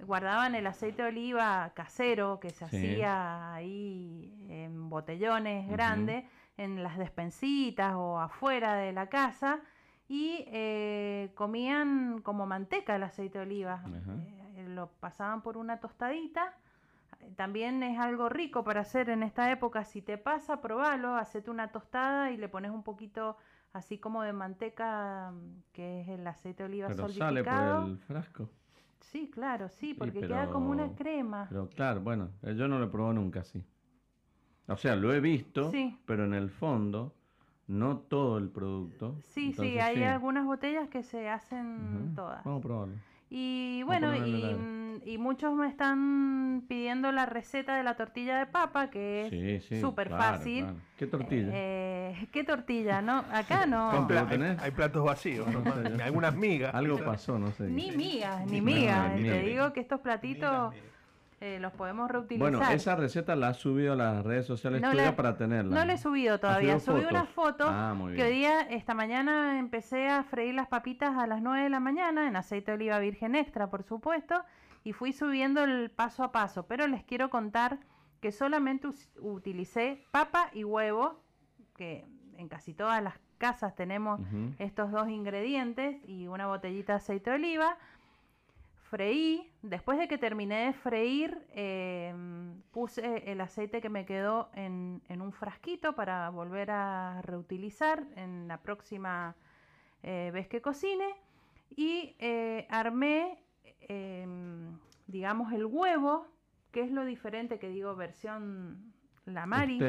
guardaban 0.05 0.55
el 0.55 0.65
aceite 0.65 1.03
de 1.03 1.09
oliva 1.09 1.71
casero 1.75 2.39
que 2.39 2.49
se 2.49 2.65
hacía 2.65 3.53
ahí 3.53 4.33
en 4.49 4.89
botellones 4.89 5.69
grandes, 5.69 6.25
en 6.57 6.81
las 6.81 6.97
despensitas 6.97 7.93
o 7.95 8.19
afuera 8.19 8.75
de 8.75 8.93
la 8.93 9.07
casa 9.09 9.61
y 10.07 10.45
eh, 10.47 11.31
comían 11.35 12.21
como 12.21 12.45
manteca 12.45 12.95
el 12.95 13.03
aceite 13.03 13.39
de 13.39 13.45
oliva. 13.45 13.83
Eh, 14.55 14.67
lo 14.69 14.87
pasaban 14.99 15.41
por 15.41 15.57
una 15.57 15.79
tostadita. 15.79 16.53
También 17.35 17.83
es 17.83 17.99
algo 17.99 18.29
rico 18.29 18.63
para 18.63 18.81
hacer 18.81 19.09
en 19.09 19.23
esta 19.23 19.51
época. 19.51 19.83
Si 19.83 20.01
te 20.01 20.17
pasa, 20.17 20.61
probalo, 20.61 21.15
hacete 21.15 21.49
una 21.49 21.71
tostada 21.71 22.31
y 22.31 22.37
le 22.37 22.49
pones 22.49 22.71
un 22.71 22.83
poquito 22.83 23.37
así 23.73 23.97
como 23.97 24.21
de 24.23 24.33
manteca, 24.33 25.33
que 25.71 26.01
es 26.01 26.07
el 26.07 26.25
aceite 26.27 26.63
de 26.63 26.69
oliva 26.69 26.87
pero 26.87 27.09
sale 27.09 27.43
por 27.43 27.89
el 27.89 27.97
frasco. 27.97 28.49
Sí, 28.99 29.29
claro, 29.29 29.69
sí, 29.69 29.93
porque 29.93 30.21
queda 30.21 30.49
como 30.49 30.71
una 30.71 30.95
crema. 30.95 31.47
Pero 31.49 31.67
claro, 31.69 32.01
bueno, 32.01 32.29
eh, 32.41 32.55
yo 32.55 32.67
no 32.67 32.79
lo 32.79 32.85
he 32.85 32.89
probado 32.89 33.13
nunca 33.13 33.41
así. 33.41 33.63
O 34.67 34.77
sea, 34.77 34.95
lo 34.95 35.13
he 35.13 35.19
visto, 35.19 35.71
pero 36.05 36.23
en 36.25 36.33
el 36.33 36.49
fondo 36.49 37.13
no 37.67 37.97
todo 37.97 38.37
el 38.37 38.49
producto. 38.49 39.17
Sí, 39.21 39.53
sí, 39.53 39.79
hay 39.79 40.03
algunas 40.03 40.45
botellas 40.45 40.89
que 40.89 41.03
se 41.03 41.29
hacen 41.29 42.13
todas. 42.15 42.43
Vamos 42.43 42.59
a 42.59 42.63
probarlo. 42.63 42.95
Y 43.29 43.81
bueno, 43.83 44.15
y, 44.15 44.55
muchos 45.17 45.53
me 45.55 45.67
están 45.67 46.63
pidiendo 46.67 47.11
la 47.11 47.25
receta 47.25 47.75
de 47.75 47.83
la 47.83 47.95
tortilla 47.95 48.37
de 48.39 48.45
papa, 48.45 48.89
que 48.89 49.55
es 49.55 49.79
súper 49.79 50.09
fácil. 50.09 50.67
¿Qué 50.97 51.07
tortilla? 51.07 51.49
Eh, 51.53 52.27
¿Qué 52.31 52.43
tortilla? 52.43 53.01
no 53.01 53.23
Acá 53.31 53.65
no. 53.65 54.07
Hay, 54.59 54.71
platos 54.71 55.03
vacíos, 55.03 55.47
algunas 56.03 56.35
migas. 56.35 56.73
Algo 56.73 57.03
pasó, 57.03 57.37
no 57.37 57.51
sé. 57.51 57.63
Ni 57.63 57.91
migas, 57.91 58.45
ni 58.45 58.61
migas. 58.61 59.15
Te 59.15 59.41
digo 59.41 59.73
que 59.73 59.79
estos 59.79 59.99
platitos... 59.99 60.73
Eh, 61.43 61.59
los 61.59 61.73
podemos 61.73 62.09
reutilizar. 62.09 62.51
Bueno, 62.51 62.71
esa 62.71 62.95
receta 62.95 63.35
la 63.35 63.49
has 63.49 63.57
subido 63.57 63.91
a 63.91 63.95
las 63.97 64.23
redes 64.23 64.45
sociales 64.45 64.81
tuyas 64.81 65.11
para 65.11 65.35
tenerla. 65.35 65.77
No 65.77 65.83
la 65.83 65.95
he 65.95 65.97
subido 65.97 66.39
todavía. 66.39 66.79
Subí 66.79 67.03
una 67.03 67.25
foto 67.25 67.65
ah, 67.67 67.93
que 68.15 68.23
hoy 68.23 68.31
día, 68.31 68.61
esta 68.61 68.93
mañana, 68.93 69.59
empecé 69.59 70.07
a 70.07 70.23
freír 70.23 70.55
las 70.55 70.69
papitas 70.69 71.17
a 71.17 71.27
las 71.27 71.41
9 71.41 71.63
de 71.63 71.69
la 71.69 71.81
mañana 71.81 72.29
en 72.29 72.37
aceite 72.37 72.71
de 72.71 72.75
oliva 72.75 72.97
virgen 72.99 73.35
extra, 73.35 73.69
por 73.69 73.83
supuesto, 73.83 74.41
y 74.83 74.93
fui 74.93 75.13
subiendo 75.13 75.63
el 75.63 75.89
paso 75.89 76.23
a 76.23 76.31
paso. 76.31 76.67
Pero 76.67 76.87
les 76.87 77.03
quiero 77.03 77.29
contar 77.29 77.79
que 78.21 78.31
solamente 78.31 78.87
utilicé 79.19 80.05
papa 80.11 80.49
y 80.53 80.63
huevo, 80.63 81.21
que 81.75 82.05
en 82.37 82.47
casi 82.47 82.73
todas 82.73 83.01
las 83.03 83.15
casas 83.37 83.75
tenemos 83.75 84.21
estos 84.59 84.91
dos 84.91 85.09
ingredientes 85.09 85.97
y 86.07 86.27
una 86.27 86.47
botellita 86.47 86.93
de 86.93 86.97
aceite 86.97 87.29
de 87.29 87.35
oliva 87.35 87.77
freí, 88.93 89.51
después 89.63 89.97
de 89.97 90.07
que 90.07 90.19
terminé 90.19 90.67
de 90.67 90.73
freír, 90.73 91.47
em, 91.53 92.61
puse 92.69 93.23
el 93.31 93.41
aceite 93.41 93.81
que 93.81 93.89
me 93.89 94.05
quedó 94.05 94.51
en, 94.53 95.01
un 95.09 95.31
frasquito 95.31 95.95
para 95.95 96.29
volver 96.29 96.69
a 96.69 97.19
reutilizar 97.23 98.03
en 98.15 98.47
la 98.47 98.61
próxima 98.61 99.35
eh, 100.03 100.29
vez 100.31 100.47
que 100.47 100.61
cocine 100.61 101.09
y 101.75 102.15
eh, 102.19 102.67
armé, 102.69 103.39
em, 103.89 104.77
digamos, 105.07 105.51
el 105.53 105.65
huevo, 105.65 106.27
que 106.71 106.81
es 106.81 106.91
lo 106.91 107.05
diferente 107.05 107.59
que 107.59 107.69
digo 107.69 107.95
versión 107.95 108.93
la 109.25 109.45
Mari. 109.45 109.79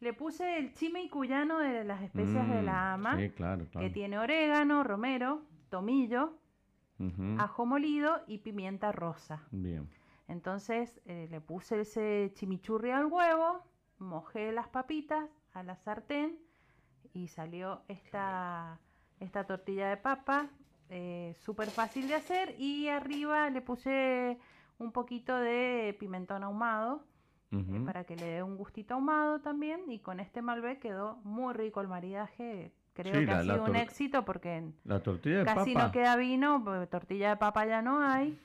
Le 0.00 0.12
puse 0.14 0.58
el 0.58 0.74
chime 0.74 1.02
y 1.02 1.08
cuyano 1.08 1.58
de 1.60 1.84
las 1.84 2.02
especias 2.02 2.48
de 2.48 2.62
la 2.62 2.96
Mm, 2.96 3.00
ama, 3.00 3.16
sí, 3.18 3.30
claro, 3.30 3.66
claro. 3.68 3.86
que 3.86 3.92
tiene 3.92 4.18
orégano, 4.18 4.82
romero, 4.82 5.42
tomillo, 5.68 6.38
ajo 7.38 7.66
molido 7.66 8.22
y 8.26 8.38
pimienta 8.38 8.90
rosa. 8.92 9.42
Bien. 9.52 9.88
Entonces 10.28 11.00
eh, 11.04 11.28
le 11.30 11.40
puse 11.40 11.80
ese 11.80 12.32
chimichurri 12.34 12.90
al 12.90 13.06
huevo, 13.06 13.64
mojé 13.98 14.50
las 14.52 14.68
papitas 14.68 15.28
a 15.52 15.62
la 15.62 15.76
sartén 15.76 16.38
y 17.12 17.28
salió 17.28 17.82
esta, 17.88 18.80
esta 19.20 19.44
tortilla 19.44 19.88
de 19.88 19.96
papa, 19.98 20.48
eh, 20.92 21.34
súper 21.40 21.68
fácil 21.70 22.06
de 22.08 22.14
hacer. 22.14 22.54
Y 22.58 22.88
arriba 22.88 23.48
le 23.50 23.60
puse 23.62 24.38
un 24.78 24.92
poquito 24.92 25.36
de 25.36 25.96
pimentón 25.98 26.42
ahumado 26.44 27.04
eh, 27.50 27.82
para 27.84 28.04
que 28.04 28.16
le 28.16 28.24
dé 28.26 28.42
un 28.42 28.56
gustito 28.56 28.94
ahumado 28.94 29.40
también. 29.40 29.80
Y 29.90 29.98
con 30.00 30.20
este 30.20 30.42
Malbec 30.42 30.78
quedó 30.80 31.16
muy 31.24 31.54
rico 31.54 31.80
el 31.80 31.88
maridaje. 31.88 32.72
Creo 32.94 33.14
Sí, 33.14 33.20
que 33.20 33.26
la- 33.26 33.38
ha 33.38 33.42
sido 33.42 33.64
un 33.64 33.76
éxito 33.76 34.24
porque 34.24 34.64
La 34.84 35.00
tortilla 35.02 35.38
de 35.38 35.44
casi 35.46 35.72
papa. 35.72 35.86
no 35.86 35.92
queda 35.92 36.16
vino, 36.16 36.62
porque 36.64 36.86
tortilla 36.86 37.30
de 37.30 37.36
papa 37.38 37.64
ya 37.66 37.80
no 37.82 38.00
hay. 38.02 38.38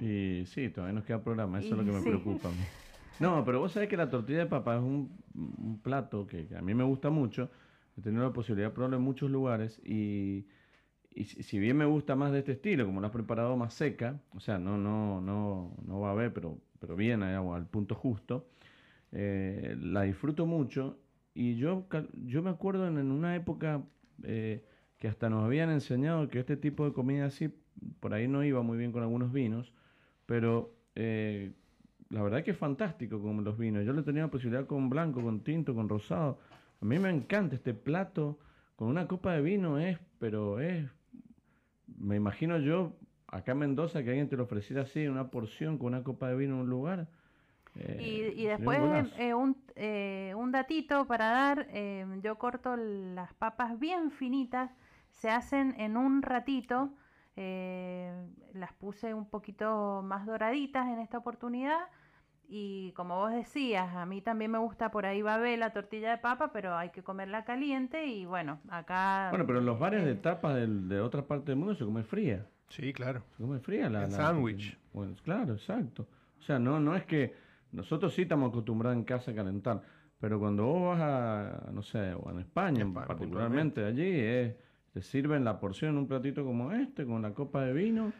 Y 0.00 0.44
sí, 0.46 0.68
todavía 0.68 0.92
nos 0.94 1.04
queda 1.04 1.22
programa, 1.22 1.58
eso 1.60 1.68
es 1.74 1.78
lo 1.78 1.84
que 1.84 1.92
me 1.92 2.00
sí. 2.02 2.08
preocupa. 2.10 2.50
No, 3.20 3.44
pero 3.44 3.60
vos 3.60 3.72
sabés 3.72 3.88
que 3.88 3.96
la 3.96 4.10
tortilla 4.10 4.40
de 4.40 4.46
papa 4.46 4.74
es 4.76 4.82
un, 4.82 5.10
un 5.34 5.80
plato 5.82 6.26
que, 6.26 6.46
que 6.48 6.56
a 6.56 6.60
mí 6.60 6.74
me 6.74 6.84
gusta 6.84 7.08
mucho. 7.10 7.48
He 7.96 8.02
tenido 8.02 8.24
la 8.24 8.32
posibilidad 8.32 8.68
de 8.68 8.74
probarlo 8.74 8.96
en 8.98 9.02
muchos 9.02 9.30
lugares 9.30 9.80
y, 9.84 10.44
y 11.16 11.24
si, 11.24 11.58
bien 11.58 11.78
me 11.78 11.86
gusta 11.86 12.14
más 12.14 12.30
de 12.30 12.40
este 12.40 12.52
estilo, 12.52 12.84
como 12.84 13.00
lo 13.00 13.06
has 13.06 13.12
preparado 13.12 13.56
más 13.56 13.72
seca, 13.72 14.20
o 14.34 14.40
sea, 14.40 14.58
no, 14.58 14.76
no, 14.76 15.22
no, 15.22 15.74
no 15.86 16.00
va 16.00 16.10
a 16.10 16.14
ver, 16.14 16.34
pero, 16.34 16.58
pero 16.78 16.94
bien, 16.94 17.22
al 17.22 17.66
punto 17.66 17.94
justo, 17.94 18.46
eh, 19.12 19.76
la 19.80 20.02
disfruto 20.02 20.44
mucho 20.44 20.98
y 21.32 21.56
yo, 21.56 21.86
yo 22.26 22.42
me 22.42 22.50
acuerdo 22.50 22.86
en, 22.86 23.10
una 23.10 23.34
época 23.34 23.82
eh, 24.24 24.62
que 24.98 25.08
hasta 25.08 25.30
nos 25.30 25.42
habían 25.42 25.70
enseñado 25.70 26.28
que 26.28 26.40
este 26.40 26.58
tipo 26.58 26.84
de 26.84 26.92
comida 26.92 27.24
así, 27.24 27.50
por 28.00 28.12
ahí 28.12 28.28
no 28.28 28.44
iba 28.44 28.60
muy 28.60 28.76
bien 28.76 28.92
con 28.92 29.02
algunos 29.02 29.32
vinos, 29.32 29.72
pero 30.26 30.74
eh, 30.96 31.52
la 32.10 32.22
verdad 32.22 32.44
que 32.44 32.50
es 32.50 32.58
fantástico 32.58 33.22
con 33.22 33.42
los 33.42 33.56
vinos. 33.56 33.86
Yo 33.86 33.92
le 33.94 34.02
tenía 34.02 34.22
la 34.22 34.30
posibilidad 34.30 34.66
con 34.66 34.90
blanco, 34.90 35.22
con 35.22 35.40
tinto, 35.40 35.74
con 35.74 35.88
rosado. 35.88 36.38
A 36.80 36.84
mí 36.84 36.98
me 36.98 37.10
encanta 37.10 37.54
este 37.54 37.74
plato 37.74 38.38
con 38.76 38.88
una 38.88 39.06
copa 39.08 39.32
de 39.32 39.42
vino, 39.42 39.78
es, 39.78 39.98
pero 40.18 40.60
es, 40.60 40.84
me 41.86 42.16
imagino 42.16 42.58
yo 42.58 42.96
acá 43.28 43.52
en 43.52 43.58
Mendoza 43.58 44.02
que 44.02 44.10
alguien 44.10 44.28
te 44.28 44.36
lo 44.36 44.44
ofreciera 44.44 44.82
así, 44.82 45.06
una 45.06 45.30
porción 45.30 45.78
con 45.78 45.88
una 45.88 46.02
copa 46.04 46.28
de 46.28 46.36
vino 46.36 46.54
en 46.54 46.60
un 46.62 46.70
lugar. 46.70 47.08
eh, 47.76 48.32
Y, 48.36 48.42
y 48.42 48.46
después 48.46 48.78
eh, 49.18 49.34
un, 49.34 49.56
eh, 49.76 50.32
un 50.36 50.52
datito 50.52 51.06
para 51.06 51.26
dar, 51.30 51.66
eh, 51.70 52.06
yo 52.22 52.38
corto 52.38 52.76
las 52.76 53.32
papas 53.34 53.78
bien 53.78 54.10
finitas, 54.10 54.70
se 55.10 55.30
hacen 55.30 55.74
en 55.78 55.96
un 55.96 56.22
ratito, 56.22 56.90
eh, 57.36 58.12
las 58.54 58.72
puse 58.74 59.14
un 59.14 59.26
poquito 59.28 60.02
más 60.04 60.26
doraditas 60.26 60.86
en 60.88 60.98
esta 61.00 61.18
oportunidad 61.18 61.78
y 62.48 62.92
como 62.92 63.16
vos 63.16 63.32
decías, 63.32 63.94
a 63.96 64.06
mí 64.06 64.20
también 64.20 64.50
me 64.50 64.58
gusta 64.58 64.90
por 64.90 65.06
ahí 65.06 65.22
babé 65.22 65.56
la 65.56 65.72
tortilla 65.72 66.10
de 66.10 66.18
papa, 66.18 66.52
pero 66.52 66.76
hay 66.76 66.90
que 66.90 67.02
comerla 67.02 67.44
caliente 67.44 68.06
y 68.06 68.24
bueno, 68.26 68.60
acá... 68.68 69.28
Bueno, 69.30 69.46
pero 69.46 69.58
en 69.58 69.66
los 69.66 69.78
bares 69.78 70.04
de 70.04 70.12
eh, 70.12 70.16
tapas 70.16 70.54
del- 70.54 70.88
de 70.88 71.00
otra 71.00 71.22
parte 71.26 71.46
del 71.52 71.56
mundo 71.58 71.74
se 71.74 71.84
come 71.84 72.02
fría. 72.04 72.46
Sí, 72.68 72.92
claro. 72.92 73.22
Se 73.36 73.42
come 73.42 73.58
fría 73.60 73.88
la... 73.90 74.04
El 74.04 74.10
la- 74.10 74.16
sándwich. 74.16 74.78
Bueno, 74.92 75.14
claro, 75.22 75.54
exacto. 75.54 76.06
O 76.38 76.42
sea, 76.42 76.58
no, 76.58 76.78
no 76.80 76.94
es 76.96 77.04
que 77.04 77.34
nosotros 77.72 78.14
sí 78.14 78.22
estamos 78.22 78.50
acostumbrados 78.50 78.96
en 78.96 79.04
casa 79.04 79.30
a 79.30 79.34
calentar, 79.34 79.82
pero 80.18 80.38
cuando 80.38 80.64
vos 80.66 80.96
vas 80.98 81.00
a, 81.02 81.70
no 81.72 81.82
sé, 81.82 82.14
o 82.14 82.30
en 82.30 82.38
España 82.40 82.82
En 82.82 82.88
España, 82.88 83.06
particularmente 83.06 83.84
allí, 83.84 84.08
es, 84.20 84.54
te 84.92 85.02
sirven 85.02 85.44
la 85.44 85.58
porción 85.60 85.92
en 85.92 85.98
un 85.98 86.06
platito 86.08 86.44
como 86.44 86.72
este, 86.72 87.04
con 87.04 87.22
la 87.22 87.32
copa 87.34 87.62
de 87.62 87.72
vino, 87.72 88.12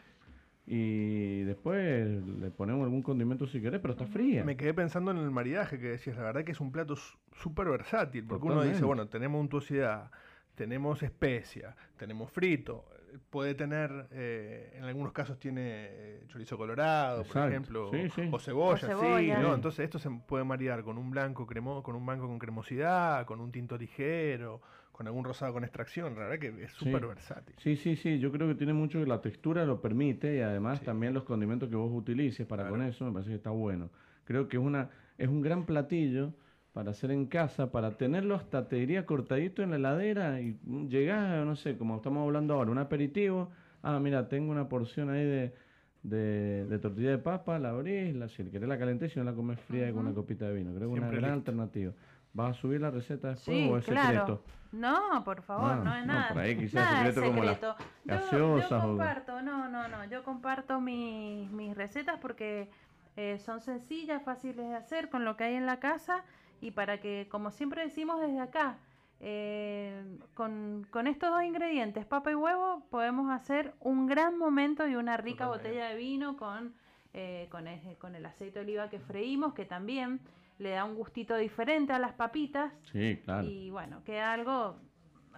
y 0.69 1.43
después 1.43 2.05
le 2.39 2.51
ponemos 2.51 2.83
algún 2.83 3.01
condimento 3.01 3.47
si 3.47 3.61
querés, 3.61 3.79
pero 3.79 3.93
está 3.93 4.05
fría. 4.05 4.43
Me 4.43 4.57
quedé 4.57 4.73
pensando 4.73 5.11
en 5.11 5.17
el 5.17 5.31
maridaje 5.31 5.79
que 5.79 5.87
decías. 5.87 6.17
La 6.17 6.23
verdad 6.23 6.43
que 6.43 6.51
es 6.51 6.59
un 6.59 6.73
plato 6.73 6.95
súper 7.31 7.69
versátil. 7.69 8.25
Porque 8.25 8.47
uno 8.47 8.63
dice, 8.63 8.83
bueno, 8.83 9.07
tenemos 9.07 9.39
untuosidad, 9.39 10.11
tenemos 10.55 11.01
especia, 11.03 11.73
tenemos 11.95 12.29
frito. 12.31 12.83
Puede 13.29 13.55
tener, 13.55 14.07
eh, 14.11 14.73
en 14.75 14.83
algunos 14.83 15.13
casos 15.13 15.39
tiene 15.39 15.61
eh, 15.89 16.23
chorizo 16.27 16.57
colorado, 16.57 17.23
por 17.23 17.47
ejemplo, 17.47 17.89
Sí, 17.89 18.09
sí. 18.09 18.29
o 18.29 18.37
cebolla, 18.37 18.73
O 18.73 18.77
cebolla. 18.77 19.37
sí, 19.37 19.41
¿no? 19.41 19.55
Entonces 19.55 19.85
esto 19.85 19.97
se 19.99 20.09
puede 20.27 20.43
maridar 20.43 20.83
con 20.83 20.97
un 20.97 21.09
blanco 21.09 21.47
cremo, 21.47 21.81
con 21.81 21.95
un 21.95 22.05
blanco 22.05 22.27
con 22.27 22.37
cremosidad, 22.37 23.25
con 23.25 23.39
un 23.39 23.53
tinto 23.53 23.77
ligero, 23.77 24.61
con 24.97 25.05
algún 25.05 25.23
rosado 25.23 25.53
con 25.53 25.63
extracción. 25.63 26.15
La 26.15 26.21
verdad 26.21 26.39
que 26.39 26.63
es 26.63 26.71
súper 26.71 27.05
versátil. 27.05 27.55
Sí, 27.59 27.75
sí, 27.75 27.95
sí, 27.95 28.17
yo 28.17 28.31
creo 28.31 28.47
que 28.47 28.55
tiene 28.55 28.73
mucho 28.73 28.99
que 28.99 29.05
la 29.05 29.21
textura 29.21 29.63
lo 29.63 29.79
permite 29.79 30.37
y 30.37 30.41
además 30.41 30.79
Sí. 30.79 30.85
también 30.85 31.13
los 31.13 31.23
condimentos 31.23 31.69
que 31.69 31.75
vos 31.75 31.91
utilices 31.93 32.47
para 32.47 32.63
Claro. 32.63 32.75
con 32.77 32.83
eso 32.85 33.05
me 33.05 33.11
parece 33.11 33.29
que 33.29 33.35
está 33.35 33.51
bueno. 33.51 33.91
Creo 34.25 34.47
que 34.47 34.57
es 34.57 34.63
una 34.63 34.89
es 35.19 35.27
un 35.29 35.41
gran 35.41 35.65
platillo 35.67 36.33
para 36.73 36.91
hacer 36.91 37.11
en 37.11 37.27
casa, 37.27 37.71
para 37.71 37.91
tenerlo 37.97 38.33
hasta 38.35 38.67
te 38.67 38.75
diría 38.77 39.05
cortadito 39.05 39.61
en 39.63 39.69
la 39.71 39.75
heladera 39.77 40.41
y 40.41 40.57
llegás, 40.89 41.45
no 41.45 41.55
sé, 41.55 41.77
como 41.77 41.97
estamos 41.97 42.25
hablando 42.25 42.53
ahora, 42.55 42.71
un 42.71 42.77
aperitivo, 42.79 43.49
ah, 43.83 43.99
mira, 43.99 44.27
tengo 44.29 44.51
una 44.51 44.67
porción 44.69 45.09
ahí 45.09 45.23
de, 45.25 45.53
de, 46.03 46.65
de 46.67 46.79
tortilla 46.79 47.09
de 47.11 47.17
papa, 47.17 47.57
la 47.59 47.69
abrís, 47.69 48.15
la, 48.15 48.29
si 48.29 48.43
querés 48.45 48.69
la 48.69 48.77
calentés, 48.77 49.11
si 49.13 49.19
no 49.19 49.25
la 49.25 49.33
comes 49.33 49.59
fría 49.61 49.91
con 49.91 50.05
una 50.05 50.13
copita 50.13 50.47
de 50.47 50.53
vino. 50.55 50.73
Creo 50.75 50.89
que 50.91 50.95
es 50.97 51.01
una 51.01 51.07
gran 51.11 51.21
listo. 51.23 51.33
alternativa. 51.51 51.93
¿Vas 52.37 52.51
a 52.51 52.53
subir 52.61 52.79
la 52.79 52.91
receta 52.91 53.29
después 53.29 53.57
Sí, 53.57 53.67
o 53.69 53.77
es 53.79 53.85
claro. 53.85 54.07
secreto? 54.27 54.43
No, 54.71 55.23
por 55.23 55.41
favor, 55.41 55.71
Ah, 55.71 55.81
no 55.83 55.95
es 55.95 56.05
no, 56.05 56.13
nada. 56.13 56.33
por 56.33 56.41
ahí 56.43 56.55
quizás 56.55 56.85
nada 56.91 57.07
es 57.07 57.15
secreto 57.15 57.31
como 57.31 57.43
las. 57.43 57.59
Yo- 58.31 58.53
o- 58.55 58.81
comparto, 58.81 59.41
no, 59.41 59.67
no, 59.69 59.87
no. 59.87 60.05
Yo 60.05 60.23
comparto 60.23 60.79
mis, 60.79 61.49
mis 61.49 61.75
recetas 61.75 62.19
porque 62.19 62.69
eh, 63.15 63.39
son 63.39 63.59
sencillas, 63.59 64.21
fáciles 64.23 64.69
de 64.69 64.75
hacer 64.75 65.09
con 65.09 65.25
lo 65.25 65.35
que 65.35 65.45
hay 65.45 65.55
en 65.55 65.65
la 65.65 65.79
casa 65.79 66.23
y 66.61 66.69
para 66.71 66.99
que, 66.99 67.27
como 67.31 67.49
siempre 67.49 67.81
decimos 67.81 68.21
desde 68.21 68.39
acá, 68.39 68.77
eh, 69.19 70.03
con, 70.35 70.85
con 70.91 71.07
estos 71.07 71.31
dos 71.31 71.41
ingredientes, 71.43 72.05
papa 72.05 72.29
y 72.31 72.35
huevo, 72.35 72.83
podemos 72.91 73.31
hacer 73.31 73.73
un 73.79 74.05
gran 74.05 74.37
momento 74.37 74.87
y 74.87 74.95
una 74.95 75.17
rica 75.17 75.47
botella 75.47 75.87
de 75.87 75.95
vino 75.95 76.37
con, 76.37 76.75
eh, 77.15 77.47
con, 77.49 77.67
el, 77.67 77.97
con 77.97 78.13
el 78.13 78.23
aceite 78.27 78.59
de 78.59 78.65
oliva 78.65 78.89
que 78.91 78.99
freímos, 78.99 79.55
que 79.55 79.65
también 79.65 80.19
le 80.59 80.71
da 80.71 80.85
un 80.85 80.95
gustito 80.95 81.35
diferente 81.35 81.93
a 81.93 81.99
las 81.99 82.13
papitas. 82.13 82.73
Sí, 82.91 83.19
claro. 83.23 83.47
Y 83.47 83.69
bueno, 83.69 84.03
queda 84.03 84.33
algo 84.33 84.77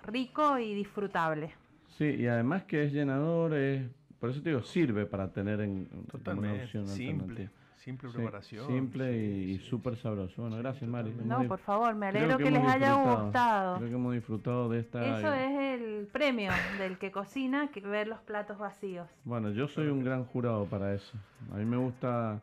rico 0.04 0.58
y 0.58 0.74
disfrutable. 0.74 1.52
Sí, 1.88 2.06
y 2.06 2.28
además 2.28 2.64
que 2.64 2.86
es 2.86 2.94
llenador, 2.94 3.54
es, 3.54 3.84
por 4.20 4.30
eso 4.30 4.42
te 4.42 4.50
digo, 4.50 4.62
sirve 4.62 5.06
para 5.06 5.32
tener 5.32 5.60
en, 5.62 5.86
como 5.86 6.02
una 6.02 6.08
Totalmente. 6.12 6.64
opción 6.64 6.88
Simple. 6.88 7.50
Simple 7.76 8.10
Sí, 8.10 8.18
preparación. 8.18 8.68
simple 8.68 9.18
y, 9.18 9.58
sí, 9.58 9.66
súper 9.70 9.96
sí. 9.96 10.02
sabroso. 10.02 10.42
Bueno, 10.42 10.58
gracias, 10.58 10.90
Mari. 10.90 11.16
No, 11.24 11.48
por 11.48 11.60
favor, 11.60 11.96
me 11.96 12.08
alegro 12.08 12.38
que, 12.38 12.48
hemos 12.48 12.62
les 12.62 12.72
haya 12.74 12.94
gustado. 12.94 13.78
Creo 13.78 13.90
que 13.90 13.96
hemos 13.96 14.14
disfrutado 14.14 14.70
de 14.70 14.80
esta... 14.82 15.18
Eso 15.18 15.34
es 15.34 15.82
el 15.82 16.08
premio 16.08 16.52
del 16.78 16.98
que 16.98 17.10
cocina, 17.10 17.70
que 17.72 17.80
ver 17.80 18.08
los 18.08 18.20
platos 18.20 18.58
vacíos. 18.58 19.08
Bueno, 19.24 19.52
yo 19.52 19.68
soy 19.70 19.88
un 19.88 20.04
gran 20.04 20.26
jurado 20.26 20.66
para 20.66 20.94
eso. 20.94 21.18
A 21.54 21.56
mí 21.56 21.66
me 21.66 21.78
gusta 21.78 22.42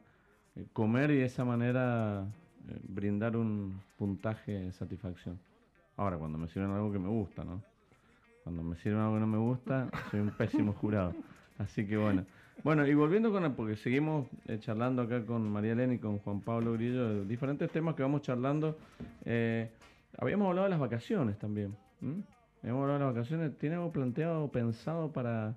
eh, 0.57 0.65
comer 0.73 1.11
y 1.11 1.17
de 1.19 1.27
esa 1.27 1.45
manera 1.45 2.25
eh, 2.69 2.79
brindar 2.89 3.37
un 3.37 3.81
puntaje 3.99 4.53
de 4.53 4.73
satisfacción. 4.73 5.39
Ahora, 5.97 6.19
cuando 6.19 6.37
me 6.39 6.49
sirven 6.49 6.71
algo 6.71 6.93
que 6.93 6.99
me 6.99 7.09
gusta, 7.09 7.45
¿no? 7.45 7.63
Cuando 8.45 8.63
me 8.63 8.77
sirven 8.77 9.01
algo 9.01 9.15
que 9.15 9.21
no 9.21 9.27
me 9.27 9.39
gusta, 9.39 9.89
soy 10.11 10.21
un 10.21 10.31
pésimo 10.31 10.73
jurado. 10.81 11.15
Así 11.59 11.87
que 11.87 11.97
bueno. 11.97 12.25
Bueno, 12.65 12.87
y 12.87 12.95
volviendo 12.95 13.31
con 13.31 13.45
el, 13.45 13.53
porque 13.53 13.77
seguimos 13.77 14.27
eh, 14.47 14.59
charlando 14.61 15.03
acá 15.03 15.25
con 15.25 15.51
María 15.51 15.73
Elena 15.73 15.95
y 15.95 15.99
con 15.99 16.19
Juan 16.19 16.41
Pablo 16.41 16.73
Grillo 16.73 17.09
de 17.09 17.25
diferentes 17.27 17.71
temas 17.71 17.95
que 17.95 18.03
vamos 18.03 18.23
charlando. 18.23 18.79
Eh, 19.25 19.71
habíamos 20.19 20.49
hablado 20.49 20.65
de 20.65 20.71
las 20.71 20.81
vacaciones 20.81 21.39
también. 21.39 21.77
¿m? 22.01 22.23
Habíamos 22.63 22.83
hablado 22.83 22.99
de 22.99 23.05
las 23.05 23.15
vacaciones. 23.15 23.59
¿Tiene 23.59 23.77
algo 23.77 23.93
planteado 23.93 24.45
o 24.45 24.51
pensado 24.51 25.13
para, 25.13 25.55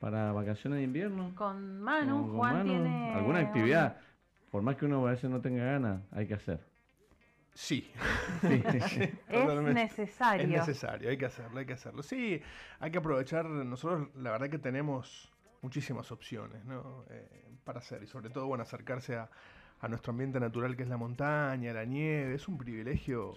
para 0.00 0.32
vacaciones 0.32 0.78
de 0.78 0.84
invierno? 0.84 1.32
Con 1.36 1.80
Manu, 1.80 2.22
Con- 2.22 2.28
con 2.30 2.38
Juan 2.38 2.52
Manu, 2.58 2.70
tiene... 2.70 3.14
¿Alguna 3.14 3.38
actividad? 3.40 3.96
Por 4.52 4.60
más 4.62 4.76
que 4.76 4.84
uno 4.84 5.06
a 5.06 5.10
veces 5.10 5.30
no 5.30 5.40
tenga 5.40 5.64
ganas, 5.64 6.02
hay 6.12 6.26
que 6.26 6.34
hacer. 6.34 6.60
Sí. 7.54 7.90
Sí. 8.42 8.62
Es 9.28 9.74
necesario. 9.74 10.44
Es 10.44 10.48
necesario, 10.48 11.08
hay 11.08 11.16
que 11.16 11.24
hacerlo, 11.24 11.58
hay 11.58 11.64
que 11.64 11.72
hacerlo. 11.72 12.02
Sí, 12.02 12.42
hay 12.78 12.90
que 12.90 12.98
aprovechar. 12.98 13.46
Nosotros, 13.46 14.08
la 14.14 14.30
verdad 14.32 14.50
que 14.50 14.58
tenemos 14.58 15.32
muchísimas 15.62 16.12
opciones 16.12 16.64
¿no? 16.66 17.04
Eh, 17.08 17.26
para 17.64 17.78
hacer 17.78 18.02
y 18.02 18.06
sobre 18.06 18.28
todo 18.28 18.46
bueno 18.46 18.62
acercarse 18.64 19.16
a, 19.16 19.30
a, 19.80 19.88
nuestro 19.88 20.10
ambiente 20.10 20.38
natural 20.38 20.76
que 20.76 20.82
es 20.82 20.88
la 20.88 20.98
montaña, 20.98 21.72
la 21.72 21.86
nieve, 21.86 22.34
es 22.34 22.46
un 22.46 22.58
privilegio 22.58 23.34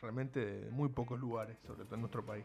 realmente 0.00 0.44
de 0.44 0.70
muy 0.70 0.90
pocos 0.90 1.18
lugares, 1.18 1.56
sobre 1.66 1.84
todo 1.84 1.96
en 1.96 2.02
nuestro 2.02 2.24
país 2.24 2.44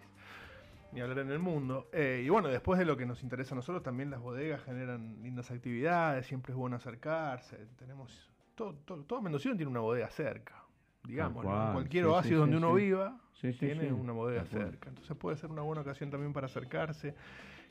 ni 0.95 1.01
hablar 1.01 1.19
en 1.19 1.31
el 1.31 1.39
mundo. 1.39 1.89
Eh, 1.91 2.23
y 2.25 2.29
bueno, 2.29 2.47
después 2.47 2.79
de 2.79 2.85
lo 2.85 2.95
que 2.95 3.05
nos 3.05 3.21
interesa 3.21 3.53
a 3.53 3.57
nosotros, 3.57 3.83
también 3.83 4.09
las 4.09 4.21
bodegas 4.21 4.63
generan 4.63 5.21
lindas 5.21 5.51
actividades, 5.51 6.25
siempre 6.25 6.53
es 6.53 6.57
bueno 6.57 6.77
acercarse. 6.77 7.57
Tenemos. 7.77 8.31
Todo, 8.55 8.73
todo, 8.85 9.03
todo 9.03 9.21
Mendocino 9.21 9.57
tiene 9.57 9.69
una 9.69 9.81
bodega 9.81 10.09
cerca, 10.09 10.63
digamos. 11.03 11.43
Cualquier 11.43 12.05
oasis 12.05 12.37
donde 12.37 12.55
uno 12.55 12.73
viva 12.73 13.19
tiene 13.59 13.91
una 13.91 14.13
bodega 14.13 14.45
cerca. 14.45 14.87
Entonces 14.89 15.17
puede 15.17 15.35
ser 15.35 15.51
una 15.51 15.61
buena 15.61 15.81
ocasión 15.81 16.09
también 16.09 16.31
para 16.31 16.45
acercarse. 16.45 17.13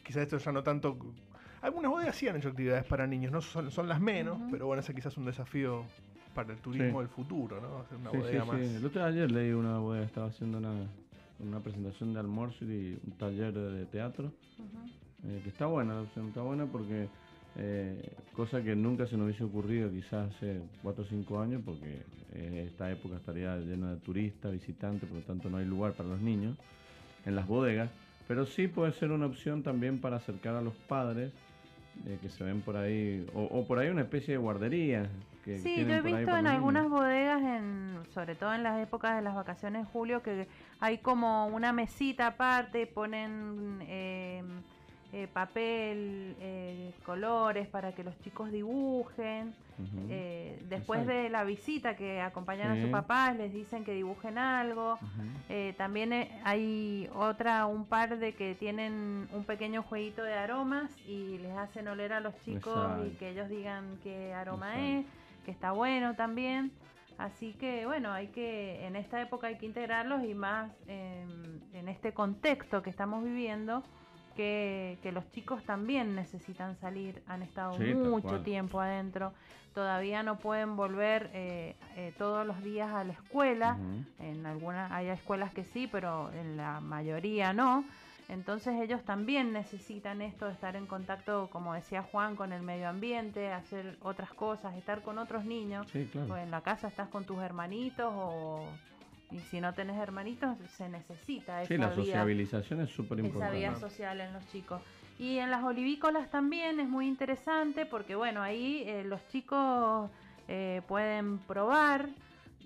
Quizás 0.04 0.24
esto 0.24 0.36
ya 0.36 0.52
no 0.52 0.62
tanto. 0.62 0.98
Algunas 1.62 1.90
bodegas 1.90 2.14
sí 2.14 2.28
han 2.28 2.36
hecho 2.36 2.50
actividades 2.50 2.84
para 2.84 3.06
niños, 3.06 3.32
no 3.32 3.40
son, 3.40 3.70
son 3.70 3.88
las 3.88 3.98
menos, 3.98 4.38
pero 4.50 4.66
bueno, 4.66 4.80
ese 4.80 4.94
quizás 4.94 5.14
es 5.14 5.16
un 5.16 5.24
desafío 5.24 5.86
para 6.34 6.52
el 6.52 6.58
turismo 6.58 7.00
del 7.00 7.08
futuro, 7.08 7.58
¿no? 7.58 7.78
Hacer 7.78 7.96
una 7.96 8.10
bodega 8.10 8.44
más. 8.44 8.60
El 8.60 8.84
otro 8.84 9.02
ayer 9.02 9.30
leí 9.32 9.52
una 9.52 9.78
bodega, 9.78 10.04
estaba 10.04 10.26
haciendo 10.26 10.58
una 10.58 10.74
una 11.40 11.60
presentación 11.60 12.12
de 12.14 12.20
almuerzo 12.20 12.64
y 12.64 12.98
un 13.04 13.12
taller 13.18 13.52
de 13.52 13.86
teatro, 13.86 14.32
eh, 15.26 15.40
que 15.42 15.48
está 15.48 15.66
buena, 15.66 15.94
la 15.94 16.02
opción 16.02 16.28
está 16.28 16.42
buena 16.42 16.66
porque 16.66 17.08
eh, 17.56 18.12
cosa 18.34 18.62
que 18.62 18.76
nunca 18.76 19.06
se 19.06 19.16
nos 19.16 19.26
hubiese 19.26 19.44
ocurrido 19.44 19.90
quizás 19.90 20.34
hace 20.34 20.60
4 20.82 21.02
o 21.02 21.06
5 21.06 21.40
años, 21.40 21.62
porque 21.64 22.02
eh, 22.34 22.66
esta 22.68 22.90
época 22.90 23.16
estaría 23.16 23.56
llena 23.56 23.94
de 23.94 23.96
turistas, 24.00 24.52
visitantes, 24.52 25.08
por 25.08 25.18
lo 25.18 25.24
tanto 25.24 25.48
no 25.48 25.56
hay 25.56 25.64
lugar 25.64 25.92
para 25.92 26.10
los 26.10 26.20
niños 26.20 26.56
en 27.24 27.34
las 27.34 27.46
bodegas, 27.46 27.90
pero 28.28 28.44
sí 28.44 28.68
puede 28.68 28.92
ser 28.92 29.12
una 29.12 29.26
opción 29.26 29.62
también 29.62 29.98
para 29.98 30.16
acercar 30.16 30.56
a 30.56 30.60
los 30.60 30.74
padres 30.74 31.32
que 32.20 32.28
se 32.28 32.42
ven 32.42 32.60
por 32.60 32.76
ahí, 32.76 33.24
o, 33.34 33.64
por 33.68 33.78
ahí 33.78 33.88
una 33.88 34.02
especie 34.02 34.34
de 34.34 34.38
guardería. 34.38 35.08
Que 35.44 35.58
sí, 35.58 35.84
yo 35.84 35.94
he 35.94 36.00
visto 36.00 36.36
en 36.36 36.46
algunas 36.46 36.88
bodegas, 36.88 37.42
en, 37.42 37.98
sobre 38.14 38.34
todo 38.34 38.54
en 38.54 38.62
las 38.62 38.80
épocas 38.80 39.16
de 39.16 39.22
las 39.22 39.34
vacaciones 39.34 39.84
de 39.84 39.92
julio, 39.92 40.22
que 40.22 40.48
hay 40.80 40.98
como 40.98 41.46
una 41.48 41.72
mesita 41.72 42.28
aparte, 42.28 42.86
ponen 42.86 43.82
em, 43.86 44.62
eh, 45.16 45.28
papel, 45.32 46.34
eh, 46.40 46.92
colores 47.06 47.68
para 47.68 47.92
que 47.92 48.02
los 48.02 48.18
chicos 48.22 48.50
dibujen. 48.50 49.54
Eh, 50.08 50.60
después 50.68 51.06
de 51.06 51.28
la 51.30 51.44
visita 51.44 51.96
que 51.96 52.20
acompañan 52.20 52.72
a 52.72 52.80
sus 52.80 52.90
papás, 52.90 53.36
les 53.36 53.52
dicen 53.52 53.84
que 53.84 53.92
dibujen 53.92 54.38
algo. 54.38 54.98
también 55.76 56.12
hay 56.42 57.08
otra, 57.14 57.66
un 57.66 57.84
par 57.84 58.18
de 58.18 58.34
que 58.34 58.56
tienen 58.56 59.28
un 59.32 59.44
pequeño 59.44 59.84
jueguito 59.84 60.24
de 60.24 60.34
aromas 60.34 60.90
y 61.06 61.38
les 61.38 61.56
hacen 61.56 61.86
oler 61.86 62.12
a 62.12 62.18
los 62.18 62.34
chicos 62.40 63.06
y 63.06 63.10
que 63.10 63.30
ellos 63.30 63.48
digan 63.48 63.98
qué 64.02 64.34
aroma 64.34 64.80
es, 64.80 65.06
que 65.44 65.50
está 65.50 65.72
bueno 65.72 66.14
también. 66.16 66.72
Así 67.18 67.52
que 67.54 67.86
bueno, 67.86 68.12
hay 68.12 68.28
que 68.28 68.84
en 68.86 68.96
esta 68.96 69.20
época 69.20 69.46
hay 69.46 69.56
que 69.56 69.66
integrarlos 69.66 70.24
y 70.24 70.34
más 70.34 70.72
en 70.88 71.88
este 71.88 72.12
contexto 72.12 72.82
que 72.82 72.90
estamos 72.90 73.22
viviendo, 73.22 73.84
que, 74.34 75.10
los 75.12 75.30
chicos 75.30 75.62
también 75.64 76.14
necesitan 76.14 76.76
salir, 76.76 77.22
han 77.26 77.42
estado 77.42 77.78
mucho 77.78 78.40
tiempo 78.42 78.80
adentro, 78.80 79.32
todavía 79.74 80.22
no 80.22 80.38
pueden 80.38 80.76
volver 80.76 81.30
eh, 81.32 81.76
eh, 81.96 82.12
todos 82.18 82.46
los 82.46 82.62
días 82.62 82.92
a 82.92 83.04
la 83.04 83.12
escuela, 83.12 83.78
en 84.18 84.46
algunas 84.46 84.90
hay 84.92 85.08
escuelas 85.08 85.52
que 85.52 85.64
sí, 85.64 85.88
pero 85.90 86.30
en 86.32 86.56
la 86.56 86.80
mayoría 86.80 87.52
no. 87.52 87.84
Entonces 88.28 88.80
ellos 88.80 89.02
también 89.04 89.52
necesitan 89.52 90.22
esto 90.22 90.46
de 90.46 90.52
estar 90.52 90.76
en 90.76 90.86
contacto, 90.86 91.48
como 91.52 91.74
decía 91.74 92.02
Juan, 92.02 92.36
con 92.36 92.52
el 92.52 92.62
medio 92.62 92.88
ambiente, 92.88 93.52
hacer 93.52 93.98
otras 94.00 94.32
cosas, 94.32 94.74
estar 94.76 95.02
con 95.02 95.18
otros 95.18 95.44
niños. 95.44 95.86
Sí, 95.92 96.08
claro. 96.10 96.36
en 96.36 96.50
la 96.50 96.62
casa 96.62 96.88
estás 96.88 97.08
con 97.08 97.24
tus 97.24 97.38
hermanitos 97.38 98.10
o 98.14 98.66
y 99.30 99.40
si 99.40 99.60
no 99.60 99.72
tenés 99.74 99.96
hermanitos 99.96 100.56
se 100.76 100.88
necesita 100.88 101.62
esa 101.62 101.68
sí, 101.68 101.76
la 101.76 101.92
sociabilización 101.92 102.82
es 102.82 102.90
súper 102.90 103.18
importante. 103.18 103.58
Esa 103.58 103.72
vía 103.72 103.80
social 103.80 104.20
en 104.20 104.32
los 104.32 104.46
chicos. 104.48 104.80
Y 105.18 105.38
en 105.38 105.50
las 105.50 105.64
olivícolas 105.64 106.30
también 106.30 106.80
es 106.80 106.88
muy 106.88 107.06
interesante 107.06 107.86
porque 107.86 108.14
bueno, 108.14 108.42
ahí 108.42 108.84
eh, 108.86 109.04
los 109.04 109.26
chicos 109.28 110.10
eh, 110.48 110.82
pueden 110.86 111.38
probar 111.38 112.08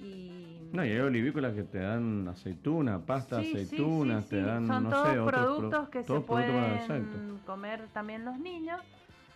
y... 0.00 0.70
No, 0.72 0.84
y 0.84 0.90
hay 0.90 0.98
olivícolas 0.98 1.54
que 1.54 1.62
te 1.62 1.78
dan 1.78 2.28
aceituna, 2.28 3.00
pasta, 3.00 3.38
aceitunas, 3.38 4.28
te 4.28 4.42
dan, 4.42 4.66
Son 4.66 4.84
no 4.84 4.90
todos 4.90 5.08
sé, 5.08 5.20
productos 5.22 5.88
que 5.88 6.02
se 6.02 6.20
pueden 6.20 7.38
comer 7.46 7.86
también 7.92 8.24
los 8.24 8.38
niños. 8.38 8.80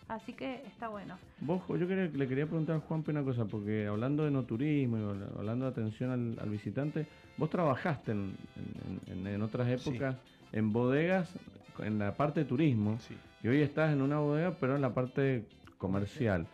Así 0.09 0.34
que 0.34 0.62
está 0.66 0.89
bueno. 0.89 1.16
Vos, 1.40 1.62
yo 1.68 1.86
le 1.86 2.28
quería 2.28 2.47
preguntar 2.47 2.76
a 2.76 2.80
Juan 2.80 3.02
una 3.06 3.22
cosa, 3.22 3.47
porque 3.47 3.86
hablando 3.86 4.24
de 4.24 4.30
no 4.30 4.43
turismo 4.43 4.98
y 4.98 5.39
hablando 5.39 5.64
de 5.64 5.70
atención 5.70 6.36
al, 6.39 6.51
visitante, 6.51 7.06
vos 7.39 7.48
trabajaste 7.48 8.12
en, 8.12 9.43
otras 9.43 9.68
épocas 9.68 10.16
en 10.52 10.70
bodegas, 10.70 11.34
en 11.78 11.98
la 11.98 12.14
parte 12.14 12.40
de 12.40 12.47
turismo, 12.47 12.98
y 13.43 13.48
hoy 13.48 13.62
estás 13.62 13.93
en 13.93 14.02
una 14.02 14.18
bodega, 14.18 14.55
pero 14.60 14.76
en 14.76 14.82
la 14.82 14.93
parte 14.93 15.47
comercial. 15.78 16.47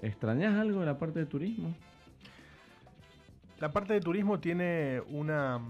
¿Extrañas 0.00 0.54
algo 0.54 0.80
de 0.80 0.86
la 0.86 0.98
parte 0.98 1.18
de 1.18 1.26
turismo? 1.26 1.74
La 3.58 3.72
parte 3.72 3.94
de 3.94 4.00
turismo 4.00 4.38
tiene 4.38 5.00
una 5.08 5.60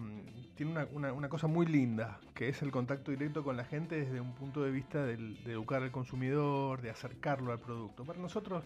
tiene 0.56 0.86
una, 0.94 1.28
cosa 1.28 1.46
muy 1.46 1.66
linda, 1.66 2.18
que 2.34 2.48
es 2.48 2.62
el 2.62 2.70
contacto 2.70 3.10
directo 3.10 3.44
con 3.44 3.58
la 3.58 3.64
gente 3.64 3.96
desde 3.96 4.22
un 4.22 4.32
punto 4.32 4.62
de 4.62 4.70
vista 4.70 5.04
de 5.04 5.34
educar 5.44 5.82
al 5.82 5.90
consumidor, 5.90 6.80
de 6.80 6.88
acercarlo 6.88 7.52
al 7.52 7.58
producto. 7.58 8.04
Para 8.04 8.18
nosotros, 8.18 8.64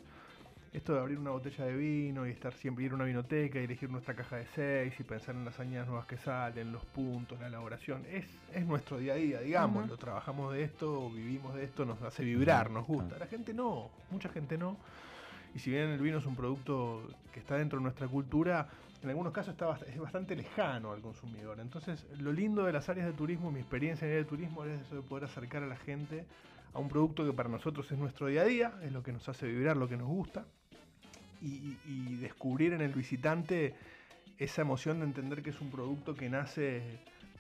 esto 0.73 0.95
de 0.95 1.01
abrir 1.01 1.19
una 1.19 1.31
botella 1.31 1.65
de 1.65 1.77
vino 1.77 2.27
y 2.27 2.31
estar 2.31 2.55
siempre 2.55 2.85
ir 2.85 2.93
a 2.93 2.95
una 2.95 3.05
vinoteca 3.05 3.61
y 3.61 3.65
elegir 3.65 3.91
nuestra 3.91 4.15
caja 4.15 4.37
de 4.37 4.47
seis 4.55 4.95
y 4.99 5.03
pensar 5.03 5.35
en 5.35 5.45
las 5.45 5.59
añadas 5.59 5.89
nuevas 5.89 6.07
que 6.07 6.17
salen, 6.17 6.71
los 6.71 6.85
puntos, 6.85 7.41
la 7.41 7.49
elaboración, 7.49 8.05
es, 8.09 8.25
es 8.55 8.65
nuestro 8.65 8.99
día 8.99 9.15
a 9.15 9.17
día, 9.17 9.41
digamos, 9.41 9.89
lo 9.89 9.97
trabajamos 9.97 10.55
de 10.55 10.63
esto, 10.63 11.11
vivimos 11.11 11.55
de 11.57 11.65
esto, 11.65 11.85
nos 11.85 12.01
hace 12.03 12.25
vibrar, 12.25 12.71
nos 12.71 12.87
gusta. 12.87 13.19
La 13.19 13.27
gente 13.27 13.53
no, 13.53 13.91
mucha 14.11 14.29
gente 14.29 14.57
no. 14.57 14.77
Y 15.55 15.59
si 15.59 15.71
bien 15.71 15.89
el 15.89 16.01
vino 16.01 16.19
es 16.19 16.27
un 16.27 16.37
producto 16.37 17.03
que 17.33 17.41
está 17.41 17.57
dentro 17.57 17.81
de 17.81 17.83
nuestra 17.83 18.07
cultura, 18.07 18.69
en 19.03 19.09
algunos 19.09 19.33
casos 19.33 19.53
está 19.53 19.79
es 19.87 19.99
bastante 19.99 20.37
lejano 20.37 20.93
al 20.93 21.01
consumidor. 21.01 21.61
Entonces, 21.61 22.07
lo 22.19 22.33
lindo 22.33 22.65
de 22.65 22.73
las 22.73 22.89
áreas 22.89 23.07
de 23.07 23.13
turismo, 23.13 23.51
mi 23.51 23.61
experiencia 23.61 24.07
en 24.07 24.15
el 24.15 24.27
turismo, 24.27 24.65
es 24.65 24.81
eso 24.81 24.97
de 24.97 25.03
poder 25.03 25.25
acercar 25.25 25.63
a 25.63 25.67
la 25.67 25.77
gente 25.77 26.27
a 26.73 26.79
un 26.79 26.89
producto 26.89 27.25
que 27.25 27.33
para 27.33 27.49
nosotros 27.49 27.91
es 27.91 27.99
nuestro 27.99 28.27
día 28.27 28.43
a 28.43 28.45
día, 28.45 28.73
es 28.83 28.93
lo 28.93 29.03
que 29.03 29.13
nos 29.13 29.29
hace 29.29 29.47
vibrar, 29.47 29.77
lo 29.77 29.89
que 29.89 29.97
nos 29.97 30.09
gusta, 30.09 30.45
y, 31.43 32.17
descubrir 32.17 32.75
en 32.75 32.83
el 32.83 32.93
visitante 32.93 33.75
esa 34.39 34.61
emoción 34.61 35.01
de 35.01 35.07
entender 35.07 35.43
que 35.43 35.51
es 35.51 35.61
un 35.61 35.71
producto 35.71 36.15
que 36.15 36.29
nace 36.29 36.83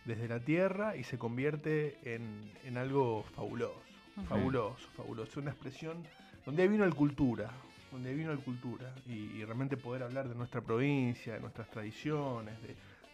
desde 0.06 0.26
la 0.26 0.40
tierra 0.40 0.96
y 0.96 1.04
se 1.04 1.18
convierte 1.18 1.98
en, 2.02 2.76
algo 2.78 3.22
fabuloso, 3.34 3.82
fabuloso, 4.26 4.88
fabuloso. 4.96 5.30
Es 5.30 5.36
una 5.36 5.50
expresión 5.50 6.02
donde 6.46 6.62
hay 6.62 6.68
vino 6.68 6.84
el 6.84 6.94
cultura, 6.94 7.50
donde 7.90 8.14
vino 8.14 8.34
la 8.34 8.40
cultura 8.40 8.94
y, 9.06 9.42
realmente 9.44 9.76
poder 9.76 10.02
hablar 10.02 10.28
de 10.28 10.34
nuestra 10.34 10.60
provincia, 10.60 11.34
de 11.34 11.40
nuestras 11.40 11.68
tradiciones, 11.70 12.54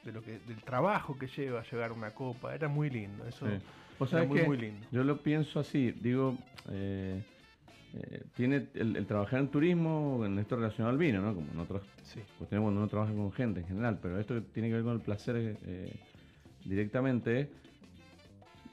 de, 0.05 0.13
lo 0.13 0.23
que, 0.23 0.39
del 0.41 0.63
trabajo 0.63 1.19
que 1.19 1.27
lleva 1.27 1.61
a 1.61 1.65
llegar 1.65 1.93
una 1.93 2.11
copa, 2.11 2.55
era 2.55 2.69
muy 2.69 2.91
lindo, 2.91 3.27
eso 3.27 3.47
era 3.47 4.25
muy, 4.25 4.57
lindo. 4.57 4.87
Yo 4.93 5.03
lo 5.03 5.21
pienso 5.23 5.59
así, 5.61 5.91
digo, 5.93 6.37
eh, 6.71 7.23
eh, 7.95 8.25
tiene 8.35 8.67
el, 8.75 9.07
trabajar 9.07 9.41
en 9.41 9.49
turismo, 9.49 10.23
en 10.27 10.39
esto 10.39 10.57
relacionado 10.57 10.91
al 10.91 10.99
vino, 10.99 11.23
¿no? 11.23 11.35
Como 11.35 11.51
en 11.51 11.59
otros 11.59 11.83
sí. 12.03 12.21
cuestiones 12.39 12.63
cuando 12.63 12.81
uno 12.81 12.89
trabaja 12.89 13.13
con 13.13 13.33
gente 13.33 13.61
en 13.61 13.67
general, 13.67 13.99
pero 14.03 14.21
esto 14.21 14.43
tiene 14.43 14.69
que 14.69 14.75
ver 14.75 14.85
con 14.85 14.93
el 14.95 15.01
placer 15.01 15.57
eh, 15.65 15.93
directamente. 16.65 17.51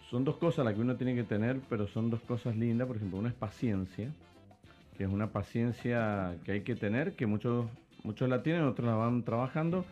Son 0.10 0.26
dos 0.26 0.36
cosas 0.38 0.66
las 0.66 0.74
que 0.74 0.82
uno 0.82 0.98
tiene 0.98 1.16
que 1.16 1.24
tener, 1.24 1.62
pero 1.70 1.88
son 1.88 2.10
dos 2.10 2.22
cosas 2.22 2.56
lindas. 2.58 2.86
Por 2.86 2.98
ejemplo, 2.98 3.18
una 3.18 3.30
es 3.30 3.36
paciencia, 3.36 4.12
que 4.98 5.04
es 5.04 5.10
una 5.10 5.32
paciencia 5.32 6.36
que 6.44 6.54
hay 6.54 6.62
que 6.62 6.76
tener, 6.76 7.14
que 7.14 7.26
muchos, 7.26 7.68
muchos 8.04 8.30
la 8.30 8.44
tienen, 8.44 8.64
otros 8.64 8.88
la 8.88 8.96
van 8.96 9.24
trabajando, 9.24 9.86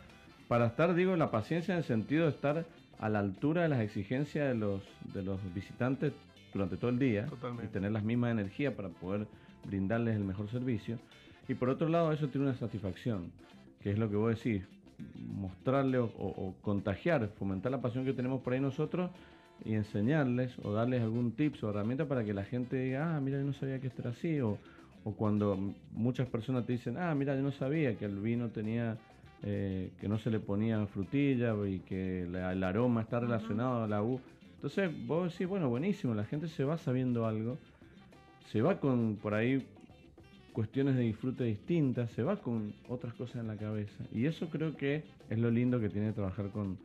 para 0.48 0.68
estar, 0.68 0.94
digo, 0.94 1.16
la 1.16 1.32
paciencia 1.32 1.74
en 1.74 1.80
el 1.80 1.84
sentido 1.86 2.26
de 2.26 2.32
estar 2.32 2.66
a 3.00 3.10
la 3.10 3.20
altura 3.20 3.64
de 3.64 3.70
las 3.70 3.80
exigencias 3.80 4.48
de 4.48 4.56
los, 4.56 4.82
de 5.14 5.24
los 5.24 5.40
visitantes 5.54 6.14
durante 6.54 6.78
todo 6.78 6.92
el 6.92 7.00
día 7.00 7.28
y 7.64 7.68
tener 7.68 7.92
las 7.92 8.04
mismas 8.04 8.32
energías 8.32 8.74
para 8.74 8.90
poder 8.90 9.28
brindarles 9.66 10.16
el 10.16 10.24
mejor 10.24 10.50
servicio. 10.50 11.00
Y 11.48 11.56
por 11.56 11.70
otro 11.70 11.90
lado, 11.90 12.12
eso 12.12 12.28
tiene 12.28 12.48
una 12.48 12.56
satisfacción, 12.56 13.32
que 13.82 13.92
es 13.92 13.98
lo 13.98 14.10
que 14.10 14.16
vos 14.16 14.36
decís, 14.36 14.64
mostrarle 15.16 15.98
o, 15.98 16.06
o, 16.06 16.54
contagiar, 16.62 17.30
fomentar 17.40 17.72
la 17.72 17.82
pasión 17.82 18.06
que 18.06 18.14
tenemos 18.14 18.42
por 18.42 18.54
ahí 18.54 18.60
nosotros 18.60 19.10
y 19.66 19.74
enseñarles 19.74 20.54
o 20.64 20.74
darles 20.74 21.02
algún 21.02 21.32
tips 21.32 21.64
o 21.64 21.70
herramienta 21.70 22.06
para 22.08 22.24
que 22.24 22.34
la 22.34 22.44
gente 22.44 22.76
diga, 22.76 23.16
ah, 23.16 23.22
mira, 23.22 23.40
yo 23.40 23.46
no 23.46 23.54
sabía 23.54 23.80
que 23.80 23.88
esto 23.88 24.02
era 24.02 24.12
así, 24.12 24.40
o, 24.42 24.58
o 25.04 25.14
cuando 25.14 25.58
muchas 25.92 26.28
personas 26.28 26.66
te 26.66 26.74
dicen, 26.74 26.98
ah, 26.98 27.14
mira, 27.16 27.36
yo 27.36 27.42
no 27.42 27.52
sabía 27.52 27.98
que 27.98 28.06
el 28.06 28.20
vino 28.20 28.50
tenía, 28.50 28.98
eh, 29.44 29.92
que 30.00 30.08
no 30.08 30.20
se 30.20 30.30
le 30.30 30.40
ponía 30.40 30.86
frutilla 30.88 31.56
y 31.68 31.80
que 31.80 32.24
el 32.24 32.64
aroma 32.64 33.02
está 33.02 33.20
relacionado 33.20 33.84
a 33.84 33.88
la 33.88 34.04
U. 34.04 34.20
Entonces 34.56 34.92
vos 35.08 35.32
decís, 35.32 35.48
bueno, 35.48 35.70
buenísimo, 35.70 36.14
la 36.14 36.26
gente 36.26 36.48
se 36.48 36.64
va 36.64 36.78
sabiendo 36.78 37.26
algo 37.26 37.58
se 38.52 38.62
va 38.62 38.80
con 38.80 39.18
por 39.22 39.34
ahí 39.34 39.66
cuestiones 40.52 40.96
de 40.96 41.04
disfrute 41.04 41.46
distintas, 41.46 42.12
se 42.12 42.22
va 42.22 42.36
con 42.36 42.74
otras 42.90 43.14
cosas 43.14 43.38
en 43.38 43.48
la 43.48 43.56
cabeza. 43.56 44.04
Y 44.12 44.26
eso 44.26 44.50
creo 44.50 44.76
que 44.76 45.06
es 45.30 45.40
lo 45.40 45.50
lindo 45.50 45.80
que 45.80 45.88
tiene 45.88 46.12
trabajar 46.12 46.50
con, 46.50 46.78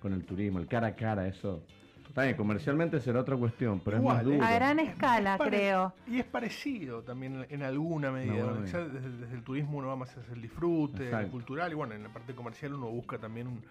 con 0.00 0.14
el 0.14 0.24
turismo, 0.24 0.58
el 0.58 0.66
cara 0.66 0.88
a 0.88 0.96
cara, 0.96 1.28
eso. 1.28 1.62
Está 2.10 2.36
comercialmente 2.36 3.00
será 3.00 3.20
otra 3.20 3.36
cuestión, 3.36 3.80
pero 3.84 3.96
es 3.98 4.02
más 4.02 4.24
duro. 4.24 4.42
A 4.44 4.52
gran 4.52 4.80
Es- 4.80 4.88
escala, 4.90 5.36
es 5.36 5.40
creo. 5.42 5.92
Y 6.08 6.18
es 6.18 6.24
parecido 6.24 7.02
también 7.02 7.46
en 7.48 7.62
alguna 7.62 8.10
medida. 8.10 8.52
desde, 8.54 8.88
desde 8.90 9.34
el 9.36 9.42
turismo 9.44 9.78
uno 9.78 9.88
va 9.88 9.96
más 9.96 10.16
hacia 10.16 10.34
el 10.34 10.42
disfrute 10.42 11.04
Exacto. 11.04 11.30
cultural 11.30 11.70
y 11.70 11.74
bueno, 11.76 11.94
en 11.94 12.02
la 12.02 12.08
parte 12.08 12.34
comercial 12.34 12.74
uno 12.74 12.88
busca 12.90 13.16
también 13.18 13.46
un, 13.46 13.62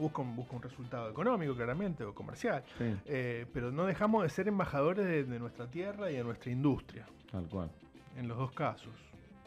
busca 0.00 0.22
un, 0.22 0.34
busca 0.34 0.56
un 0.56 0.62
resultado 0.62 1.10
económico 1.10 1.54
claramente 1.54 2.04
o 2.04 2.14
comercial. 2.14 2.64
Sí, 2.78 2.94
Eh, 3.04 3.44
pero 3.52 3.70
no 3.70 3.84
dejamos 3.84 4.22
de 4.22 4.30
ser 4.30 4.48
embajadores 4.48 5.04
de, 5.04 5.24
de 5.24 5.38
nuestra 5.38 5.66
tierra 5.70 6.10
y 6.10 6.16
de 6.16 6.24
nuestra 6.24 6.50
industria, 6.50 7.04
tal 7.30 7.46
cual. 7.48 7.70
en 8.16 8.28
los 8.28 8.38
dos 8.38 8.52
casos. 8.52 8.94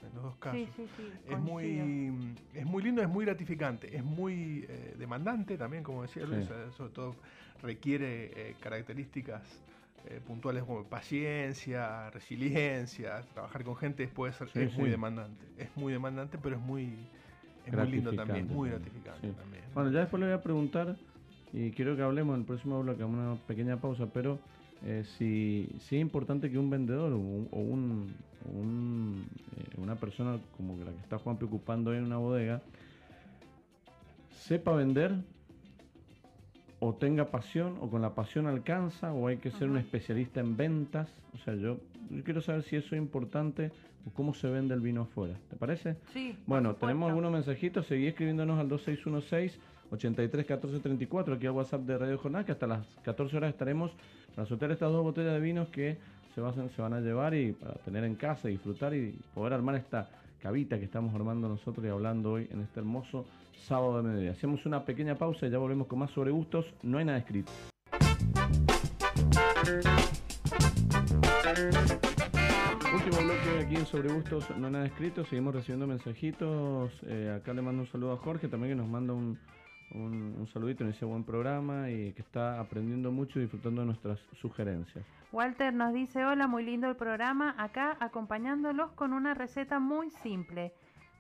En 0.08 0.14
los 0.16 0.24
dos 0.24 0.36
casos. 0.38 0.60
Sí, 0.60 0.70
sí, 0.76 0.88
sí. 0.98 1.12
Es 1.28 1.40
muy, 1.40 2.36
es 2.54 2.66
muy 2.66 2.84
lindo, 2.84 3.02
es 3.02 3.10
muy 3.10 3.26
gratificante, 3.26 3.96
es 3.96 4.04
muy 4.04 4.66
eh, 4.70 4.96
demandante 4.98 5.58
también, 5.58 5.82
como 5.84 6.04
decía 6.04 6.24
Luis, 6.26 6.46
Sí. 6.46 6.54
eh, 6.56 6.70
sobre 6.78 6.92
todo 6.92 7.16
requiere 7.62 8.32
eh, 8.36 8.56
características 8.60 9.42
eh, 10.08 10.20
puntuales 10.26 10.64
como 10.64 10.84
paciencia, 10.86 12.10
resiliencia, 12.10 13.22
trabajar 13.34 13.64
con 13.64 13.76
gente 13.76 14.08
puede 14.08 14.34
ser, 14.34 14.50
Sí, 14.50 14.60
es 14.60 14.74
muy 14.78 14.90
demandante, 14.90 15.46
es 15.58 15.70
muy 15.76 15.94
demandante, 15.94 16.38
pero 16.42 16.56
es 16.56 16.62
muy, 16.62 16.98
es 17.66 17.74
muy 17.74 17.92
lindo 17.92 18.12
también, 18.14 18.48
Gratificante 18.48 18.56
muy 18.56 18.70
gratificante 18.70 19.28
sí. 19.28 19.34
también. 19.38 19.64
Bueno, 19.74 19.92
ya 19.92 20.00
después 20.02 20.20
le 20.20 20.26
voy 20.28 20.36
a 20.36 20.42
preguntar, 20.42 20.96
y 21.54 21.72
quiero 21.72 21.96
que 21.96 22.02
hablemos 22.02 22.34
en 22.36 22.42
el 22.42 22.48
próximo 22.48 22.82
bloque, 22.82 23.04
una 23.04 23.36
pequeña 23.48 23.78
pausa, 23.78 24.08
pero 24.12 24.40
eh, 24.84 25.04
si, 25.18 25.68
si 25.80 25.98
es 25.98 26.02
importante 26.02 26.50
que 26.50 26.58
un 26.58 26.70
vendedor 26.72 27.14
o, 27.14 27.18
un, 27.18 27.48
o 27.52 27.60
un- 27.60 28.16
un, 28.46 29.24
eh, 29.58 29.64
una 29.78 29.96
persona 29.96 30.40
como 30.58 30.76
la 30.84 30.92
que 30.92 30.98
está 30.98 31.20
Juan 31.20 31.38
ocupando 31.40 31.94
en 31.94 32.06
una 32.06 32.18
bodega, 32.18 32.60
sepa 34.48 34.74
vender 34.74 35.14
o 36.84 36.96
tenga 36.96 37.30
pasión 37.30 37.78
o 37.80 37.90
con 37.92 38.02
la 38.02 38.16
pasión 38.16 38.48
alcanza 38.48 39.14
o 39.14 39.28
hay 39.28 39.38
que 39.38 39.52
ser 39.52 39.70
un 39.70 39.78
especialista 39.78 40.40
en 40.40 40.58
ventas. 40.58 41.08
O 41.36 41.38
sea, 41.38 41.54
yo, 41.54 41.78
yo 42.10 42.24
quiero 42.24 42.42
saber 42.42 42.64
si 42.64 42.76
eso 42.76 42.96
es 42.96 43.02
importante 43.02 43.72
o 44.08 44.10
cómo 44.10 44.34
se 44.34 44.50
vende 44.50 44.74
el 44.74 44.82
vino 44.82 45.04
afuera. 45.04 45.36
¿Te 45.48 45.56
parece? 45.56 45.98
Sí, 46.12 46.36
Bueno, 46.48 46.74
tenemos 46.74 47.10
algunos 47.10 47.32
mensajitos. 47.32 47.86
Seguí 47.86 48.08
escribiéndonos 48.08 48.60
al 48.60 48.68
2616 48.68 49.60
83 49.92 50.46
14 50.48 50.80
34 50.80 51.36
aquí 51.36 51.46
al 51.46 51.52
WhatsApp 51.52 51.82
de 51.82 51.98
Radio 52.00 52.18
Jornal, 52.18 52.46
que 52.46 52.54
hasta 52.54 52.66
las 52.66 52.84
14 53.04 53.38
horas 53.38 53.52
estaremos 53.52 53.92
para 54.36 54.48
sortear 54.48 54.72
estas 54.72 54.92
dos 54.92 55.04
botellas 55.04 55.34
de 55.34 55.40
vinos 55.40 55.68
que 55.68 55.98
se, 56.34 56.42
van, 56.42 56.68
se 56.72 56.82
van 56.82 56.94
a 56.94 57.00
llevar 57.00 57.36
y 57.36 57.52
para 57.52 57.76
tener 57.76 58.06
en 58.06 58.16
casa, 58.16 58.48
disfrutar 58.48 58.96
y 58.96 59.16
poder 59.36 59.54
armar 59.54 59.76
esta 59.76 60.10
cabita 60.42 60.80
que 60.80 60.86
estamos 60.86 61.14
armando 61.14 61.48
nosotros 61.48 61.86
y 61.86 61.90
hablando 61.90 62.32
hoy 62.32 62.48
en 62.50 62.62
este 62.62 62.80
hermoso 62.80 63.28
sábado 63.54 63.98
de 63.98 64.04
mediodía. 64.04 64.32
Hacemos 64.32 64.66
una 64.66 64.84
pequeña 64.86 65.16
pausa 65.16 65.48
y 65.48 65.50
ya 65.50 65.58
volvemos 65.58 65.88
con 65.88 66.00
más 66.00 66.12
sobre 66.12 66.32
gustos. 66.32 66.66
No 66.84 66.98
hay 66.98 67.06
nada 67.06 67.18
escrito. 67.20 67.52
Último 72.94 73.22
bloque 73.24 73.66
aquí 73.66 73.76
en 73.76 73.86
Sobre 73.86 74.12
Gustos, 74.12 74.50
no 74.58 74.68
hay 74.68 74.74
nada 74.74 74.86
escrito, 74.86 75.24
seguimos 75.26 75.56
recibiendo 75.56 75.88
mensajitos. 75.88 76.92
eh, 77.04 77.34
acá 77.40 77.54
le 77.54 77.62
mando 77.62 77.84
un 77.84 77.88
saludo 77.88 78.14
a 78.14 78.18
Jorge 78.18 78.48
también 78.48 78.74
que 78.74 78.76
nos 78.82 78.90
manda 78.90 79.14
un, 79.14 79.40
un, 79.94 80.36
un 80.40 80.48
saludito, 80.48 80.84
nos 80.84 80.94
dice 80.94 81.06
buen 81.06 81.24
programa 81.24 81.90
y 81.90 82.12
que 82.14 82.22
está 82.22 82.60
aprendiendo 82.60 83.12
mucho 83.12 83.40
y 83.40 83.44
disfrutando 83.44 83.82
de 83.82 83.88
nuestras 83.88 84.20
sugerencias. 84.42 85.06
Walter 85.32 85.74
nos 85.74 85.94
dice, 85.94 86.26
hola, 86.26 86.48
muy 86.48 86.64
lindo 86.64 86.90
el 86.90 86.98
programa, 86.98 87.56
acá 87.58 87.96
acompañándolos 88.02 88.92
con 88.92 89.14
una 89.14 89.34
receta 89.34 89.80
muy 89.80 90.10
simple. 90.10 90.74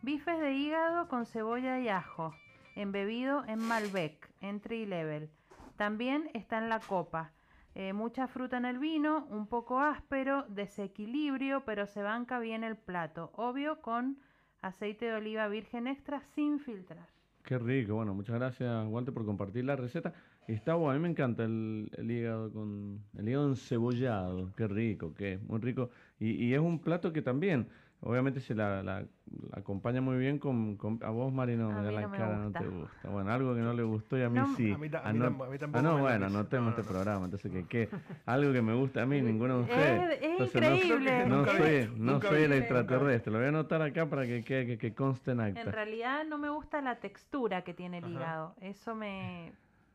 Bifes 0.03 0.39
de 0.39 0.53
hígado 0.53 1.07
con 1.07 1.27
cebolla 1.27 1.79
y 1.79 1.87
ajo, 1.87 2.33
embebido 2.75 3.45
en 3.45 3.59
Malbec, 3.59 4.31
entry 4.41 4.87
level. 4.87 5.29
También 5.77 6.31
está 6.33 6.57
en 6.57 6.69
la 6.69 6.79
copa. 6.79 7.31
Eh, 7.75 7.93
mucha 7.93 8.27
fruta 8.27 8.57
en 8.57 8.65
el 8.65 8.79
vino, 8.79 9.27
un 9.29 9.45
poco 9.45 9.79
áspero, 9.79 10.43
desequilibrio, 10.49 11.65
pero 11.65 11.85
se 11.85 12.01
banca 12.01 12.39
bien 12.39 12.63
el 12.63 12.77
plato. 12.77 13.31
Obvio 13.35 13.79
con 13.81 14.17
aceite 14.63 15.05
de 15.05 15.13
oliva 15.13 15.47
virgen 15.47 15.85
extra 15.85 16.19
sin 16.33 16.59
filtrar. 16.59 17.07
Qué 17.43 17.59
rico, 17.59 17.93
bueno, 17.93 18.15
muchas 18.15 18.37
gracias 18.37 18.87
Walter 18.87 19.13
por 19.13 19.23
compartir 19.23 19.65
la 19.65 19.75
receta. 19.75 20.13
Está 20.47 20.73
bueno, 20.73 20.91
a 20.91 20.95
mí 20.95 20.99
me 20.99 21.09
encanta 21.09 21.43
el, 21.43 21.91
hígado 21.99 22.51
con 22.51 23.03
el 23.17 23.29
hígado 23.29 23.49
encebollado, 23.49 24.51
qué 24.55 24.67
rico, 24.67 25.13
es 25.19 25.41
muy 25.43 25.59
rico. 25.59 25.91
Y 26.19 26.53
es 26.53 26.59
un 26.59 26.79
plato 26.79 27.13
que 27.13 27.21
también, 27.21 27.67
obviamente 28.01 28.39
se 28.39 28.53
la, 28.55 28.81
la- 28.83 29.01
la 29.01 29.07
acompaña 29.53 30.01
muy 30.01 30.17
bien 30.17 30.39
con, 30.39 30.75
con- 30.75 30.99
a 31.03 31.09
vos 31.09 31.31
Marino, 31.31 31.69
A 31.69 31.73
me 31.73 31.83
da 31.83 31.89
mí 31.89 31.95
la 31.95 32.01
no 32.01 32.09
me 32.09 32.17
cara, 32.17 32.35
no 32.37 32.43
gusta. 32.45 32.59
te 32.59 32.67
gusta. 32.67 33.09
Bueno, 33.09 33.31
algo 33.31 33.55
que 33.55 33.61
no 33.61 33.73
le 33.73 33.83
gustó 33.83 34.17
y 34.17 34.21
a 34.23 34.29
mí 34.29 34.39
No, 34.39 34.55
sí. 34.55 34.71
A 34.71 34.77
mí 34.77 34.89
ta- 34.89 34.99
a 34.99 35.09
Ah, 35.09 35.13
mí 35.13 35.19
no- 35.19 35.25
tam- 35.31 35.45
a 35.47 35.49
mí 35.49 35.57
tampoco 35.57 35.79
ah, 35.79 35.81
no, 35.89 35.95
me 35.95 36.01
bueno, 36.01 36.25
anotemos 36.25 36.51
No, 36.51 36.61
no, 36.61 36.69
este 36.69 36.81
no. 36.81 36.87
programa, 36.89 37.25
entonces 37.25 37.51
que, 37.51 37.65
que 37.67 37.89
algo 38.25 38.51
que 38.53 38.61
me 38.61 38.73
gusta 38.73 39.03
a 39.03 39.05
mí, 39.05 39.21
ninguno 39.21 39.57
de 39.57 39.63
ustedes. 39.63 40.11
Es, 40.13 40.21
es 40.21 40.29
Entonces, 40.31 40.61
no- 40.61 40.75
increíble. 40.75 41.25
No, 41.27 41.45
soy, 41.45 41.57
vi- 41.61 41.99
no 41.99 42.11
nunca 42.13 42.27
soy 42.29 42.37
vi- 42.39 42.43
el 42.45 42.53
extraterrestre, 42.53 43.31
lo 43.31 43.37
voy 43.37 43.45
a 43.45 43.49
anotar 43.49 43.81
acá 43.81 44.09
para 44.09 44.25
que, 44.25 44.43
quede- 44.43 44.65
que, 44.65 44.77
que 44.77 44.93
conste 44.93 45.31
en 45.31 45.39
acta. 45.41 45.61
En 45.61 45.71
realidad 45.71 46.25
no 46.27 46.37
me 46.37 46.49
gusta 46.49 46.81
la 46.81 46.95
textura 46.99 47.63
que 47.63 47.73
tiene 47.73 47.99
el 47.99 48.05
Ajá. 48.05 48.13
hígado. 48.13 48.55
Eso 48.61 48.95
me, 48.95 49.53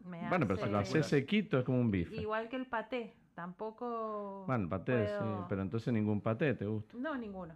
me 0.08 0.28
Bueno, 0.28 0.46
pero 0.46 0.58
si 0.64 0.70
lo 0.70 0.78
hace- 0.78 0.98
haces 1.00 1.06
sequito 1.10 1.58
es 1.58 1.64
como 1.64 1.80
un 1.80 1.90
bife. 1.90 2.14
Igual 2.16 2.48
que 2.48 2.56
el 2.56 2.66
paté. 2.66 3.14
Tampoco. 3.34 4.44
Bueno, 4.46 4.66
paté, 4.68 5.06
sí, 5.08 5.12
puedo- 5.18 5.46
pero 5.48 5.60
entonces 5.62 5.92
ningún 5.92 6.20
paté 6.22 6.54
te 6.54 6.64
gusta. 6.66 6.96
No, 6.96 7.14
ninguno. 7.16 7.54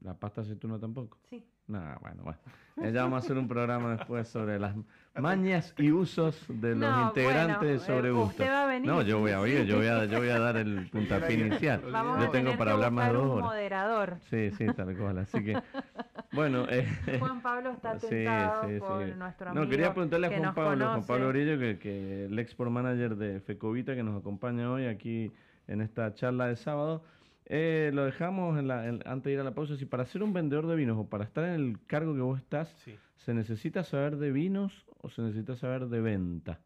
La 0.00 0.14
pasta 0.14 0.42
aceituna 0.42 0.78
tampoco. 0.78 1.18
Sí. 1.28 1.44
No, 1.66 1.80
bueno, 2.00 2.22
bueno. 2.22 2.38
Eh, 2.76 2.92
Ya 2.92 3.02
vamos 3.02 3.16
a 3.22 3.24
hacer 3.24 3.36
un 3.36 3.48
programa 3.48 3.96
después 3.96 4.28
sobre 4.28 4.58
las 4.58 4.74
mañas 5.16 5.74
y 5.76 5.90
usos 5.90 6.44
de 6.48 6.76
los 6.76 6.88
No, 6.90 7.08
integrantes 7.08 7.58
bueno, 7.58 7.72
de 7.72 7.78
Sobre 7.80 8.08
eh, 8.08 8.12
Gustos. 8.12 8.30
usted 8.30 8.50
va 8.50 8.62
a 8.62 8.66
venir. 8.68 8.88
No, 8.90 9.02
yo 9.02 9.18
voy 9.18 9.32
a 9.32 9.40
oír, 9.40 9.64
yo 9.64 9.76
voy 9.78 9.86
a, 9.88 10.04
yo 10.04 10.18
voy 10.18 10.28
a 10.28 10.38
dar 10.38 10.56
el 10.56 10.88
puntapié 10.92 11.36
inicial. 11.46 11.82
Vamos 11.90 12.20
Yo 12.20 12.26
a 12.26 12.30
tengo 12.30 12.44
tener 12.52 12.58
para 12.58 12.72
hablar 12.72 12.92
más 12.92 13.08
de 13.08 13.14
dos 13.14 13.26
horas. 13.30 13.44
moderador. 13.46 14.16
Sí, 14.30 14.50
sí, 14.52 14.66
tal 14.74 14.96
cual. 14.96 15.18
Así 15.18 15.44
que, 15.44 15.60
bueno, 16.32 16.64
eh, 16.70 16.86
Juan 17.18 17.42
Pablo 17.42 17.70
está 17.72 17.98
Sí, 17.98 18.06
tentado 18.08 18.68
sí, 18.68 18.78
por 18.78 19.04
sí. 19.04 19.12
nuestro 19.16 19.50
amigo. 19.50 19.64
No, 19.64 19.70
quería 19.70 19.92
preguntarle 19.92 20.26
a 20.28 20.38
Juan 20.38 20.54
Pablo, 20.54 20.76
Juan 20.84 20.88
conoce. 20.92 21.08
Pablo 21.08 21.28
Orillo, 21.28 21.58
que, 21.58 21.78
que 21.80 22.24
el 22.26 22.38
export 22.38 22.70
manager 22.70 23.16
de 23.16 23.40
Fecovita 23.40 23.94
que 23.96 24.04
nos 24.04 24.18
acompaña 24.18 24.70
hoy 24.70 24.86
aquí 24.86 25.32
en 25.66 25.80
esta 25.82 26.14
charla 26.14 26.46
de 26.46 26.56
sábado. 26.56 27.02
Eh, 27.50 27.90
lo 27.94 28.04
dejamos 28.04 28.58
en 28.58 28.68
la- 28.68 28.86
en- 28.86 29.02
antes 29.06 29.24
de 29.24 29.32
ir 29.32 29.40
a 29.40 29.44
la 29.44 29.54
pausa. 29.54 29.76
Si 29.76 29.86
para 29.86 30.04
ser 30.04 30.22
un 30.22 30.32
vendedor 30.34 30.66
de 30.66 30.76
vinos 30.76 30.98
o 30.98 31.08
para 31.08 31.24
estar 31.24 31.44
en 31.44 31.54
el 31.54 31.78
cargo 31.86 32.14
que 32.14 32.20
vos 32.20 32.38
estás, 32.38 32.68
Sí. 32.84 32.94
¿se 33.16 33.32
necesita 33.32 33.84
saber 33.84 34.16
de 34.18 34.30
vinos 34.32 34.86
o 35.00 35.08
se 35.08 35.22
necesita 35.22 35.56
saber 35.56 35.86
de 35.88 36.00
venta? 36.00 36.60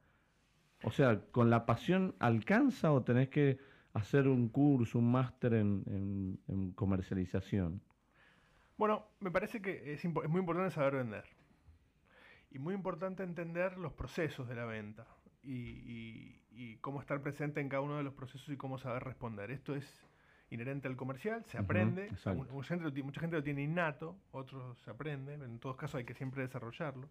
O 0.82 0.90
sea, 0.90 1.20
¿con 1.30 1.50
la 1.50 1.66
pasión 1.66 2.16
alcanza 2.18 2.92
o 2.92 3.02
tenés 3.04 3.28
que 3.28 3.58
hacer 3.92 4.26
un 4.26 4.48
curso, 4.48 4.98
un 4.98 5.12
máster 5.12 5.54
en, 5.54 5.84
en- 5.86 6.40
en 6.48 6.72
comercialización? 6.72 7.80
Bueno, 8.76 9.06
me 9.20 9.30
parece 9.30 9.62
que 9.62 9.92
es, 9.92 10.04
muy 10.04 10.40
importante 10.40 10.74
saber 10.74 10.96
vender. 10.96 11.24
Y 12.50 12.58
muy 12.58 12.74
importante 12.74 13.22
entender 13.22 13.78
los 13.78 13.92
procesos 13.92 14.48
de 14.48 14.56
la 14.56 14.64
venta. 14.64 15.06
Y, 15.44 15.52
y- 15.52 16.42
y 16.50 16.76
cómo 16.78 17.00
estar 17.00 17.20
presente 17.22 17.60
en 17.60 17.68
cada 17.68 17.82
uno 17.82 17.96
de 17.96 18.02
los 18.02 18.14
procesos 18.14 18.48
y 18.48 18.56
cómo 18.56 18.78
saber 18.78 19.04
responder. 19.04 19.50
Esto 19.52 19.74
es 19.76 20.04
inherente 20.52 20.88
al 20.88 20.96
comercial, 20.96 21.44
se 21.46 21.58
aprende. 21.58 22.08
Un- 22.40 22.48
mucha, 22.52 22.68
gente 22.68 22.84
lo 22.84 22.92
ti- 22.92 23.02
mucha 23.02 23.20
gente 23.20 23.36
lo 23.36 23.42
tiene 23.42 23.62
innato, 23.62 24.16
otros 24.32 24.78
se 24.80 24.90
aprende. 24.90 25.34
En 25.34 25.58
todos 25.58 25.76
casos 25.76 25.96
hay 25.96 26.04
que 26.04 26.14
siempre 26.14 26.42
desarrollarlo. 26.42 27.08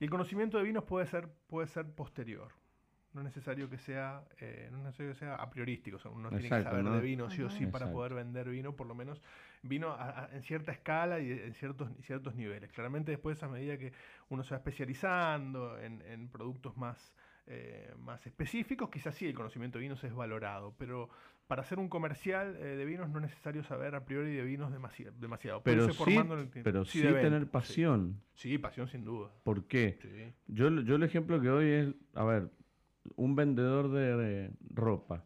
Y 0.00 0.04
el 0.04 0.10
conocimiento 0.10 0.58
de 0.58 0.64
vinos 0.64 0.84
puede 0.84 1.06
ser, 1.06 1.28
puede 1.46 1.66
ser 1.66 1.86
posterior. 1.90 2.52
No 3.14 3.20
es 3.20 3.26
necesario 3.26 3.68
que 3.68 3.76
sea, 3.76 4.24
eh, 4.40 4.68
no 4.70 4.78
es 4.78 4.84
necesario 4.84 5.12
que 5.12 5.18
sea 5.18 5.34
a 5.34 5.50
priorístico. 5.50 5.96
O 5.98 6.00
sea, 6.00 6.10
uno 6.10 6.30
tiene 6.30 6.48
que 6.58 6.64
saber 6.64 6.82
¿no? 6.84 6.96
de 6.96 7.02
vino 7.02 7.28
sí 7.30 7.42
o 7.42 7.50
sí 7.50 7.64
para 7.72 7.84
poder 7.92 8.14
vender 8.14 8.48
vino, 8.48 8.74
por 8.74 8.86
lo 8.86 8.94
menos 8.94 9.20
vino 9.62 9.90
a- 9.90 10.24
a- 10.24 10.28
en 10.34 10.42
cierta 10.42 10.72
escala 10.72 11.20
y 11.20 11.30
en 11.30 11.52
ciertos, 11.52 11.90
ciertos 12.00 12.34
niveles. 12.34 12.72
Claramente 12.72 13.10
después 13.10 13.42
a 13.42 13.48
medida 13.48 13.76
que 13.76 13.92
uno 14.30 14.42
se 14.44 14.50
va 14.54 14.56
especializando 14.58 15.78
en, 15.78 16.00
en 16.02 16.28
productos 16.28 16.76
más, 16.78 17.14
eh, 17.46 17.92
más 17.98 18.26
específicos, 18.26 18.88
quizás 18.90 19.14
sí 19.14 19.26
el 19.26 19.34
conocimiento 19.34 19.78
de 19.78 19.82
vinos 19.82 20.02
es 20.04 20.14
valorado, 20.14 20.74
pero 20.78 21.08
para 21.46 21.62
hacer 21.62 21.78
un 21.78 21.88
comercial 21.88 22.56
eh, 22.56 22.76
de 22.76 22.84
vinos 22.84 23.10
no 23.10 23.18
es 23.18 23.22
necesario 23.22 23.64
saber 23.64 23.94
a 23.94 24.04
priori 24.04 24.32
de 24.32 24.42
vinos 24.42 24.72
demasiado. 24.72 25.14
demasiado. 25.18 25.62
Pero 25.62 25.92
sí, 25.92 26.16
el 26.16 26.48
pero 26.62 26.84
sí, 26.84 27.02
tener 27.02 27.46
pasión. 27.48 28.20
Sí, 28.34 28.58
pasión 28.58 28.88
sin 28.88 29.04
duda. 29.04 29.30
¿Por 29.42 29.64
qué? 29.64 29.98
Sí. 30.00 30.32
Yo, 30.46 30.70
yo 30.82 30.96
el 30.96 31.02
ejemplo 31.02 31.40
que 31.40 31.48
doy 31.48 31.68
es, 31.68 31.94
a 32.14 32.24
ver, 32.24 32.48
un 33.16 33.34
vendedor 33.34 33.90
de, 33.90 34.50
ropa, 34.70 35.24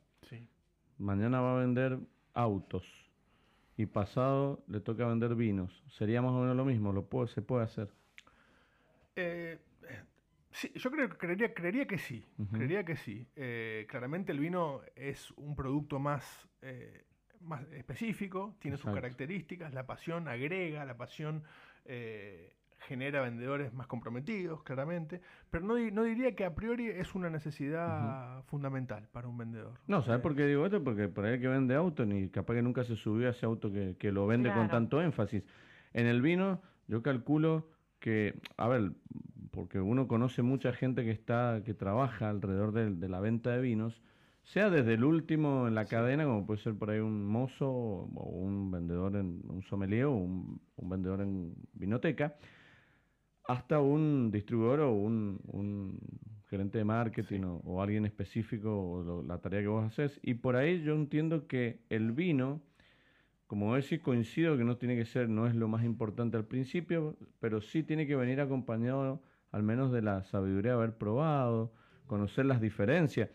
mañana 0.98 1.40
va 1.40 1.56
a 1.56 1.60
vender 1.60 1.98
autos 2.32 2.86
y 3.76 3.86
pasado 3.86 4.64
le 4.68 4.80
toca 4.80 5.06
vender 5.06 5.34
vinos. 5.34 5.84
¿Sería 5.90 6.22
más 6.22 6.32
o 6.32 6.40
menos 6.40 6.56
lo 6.56 6.64
mismo? 6.64 6.92
¿Lo 6.92 7.04
puede, 7.04 7.28
¿Se 7.28 7.42
puede 7.42 7.64
hacer? 7.64 7.90
Eh, 9.14 9.58
sí, 10.56 10.72
yo 10.74 10.90
creo, 10.90 11.08
creería, 11.10 11.52
creería 11.52 11.86
que 11.86 11.98
sí, 11.98 12.24
creería 12.50 12.84
que 12.84 12.96
sí. 12.96 13.28
Eh, 13.36 13.86
claramente 13.88 14.32
el 14.32 14.40
vino 14.40 14.80
es 14.94 15.30
un 15.32 15.54
producto 15.54 15.98
más, 15.98 16.48
eh, 16.62 17.04
más 17.40 17.62
específico, 17.72 18.56
tiene 18.58 18.78
sus 18.78 18.92
características, 18.92 19.74
la 19.74 19.86
pasión 19.86 20.28
agrega, 20.28 20.84
la 20.86 20.96
pasión 20.96 21.44
eh, 21.84 22.54
genera 22.78 23.20
vendedores 23.20 23.74
más 23.74 23.86
comprometidos, 23.86 24.62
claramente, 24.62 25.20
pero 25.50 25.66
no, 25.66 25.78
no 25.78 26.04
diría 26.04 26.34
que 26.34 26.46
a 26.46 26.54
priori 26.54 26.88
es 26.88 27.14
una 27.14 27.28
necesidad 27.28 28.42
fundamental 28.44 29.08
para 29.12 29.28
un 29.28 29.36
vendedor. 29.36 29.78
No, 29.86 30.00
¿sabes 30.02 30.20
eh, 30.20 30.22
por 30.22 30.34
qué 30.34 30.46
digo 30.46 30.64
esto? 30.64 30.82
Porque 30.82 31.08
por 31.08 31.26
ahí 31.26 31.38
que 31.38 31.48
vende 31.48 31.74
auto, 31.74 32.06
ni 32.06 32.30
capaz 32.30 32.54
que 32.54 32.62
nunca 32.62 32.82
se 32.84 32.96
subió 32.96 33.28
a 33.28 33.32
ese 33.32 33.44
auto 33.44 33.70
que, 33.70 34.10
lo 34.10 34.26
vende 34.26 34.50
con 34.52 34.68
tanto 34.68 35.02
énfasis. 35.02 35.42
En 35.92 36.06
el 36.06 36.22
vino, 36.22 36.62
yo 36.88 37.02
calculo 37.02 37.68
que, 37.98 38.40
a 38.56 38.68
ver, 38.68 38.92
porque 39.56 39.80
uno 39.80 40.06
conoce 40.06 40.42
mucha 40.42 40.74
gente 40.74 41.02
que 41.02 41.10
está, 41.10 41.62
que 41.64 41.72
trabaja 41.72 42.28
alrededor 42.28 42.72
de, 42.72 43.08
la 43.08 43.20
venta 43.20 43.52
de 43.52 43.62
vinos, 43.62 44.02
sea 44.44 44.68
desde 44.68 44.94
el 44.94 45.02
último 45.02 45.66
en 45.66 45.74
la 45.74 45.86
cadena, 45.86 46.24
como 46.24 46.44
puede 46.44 46.60
ser 46.60 46.74
por 46.74 46.90
ahí 46.90 47.00
un 47.00 47.24
mozo 47.26 47.70
o 47.70 48.24
un 48.28 48.70
vendedor 48.70 49.16
en 49.16 49.40
un 49.48 49.62
sommelier 49.62 50.04
o 50.04 50.12
un, 50.12 50.60
un 50.76 50.88
vendedor 50.90 51.22
en 51.22 51.54
vinoteca, 51.72 52.36
hasta 53.48 53.80
un 53.80 54.30
distribuidor 54.30 54.80
o 54.80 54.92
un, 54.92 55.98
gerente 56.50 56.76
de 56.76 56.84
marketing 56.84 57.40
o, 57.64 57.82
alguien 57.82 58.04
específico 58.04 58.70
o 58.70 59.22
la 59.22 59.38
tarea 59.38 59.62
que 59.62 59.68
vos 59.68 59.86
haces. 59.86 60.20
Y 60.22 60.34
por 60.34 60.56
ahí 60.56 60.82
yo 60.82 60.94
entiendo 60.94 61.46
que 61.46 61.80
el 61.88 62.12
vino, 62.12 62.60
como 63.46 63.74
decís, 63.74 64.00
coincido 64.00 64.58
que 64.58 64.64
no 64.64 64.76
tiene 64.76 64.96
que 64.96 65.06
ser, 65.06 65.30
no 65.30 65.46
es 65.46 65.54
lo 65.54 65.66
más 65.66 65.82
importante 65.82 66.36
al 66.36 66.44
principio, 66.44 67.16
pero 67.40 67.62
sí 67.62 67.82
tiene 67.82 68.06
que 68.06 68.16
venir 68.16 68.42
acompañado 68.42 69.22
al 69.56 69.62
menos 69.62 69.90
de 69.90 70.02
la 70.02 70.22
sabiduría 70.24 70.72
de 70.72 70.76
haber 70.76 70.92
probado, 70.92 71.72
conocer 72.06 72.44
las 72.44 72.60
diferencias. 72.60 73.30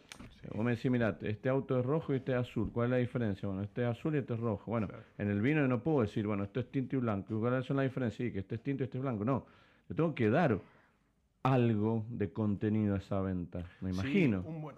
Vos 0.54 0.64
me 0.64 0.76
decís, 0.76 0.92
mira, 0.92 1.18
este 1.24 1.50
auto 1.50 1.80
es 1.80 1.84
rojo 1.84 2.14
y 2.14 2.18
este 2.18 2.34
es 2.34 2.38
azul. 2.38 2.70
¿Cuál 2.72 2.86
es 2.86 2.92
la 2.92 2.98
diferencia? 2.98 3.48
Bueno, 3.48 3.64
este 3.64 3.82
es 3.82 3.88
azul 3.88 4.14
y 4.14 4.20
este 4.20 4.36
es 4.36 4.40
rojo. 4.40 4.70
Bueno, 4.70 4.88
en 5.18 5.32
el 5.32 5.42
vino 5.42 5.68
no 5.68 5.82
puedo 5.82 6.02
decir, 6.02 6.28
bueno, 6.28 6.44
esto 6.44 6.60
es 6.60 6.70
tinto 6.70 6.96
y 6.96 7.00
blanco. 7.00 7.40
¿Cuáles 7.40 7.66
son 7.66 7.78
las 7.78 7.86
diferencias? 7.86 8.18
Sí, 8.18 8.32
que 8.32 8.40
este 8.40 8.54
es 8.54 8.62
tinto 8.62 8.84
y 8.84 8.86
este 8.86 9.00
es 9.00 9.02
blanco. 9.02 9.26
No, 9.26 9.48
le 9.90 9.96
tengo 9.96 10.14
que 10.14 10.30
dar 10.30 10.62
algo 11.42 12.06
de 12.08 12.32
contenido 12.32 12.94
a 12.94 13.00
esa 13.00 13.20
venta, 13.22 13.66
me 13.82 13.90
imagino. 13.90 14.44
un, 14.46 14.62
buen, 14.62 14.76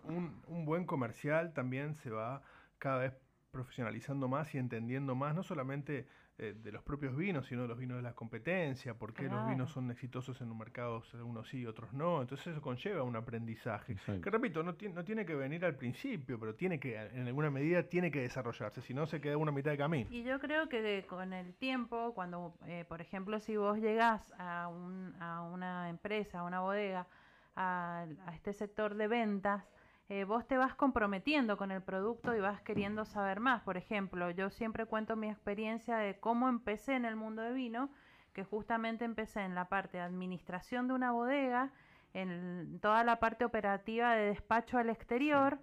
un 0.48 0.64
buen 0.64 0.86
comercial 0.86 1.52
también 1.52 1.95
se 1.95 2.10
va 2.10 2.41
cada 2.78 2.99
vez 2.99 3.14
profesionalizando 3.52 4.30
más 4.30 4.56
y 4.56 4.60
entendiendo 4.60 5.14
más, 5.14 5.36
no 5.36 5.44
solamente 5.44 6.07
eh, 6.44 6.53
de 6.53 6.72
los 6.72 6.84
propios 6.84 7.15
vinos, 7.15 7.45
sino 7.48 7.61
de 7.64 7.68
los 7.70 7.78
vinos 7.78 7.98
de 7.98 8.03
la 8.03 8.14
competencia, 8.14 8.94
por 8.94 9.14
qué 9.14 9.30
los 9.30 9.48
vinos 9.48 9.72
son 9.72 9.90
exitosos 9.91 10.41
en 10.41 10.52
un 10.52 10.57
mercado, 10.57 11.02
unos 11.24 11.48
sí, 11.48 11.65
otros 11.65 11.94
no. 11.94 12.22
Entonces 12.22 12.48
eso 12.48 12.61
conlleva 12.61 13.03
un 13.03 13.15
aprendizaje. 13.15 13.95
Que 14.22 14.30
repito, 14.30 14.61
no, 14.64 14.76
no 14.94 15.03
tiene 15.03 15.26
que 15.26 15.36
venir 15.36 15.64
al 15.64 15.76
principio, 15.76 16.40
pero 16.40 16.56
tiene 16.56 16.80
que, 16.80 16.98
en 16.98 17.28
alguna 17.28 17.49
medida, 17.49 17.84
tiene 17.84 18.11
que 18.11 18.22
desarrollarse, 18.22 18.82
si 18.82 18.94
no 18.94 19.06
se 19.06 19.22
queda 19.22 19.38
una 19.38 19.52
mitad 19.52 19.72
de 19.72 19.78
camino. 19.78 20.10
Y 20.11 20.24
yo 20.24 20.40
creo 20.40 20.68
que 20.68 21.06
con 21.07 21.34
el 21.34 21.53
tiempo, 21.56 22.14
cuando, 22.14 22.53
eh, 22.68 22.86
por 22.88 23.02
ejemplo, 23.02 23.40
si 23.40 23.56
vos 23.57 23.78
llegás 23.78 24.34
a, 24.38 24.68
un, 24.68 25.15
a 25.22 25.41
una 25.41 25.90
empresa, 25.90 26.40
a 26.40 26.44
una 26.44 26.60
bodega, 26.61 27.07
a, 27.56 28.06
a 28.26 28.36
este 28.36 28.53
sector 28.53 28.95
de 28.95 29.07
ventas, 29.07 29.64
eh, 30.09 30.25
vos 30.25 30.45
te 30.47 30.57
vas 30.57 30.75
comprometiendo 30.75 31.57
con 31.57 31.71
el 31.71 31.81
producto 31.81 32.35
y 32.35 32.39
vas 32.41 32.61
queriendo 32.61 33.05
saber 33.05 33.39
más. 33.39 33.61
Por 33.63 33.77
ejemplo, 33.77 34.30
yo 34.31 34.49
siempre 34.49 34.85
cuento 34.85 35.15
mi 35.15 35.30
experiencia 35.30 35.97
de 35.97 36.19
cómo 36.19 36.49
empecé 36.49 36.95
en 36.95 37.05
el 37.05 37.15
mundo 37.15 37.41
de 37.41 37.53
vino, 37.53 37.89
que 38.34 38.43
justamente 38.43 39.05
empecé 39.05 39.41
en 39.41 39.55
la 39.55 39.69
parte 39.69 39.97
de 39.97 40.03
administración 40.03 40.88
de 40.88 40.93
una 40.93 41.11
bodega, 41.11 41.71
en 42.13 42.80
toda 42.81 43.03
la 43.03 43.19
parte 43.19 43.45
operativa 43.45 44.13
de 44.15 44.27
despacho 44.27 44.77
al 44.77 44.89
exterior. 44.89 45.59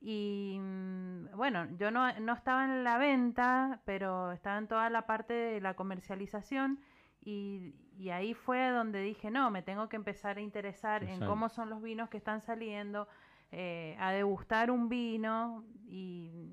Y 0.00 0.58
mm, 0.60 1.36
bueno, 1.36 1.66
yo 1.78 1.90
no, 1.90 2.08
estaba 2.08 2.64
en 2.64 2.82
la 2.82 2.98
venta, 2.98 3.80
pero 3.84 4.32
estaba 4.32 4.58
en 4.58 4.66
toda 4.66 4.90
la 4.90 5.06
parte 5.06 5.32
de 5.34 5.60
la 5.60 5.74
comercialización. 5.74 6.80
Y, 7.22 7.74
ahí 8.12 8.34
fue 8.34 8.68
donde 8.70 9.00
dije, 9.00 9.30
no, 9.30 9.50
me 9.50 9.62
tengo 9.62 9.88
que 9.88 9.96
empezar 9.96 10.36
a 10.36 10.40
interesar 10.40 11.04
en 11.04 11.24
cómo 11.24 11.48
son 11.48 11.70
los 11.70 11.80
vinos 11.80 12.10
que 12.10 12.18
están 12.18 12.42
saliendo, 12.42 13.08
eh, 13.56 13.96
a 14.00 14.10
degustar 14.10 14.70
un 14.70 14.88
vino 14.88 15.64
y, 15.86 16.50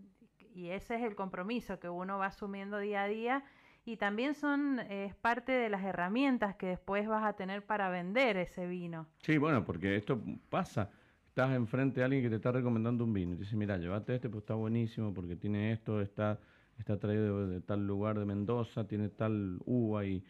ese 0.54 0.96
es 0.96 1.02
el 1.02 1.16
compromiso 1.16 1.80
que 1.80 1.90
uno 1.90 2.20
va 2.20 2.28
asumiendo 2.28 2.78
día 2.78 3.04
a 3.04 3.08
día 3.08 3.44
y 3.84 3.98
también 3.98 4.36
son 4.36 4.80
es 4.80 5.16
parte 5.16 5.52
de 5.52 5.70
las 5.70 5.84
herramientas 5.84 6.56
que 6.56 6.68
después 6.68 7.08
vas 7.08 7.26
a 7.26 7.34
tener 7.34 7.66
para 7.66 7.90
vender 7.90 8.38
ese 8.38 8.68
vino. 8.68 9.08
Sí, 9.24 9.40
bueno, 9.40 9.66
porque 9.66 9.96
esto 9.96 10.22
pasa. 10.50 10.92
Estás 11.28 11.56
enfrente 11.56 12.02
de 12.02 12.04
alguien 12.06 12.22
que 12.22 12.30
te 12.30 12.36
está 12.36 12.52
recomendando 12.52 13.04
un 13.04 13.14
vino 13.14 13.34
y 13.34 13.38
dice, 13.38 13.56
mira, 13.56 13.78
llévate 13.78 14.14
este, 14.14 14.30
pues 14.30 14.44
está 14.44 14.54
buenísimo 14.54 15.14
porque 15.14 15.36
tiene 15.36 15.72
esto, 15.72 16.00
está, 16.00 16.40
está 16.78 17.00
traído 17.00 17.48
de, 17.48 17.62
tal 17.62 17.88
lugar 17.88 18.20
de 18.20 18.26
Mendoza, 18.26 18.88
tiene 18.88 19.10
tal 19.10 19.60
uva 19.66 20.06
y, 20.06 20.24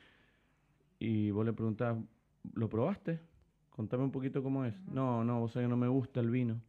y 0.99 1.31
vos 1.31 1.45
le 1.45 1.51
preguntás, 1.51 1.97
¿lo 2.53 2.69
probaste? 2.69 3.19
Contame 3.71 4.03
un 4.03 4.11
poquito 4.11 4.43
cómo 4.43 4.65
es. 4.65 4.73
No, 4.87 5.23
no, 5.23 5.39
vos 5.39 5.51
sabés 5.51 5.65
que 5.65 5.69
no 5.69 5.77
me 5.77 5.87
gusta 5.87 6.19
el 6.19 6.29
vino. 6.29 6.61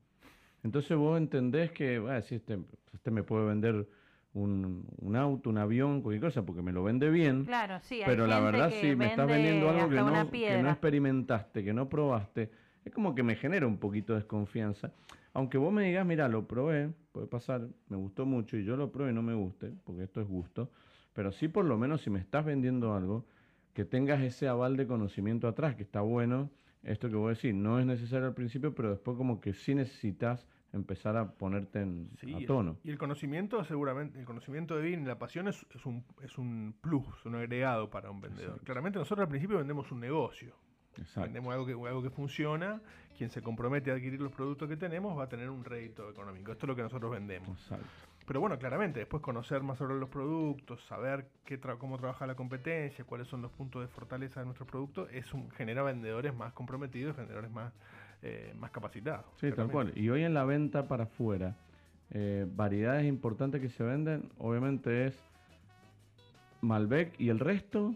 Entonces 0.62 0.96
vos 0.96 1.18
entendés 1.18 1.72
que, 1.72 1.98
bueno, 1.98 2.22
si 2.22 2.36
este, 2.36 2.58
este 2.94 3.10
me 3.10 3.22
puede 3.22 3.46
vender 3.46 3.86
un, 4.34 4.86
un, 5.00 5.16
auto, 5.16 5.50
un 5.50 5.58
avión, 5.58 6.00
cualquier 6.00 6.22
cosa, 6.22 6.46
porque 6.46 6.62
me 6.62 6.72
lo 6.72 6.84
vende 6.84 7.10
bien. 7.10 7.44
Claro, 7.44 7.80
sí. 7.82 8.00
pero 8.06 8.26
la 8.26 8.40
verdad, 8.40 8.70
si 8.70 8.94
me 8.96 9.06
estás 9.06 9.26
vendiendo 9.26 9.68
algo 9.68 9.88
que 9.88 9.96
no, 9.96 10.30
que 10.30 10.62
no 10.62 10.70
experimentaste, 10.70 11.64
que 11.64 11.74
no 11.74 11.88
probaste, 11.88 12.50
es 12.84 12.92
como 12.92 13.14
que 13.14 13.22
me 13.22 13.34
genera 13.36 13.66
un 13.66 13.78
poquito 13.78 14.12
de 14.12 14.20
desconfianza. 14.20 14.92
Aunque 15.34 15.58
vos 15.58 15.72
me 15.72 15.84
digas, 15.84 16.06
mira, 16.06 16.28
lo 16.28 16.46
probé, 16.46 16.92
puede 17.10 17.26
pasar, 17.26 17.66
me 17.88 17.96
gustó 17.96 18.26
mucho 18.26 18.56
y 18.56 18.64
yo 18.64 18.76
lo 18.76 18.92
probé 18.92 19.10
y 19.10 19.14
no 19.14 19.22
me 19.22 19.34
guste, 19.34 19.72
porque 19.84 20.04
esto 20.04 20.20
es 20.20 20.28
gusto, 20.28 20.70
pero 21.12 21.32
sí 21.32 21.48
por 21.48 21.64
lo 21.64 21.78
menos 21.78 22.02
si 22.02 22.10
me 22.10 22.20
estás 22.20 22.44
vendiendo 22.44 22.94
algo, 22.94 23.24
que 23.72 23.84
tengas 23.84 24.20
ese 24.20 24.46
aval 24.48 24.76
de 24.76 24.86
conocimiento 24.86 25.48
atrás, 25.48 25.74
que 25.74 25.82
está 25.82 26.02
bueno 26.02 26.50
esto 26.82 27.08
que 27.08 27.16
voy 27.16 27.26
a 27.26 27.30
decir, 27.30 27.54
no 27.54 27.78
es 27.78 27.86
necesario 27.86 28.26
al 28.26 28.34
principio, 28.34 28.74
pero 28.74 28.90
después 28.90 29.16
como 29.16 29.40
que 29.40 29.52
sí 29.52 29.74
necesitas 29.74 30.46
empezar 30.72 31.16
a 31.16 31.32
ponerte 31.32 31.80
en, 31.80 32.10
a 32.34 32.46
tono. 32.46 32.78
Y 32.82 32.90
el 32.90 32.98
conocimiento, 32.98 33.62
seguramente, 33.64 34.18
el 34.18 34.24
conocimiento 34.24 34.76
de 34.76 34.82
vino 34.82 35.02
y 35.02 35.04
la 35.04 35.18
pasión 35.18 35.48
es, 35.48 35.64
un, 35.84 36.04
es 36.22 36.38
un 36.38 36.74
plus, 36.80 37.26
un 37.26 37.34
agregado 37.34 37.90
para 37.90 38.10
un 38.10 38.20
vendedor. 38.20 38.60
Claramente 38.64 38.98
nosotros 38.98 39.24
al 39.24 39.28
principio 39.28 39.58
vendemos 39.58 39.90
un 39.92 40.00
negocio. 40.00 40.56
Vendemos 41.16 41.52
algo 41.52 41.66
que, 41.66 41.72
algo 41.72 42.02
que 42.02 42.10
funciona, 42.10 42.80
quien 43.16 43.30
se 43.30 43.40
compromete 43.42 43.90
a 43.90 43.94
adquirir 43.94 44.20
los 44.20 44.32
productos 44.32 44.68
que 44.68 44.76
tenemos 44.76 45.18
va 45.18 45.24
a 45.24 45.28
tener 45.28 45.48
un 45.48 45.64
rédito 45.64 46.10
económico. 46.10 46.52
Esto 46.52 46.66
es 46.66 46.68
lo 46.68 46.76
que 46.76 46.82
nosotros 46.82 47.10
vendemos. 47.10 47.58
Exacto. 47.60 47.86
Pero 48.26 48.40
bueno, 48.40 48.58
claramente, 48.58 49.00
después 49.00 49.22
conocer 49.22 49.62
más 49.62 49.78
sobre 49.78 49.94
los 49.96 50.08
productos, 50.08 50.82
saber 50.84 51.26
qué 51.44 51.58
cómo 51.78 51.98
trabaja 51.98 52.26
la 52.26 52.34
competencia, 52.34 53.04
cuáles 53.04 53.28
son 53.28 53.42
los 53.42 53.50
puntos 53.52 53.82
de 53.82 53.88
fortaleza 53.88 54.40
de 54.40 54.46
nuestro 54.46 54.66
producto, 54.66 55.08
es 55.08 55.32
un, 55.34 55.50
genera 55.52 55.82
vendedores 55.82 56.34
más 56.34 56.52
comprometidos, 56.52 57.16
vendedores 57.16 57.50
más, 57.50 57.72
eh, 58.22 58.54
más 58.58 58.70
capacitados. 58.70 59.26
Sí, 59.40 59.50
tal 59.52 59.70
cual. 59.70 59.92
Y 59.96 60.08
hoy 60.08 60.22
en 60.22 60.34
la 60.34 60.44
venta 60.44 60.86
para 60.86 61.04
afuera, 61.04 61.56
eh, 62.10 62.46
variedades 62.48 63.06
importantes 63.06 63.60
que 63.60 63.68
se 63.70 63.82
venden, 63.82 64.30
obviamente 64.38 65.06
es 65.06 65.18
Malbec 66.60 67.18
y 67.18 67.28
el 67.28 67.40
resto, 67.40 67.94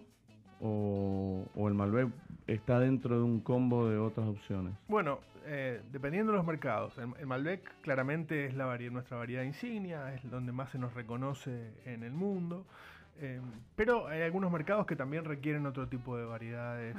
o, 0.60 1.44
o 1.54 1.68
el 1.68 1.74
Malbec 1.74 2.08
está 2.46 2.80
dentro 2.80 3.16
de 3.16 3.22
un 3.22 3.40
combo 3.40 3.88
de 3.88 3.98
otras 3.98 4.26
opciones? 4.26 4.74
Bueno, 4.88 5.20
eh, 5.46 5.80
dependiendo 5.92 6.32
de 6.32 6.38
los 6.38 6.46
mercados. 6.46 6.92
El, 6.98 7.26
Malbec 7.26 7.80
claramente 7.82 8.46
es 8.46 8.54
la 8.54 8.76
nuestra 8.90 9.16
variedad 9.16 9.42
insignia, 9.42 10.12
es 10.14 10.28
donde 10.28 10.52
más 10.52 10.70
se 10.70 10.78
nos 10.78 10.92
reconoce 10.94 11.72
en 11.84 12.02
el 12.02 12.12
mundo. 12.12 12.66
Eh, 13.18 13.40
pero 13.76 14.08
hay 14.08 14.22
algunos 14.22 14.52
mercados 14.52 14.86
que 14.86 14.96
también 14.96 15.24
requieren 15.24 15.64
otro 15.66 15.88
tipo 15.88 16.16
de 16.16 16.24
variedades 16.24 16.96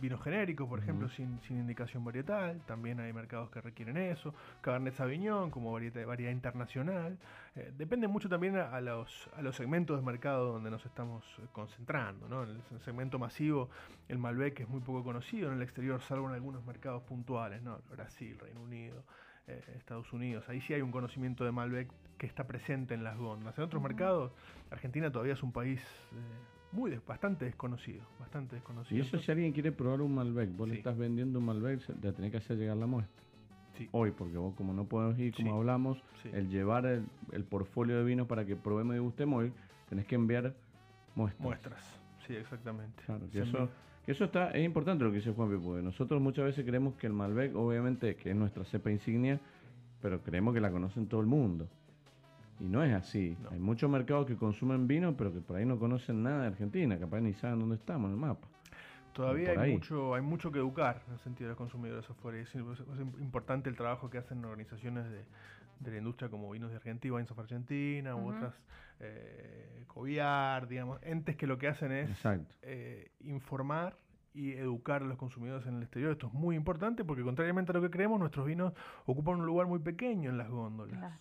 vinos 0.00 0.22
genéricos, 0.22 0.68
por 0.68 0.78
ejemplo, 0.78 1.08
sin, 1.08 1.38
indicación 1.48 2.04
varietal, 2.04 2.60
también 2.66 3.00
hay 3.00 3.12
mercados 3.12 3.50
que 3.50 3.60
requieren 3.60 3.96
eso, 3.96 4.34
Cabernet 4.60 4.94
Sauvignon 4.94 5.50
como 5.50 5.72
variedad, 5.72 6.06
variedad 6.06 6.32
internacional, 6.32 7.18
eh, 7.56 7.72
depende 7.76 8.08
mucho 8.08 8.28
también 8.28 8.56
a, 8.56 8.80
los, 8.80 9.28
a 9.36 9.42
los 9.42 9.56
segmentos 9.56 9.98
de 9.98 10.04
mercado 10.04 10.52
donde 10.52 10.70
nos 10.70 10.84
estamos 10.86 11.24
eh, 11.38 11.46
concentrando, 11.52 12.28
¿no? 12.28 12.44
En 12.44 12.62
el 12.70 12.80
segmento 12.80 13.18
masivo 13.18 13.68
el 14.08 14.18
Malbec 14.18 14.60
es 14.60 14.68
muy 14.68 14.80
poco 14.80 15.02
conocido. 15.04 15.48
En 15.48 15.56
el 15.56 15.62
exterior, 15.62 16.00
salvo 16.02 16.28
en 16.28 16.34
algunos 16.34 16.64
mercados 16.64 17.02
puntuales, 17.02 17.62
¿no? 17.62 17.80
Brasil, 17.90 18.38
Reino 18.38 18.60
Unido, 18.60 19.04
eh, 19.46 19.62
Estados 19.76 20.12
Unidos, 20.12 20.48
ahí 20.48 20.60
sí 20.60 20.74
hay 20.74 20.82
un 20.82 20.92
conocimiento 20.92 21.44
de 21.44 21.52
Malbec 21.52 21.88
que 22.18 22.26
está 22.26 22.46
presente 22.46 22.94
en 22.94 23.04
las 23.04 23.16
góndolas. 23.16 23.56
En 23.58 23.64
otros 23.64 23.82
mercados, 23.82 24.32
Argentina 24.70 25.10
todavía 25.10 25.32
es 25.32 25.42
un 25.42 25.52
país 25.52 25.80
muy 26.72 26.98
bastante 27.06 27.44
desconocido, 27.44 28.02
bastante 28.18 28.56
desconocido. 28.56 28.96
Y 28.96 29.00
eso 29.00 29.18
si 29.18 29.30
alguien 29.30 29.52
quiere 29.52 29.72
probar 29.72 30.00
un 30.00 30.14
Malbec, 30.14 30.56
vos 30.56 30.68
le 30.68 30.76
estás 30.76 30.96
vendiendo 30.96 31.38
un 31.38 31.46
Malbec, 31.46 31.84
te 32.00 32.12
tenés 32.12 32.30
que 32.30 32.36
hacer 32.36 32.56
llegar 32.56 32.76
la 32.76 32.86
muestra. 32.86 33.22
Sí. 33.76 33.88
Hoy, 33.92 34.10
porque 34.10 34.36
vos 34.36 34.54
como 34.54 34.72
no 34.72 34.84
podemos 34.84 35.18
ir, 35.18 35.34
como 35.34 35.54
hablamos, 35.54 36.02
el 36.32 36.48
llevar 36.48 36.86
el, 36.86 37.06
el, 37.32 37.44
portfolio 37.44 37.96
de 37.96 38.04
vinos 38.04 38.26
para 38.26 38.44
que 38.44 38.54
probemos 38.54 38.94
y 38.94 38.98
gustemos 38.98 39.42
hoy, 39.42 39.52
tenés 39.88 40.06
que 40.06 40.16
enviar 40.16 40.54
muestras. 41.14 41.44
Muestras, 41.44 42.00
sí, 42.26 42.34
exactamente. 42.34 43.02
Claro, 43.06 43.28
que 43.30 43.40
eso, 43.40 43.68
que 44.04 44.12
eso 44.12 44.24
está, 44.24 44.50
es 44.50 44.64
importante 44.64 45.04
lo 45.04 45.10
que 45.10 45.16
dice 45.16 45.32
Juan 45.32 45.60
porque 45.62 45.82
nosotros 45.82 46.20
muchas 46.20 46.44
veces 46.44 46.64
creemos 46.64 46.94
que 46.94 47.06
el 47.06 47.12
Malbec, 47.12 47.54
obviamente, 47.56 48.16
que 48.16 48.30
es 48.30 48.36
nuestra 48.36 48.64
cepa 48.64 48.90
insignia, 48.90 49.40
pero 50.02 50.22
creemos 50.22 50.54
que 50.54 50.60
la 50.60 50.70
conocen 50.70 51.06
todo 51.06 51.20
el 51.20 51.26
mundo. 51.26 51.68
Y 52.60 52.68
no 52.68 52.84
es 52.84 52.92
así. 52.92 53.36
Hay 53.50 53.58
muchos 53.58 53.90
mercados 53.90 54.26
que 54.26 54.36
consumen 54.36 54.86
vino, 54.86 55.16
pero 55.16 55.32
que 55.32 55.40
por 55.40 55.56
ahí 55.56 55.64
no 55.64 55.78
conocen 55.78 56.22
nada 56.22 56.42
de 56.42 56.46
Argentina, 56.48 56.98
capaz 56.98 57.20
ni 57.20 57.32
saben 57.32 57.58
dónde 57.58 57.76
estamos 57.76 58.08
en 58.08 58.14
el 58.14 58.20
mapa. 58.20 58.46
Todavía 59.12 59.58
hay 59.58 59.72
mucho, 59.72 60.14
hay 60.14 60.22
mucho 60.22 60.52
que 60.52 60.58
educar 60.58 61.02
en 61.08 61.14
el 61.14 61.18
sentido 61.18 61.48
de 61.48 61.52
los 61.52 61.58
consumidores 61.58 62.08
afuera. 62.08 62.38
Es, 62.38 62.54
es, 62.54 62.60
importante 63.20 63.68
el 63.68 63.76
trabajo 63.76 64.08
que 64.08 64.18
hacen 64.18 64.44
organizaciones 64.44 65.10
de, 65.10 65.24
de 65.80 65.90
la 65.90 65.98
industria 65.98 66.28
como 66.28 66.50
Vinos 66.50 66.70
de 66.70 66.76
Argentina, 66.76 67.14
Wines 67.14 67.30
of 67.30 67.38
Argentina, 67.38 68.14
u 68.14 68.28
otras, 68.28 68.54
eh, 69.00 69.84
Coviar, 69.88 70.68
digamos, 70.68 71.00
entes 71.02 71.36
que 71.36 71.46
lo 71.46 71.58
que 71.58 71.68
hacen 71.68 71.90
es 71.90 72.10
eh, 72.62 73.10
informar 73.20 73.96
y 74.32 74.52
educar 74.52 75.02
a 75.02 75.06
los 75.06 75.18
consumidores 75.18 75.66
en 75.66 75.76
el 75.76 75.82
exterior. 75.82 76.12
Esto 76.12 76.28
es 76.28 76.32
muy 76.32 76.54
importante 76.54 77.04
porque 77.04 77.22
contrariamente 77.22 77.72
a 77.72 77.74
lo 77.74 77.82
que 77.82 77.90
creemos, 77.90 78.20
nuestros 78.20 78.46
vinos 78.46 78.72
ocupan 79.06 79.40
un 79.40 79.46
lugar 79.46 79.66
muy 79.66 79.80
pequeño 79.80 80.30
en 80.30 80.38
las 80.38 80.48
góndolas. 80.48 81.18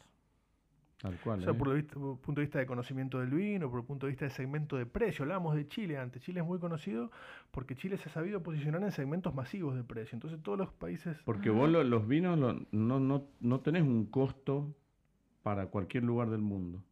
Tal 1.02 1.18
cual. 1.24 1.40
O 1.40 1.44
sea, 1.44 1.52
¿eh? 1.52 1.56
por, 1.56 1.76
el 1.76 1.86
punto 1.86 2.34
de 2.36 2.42
vista 2.42 2.60
de 2.60 2.66
conocimiento 2.66 3.20
del 3.20 3.30
vino, 3.30 3.70
por 3.70 3.80
el 3.80 3.86
punto 3.86 4.06
de 4.06 4.12
vista 4.12 4.26
de 4.26 4.32
segmento 4.32 4.76
de 4.76 4.86
precio. 4.86 5.24
Hablábamos 5.24 5.56
de 5.56 5.68
Chile 5.68 5.98
antes. 5.98 6.22
Chile 6.22 6.42
es 6.42 6.46
muy 6.46 6.60
conocido 6.60 7.10
porque 7.52 7.76
Chile 7.76 7.98
se 7.98 8.10
ha 8.10 8.12
sabido 8.12 8.44
posicionar 8.44 8.84
en 8.84 8.92
segmentos 8.92 9.34
masivos 9.34 9.76
de 9.76 9.84
precio. 9.84 10.16
Entonces 10.16 10.42
todos 10.44 10.58
los 10.58 10.74
países... 10.74 11.18
Porque 11.24 11.50
vos 11.50 11.70
los 11.70 12.08
vinos 12.08 12.38
no, 12.38 13.00
no, 13.00 13.24
no 13.40 13.60
tenés 13.62 13.84
un 13.84 14.08
costo 14.08 14.76
para 15.42 15.68
cualquier 15.68 16.04
lugar 16.04 16.30
del 16.30 16.42
mundo. 16.42 16.84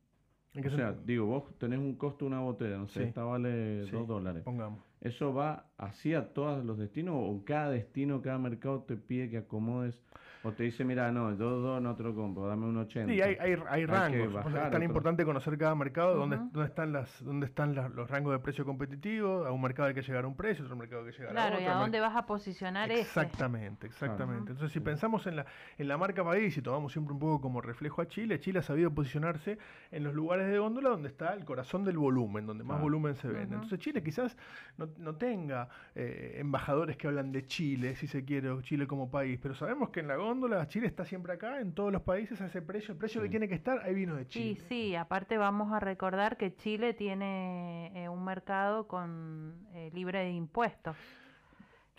o 0.56 0.70
sea, 0.70 0.94
digo, 0.94 1.26
vos 1.26 1.44
tenés 1.58 1.80
un 1.80 1.96
costo 1.96 2.26
de 2.26 2.30
una 2.30 2.40
botella, 2.40 2.78
no 2.78 2.88
sé, 2.88 3.04
esta 3.04 3.24
vale 3.24 3.82
dos 3.92 4.08
dólares. 4.08 4.44
Pongamos. 4.44 4.80
¿Eso 5.02 5.34
va 5.34 5.68
así 5.78 6.14
a 6.14 6.34
todos 6.34 6.66
los 6.66 6.78
destinos 6.78 7.16
o 7.18 7.44
cada 7.46 7.70
destino, 7.70 8.22
cada 8.22 8.40
mercado 8.40 8.82
te 8.82 8.96
pide 8.96 9.30
que 9.30 9.38
acomodes 9.38 10.02
o 10.48 10.54
te 10.54 10.64
dice, 10.64 10.86
mira, 10.86 11.12
no, 11.12 11.32
yo 11.32 11.50
dos 11.50 11.82
no 11.82 11.96
te 11.96 12.04
lo 12.04 12.16
compro, 12.16 12.48
dame 12.48 12.66
un 12.66 12.78
80. 12.78 13.12
Sí, 13.12 13.22
hay, 13.22 13.36
hay, 13.40 13.62
hay 13.70 13.86
rangos. 13.86 14.46
es 14.46 14.72
tan 14.72 14.82
importante 14.82 15.26
conocer 15.26 15.58
cada 15.58 15.76
mercado, 15.76 16.16
dónde, 16.16 16.38
dónde, 16.38 16.66
están, 16.66 16.94
las, 16.94 17.24
dónde 17.24 17.48
están 17.48 17.76
los 17.76 18.10
rangos 18.10 18.32
de 18.32 18.40
precio 18.40 18.66
competitivo. 18.66 19.46
A 19.46 19.52
un 19.52 19.62
mercado 19.62 19.90
hay 19.90 19.94
que 19.94 20.02
llegar 20.02 20.24
a 20.24 20.28
un 20.28 20.36
precio, 20.36 20.64
a 20.64 20.68
otro 20.68 20.78
mercado 20.78 21.04
hay 21.04 21.12
que 21.12 21.18
llegar 21.18 21.38
a 21.38 21.48
otro. 21.48 21.58
Claro, 21.58 21.64
y 21.64 21.66
a 21.66 21.80
dónde 21.82 22.00
vas 22.00 22.16
a 22.16 22.26
posicionar 22.26 22.92
Exactamente, 22.92 23.88
exactamente. 23.88 24.52
Entonces, 24.52 24.72
si 24.72 24.80
pensamos 24.80 25.28
en 25.28 25.36
la, 25.36 25.46
en 25.78 25.88
la 25.88 25.98
marca 25.98 26.24
país 26.24 26.56
y 26.58 26.62
tomamos 26.62 26.94
siempre 26.94 27.14
un 27.14 27.20
poco 27.20 27.42
como 27.42 27.62
reflejo 27.62 28.02
a 28.02 28.08
Chile, 28.08 28.40
Chile 28.40 28.60
ha 28.60 28.64
sabido 28.64 28.94
posicionarse 28.94 29.58
en 29.92 30.04
los 30.04 30.14
lugares 30.14 30.48
de 30.48 30.58
góndola 30.60 30.90
donde 30.90 31.10
está 31.10 31.34
el 31.34 31.44
corazón 31.44 31.84
del 31.84 31.98
volumen, 31.98 32.46
donde 32.46 32.64
más 32.64 32.80
volumen 32.80 33.16
se 33.16 33.28
vende. 33.28 33.56
Entonces, 33.56 33.80
Chile 33.80 34.02
quizás 34.02 34.38
no, 34.78 34.88
no 34.98 35.16
tenga 35.16 35.68
eh, 35.96 36.36
embajadores 36.38 36.96
que 36.96 37.08
hablan 37.08 37.32
de 37.32 37.46
Chile, 37.46 37.96
si 37.96 38.08
se 38.08 38.24
quiere, 38.24 38.50
Chile 38.62 38.88
como 38.88 39.12
país, 39.12 39.40
pero 39.42 39.54
sabemos 39.56 39.90
que 39.90 40.00
en 40.00 40.08
la 40.08 40.16
góndola 40.16 40.37
Chile 40.68 40.88
está 40.88 41.06
siempre 41.06 41.34
acá, 41.34 41.60
en 41.60 41.74
todos 41.74 41.92
los 41.92 42.02
países 42.02 42.40
a 42.42 42.48
ese 42.48 42.62
precio, 42.62 42.94
el 42.94 42.98
precio 42.98 43.22
que 43.22 43.30
tiene 43.30 43.48
que 43.48 43.56
estar, 43.56 43.80
hay 43.84 43.94
vino 43.94 44.16
de 44.16 44.28
Chile. 44.28 44.56
Sí, 44.56 44.66
sí, 44.68 44.96
aparte 44.96 45.38
vamos 45.38 45.72
a 45.74 45.80
recordar 45.80 46.38
que 46.38 46.56
Chile 46.56 46.94
tiene 46.94 47.92
eh, 47.96 48.10
un 48.10 48.24
mercado 48.24 48.88
con 48.88 49.56
eh, 49.74 49.90
libre 49.94 50.20
de 50.20 50.32
impuestos, 50.32 50.96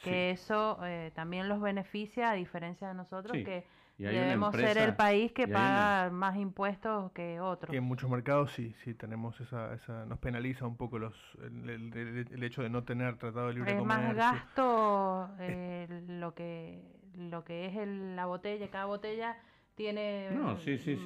que 0.02 0.31
eso 0.31 0.78
eh, 0.85 1.10
también 1.15 1.48
los 1.48 1.60
beneficia 1.60 2.31
a 2.31 2.35
diferencia 2.35 2.89
de 2.89 2.94
nosotros 2.94 3.32
que 3.32 3.66
debemos 3.97 4.55
ser 4.55 4.78
el 4.78 4.94
país 4.94 5.32
que 5.32 5.48
paga 5.48 6.10
más 6.10 6.36
impuestos 6.36 7.10
que 7.10 7.40
otros. 7.40 7.74
Y 7.74 7.78
en 7.78 7.85
muchos 7.85 8.09
mercados 8.09 8.52
sí, 8.52 8.73
sí 8.85 8.94
tenemos 8.94 9.40
esa, 9.40 9.74
esa 9.74 10.06
nos 10.06 10.20
penaliza 10.20 10.66
un 10.66 10.77
poco 10.77 11.01
los 11.01 11.15
el, 11.43 12.43
hecho 12.44 12.62
de 12.62 12.70
no 12.70 12.85
tener 12.85 13.19
tratado 13.19 13.48
de 13.48 13.55
libre 13.55 13.73
es 13.73 13.78
comercio. 13.78 14.10
Es 14.10 14.16
más 14.16 14.32
gasto 14.32 15.31
lo 16.06 16.32
que 16.35 16.98
lo 17.19 17.45
que 17.45 17.66
es 17.66 17.74
la 17.89 18.27
botella, 18.27 18.70
cada 18.70 18.86
botella 18.86 19.36
tiene 19.78 20.31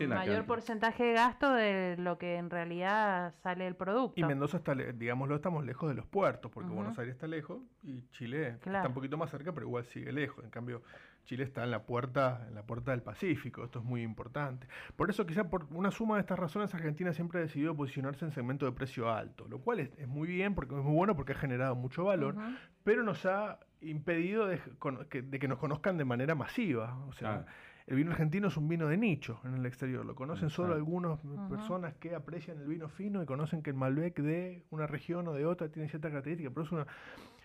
mayor 0.09 0.47
porcentaje 0.47 1.05
de 1.05 1.13
gasto 1.13 1.53
de 1.53 1.95
lo 1.99 2.17
que 2.17 2.37
en 2.37 2.49
realidad 2.49 3.35
sale 3.43 3.67
el 3.67 3.77
producto. 3.77 4.19
Y 4.19 4.25
Mendoza 4.25 4.57
está, 4.57 4.75
digámoslo, 4.75 5.35
estamos 5.35 5.67
lejos 5.67 5.91
de 5.91 5.95
los 5.95 6.07
puertos, 6.07 6.51
porque 6.51 6.71
Buenos 6.71 6.99
Aires 6.99 7.15
está 7.15 7.27
lejos 7.27 7.61
y 7.83 8.09
Chile 8.13 8.57
está 8.65 8.89
un 8.89 8.95
poquito 8.95 9.19
más 9.19 9.31
cerca, 9.31 9.53
pero 9.53 9.67
igual 9.67 9.85
sigue 9.85 10.11
lejos. 10.11 10.43
En 10.43 10.51
cambio, 10.51 10.83
Chile 11.27 11.45
está 11.45 11.65
en 11.65 11.71
la 11.71 11.85
puerta, 11.85 12.47
en 12.49 12.55
la 12.55 12.63
puerta 12.63 12.93
del 12.93 13.03
Pacífico, 13.03 13.63
esto 13.63 13.81
es 13.81 13.85
muy 13.85 14.03
importante. 14.03 14.67
Por 14.97 15.11
eso, 15.11 15.27
quizá 15.27 15.51
por 15.51 15.67
una 15.71 15.91
suma 15.91 16.15
de 16.15 16.23
estas 16.23 16.39
razones, 16.39 16.75
Argentina 16.75 17.13
siempre 17.13 17.41
ha 17.41 17.43
decidido 17.43 17.77
posicionarse 17.77 18.25
en 18.25 18.33
segmento 18.33 18.65
de 18.65 18.73
precio 18.73 19.11
alto, 19.11 19.47
lo 19.49 19.61
cual 19.61 19.81
es, 19.81 20.09
muy 20.09 20.29
bien, 20.29 20.55
porque 20.55 20.75
es 20.75 20.83
muy 20.83 20.95
bueno 20.95 21.15
porque 21.15 21.33
ha 21.33 21.37
generado 21.37 21.75
mucho 21.77 22.05
valor, 22.05 22.37
pero 22.85 23.03
nos 23.03 23.27
ha 23.27 23.59
impedido 23.83 24.47
de, 24.47 24.61
que, 25.09 25.49
nos 25.49 25.59
conozcan 25.59 25.97
de 25.99 26.05
manera 26.05 26.35
masiva. 26.35 26.99
O 27.09 27.13
sea, 27.13 27.47
el 27.87 27.97
vino 27.97 28.13
argentino 28.13 28.49
es 28.49 28.57
un 28.57 28.69
vino 28.69 28.89
de 28.89 28.97
nicho 28.97 29.41
en 29.45 29.55
el 29.55 29.67
exterior. 29.67 30.05
Lo 30.05 30.15
conocen 30.15 30.51
solo 30.51 30.75
algunas 30.75 31.19
personas 31.49 31.95
que 31.95 32.15
aprecian 32.15 32.59
el 32.59 32.67
vino 32.67 32.89
fino 32.89 33.23
y 33.23 33.27
conocen 33.27 33.63
que 33.63 33.71
el 33.71 33.77
Malbec 33.77 34.21
de 34.21 34.65
una 34.71 34.87
región 34.87 35.29
o 35.29 35.33
de 35.33 35.47
otra 35.47 35.69
tiene 35.69 35.89
cierta 35.89 36.09
característica, 36.09 36.51
pero 36.51 36.65
es 36.65 36.73
una 36.73 36.87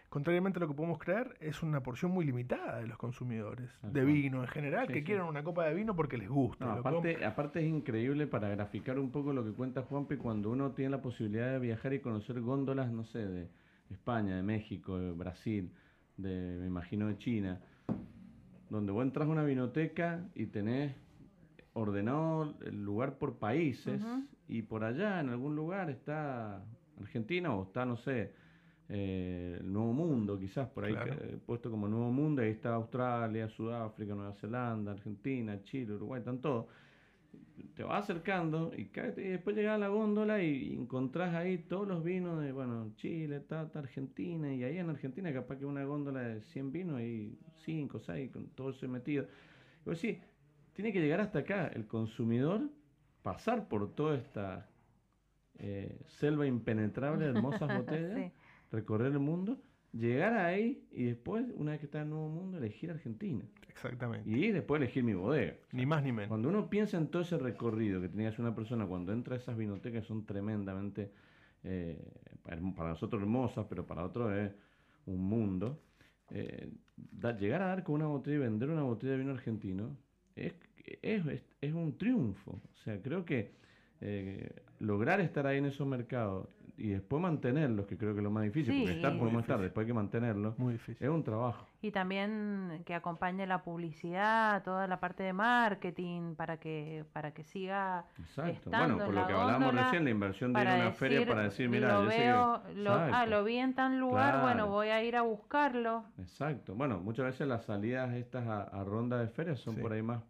contrariamente 0.09 0.57
a 0.57 0.61
lo 0.61 0.69
que 0.69 0.73
podemos 0.73 0.99
creer, 0.99 1.35
es 1.41 1.61
una 1.61 1.83
porción 1.83 2.11
muy 2.11 2.25
limitada 2.25 2.79
de 2.79 2.87
los 2.87 2.97
consumidores 2.97 3.69
de 3.83 4.05
vino 4.05 4.41
en 4.41 4.47
general, 4.47 4.87
que 4.87 5.03
quieren 5.03 5.25
una 5.25 5.43
copa 5.43 5.65
de 5.65 5.73
vino 5.73 5.95
porque 5.95 6.17
les 6.17 6.29
gusta. 6.29 6.73
aparte, 6.73 7.25
aparte 7.25 7.59
es 7.59 7.67
increíble 7.67 8.25
para 8.25 8.47
graficar 8.47 8.99
un 8.99 9.11
poco 9.11 9.33
lo 9.33 9.43
que 9.43 9.51
cuenta 9.51 9.81
Juanpi 9.81 10.15
cuando 10.15 10.49
uno 10.49 10.71
tiene 10.71 10.91
la 10.91 11.01
posibilidad 11.01 11.51
de 11.51 11.59
viajar 11.59 11.93
y 11.93 11.99
conocer 11.99 12.39
góndolas, 12.39 12.89
no 12.91 13.03
sé, 13.03 13.27
de 13.27 13.49
España, 13.91 14.37
de 14.37 14.43
México, 14.43 14.97
de 14.97 15.11
Brasil 15.11 15.71
de, 16.17 16.57
me 16.59 16.67
imagino, 16.67 17.07
de 17.07 17.17
China, 17.17 17.59
donde 18.69 18.91
vos 18.91 19.03
entras 19.03 19.27
a 19.27 19.31
una 19.31 19.43
vinoteca 19.43 20.27
y 20.35 20.47
tenés 20.47 20.93
ordenado 21.73 22.55
el 22.65 22.83
lugar 22.83 23.17
por 23.17 23.37
países 23.37 24.01
y 24.47 24.63
por 24.63 24.83
allá 24.83 25.19
en 25.19 25.29
algún 25.29 25.55
lugar 25.55 25.89
está 25.89 26.63
Argentina 26.99 27.53
o 27.53 27.63
está, 27.63 27.85
no 27.85 27.97
sé, 27.97 28.33
eh, 28.89 29.57
el 29.59 29.71
Nuevo 29.71 29.93
Mundo, 29.93 30.39
quizás 30.39 30.67
por 30.69 30.85
ahí 30.85 30.95
puesto 31.45 31.69
como 31.69 31.87
Nuevo 31.87 32.11
Mundo, 32.11 32.41
ahí 32.41 32.49
está 32.49 32.73
Australia, 32.73 33.47
Sudáfrica, 33.49 34.15
Nueva 34.15 34.33
Zelanda, 34.33 34.93
Argentina, 34.93 35.61
Chile, 35.63 35.93
Uruguay, 35.93 36.19
están 36.19 36.39
todos 36.39 36.65
te 37.77 37.83
vas 37.83 38.03
acercando 38.03 38.71
y, 38.75 38.85
después 38.85 39.55
llegas 39.55 39.75
a 39.75 39.77
la 39.77 39.87
góndola 39.87 40.41
y, 40.41 40.73
encontrás 40.73 41.35
ahí 41.35 41.59
todos 41.59 41.87
los 41.87 42.03
vinos 42.03 42.41
de, 42.41 42.51
bueno, 42.51 42.91
Chile, 42.95 43.39
Tata, 43.39 43.79
Argentina, 43.79 44.51
y 44.53 44.63
ahí 44.63 44.79
en 44.79 44.89
Argentina 44.89 45.31
capaz 45.31 45.57
que 45.57 45.65
una 45.65 45.83
góndola 45.83 46.21
de 46.21 46.41
100 46.41 46.71
vinos 46.71 47.01
y 47.01 47.37
5, 47.65 47.99
6, 47.99 48.31
con 48.31 48.47
todo 48.49 48.71
eso 48.71 48.87
metido. 48.87 49.27
Y 49.85 49.95
sí, 49.95 50.19
tiene 50.73 50.91
que 50.91 50.99
llegar 50.99 51.21
hasta 51.21 51.39
acá 51.39 51.67
el 51.67 51.85
consumidor, 51.85 52.69
pasar 53.21 53.67
por 53.67 53.93
toda 53.93 54.17
esta 54.17 54.67
eh, 55.59 55.99
selva 56.07 56.47
impenetrable 56.47 57.25
de 57.25 57.31
hermosas 57.31 57.67
botellas, 57.77 58.31
recorrer 58.71 59.11
el 59.11 59.19
mundo, 59.19 59.59
llegar 59.91 60.33
ahí 60.33 60.87
y 60.91 61.03
después, 61.03 61.45
una 61.55 61.71
vez 61.71 61.79
que 61.79 61.85
está 61.85 61.99
en 61.99 62.05
el 62.05 62.09
Nuevo 62.09 62.29
Mundo, 62.29 62.57
elegir 62.57 62.89
Argentina. 62.89 63.45
Exactamente. 63.77 64.27
Y 64.27 64.51
después 64.51 64.81
elegir 64.81 65.03
mi 65.03 65.13
bodega. 65.13 65.53
Ni 65.71 65.85
más 65.85 66.03
ni 66.03 66.11
menos. 66.11 66.29
Cuando 66.29 66.49
uno 66.49 66.67
piensa 66.67 66.97
en 66.97 67.07
todo 67.07 67.21
ese 67.21 67.37
recorrido 67.37 68.01
que 68.01 68.09
tenía 68.09 68.33
una 68.39 68.55
persona 68.55 68.87
cuando 68.87 69.13
entra 69.13 69.35
a 69.35 69.37
esas 69.37 69.55
vinotecas 69.55 70.05
son 70.05 70.25
tremendamente, 70.25 71.11
eh, 71.63 72.01
para 72.43 72.89
nosotros 72.89 73.21
hermosas, 73.21 73.67
pero 73.69 73.85
para 73.85 74.03
otros 74.03 74.33
es 74.33 74.51
un 75.05 75.21
mundo. 75.21 75.79
Eh, 76.31 76.71
llegar 77.39 77.61
a 77.61 77.67
dar 77.67 77.83
con 77.83 77.95
una 77.95 78.07
botella 78.07 78.37
y 78.37 78.39
vender 78.39 78.69
una 78.69 78.81
botella 78.81 79.13
de 79.13 79.19
vino 79.19 79.31
argentino 79.31 79.95
es, 80.35 80.53
es, 81.03 81.43
es, 81.61 81.73
un 81.73 81.97
triunfo. 81.97 82.59
O 82.73 82.77
sea, 82.83 82.99
creo 83.01 83.25
que 83.25 83.51
eh, 84.01 84.49
lograr 84.79 85.21
estar 85.21 85.45
ahí 85.45 85.59
en 85.59 85.65
esos 85.65 85.87
mercados 85.87 86.49
y 86.77 86.89
después 86.89 87.21
mantenerlos, 87.21 87.87
que 87.87 87.97
creo 87.97 88.13
que 88.13 88.19
es 88.19 88.23
lo 88.23 88.29
más 88.29 88.43
difícil, 88.43 88.79
porque 88.79 88.95
estar 88.95 89.17
podemos 89.17 89.41
estar, 89.41 89.59
después 89.59 89.83
hay 89.83 89.87
que 89.87 89.93
mantenerlo, 89.93 90.53
Muy 90.57 90.73
difícil. 90.73 91.05
es 91.05 91.09
un 91.09 91.23
trabajo. 91.23 91.65
Y 91.81 91.91
también 91.91 92.83
que 92.85 92.93
acompañe 92.93 93.47
la 93.47 93.63
publicidad, 93.63 94.63
toda 94.63 94.87
la 94.87 94.99
parte 94.99 95.23
de 95.23 95.33
marketing, 95.33 96.35
para 96.35 96.57
que 96.57 97.05
para 97.13 97.33
que 97.33 97.43
siga 97.43 98.05
Exacto. 98.19 98.69
Bueno, 98.69 98.97
por 98.97 99.13
lo 99.13 99.27
que 99.27 99.33
hablábamos 99.33 99.73
recién, 99.73 100.03
la 100.03 100.09
inversión 100.11 100.53
de 100.53 100.61
ir 100.61 100.67
a 100.67 100.75
una 100.75 100.91
feria 100.91 101.25
para 101.25 101.43
decir, 101.43 101.67
mira, 101.67 101.93
lo 101.93 102.07
veo, 102.07 102.61
lo, 102.75 102.93
ah, 102.93 103.25
lo 103.25 103.43
vi 103.43 103.57
en 103.57 103.73
tal 103.73 103.97
lugar, 103.97 104.41
bueno, 104.41 104.67
voy 104.67 104.89
a 104.89 105.03
ir 105.03 105.15
a 105.15 105.23
buscarlo. 105.23 106.05
Exacto. 106.19 106.75
Bueno, 106.75 106.99
muchas 106.99 107.25
veces 107.25 107.47
las 107.47 107.65
salidas 107.65 108.13
estas 108.13 108.47
a, 108.47 108.83
ronda 108.83 109.17
de 109.19 109.27
ferias 109.27 109.59
son 109.59 109.75
por 109.77 109.91
ahí 109.93 110.01
más 110.01 110.21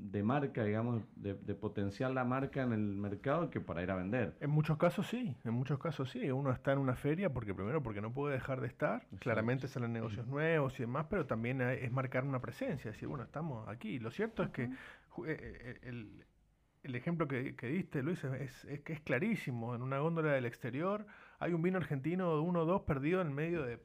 de 0.00 0.22
marca, 0.22 0.64
digamos, 0.64 1.02
de, 1.16 1.34
potenciar 1.54 2.10
la 2.12 2.24
marca 2.24 2.62
en 2.62 2.72
el 2.72 2.80
mercado 2.80 3.50
que 3.50 3.60
para 3.60 3.82
ir 3.82 3.90
a 3.90 3.96
vender. 3.96 4.34
En 4.40 4.50
muchos 4.50 4.78
casos 4.78 5.06
sí, 5.06 5.36
en 5.44 5.52
muchos 5.52 5.78
casos 5.78 6.10
sí. 6.10 6.30
Uno 6.30 6.50
está 6.50 6.72
en 6.72 6.78
una 6.78 6.96
feria 6.96 7.32
porque 7.32 7.54
primero 7.54 7.82
porque 7.82 8.00
no 8.00 8.12
puede 8.12 8.34
dejar 8.34 8.60
de 8.60 8.66
estar, 8.66 9.06
claramente 9.18 9.68
salen 9.68 9.92
negocios 9.92 10.26
nuevos 10.26 10.78
y 10.78 10.84
demás, 10.84 11.06
pero 11.10 11.26
también 11.26 11.60
es 11.60 11.92
marcar 11.92 12.24
una 12.24 12.40
presencia, 12.40 12.90
decir, 12.90 13.08
bueno, 13.08 13.24
estamos 13.24 13.68
aquí. 13.68 13.98
Lo 13.98 14.10
cierto 14.10 14.42
es 14.42 14.50
que 14.50 14.64
eh, 14.64 14.70
eh, 15.26 15.78
el, 15.82 16.24
el, 16.82 16.94
ejemplo 16.94 17.28
que, 17.28 17.54
que, 17.54 17.66
diste, 17.66 18.02
Luis, 18.02 18.24
es, 18.24 18.64
es, 18.64 18.80
que 18.80 18.94
es 18.94 19.00
clarísimo. 19.00 19.74
En 19.74 19.82
una 19.82 19.98
góndola 19.98 20.32
del 20.32 20.46
exterior 20.46 21.06
hay 21.38 21.52
un 21.52 21.62
vino 21.62 21.76
argentino 21.76 22.34
de 22.34 22.40
uno 22.40 22.60
o 22.60 22.64
dos 22.64 22.82
perdido 22.82 23.20
en 23.20 23.34
medio 23.34 23.62
de 23.62 23.78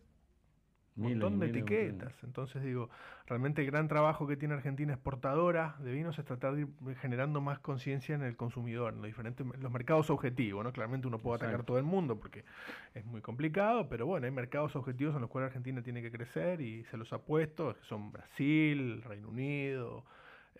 un 0.97 1.09
montón 1.09 1.39
de 1.39 1.47
etiquetas. 1.47 2.13
Entonces 2.23 2.63
digo, 2.63 2.89
realmente 3.27 3.61
el 3.61 3.67
gran 3.67 3.87
trabajo 3.87 4.27
que 4.27 4.37
tiene 4.37 4.53
Argentina 4.53 4.93
exportadora 4.93 5.75
de 5.79 5.91
vinos 5.91 6.17
es 6.17 6.25
tratar 6.25 6.55
de 6.55 6.61
ir 6.61 6.95
generando 7.01 7.41
más 7.41 7.59
conciencia 7.59 8.15
en 8.15 8.21
el 8.21 8.37
consumidor, 8.37 8.93
en 8.93 9.01
los 9.01 9.07
diferentes 9.07 9.45
los 9.45 9.71
mercados 9.71 10.09
objetivos, 10.09 10.63
¿no? 10.63 10.71
Claramente 10.71 11.07
uno 11.07 11.19
puede 11.19 11.37
atacar 11.37 11.63
todo 11.63 11.77
el 11.77 11.83
mundo 11.83 12.17
porque 12.17 12.45
es 12.93 13.05
muy 13.05 13.21
complicado, 13.21 13.89
pero 13.89 14.05
bueno, 14.05 14.25
hay 14.25 14.31
mercados 14.31 14.75
objetivos 14.75 15.15
en 15.15 15.21
los 15.21 15.29
cuales 15.29 15.47
Argentina 15.47 15.81
tiene 15.81 16.01
que 16.01 16.11
crecer 16.11 16.61
y 16.61 16.85
se 16.85 16.97
los 16.97 17.11
ha 17.13 17.19
puesto, 17.19 17.75
que 17.75 17.83
son 17.85 18.11
Brasil, 18.11 19.01
Reino 19.03 19.29
Unido, 19.29 20.05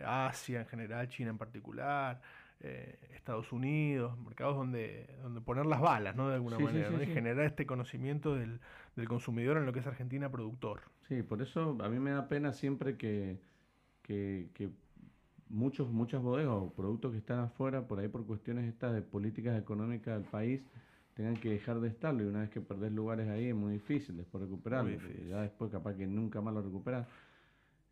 Asia 0.03 0.61
en 0.61 0.67
general, 0.67 1.07
China 1.07 1.29
en 1.29 1.37
particular. 1.37 2.21
Eh, 2.61 2.97
Estados 3.25 3.51
Unidos, 3.51 4.17
mercados 4.19 4.55
donde, 4.55 5.07
donde 5.23 5.41
poner 5.41 5.65
las 5.65 5.81
balas, 5.81 6.15
¿no? 6.15 6.29
De 6.29 6.35
alguna 6.35 6.59
manera, 6.59 7.03
y 7.03 7.07
generar 7.07 7.43
este 7.45 7.65
conocimiento 7.65 8.35
del, 8.35 8.59
del, 8.95 9.07
consumidor 9.07 9.57
en 9.57 9.65
lo 9.65 9.73
que 9.73 9.79
es 9.79 9.87
Argentina 9.87 10.29
productor. 10.29 10.81
Sí, 11.07 11.23
por 11.23 11.41
eso 11.41 11.75
a 11.81 11.89
mí 11.89 11.99
me 11.99 12.11
da 12.11 12.27
pena 12.27 12.53
siempre 12.53 12.97
que, 12.97 13.39
que, 14.03 14.69
muchos, 15.49 15.91
muchas 15.91 16.21
bodegas 16.21 16.53
o 16.53 16.71
productos 16.71 17.13
que 17.13 17.17
están 17.17 17.39
afuera, 17.39 17.87
por 17.87 17.99
ahí 17.99 18.07
por 18.07 18.27
cuestiones 18.27 18.67
estas 18.67 18.93
de 18.93 19.01
políticas 19.01 19.59
económicas 19.59 20.19
del 20.19 20.29
país, 20.29 20.61
tengan 21.15 21.35
que 21.35 21.49
dejar 21.49 21.79
de 21.79 21.87
estarlo 21.87 22.23
y 22.23 22.27
una 22.27 22.41
vez 22.41 22.51
que 22.51 22.61
perdés 22.61 22.91
lugares 22.91 23.27
ahí 23.27 23.47
es 23.47 23.55
muy 23.55 23.73
difícil 23.73 24.17
después 24.17 24.43
recuperarlo, 24.43 24.97
ya 25.27 25.41
después 25.41 25.71
capaz 25.71 25.95
que 25.95 26.05
nunca 26.05 26.41
más 26.41 26.53
lo 26.53 26.61
recuperas. 26.61 27.07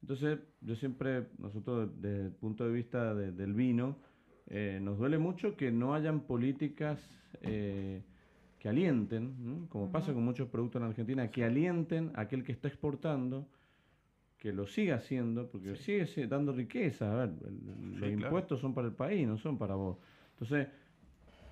Entonces, 0.01 0.37
yo 0.61 0.75
siempre, 0.75 1.27
nosotros 1.39 1.89
desde 1.99 2.25
el 2.25 2.31
punto 2.33 2.65
de 2.65 2.71
vista 2.71 3.15
del 3.15 3.53
vino, 3.53 3.95
eh, 4.47 4.79
nos 4.81 4.97
duele 4.97 5.17
mucho 5.17 5.55
que 5.55 5.71
no 5.71 5.93
hayan 5.93 6.21
políticas 6.21 6.99
eh, 7.41 8.01
que 8.59 8.69
alienten, 8.69 9.67
como 9.69 9.91
pasa 9.91 10.13
con 10.13 10.23
muchos 10.23 10.47
productos 10.47 10.81
en 10.81 10.87
Argentina, 10.87 11.29
que 11.29 11.43
alienten 11.43 12.11
a 12.15 12.21
aquel 12.21 12.43
que 12.43 12.51
está 12.51 12.67
exportando, 12.67 13.47
que 14.37 14.53
lo 14.53 14.67
siga 14.67 14.95
haciendo, 14.95 15.49
porque 15.49 15.75
sigue 15.75 16.27
dando 16.27 16.53
riqueza. 16.53 17.11
A 17.11 17.25
ver, 17.25 17.33
los 17.95 18.09
impuestos 18.09 18.59
son 18.59 18.73
para 18.73 18.87
el 18.87 18.93
país, 18.93 19.27
no 19.27 19.37
son 19.37 19.57
para 19.57 19.75
vos. 19.75 19.97
Entonces, 20.31 20.67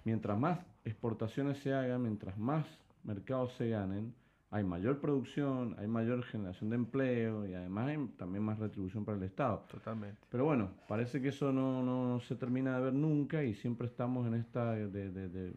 mientras 0.04 0.38
más 0.38 0.60
exportaciones 0.84 1.58
se 1.60 1.74
hagan, 1.74 2.02
mientras 2.02 2.38
más 2.38 2.66
mercados 3.04 3.54
se 3.54 3.70
ganen, 3.70 4.14
hay 4.54 4.66
mayor 4.66 5.00
producción, 5.00 5.76
hay 5.80 5.88
mayor 5.88 6.24
generación 6.24 6.70
de 6.70 6.76
empleo 6.76 7.48
y 7.48 7.54
además 7.54 7.88
hay 7.88 8.06
también 8.18 8.44
más 8.44 8.60
retribución 8.60 9.06
para 9.06 9.18
el 9.18 9.24
Estado. 9.24 9.66
Totalmente. 9.70 10.20
Pero 10.30 10.44
bueno, 10.44 10.72
parece 10.90 11.22
que 11.22 11.30
eso 11.30 11.54
no, 11.54 11.82
no 11.82 12.20
se 12.20 12.36
termina 12.36 12.76
de 12.76 12.84
ver 12.84 12.94
nunca 12.94 13.44
y 13.46 13.54
siempre 13.54 13.88
estamos 13.88 14.28
en 14.28 14.34
esta, 14.34 14.74
de, 14.74 14.90
de, 14.90 15.30
de, 15.30 15.54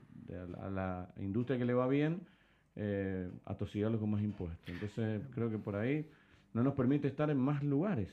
a 0.61 0.71
la 0.71 1.09
industria 1.19 1.59
que 1.59 1.65
le 1.65 1.75
va 1.75 1.89
bien, 1.89 2.21
eh, 2.77 3.29
atosigarlo 3.47 3.99
con 3.99 4.11
más 4.11 4.23
impuestos. 4.23 4.69
Entonces 4.69 5.23
creo 5.35 5.51
que 5.51 5.59
por 5.59 5.75
ahí 5.75 6.09
no 6.53 6.63
nos 6.63 6.75
permite 6.75 7.09
estar 7.09 7.29
en 7.31 7.39
más 7.39 7.65
lugares. 7.65 8.09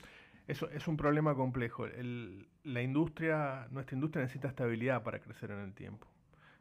Eso 0.48 0.68
es 0.70 0.88
un 0.88 0.96
problema 0.96 1.36
complejo. 1.36 1.86
El, 1.86 2.48
la 2.64 2.82
industria, 2.82 3.68
nuestra 3.70 3.94
industria 3.94 4.22
necesita 4.22 4.48
estabilidad 4.48 5.04
para 5.04 5.20
crecer 5.20 5.52
en 5.52 5.60
el 5.60 5.74
tiempo 5.74 6.11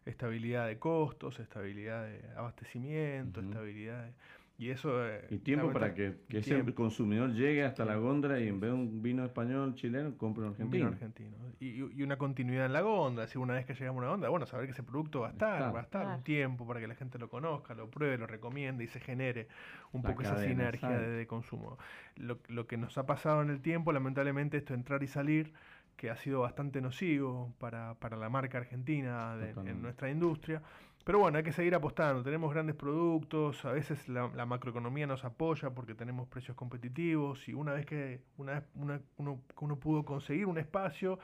estabilidad 0.06 0.68
de 0.68 0.80
costos, 0.80 1.40
estabilidad 1.40 2.06
de 2.06 2.22
abastecimiento, 2.36 3.42
estabilidad 3.42 4.06
de, 4.06 4.14
y 4.62 4.70
eso 4.70 5.04
eh, 5.04 5.26
y 5.32 5.40
tiempo 5.40 5.74
para 5.74 5.96
que, 5.96 6.18
ese 6.30 6.64
consumidor 6.76 7.34
llegue 7.34 7.64
hasta 7.64 7.84
la 7.84 7.96
góndola 7.96 8.40
y 8.40 8.48
en 8.48 8.60
vez 8.60 8.70
de 8.70 8.76
un 8.76 9.02
vino 9.02 9.26
español 9.26 9.74
chileno 9.74 10.16
compre 10.20 10.44
un 10.44 10.52
argentino, 10.52 10.88
argentino. 10.90 11.36
Y, 11.60 11.78
y, 11.78 12.04
una 12.04 12.20
continuidad 12.20 12.68
en 12.68 12.74
la 12.74 12.82
góndola. 12.82 13.28
Si 13.28 13.40
una 13.40 13.56
vez 13.56 13.66
que 13.66 13.74
llegamos 13.74 14.04
a 14.04 14.04
una 14.04 14.12
góndola 14.12 14.30
bueno 14.30 14.46
saber 14.46 14.68
que 14.68 14.74
ese 14.74 14.84
producto 14.84 15.22
va 15.22 15.30
a 15.30 15.32
estar 15.32 15.76
va 15.76 15.80
a 15.80 15.82
estar 15.82 16.06
un 16.06 16.24
tiempo 16.24 16.68
para 16.68 16.80
que 16.80 16.88
la 16.88 16.94
gente 16.94 17.18
lo 17.18 17.28
conozca 17.28 17.74
lo 17.74 17.90
pruebe 17.90 18.20
lo 18.20 18.28
recomiende 18.28 18.84
y 18.84 18.88
se 18.88 19.00
genere 19.00 19.48
un 19.94 20.04
poco 20.04 20.22
esa 20.22 20.38
sinergia 20.38 20.92
de, 20.92 21.26
consumo. 21.26 21.80
Lo, 22.16 22.38
lo 22.48 22.68
que 22.68 22.78
nos 22.78 23.00
ha 23.00 23.08
pasado 23.08 23.42
en 23.42 23.50
el 23.50 23.62
tiempo 23.62 23.92
lamentablemente 23.92 24.58
esto 24.58 24.76
entrar 24.76 25.02
y 25.02 25.08
salir 25.08 25.54
que 25.96 26.10
ha 26.10 26.16
sido 26.16 26.42
bastante 26.42 26.82
nocivo 26.82 27.54
para, 27.60 27.96
para 27.96 28.18
la 28.18 28.30
marca 28.30 28.58
argentina 28.58 29.38
en 29.66 29.82
nuestra 29.82 30.10
industria. 30.10 30.62
Pero 31.04 31.20
bueno, 31.20 31.38
hay 31.38 31.44
que 31.44 31.52
seguir 31.52 31.74
apostando. 31.74 32.24
Tenemos 32.24 32.54
grandes 32.54 32.76
productos, 32.76 33.66
a 33.66 33.72
veces 33.72 34.08
la, 34.08 34.46
macroeconomía 34.46 35.08
nos 35.08 35.26
apoya 35.26 35.72
porque 35.72 35.96
tenemos 35.96 36.28
precios 36.28 36.56
competitivos 36.56 37.48
y 37.50 37.54
una 37.54 37.74
vez 37.74 37.86
que 37.86 38.22
una 38.38 38.54
vez 38.54 38.64
uno, 38.76 39.00
uno, 39.18 39.76
pudo 39.80 40.06
conseguir 40.06 40.46
un 40.46 40.58
espacio, 40.58 41.18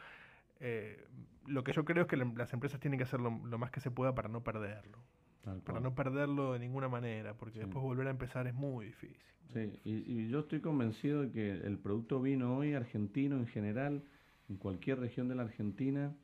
eh, 0.59 1.05
lo 1.45 1.63
que 1.63 1.73
yo 1.73 1.85
creo 1.85 2.03
es 2.03 2.07
que 2.07 2.17
las 2.17 2.53
empresas 2.53 2.79
tienen 2.79 2.97
que 2.97 3.03
hacer 3.03 3.19
lo, 3.19 3.31
más 3.31 3.69
que 3.69 3.79
se 3.79 3.91
pueda 3.91 4.15
para 4.15 4.29
no 4.29 4.43
perderlo. 4.43 4.97
Para 5.63 5.79
no 5.79 5.95
perderlo 5.95 6.53
de 6.53 6.59
ninguna 6.59 6.89
manera, 6.89 7.33
porque 7.35 7.59
después 7.59 7.81
volver 7.81 8.07
a 8.07 8.09
empezar 8.09 8.47
es 8.47 8.53
muy 8.53 8.87
difícil. 8.87 9.17
Sí, 9.53 9.79
y, 9.85 10.11
y 10.11 10.29
yo 10.29 10.39
estoy 10.39 10.59
convencido 10.59 11.21
de 11.21 11.31
que 11.31 11.51
el 11.51 11.79
producto 11.79 12.19
vino 12.19 12.57
hoy 12.57 12.73
argentino 12.73 13.37
en 13.37 13.47
general 13.47 14.03
en 14.49 14.57
cualquier 14.57 14.99
región 14.99 15.27
de 15.27 15.35
la 15.35 15.43
Argentina. 15.43 16.15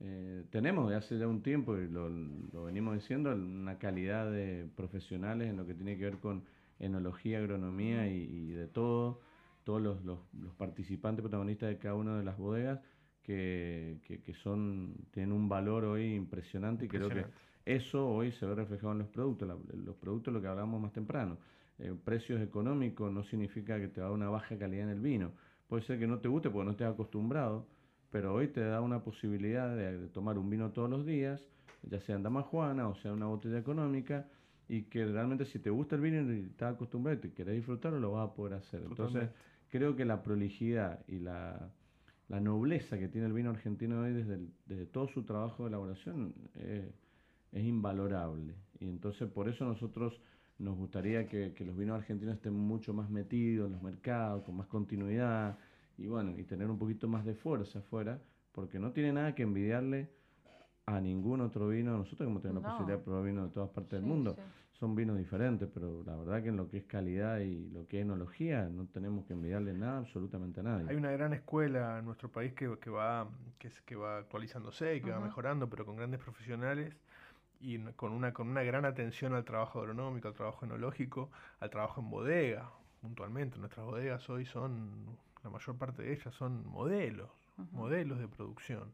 Eh, 0.00 0.44
tenemos 0.50 0.90
de 0.90 0.96
hace 0.96 1.18
ya 1.18 1.26
un 1.26 1.42
tiempo, 1.42 1.76
y 1.76 1.88
lo, 1.88 2.64
venimos 2.64 2.94
diciendo, 2.94 3.32
una 3.32 3.78
calidad 3.78 4.30
de 4.30 4.68
profesionales 4.76 5.48
en 5.48 5.56
lo 5.56 5.66
que 5.66 5.74
tiene 5.74 5.96
que 5.96 6.04
ver 6.04 6.18
con 6.18 6.44
enología, 6.78 7.38
agronomía 7.38 8.08
y, 8.08 8.50
de 8.50 8.66
todo, 8.66 9.20
todos 9.62 9.80
los, 9.80 10.04
los, 10.04 10.18
participantes 10.58 11.22
protagonistas 11.22 11.68
de 11.68 11.78
cada 11.78 11.94
una 11.94 12.18
de 12.18 12.24
las 12.24 12.36
bodegas 12.36 12.80
que, 13.22 13.98
que, 14.04 14.34
son 14.34 14.94
tienen 15.12 15.32
un 15.32 15.48
valor 15.48 15.84
hoy 15.84 16.14
impresionante, 16.14 16.84
y 16.86 16.88
creo 16.88 17.08
que 17.08 17.24
eso 17.64 18.06
hoy 18.06 18.32
se 18.32 18.44
ve 18.44 18.54
reflejado 18.54 18.92
en 18.92 18.98
los 18.98 19.08
productos, 19.08 19.48
los 19.72 19.96
productos 19.96 20.34
lo 20.34 20.42
que 20.42 20.48
hablábamos 20.48 20.82
más 20.82 20.92
temprano. 20.92 21.38
Eh, 21.78 21.92
precios 22.04 22.40
económicos 22.40 23.10
no 23.12 23.24
significa 23.24 23.80
que 23.80 23.88
te 23.88 24.00
va 24.00 24.08
a 24.08 24.12
una 24.12 24.28
baja 24.28 24.56
calidad 24.58 24.84
en 24.84 24.90
el 24.90 25.00
vino 25.00 25.32
Puede 25.68 25.82
ser 25.82 25.98
que 25.98 26.06
no 26.06 26.18
te 26.18 26.28
guste 26.28 26.50
porque 26.50 26.64
no 26.64 26.70
estés 26.72 26.86
acostumbrado, 26.86 27.66
pero 28.10 28.34
hoy 28.34 28.48
te 28.48 28.60
da 28.60 28.80
una 28.80 29.02
posibilidad 29.02 29.74
de, 29.74 30.08
tomar 30.08 30.38
un 30.38 30.48
vino 30.48 30.70
todos 30.70 30.90
los 30.90 31.04
días, 31.04 31.44
ya 31.82 32.00
sea 32.00 32.16
en 32.16 32.22
Damajuana 32.22 32.88
o 32.88 32.94
sea 32.94 33.12
una 33.12 33.26
botella 33.26 33.58
económica, 33.58 34.28
y 34.68 34.82
que 34.84 35.04
realmente 35.04 35.44
si 35.44 35.58
te 35.58 35.70
gusta 35.70 35.96
el 35.96 36.02
vino 36.02 36.32
y 36.32 36.46
estás 36.46 36.74
acostumbrado 36.74 37.18
y 37.18 37.20
te 37.20 37.32
querés 37.32 37.56
disfrutarlo, 37.56 38.00
lo 38.00 38.12
vas 38.12 38.30
a 38.30 38.34
poder 38.34 38.54
hacer. 38.54 38.82
Entonces, 38.82 39.28
creo 39.68 39.94
que 39.96 40.04
la 40.04 40.22
prolijidad 40.22 41.04
y 41.06 41.18
la, 41.18 41.70
nobleza 42.28 42.98
que 42.98 43.08
tiene 43.08 43.26
el 43.26 43.32
vino 43.32 43.50
argentino 43.50 44.00
hoy 44.00 44.12
desde, 44.12 44.38
desde 44.66 44.86
todo 44.86 45.06
su 45.08 45.24
trabajo 45.24 45.64
de 45.64 45.68
elaboración 45.68 46.34
eh, 46.54 46.92
es 47.52 47.64
invalorable. 47.64 48.54
Y 48.80 48.88
entonces 48.88 49.28
por 49.28 49.48
eso 49.48 49.64
nosotros 49.64 50.20
nos 50.58 50.76
gustaría 50.76 51.26
que, 51.26 51.52
los 51.60 51.76
vinos 51.76 51.96
argentinos 51.96 52.36
estén 52.36 52.54
mucho 52.54 52.92
más 52.92 53.10
metidos 53.10 53.66
en 53.66 53.72
los 53.72 53.82
mercados, 53.82 54.44
con 54.44 54.56
más 54.56 54.66
continuidad 54.66 55.58
y 55.96 56.06
bueno, 56.06 56.34
y 56.36 56.44
tener 56.44 56.70
un 56.70 56.78
poquito 56.78 57.08
más 57.08 57.24
de 57.24 57.34
fuerza 57.34 57.80
afuera, 57.80 58.20
porque 58.52 58.78
no 58.78 58.92
tiene 58.92 59.12
nada 59.12 59.34
que 59.34 59.42
envidiarle 59.42 60.10
a 60.86 61.00
ningún 61.00 61.40
otro 61.40 61.68
vino. 61.68 61.96
Nosotros 61.96 62.28
hemos 62.28 62.42
tenido 62.42 62.60
la 62.60 62.68
posibilidad 62.68 62.98
de 62.98 63.04
probar 63.04 63.24
vinos 63.24 63.48
de 63.48 63.54
todas 63.54 63.70
partes 63.70 63.92
del 63.92 64.02
mundo. 64.02 64.36
Son 64.72 64.94
vinos 64.94 65.16
diferentes, 65.16 65.68
pero 65.72 66.02
la 66.04 66.16
verdad 66.16 66.42
que 66.42 66.48
en 66.48 66.56
lo 66.56 66.68
que 66.68 66.78
es 66.78 66.84
calidad 66.84 67.38
y 67.38 67.70
lo 67.70 67.86
que 67.86 68.00
es 68.00 68.02
enología 68.02 68.68
no 68.68 68.86
tenemos 68.86 69.24
que 69.24 69.32
envidiarle 69.32 69.72
nada 69.72 69.98
absolutamente 69.98 70.60
a 70.60 70.62
nadie. 70.64 70.86
Hay 70.90 70.96
una 70.96 71.12
gran 71.12 71.32
escuela 71.32 72.00
en 72.00 72.04
nuestro 72.04 72.28
país 72.28 72.52
que, 72.54 72.76
que 72.78 72.90
va 72.90 73.28
que, 73.58 73.70
que 73.86 73.96
va 73.96 74.18
actualizándose 74.18 74.96
y 74.96 75.00
que 75.00 75.10
va 75.10 75.20
mejorando, 75.20 75.70
pero 75.70 75.86
con 75.86 75.96
grandes 75.96 76.20
profesionales 76.20 76.92
y 77.64 77.78
con 77.96 78.12
una, 78.12 78.34
con 78.34 78.48
una 78.48 78.62
gran 78.62 78.84
atención 78.84 79.32
al 79.32 79.44
trabajo 79.44 79.80
agronómico, 79.80 80.28
al 80.28 80.34
trabajo 80.34 80.66
enológico, 80.66 81.30
al 81.60 81.70
trabajo 81.70 82.02
en 82.02 82.10
bodega, 82.10 82.70
puntualmente. 83.00 83.58
Nuestras 83.58 83.86
bodegas 83.86 84.28
hoy 84.28 84.44
son, 84.44 85.16
la 85.42 85.48
mayor 85.48 85.76
parte 85.78 86.02
de 86.02 86.12
ellas 86.12 86.34
son 86.34 86.66
modelos, 86.68 87.30
modelos 87.72 88.18
de 88.18 88.28
producción. 88.28 88.92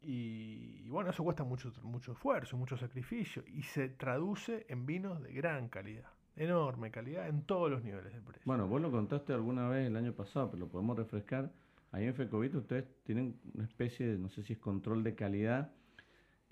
Y, 0.00 0.88
bueno, 0.88 1.10
eso 1.10 1.24
cuesta 1.24 1.42
mucho, 1.42 1.72
mucho 1.82 2.12
esfuerzo, 2.12 2.56
mucho 2.56 2.76
sacrificio 2.76 3.42
y 3.48 3.64
se 3.64 3.88
traduce 3.88 4.66
en 4.68 4.86
vinos 4.86 5.20
de 5.20 5.32
gran 5.32 5.68
calidad, 5.68 6.10
enorme 6.36 6.92
calidad 6.92 7.28
en 7.28 7.42
todos 7.42 7.70
los 7.70 7.82
niveles 7.82 8.12
de 8.12 8.20
precio. 8.20 8.42
Bueno, 8.44 8.68
vos 8.68 8.80
lo 8.80 8.92
contaste 8.92 9.32
alguna 9.32 9.68
vez 9.68 9.88
el 9.88 9.96
año 9.96 10.12
pasado, 10.12 10.48
pero 10.50 10.60
lo 10.60 10.68
podemos 10.68 10.96
refrescar. 10.96 11.50
Ahí 11.90 12.06
en 12.06 12.14
FECOVIT 12.14 12.54
ustedes 12.54 12.84
tienen 13.02 13.36
una 13.54 13.64
especie 13.64 14.06
de, 14.06 14.18
no 14.18 14.28
sé 14.28 14.44
si 14.44 14.52
es 14.52 14.58
control 14.60 15.02
de 15.02 15.14
calidad, 15.16 15.72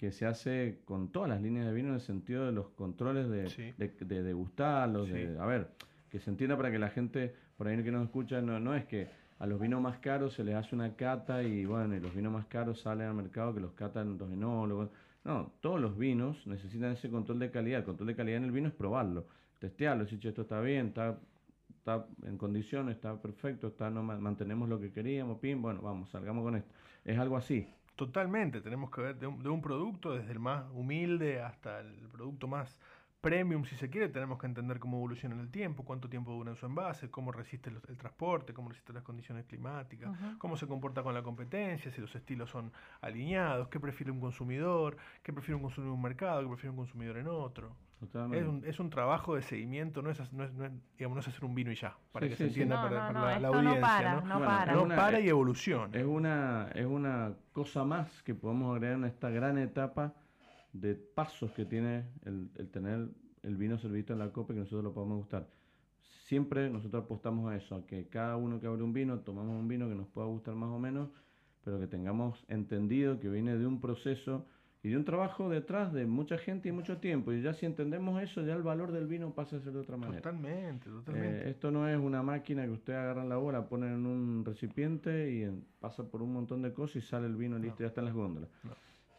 que 0.01 0.12
se 0.12 0.24
hace 0.24 0.78
con 0.86 1.12
todas 1.12 1.28
las 1.28 1.43
líneas 1.43 1.66
de 1.66 1.74
vino 1.74 1.89
en 1.89 1.97
el 1.97 2.01
sentido 2.01 2.47
de 2.47 2.52
los 2.52 2.70
controles 2.70 3.28
de, 3.28 3.74
de, 3.77 4.22
degustarlos, 4.22 5.10
de, 5.10 5.36
a 5.39 5.44
ver, 5.44 5.72
que 6.09 6.18
se 6.20 6.31
entienda 6.31 6.56
para 6.56 6.70
que 6.70 6.78
la 6.78 6.89
gente, 6.89 7.35
por 7.59 7.68
ahí 7.68 7.82
que 7.82 7.93
nos 7.93 8.05
escucha, 8.05 8.40
no, 8.40 8.59
no 8.59 8.74
es 8.74 8.86
que 8.86 9.09
a 9.39 9.47
los 9.47 9.60
vinos 9.60 9.82
más 9.82 9.98
caros 9.98 10.32
se 10.32 10.43
les 10.43 10.55
hace 10.55 10.74
una 10.74 10.97
cata 10.97 11.43
y 11.43 11.66
bueno, 11.66 11.94
y 11.94 12.01
los 12.01 12.14
vinos 12.14 12.32
más 12.32 12.47
caros 12.47 12.81
salen 12.81 13.09
al 13.09 13.14
mercado 13.14 13.52
que 13.52 13.60
los 13.60 13.72
catan 13.72 14.16
los 14.16 14.32
enólogos. 14.32 14.89
No, 15.22 15.52
todos 15.60 15.78
los 15.78 15.98
vinos 15.98 16.47
necesitan 16.47 16.93
ese 16.93 17.10
control 17.10 17.39
de 17.39 17.51
calidad. 17.51 17.81
El 17.81 17.85
control 17.85 18.06
de 18.06 18.16
calidad 18.16 18.39
en 18.39 18.44
el 18.44 18.52
vino 18.52 18.68
es 18.68 18.74
probarlo, 18.74 19.27
testearlo, 19.59 20.05
decir, 20.05 20.27
esto 20.27 20.40
está 20.40 20.62
bien, 20.62 20.86
está, 20.86 21.18
está 21.77 22.06
en 22.24 22.39
condiciones, 22.39 22.97
está 22.97 23.20
perfecto, 23.20 23.66
está 23.66 23.90
no 23.90 24.02
mantenemos 24.02 24.66
lo 24.66 24.81
que 24.81 24.93
queríamos, 24.93 25.40
pim, 25.40 25.60
bueno, 25.60 25.82
vamos, 25.82 26.09
salgamos 26.09 26.43
con 26.43 26.56
esto. 26.56 26.72
Es 27.05 27.18
algo 27.18 27.36
así. 27.36 27.68
Totalmente, 28.01 28.62
tenemos 28.62 28.90
que 28.90 29.02
ver 29.02 29.18
de 29.18 29.27
un, 29.27 29.60
producto 29.60 30.14
desde 30.14 30.32
el 30.32 30.39
más 30.39 30.64
humilde 30.72 31.43
hasta 31.43 31.81
el 31.81 32.09
producto 32.09 32.48
más 32.48 32.78
premium, 33.20 33.66
si 33.66 33.77
se 33.77 33.90
quiere, 33.90 34.09
tenemos 34.09 34.39
que 34.39 34.47
entender 34.47 34.78
cómo 34.78 34.97
evoluciona 34.97 35.35
en 35.35 35.43
el 35.43 35.51
tiempo, 35.51 35.85
cuánto 35.85 36.09
tiempo 36.09 36.32
dura 36.32 36.51
en 36.51 36.56
su 36.56 36.64
envase, 36.64 37.10
cómo 37.10 37.31
resiste 37.31 37.68
el, 37.68 37.78
el 37.89 37.98
transporte, 37.98 38.55
cómo 38.55 38.70
resiste 38.70 38.94
las 38.94 39.02
condiciones 39.02 39.44
climáticas, 39.44 40.16
cómo 40.39 40.56
se 40.56 40.66
comporta 40.66 41.02
con 41.02 41.12
la 41.12 41.22
competencia, 41.22 41.90
si 41.90 42.01
los 42.01 42.14
estilos 42.14 42.48
son 42.48 42.72
alineados, 43.02 43.68
qué 43.68 43.78
prefiere 43.78 44.10
un 44.10 44.20
consumidor, 44.20 44.97
qué 45.22 45.35
prefiere 45.35 45.56
un 45.56 45.62
consumidor 45.62 45.93
en 45.93 45.97
un 45.97 46.02
mercado, 46.02 46.40
qué 46.40 46.48
prefiere 46.48 46.70
un 46.70 46.77
consumidor 46.77 47.18
en 47.18 47.28
otro. 47.28 47.77
Es 48.02 48.47
un, 48.47 48.62
es 48.64 48.81
un, 48.81 48.89
trabajo 48.89 49.35
de 49.35 49.43
seguimiento, 49.43 50.01
no 50.01 50.10
es, 50.10 50.32
no 50.32 50.44
es, 50.44 50.55
no 50.55 50.64
es, 50.64 50.72
digamos, 50.97 51.16
no 51.16 51.20
es 51.20 51.28
hacer 51.28 51.44
un 51.44 51.55
vino 51.55 51.70
y 51.70 51.74
ya, 51.74 51.98
para 52.12 52.28
que 52.28 52.35
se 52.35 52.47
entienda 52.47 52.81
para, 52.81 53.39
la, 53.39 53.48
audiencia. 53.48 53.74
No 53.74 53.81
para, 53.81 54.20
no, 54.22 54.40
para. 54.40 54.74
no 54.74 54.89
para 54.89 55.20
y 55.20 55.28
evoluciona. 55.28 55.98
Es 55.98 56.06
una, 56.06 56.70
es 56.74 56.86
una 56.86 57.35
cosa 57.52 57.85
más 57.85 58.22
que 58.22 58.35
podemos 58.35 58.74
agregar 58.74 58.97
en 58.97 59.05
esta 59.05 59.28
gran 59.28 59.59
etapa 59.59 60.14
de 60.72 60.94
pasos 60.94 61.51
que 61.52 61.66
tiene 61.66 62.06
el, 62.24 62.51
el 62.56 62.70
tener 62.70 63.09
el 63.43 63.56
vino 63.56 63.78
servido 63.78 64.14
en 64.14 64.18
la 64.18 64.32
copa 64.32 64.52
y 64.52 64.56
que 64.56 64.60
nosotros 64.60 64.85
lo 64.85 64.94
podamos 64.94 65.18
gustar. 65.18 65.48
Siempre 66.27 66.70
nosotros 66.70 67.05
apostamos 67.05 67.51
a 67.51 67.56
eso, 67.56 67.74
a 67.74 67.86
que 67.86 68.09
cada 68.09 68.36
uno 68.36 68.60
que 68.60 68.66
abre 68.66 68.82
un 68.82 68.93
vino, 68.93 69.18
tomamos 69.20 69.59
un 69.59 69.68
vino 69.68 69.89
que 69.89 69.94
nos 69.94 70.06
pueda 70.09 70.27
gustar 70.27 70.55
más 70.55 70.70
o 70.70 70.78
menos, 70.78 71.10
pero 71.64 71.78
que 71.78 71.86
tengamos 71.86 72.44
entendido 72.48 73.20
que 73.20 73.28
viene 73.28 73.56
de 73.56 73.66
un 73.66 73.81
proceso 73.81 74.47
y 74.82 74.89
de 74.89 74.97
un 74.97 75.05
trabajo 75.05 75.48
detrás 75.48 75.93
de 75.93 76.07
mucha 76.07 76.39
gente 76.39 76.69
y 76.69 76.73
mucho 76.73 76.98
tiempo. 76.98 77.32
Y 77.32 77.43
ya 77.43 77.52
si 77.52 77.66
entendemos 77.66 78.23
eso, 78.23 78.43
ya 78.43 78.55
el 78.55 78.62
valor 78.62 78.93
del 78.93 79.07
vino 79.07 79.35
pasa 79.35 79.57
a 79.57 79.61
ser 79.61 79.73
de 79.73 79.81
otra 79.81 79.97
manera. 79.97 80.23
Totalmente, 80.23 80.89
totalmente. 80.89 81.47
Eh, 81.47 81.51
esto 81.51 81.70
no 81.70 81.89
es 81.89 81.98
una 81.98 82.23
máquina 82.23 82.65
que 82.65 82.70
usted 82.70 82.94
agarra 82.94 83.23
en 83.23 83.28
la 83.28 83.36
bola, 83.36 83.69
pone 83.69 83.89
en 83.89 84.07
un 84.07 84.44
recipiente 84.44 85.31
y 85.31 85.65
pasa 85.81 86.05
por 86.05 86.23
un 86.23 86.32
montón 86.32 86.62
de 86.62 86.73
cosas 86.73 86.97
y 86.97 87.01
sale 87.02 87.27
el 87.27 87.36
vino 87.36 87.59
listo, 87.59 87.81
ya 87.81 87.89
está 87.89 88.01
en 88.01 88.07
las 88.07 88.15
góndolas 88.15 88.48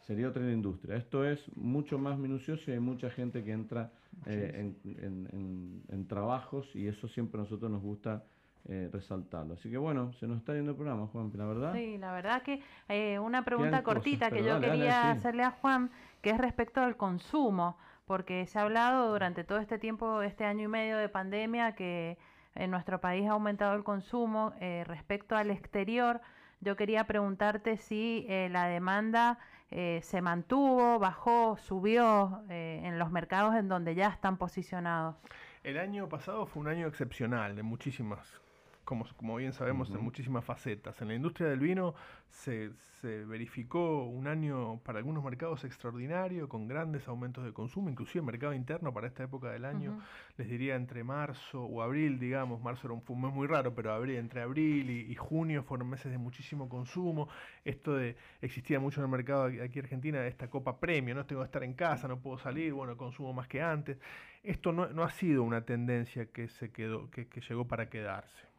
sería 0.06 0.28
otra 0.28 0.50
industria. 0.50 0.96
Esto 0.96 1.24
es 1.24 1.40
mucho 1.56 1.98
más 1.98 2.18
minucioso 2.18 2.70
y 2.70 2.74
hay 2.74 2.80
mucha 2.80 3.10
gente 3.10 3.44
que 3.44 3.52
entra 3.52 3.92
eh, 4.26 4.74
en, 4.84 6.06
trabajos 6.08 6.68
y 6.74 6.86
eso 6.88 7.08
siempre 7.08 7.40
a 7.40 7.44
nosotros 7.44 7.70
nos 7.70 7.80
gusta 7.80 8.24
eh, 8.68 8.88
resaltarlo. 8.92 9.54
Así 9.54 9.70
que 9.70 9.78
bueno, 9.78 10.12
se 10.14 10.26
nos 10.26 10.38
está 10.38 10.54
yendo 10.54 10.72
el 10.72 10.76
programa, 10.76 11.06
Juan, 11.08 11.30
la 11.34 11.46
verdad. 11.46 11.72
Sí, 11.74 11.98
la 11.98 12.12
verdad 12.12 12.42
que 12.42 12.62
eh, 12.88 13.18
una 13.18 13.44
pregunta 13.44 13.82
cortita 13.82 14.30
que 14.30 14.44
yo 14.44 14.60
quería 14.60 15.10
hacerle 15.10 15.42
a 15.42 15.50
Juan, 15.50 15.90
que 16.20 16.30
es 16.30 16.38
respecto 16.38 16.80
al 16.80 16.96
consumo, 16.96 17.76
porque 18.06 18.46
se 18.46 18.58
ha 18.58 18.62
hablado 18.62 19.10
durante 19.10 19.44
todo 19.44 19.58
este 19.58 19.78
tiempo, 19.78 20.22
este 20.22 20.44
año 20.44 20.64
y 20.64 20.68
medio 20.68 20.96
de 20.98 21.08
pandemia, 21.08 21.74
que 21.74 22.18
en 22.54 22.70
nuestro 22.70 23.00
país 23.00 23.26
ha 23.28 23.32
aumentado 23.32 23.74
el 23.74 23.84
consumo 23.84 24.52
respecto 24.84 25.36
al 25.36 25.50
exterior. 25.50 26.20
Yo 26.60 26.76
quería 26.76 27.04
preguntarte 27.04 27.78
si 27.78 28.26
la 28.28 28.66
demanda 28.66 29.38
eh, 29.74 30.00
se 30.02 30.20
mantuvo, 30.20 30.98
bajó, 30.98 31.56
subió 31.56 32.42
eh, 32.50 32.82
en 32.84 32.98
los 32.98 33.10
mercados 33.10 33.54
en 33.54 33.68
donde 33.68 33.94
ya 33.94 34.08
están 34.08 34.36
posicionados? 34.36 35.16
El 35.62 35.78
año 35.78 36.10
pasado 36.10 36.44
fue 36.44 36.60
un 36.60 36.68
año 36.68 36.86
excepcional 36.86 37.56
de 37.56 37.62
muchísimas 37.62 38.41
como, 38.84 39.06
como 39.16 39.36
bien 39.36 39.52
sabemos, 39.52 39.90
en 39.90 40.02
muchísimas 40.02 40.44
facetas. 40.44 41.00
En 41.00 41.08
la 41.08 41.14
industria 41.14 41.48
del 41.48 41.60
vino 41.60 41.94
se, 42.30 42.72
se, 43.00 43.24
verificó 43.24 44.04
un 44.04 44.26
año 44.26 44.80
para 44.84 44.98
algunos 44.98 45.22
mercados 45.22 45.64
extraordinario, 45.64 46.48
con 46.48 46.66
grandes 46.66 47.06
aumentos 47.08 47.44
de 47.44 47.52
consumo, 47.52 47.90
inclusive 47.90 48.20
el 48.20 48.26
mercado 48.26 48.54
interno 48.54 48.92
para 48.92 49.06
esta 49.06 49.24
época 49.24 49.50
del 49.50 49.64
año, 49.64 50.00
les 50.36 50.48
diría 50.48 50.76
entre 50.76 51.04
marzo 51.04 51.62
o 51.62 51.82
abril, 51.82 52.18
digamos, 52.18 52.60
marzo 52.60 52.88
era 52.88 52.94
un, 52.94 53.22
mes 53.22 53.32
muy 53.32 53.46
raro, 53.46 53.74
pero 53.74 53.92
abril, 53.92 54.16
entre 54.16 54.42
abril 54.42 54.90
y, 54.90 55.14
junio 55.14 55.62
fueron 55.62 55.88
meses 55.88 56.10
de 56.10 56.18
muchísimo 56.18 56.68
consumo. 56.68 57.28
Esto 57.64 57.94
de, 57.94 58.16
existía 58.40 58.80
mucho 58.80 59.00
en 59.00 59.04
el 59.04 59.10
mercado 59.10 59.44
aquí 59.44 59.78
en 59.78 59.84
Argentina, 59.84 60.26
esta 60.26 60.48
copa 60.48 60.80
premio, 60.80 61.14
no 61.14 61.26
tengo 61.26 61.42
que 61.42 61.46
estar 61.46 61.62
en 61.62 61.74
casa, 61.74 62.08
no 62.08 62.18
puedo 62.18 62.38
salir, 62.38 62.72
bueno, 62.72 62.96
consumo 62.96 63.32
más 63.32 63.46
que 63.46 63.62
antes. 63.62 63.98
Esto 64.42 64.72
no, 64.72 64.88
no 64.88 65.04
ha 65.04 65.10
sido 65.10 65.44
una 65.44 65.64
tendencia 65.64 66.26
que 66.26 66.48
se 66.48 66.72
quedó, 66.72 67.10
que, 67.10 67.28
que 67.28 67.40
llegó 67.40 67.66
para 67.66 67.88
quedarse. 67.88 68.51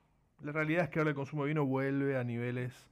La 0.44 0.52
realidad 0.52 0.84
es 0.84 0.90
que 0.90 1.00
ahora 1.00 1.12
el 1.12 1.16
consumo 1.16 1.44
de 1.44 1.50
vino 1.50 1.66
vuelve 1.66 2.18
a 2.18 2.24
niveles 2.24 2.88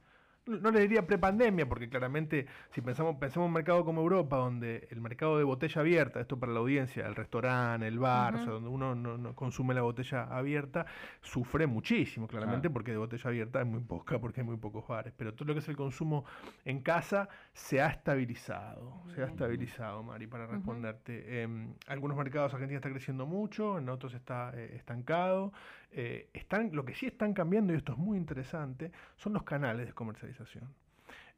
no 0.46 0.70
le 0.72 0.80
diría 0.80 1.06
prepandemia, 1.06 1.68
porque 1.68 1.88
claramente 1.88 2.46
si 2.70 2.80
pensamos, 2.80 3.16
pensamos 3.16 3.46
en 3.46 3.48
un 3.50 3.52
mercado 3.52 3.84
como 3.84 4.00
Europa, 4.00 4.36
donde 4.36 4.88
el 4.90 5.00
mercado 5.00 5.38
de 5.38 5.44
botella 5.44 5.80
abierta, 5.80 6.20
esto 6.20 6.38
para 6.38 6.52
la 6.52 6.58
audiencia, 6.58 7.06
el 7.06 7.14
restaurante, 7.14 7.86
el 7.86 7.98
bar, 7.98 8.34
o 8.34 8.38
sea, 8.38 8.52
donde 8.52 8.68
uno 8.68 8.94
no, 8.94 9.34
consume 9.36 9.72
la 9.72 9.82
botella 9.82 10.24
abierta, 10.24 10.84
sufre 11.20 11.66
muchísimo, 11.66 12.26
claramente, 12.26 12.70
porque 12.70 12.90
de 12.90 12.98
botella 12.98 13.28
abierta 13.28 13.60
es 13.60 13.66
muy 13.66 13.80
poca, 13.80 14.18
porque 14.18 14.40
hay 14.40 14.46
muy 14.46 14.56
pocos 14.56 14.86
bares. 14.86 15.12
Pero 15.16 15.32
todo 15.32 15.46
lo 15.46 15.54
que 15.54 15.60
es 15.60 15.68
el 15.68 15.76
consumo 15.76 16.24
en 16.64 16.80
casa 16.80 17.28
se 17.52 17.80
ha 17.80 17.86
estabilizado, 17.86 19.04
se 19.14 19.22
ha 19.22 19.26
estabilizado, 19.26 20.02
Mari, 20.02 20.26
para 20.26 20.46
responderte. 20.46 21.42
Em, 21.42 21.72
algunos 21.86 22.16
mercados 22.16 22.52
Argentina 22.52 22.78
está 22.78 22.90
creciendo 22.90 23.26
mucho, 23.26 23.78
en 23.78 23.88
otros 23.88 24.12
está 24.14 24.50
eh, 24.54 24.72
estancado. 24.74 25.52
Eh, 25.92 26.28
están, 26.32 26.70
lo 26.72 26.84
que 26.84 26.94
sí 26.94 27.06
están 27.06 27.34
cambiando, 27.34 27.72
y 27.72 27.76
esto 27.76 27.92
es 27.92 27.98
muy 27.98 28.16
interesante, 28.16 28.90
son 29.16 29.34
los 29.34 29.42
canales 29.42 29.86
de 29.86 29.92
comercialización. 29.92 30.74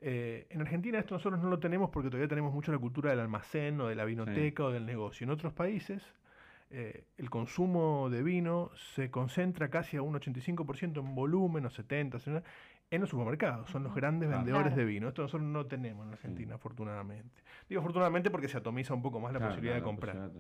Eh, 0.01 0.47
en 0.51 0.61
Argentina 0.61 0.99
esto 0.99 1.15
nosotros 1.15 1.41
no 1.41 1.49
lo 1.49 1.59
tenemos 1.59 1.89
porque 1.89 2.11
todavía 2.11 2.29
tenemos 2.29 2.53
mucho 2.53 2.71
la 2.71 2.79
cultura 2.79 3.11
del 3.11 3.21
almacén 3.21 3.81
o 3.81 3.87
de 3.87 3.95
la 3.95 4.05
vinoteca 4.05 4.65
o 4.65 4.71
del 4.71 4.85
negocio. 4.85 5.25
En 5.25 5.31
otros 5.31 5.53
países 5.55 6.03
eh, 6.71 7.05
el 7.19 7.31
consumo 7.31 8.11
de 8.11 8.23
vino 8.23 8.71
se 8.95 9.11
concentra 9.11 9.71
casi 9.71 9.97
a 9.97 10.03
un 10.03 10.15
85% 10.15 10.99
en 10.99 11.15
volumen 11.15 11.67
o 11.67 11.71
70% 11.71 12.43
en 12.91 13.01
los 13.01 13.09
supermercados. 13.09 13.71
Son 13.71 13.83
los 13.83 13.95
grandes 13.95 14.29
vendedores 14.29 14.75
de 14.77 14.85
vino. 14.85 15.09
Esto 15.09 15.23
nosotros 15.23 15.49
no 15.49 15.67
tenemos 15.67 16.07
en 16.07 16.13
Argentina, 16.13 16.57
afortunadamente. 16.57 17.43
Digo 17.69 17.81
afortunadamente 17.81 18.31
porque 18.31 18.49
se 18.49 18.59
atomiza 18.59 18.93
un 18.93 19.03
poco 19.03 19.21
más 19.21 19.33
la 19.33 19.41
posibilidad 19.41 19.77
de 19.77 19.83
comprar. 19.83 20.31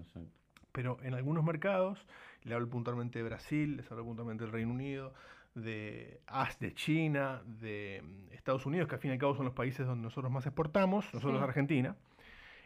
Pero 0.72 0.98
en 1.02 1.14
algunos 1.14 1.44
mercados 1.44 2.04
le 2.44 2.54
hablo 2.54 2.68
puntualmente 2.68 3.18
de 3.18 3.24
Brasil, 3.24 3.76
les 3.76 3.90
hablo 3.90 4.04
puntualmente 4.04 4.44
del 4.44 4.52
Reino 4.52 4.72
Unido, 4.72 5.12
de, 5.54 6.20
de 6.60 6.74
China, 6.74 7.42
de 7.60 8.02
mm, 8.02 8.32
Estados 8.34 8.66
Unidos, 8.66 8.88
que 8.88 8.96
al 8.96 9.00
fin 9.00 9.10
y 9.10 9.14
al 9.14 9.18
cabo 9.18 9.34
son 9.34 9.46
los 9.46 9.54
países 9.54 9.86
donde 9.86 10.02
nosotros 10.02 10.30
más 10.30 10.46
exportamos, 10.46 11.12
nosotros 11.12 11.40
Argentina. 11.42 11.96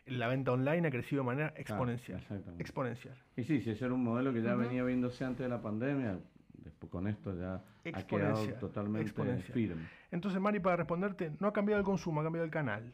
La 0.06 0.26
venta 0.28 0.52
online 0.52 0.88
ha 0.88 0.90
crecido 0.90 1.22
de 1.22 1.26
manera 1.26 1.52
exponencial. 1.54 2.24
exponencial. 2.58 3.14
Y 3.36 3.44
sí, 3.44 3.60
si 3.60 3.70
ese 3.70 3.84
era 3.84 3.92
un 3.92 4.02
modelo 4.02 4.32
que 4.32 4.40
ya 4.40 4.54
venía 4.54 4.82
viéndose 4.82 5.22
antes 5.24 5.44
de 5.44 5.50
la 5.50 5.60
pandemia, 5.60 6.18
después 6.64 6.90
con 6.90 7.06
esto 7.08 7.38
ya 7.38 7.62
ha 7.92 8.02
quedado 8.06 8.42
totalmente 8.54 9.12
firme. 9.52 9.82
Entonces, 10.10 10.40
Mari, 10.40 10.60
para 10.60 10.76
responderte, 10.76 11.32
no 11.40 11.48
ha 11.48 11.52
cambiado 11.52 11.78
el 11.78 11.84
consumo, 11.84 12.22
ha 12.22 12.24
cambiado 12.24 12.46
el 12.46 12.50
canal. 12.50 12.90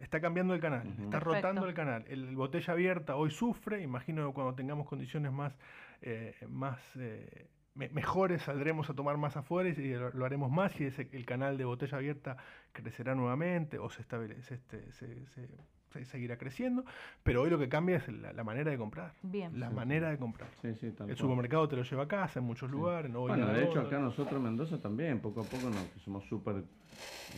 Está 0.00 0.20
cambiando 0.20 0.54
el 0.54 0.60
canal, 0.60 0.86
está 0.98 1.20
rotando 1.20 1.66
el 1.66 1.74
canal. 1.74 2.04
El, 2.08 2.34
botella 2.34 2.72
abierta 2.72 3.16
hoy 3.16 3.30
sufre, 3.30 3.82
imagino 3.82 4.26
que 4.26 4.32
cuando 4.32 4.54
tengamos 4.54 4.86
condiciones 4.86 5.30
más, 5.30 5.52
eh, 6.00 6.34
más 6.48 6.78
eh, 6.96 7.48
mejores 7.74 8.42
saldremos 8.42 8.90
a 8.90 8.94
tomar 8.94 9.16
más 9.16 9.36
afuera 9.36 9.68
y 9.68 9.94
lo, 9.94 10.24
haremos 10.24 10.50
más 10.50 10.78
y 10.80 10.84
ese, 10.84 11.08
el 11.12 11.24
canal 11.24 11.56
de 11.56 11.64
botella 11.64 11.98
abierta 11.98 12.36
crecerá 12.72 13.14
nuevamente 13.14 13.78
o 13.78 13.88
se, 13.88 14.02
este, 14.02 14.92
se, 14.92 15.26
se, 15.26 16.04
seguirá 16.04 16.36
creciendo, 16.36 16.84
pero 17.22 17.42
hoy 17.42 17.50
lo 17.50 17.58
que 17.58 17.68
cambia 17.68 17.96
es 17.96 18.08
la, 18.08 18.44
manera 18.44 18.70
de 18.70 18.78
comprar. 18.78 19.14
Bien. 19.22 19.58
La 19.58 19.70
manera 19.70 20.10
de 20.10 20.18
comprar. 20.18 20.50
el 20.62 21.16
supermercado 21.16 21.68
te 21.68 21.76
lo 21.76 21.82
lleva 21.82 22.04
a 22.04 22.08
casa 22.08 22.40
en 22.40 22.46
muchos 22.46 22.70
lugares. 22.70 23.12
bueno, 23.12 23.46
de 23.46 23.64
hecho 23.64 23.80
acá 23.80 23.98
nosotros 23.98 24.36
en 24.36 24.42
Mendoza 24.42 24.80
también, 24.80 25.20
poco 25.20 25.40
a 25.40 25.44
poco 25.44 25.70
nos, 25.70 25.82
que 25.88 26.00
somos 26.00 26.24
súper 26.26 26.64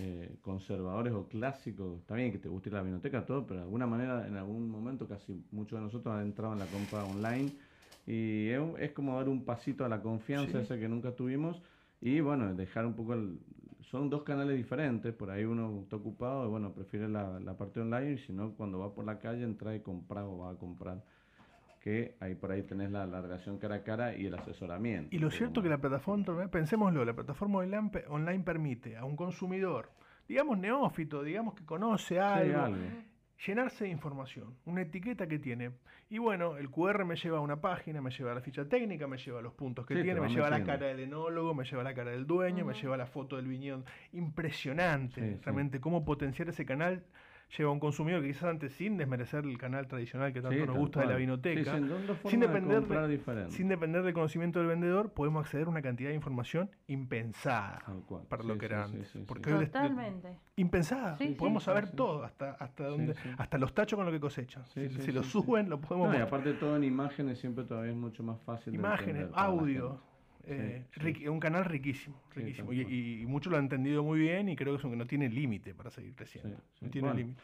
eh, 0.01 0.37
conservadores 0.41 1.13
o 1.13 1.29
clásicos, 1.29 2.01
está 2.01 2.15
bien 2.15 2.33
que 2.33 2.39
te 2.39 2.49
guste 2.49 2.71
la 2.71 2.83
biblioteca, 2.83 3.25
todo, 3.25 3.47
pero 3.47 3.61
de 3.61 3.65
alguna 3.65 3.87
manera 3.87 4.27
en 4.27 4.37
algún 4.37 4.71
momento 4.71 5.07
casi 5.07 5.45
muchos 5.53 5.79
de 5.79 5.85
nosotros 5.85 6.15
han 6.15 6.23
entrado 6.23 6.53
en 6.55 6.59
la 6.59 6.67
compra 6.67 7.05
online 7.05 7.53
y 8.07 8.49
es, 8.79 8.93
como 8.93 9.17
dar 9.17 9.29
un 9.29 9.45
pasito 9.45 9.85
a 9.85 9.89
la 9.89 10.01
confianza 10.01 10.61
esa 10.61 10.79
que 10.79 10.89
nunca 10.89 11.13
tuvimos. 11.13 11.63
Y 12.01 12.21
bueno, 12.21 12.55
dejar 12.55 12.87
un 12.87 12.95
poco 12.95 13.15
el, 13.15 13.39
son 13.91 14.09
dos 14.09 14.23
canales 14.23 14.57
diferentes, 14.57 15.13
por 15.13 15.31
ahí 15.31 15.45
uno 15.45 15.81
está 15.83 15.97
ocupado 15.97 16.47
y 16.47 16.49
bueno, 16.49 16.73
prefiere 16.73 17.09
la, 17.09 17.41
la 17.41 17.57
parte 17.57 17.81
online. 17.81 18.13
Y 18.13 18.19
si 18.19 18.33
no, 18.33 18.53
cuando 18.55 18.79
va 18.79 18.95
por 18.95 19.05
la 19.05 19.19
calle 19.19 19.45
entra 19.45 19.75
y 19.75 19.81
compra 19.81 20.25
o 20.25 20.39
va 20.39 20.51
a 20.51 20.55
comprar. 20.55 21.03
Que 21.81 22.15
ahí 22.21 22.35
por 22.35 22.53
ahí 22.53 22.63
tenés 22.63 22.91
la, 22.91 23.07
la, 23.07 23.23
relación 23.23 23.59
cara 23.59 23.77
a 23.77 23.83
cara 23.83 24.15
y 24.15 24.27
el 24.27 24.35
asesoramiento. 24.35 25.15
Y 25.17 25.19
lo 25.19 25.31
cierto 25.31 25.63
que 25.63 25.69
la 25.69 25.79
plataforma, 25.79 26.49
pensémoslo, 26.49 27.05
la 27.07 27.15
plataforma 27.15 27.61
online, 27.61 28.45
permite 28.45 28.99
a 28.99 29.05
un 29.07 29.17
consumidor, 29.17 29.91
digamos 30.29 30.59
neófito, 30.59 31.23
digamos 31.23 31.55
que 31.55 31.65
conoce 31.65 32.21
algo, 32.21 32.77
llenarse 33.47 33.85
de 33.85 33.91
información, 33.91 34.57
una 34.65 34.83
etiqueta 34.83 35.27
que 35.27 35.39
tiene. 35.39 35.73
Y 36.09 36.19
bueno, 36.19 36.57
el 36.57 36.71
QR 36.71 37.05
me 37.05 37.17
lleva 37.17 37.39
a 37.39 37.41
una 37.41 37.61
página, 37.61 38.01
me 38.01 38.11
lleva 38.11 38.33
a 38.33 38.35
la 38.35 38.41
ficha 38.41 38.69
técnica, 38.69 39.07
me 39.07 39.17
lleva 39.19 39.39
a 39.39 39.43
los 39.43 39.55
puntos 39.55 39.87
que 39.87 39.95
tiene, 39.95 40.21
me 40.21 40.29
lleva 40.29 40.49
a 40.49 40.51
la 40.51 40.65
cara 40.65 40.87
del 40.89 41.01
enólogo, 41.01 41.55
me 41.55 41.65
lleva 41.65 41.83
a 41.83 41.85
la 41.85 41.95
cara 41.95 42.11
del 42.11 42.27
dueño, 42.27 42.65
me 42.65 42.75
lleva 42.75 42.95
a 42.95 42.99
la 42.99 43.07
foto 43.07 43.37
del 43.37 43.47
viñedo. 43.47 43.85
Impresionante, 44.13 45.39
realmente, 45.43 45.81
cómo 45.81 46.05
potenciar 46.05 46.49
ese 46.49 46.65
canal 46.65 47.05
lleva 47.57 47.71
a 47.71 47.73
un 47.73 47.81
consumidor 47.81 48.23
que 48.23 48.29
quizás 48.29 48.45
antes, 48.45 48.73
sin 48.73 48.97
desmerecer 48.97 49.45
el 49.45 49.59
canal 49.59 49.87
tradicional 49.89 50.33
que 50.33 50.41
tanto 50.41 50.57
Sí, 50.59 50.67
nos 50.67 50.77
gusta 50.77 51.01
de 51.01 51.07
la 51.07 51.17
vinoteca, 51.17 51.73
Sí, 51.77 51.79
sin, 52.29 52.41
de 52.41 52.47
depender 52.47 52.87
de, 52.87 53.51
sin 53.51 53.69
depender 53.69 54.03
del 54.03 54.15
conocimiento 54.15 54.59
del 54.61 54.69
vendedor, 54.69 55.13
podemos 55.13 55.45
acceder 55.45 55.67
a 55.67 55.71
una 55.71 55.83
cantidad 55.83 56.11
de 56.11 56.15
información 56.15 56.71
impensada 56.87 57.83
cual. 58.07 58.23
para 58.29 58.43
Sí, 58.43 58.49
lo 58.49 58.59
que 58.59 58.67
era 58.67 58.87
sí, 58.87 58.93
antes. 58.97 59.19
Porque 59.27 59.51
de- 59.53 59.67
Totalmente. 59.67 60.29
impensada. 60.57 61.19
Podemos 61.39 61.63
Sí, 61.63 61.67
saber 61.67 61.87
sí. 61.89 61.97
todo, 61.97 62.25
hasta, 62.25 62.53
hasta, 62.53 62.85
donde, 62.87 63.15
sí. 63.15 63.31
hasta 63.39 63.59
los 63.59 63.75
tachos 63.75 63.97
con 63.97 64.07
lo 64.07 64.13
que 64.13 64.21
cosechan. 64.21 64.65
Sí, 64.67 64.89
si 64.89 64.97
sí, 64.97 65.03
si 65.03 65.13
lo 65.13 65.23
suben, 65.23 65.69
lo 65.69 65.81
podemos 65.81 66.09
No, 66.13 66.19
y 66.19 66.21
aparte 66.23 66.53
todo 66.55 66.77
en 66.77 66.85
imágenes 66.85 67.39
siempre 67.39 67.65
todavía 67.65 67.91
es 67.93 67.97
mucho 67.97 68.23
más 68.23 68.41
fácil. 68.43 68.75
Imágenes, 68.75 69.29
audio. 69.35 69.99
Eh, 70.47 70.85
Sí, 71.01 71.27
un 71.29 71.41
canal 71.41 71.65
riquísimo, 71.65 72.17
riquísimo. 72.35 72.73
y, 72.73 72.81
y- 72.83 73.23
y 73.23 73.27
muchos 73.27 73.51
lo 73.51 73.59
han 73.59 73.65
entendido 73.65 74.03
muy 74.03 74.19
bien 74.21 74.49
y 74.49 74.57
creo 74.57 74.73
que 74.75 74.79
es 74.79 74.85
un 74.85 74.91
que 74.93 74.97
no 74.97 75.07
tiene 75.07 75.29
límite 75.29 75.75
para 75.75 75.91
seguir 75.91 76.15
creciendo. 76.15 76.57
Sí, 76.57 76.63
sí. 76.79 76.85
No 76.87 76.91
tiene 76.91 77.09
Bueno. 77.09 77.19
límite. 77.21 77.43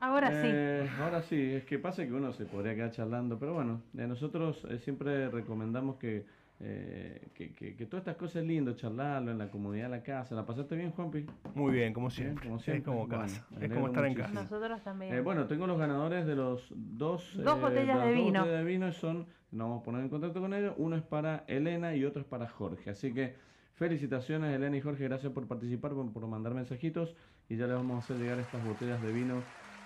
Ahora 0.00 0.30
sí. 0.30 0.48
Eh, 0.48 0.88
ahora 0.98 1.22
sí, 1.22 1.36
es 1.52 1.64
que 1.64 1.78
pasa 1.78 2.06
que 2.06 2.12
uno 2.12 2.32
se 2.32 2.46
podría 2.46 2.74
quedar 2.74 2.90
charlando, 2.90 3.38
pero 3.38 3.52
bueno, 3.54 3.82
eh, 3.98 4.06
nosotros 4.06 4.66
eh, 4.70 4.78
siempre 4.78 5.28
recomendamos 5.28 5.96
que, 5.96 6.24
eh, 6.62 7.28
que, 7.34 7.52
que, 7.54 7.74
que 7.74 7.86
todas 7.86 8.02
estas 8.02 8.16
cosas 8.16 8.42
es 8.42 8.48
lindo 8.48 8.74
charlarlo 8.74 9.30
en 9.30 9.38
la 9.38 9.50
comunidad 9.50 9.84
de 9.84 9.96
la 9.96 10.02
casa. 10.02 10.34
¿La 10.34 10.44
pasaste 10.44 10.76
bien, 10.76 10.90
Juanpi? 10.90 11.24
Muy 11.54 11.72
bien, 11.72 11.92
como 11.94 12.10
siempre. 12.10 12.44
como 12.44 12.56
Es 12.58 12.62
siempre. 12.64 12.84
como 12.84 13.06
Bueno, 13.06 13.22
casa. 13.24 13.46
es 13.60 13.72
como 13.72 13.86
estar 13.88 14.04
en 14.04 14.14
casa. 14.14 14.32
Nosotros 14.34 14.82
también. 14.82 15.14
Eh, 15.14 15.20
bueno, 15.22 15.46
tengo 15.46 15.66
los 15.66 15.78
ganadores 15.78 16.26
de 16.26 16.36
los 16.36 16.66
dos, 16.76 17.32
Dos 17.42 17.56
eh, 17.56 17.60
botellas 17.60 17.96
las 17.96 18.06
de 18.06 18.14
dos 18.14 18.24
vino. 18.24 18.40
botellas 18.40 18.58
de 18.58 18.64
vino 18.64 18.88
y 18.88 18.92
son, 18.92 19.26
nos 19.52 19.68
vamos 19.68 19.80
a 19.80 19.84
poner 19.84 20.02
en 20.02 20.08
contacto 20.10 20.40
con 20.40 20.52
ellos. 20.52 20.74
Uno 20.76 20.96
es 20.96 21.02
para 21.02 21.44
Elena 21.48 21.94
y 21.96 22.04
otro 22.04 22.20
es 22.20 22.28
para 22.28 22.46
Jorge. 22.46 22.90
Así 22.90 23.12
que 23.14 23.34
felicitaciones, 23.74 24.54
Elena 24.54 24.76
y 24.76 24.80
Jorge, 24.82 25.04
gracias 25.04 25.32
por 25.32 25.46
participar, 25.46 25.92
por, 25.92 26.12
por 26.12 26.26
mandar 26.26 26.52
mensajitos 26.52 27.14
y 27.48 27.56
ya 27.56 27.66
les 27.66 27.76
vamos 27.76 27.96
a 27.96 27.98
hacer 28.00 28.18
llegar 28.18 28.38
estas 28.38 28.62
botellas 28.66 29.00
de 29.02 29.12
vino 29.12 29.42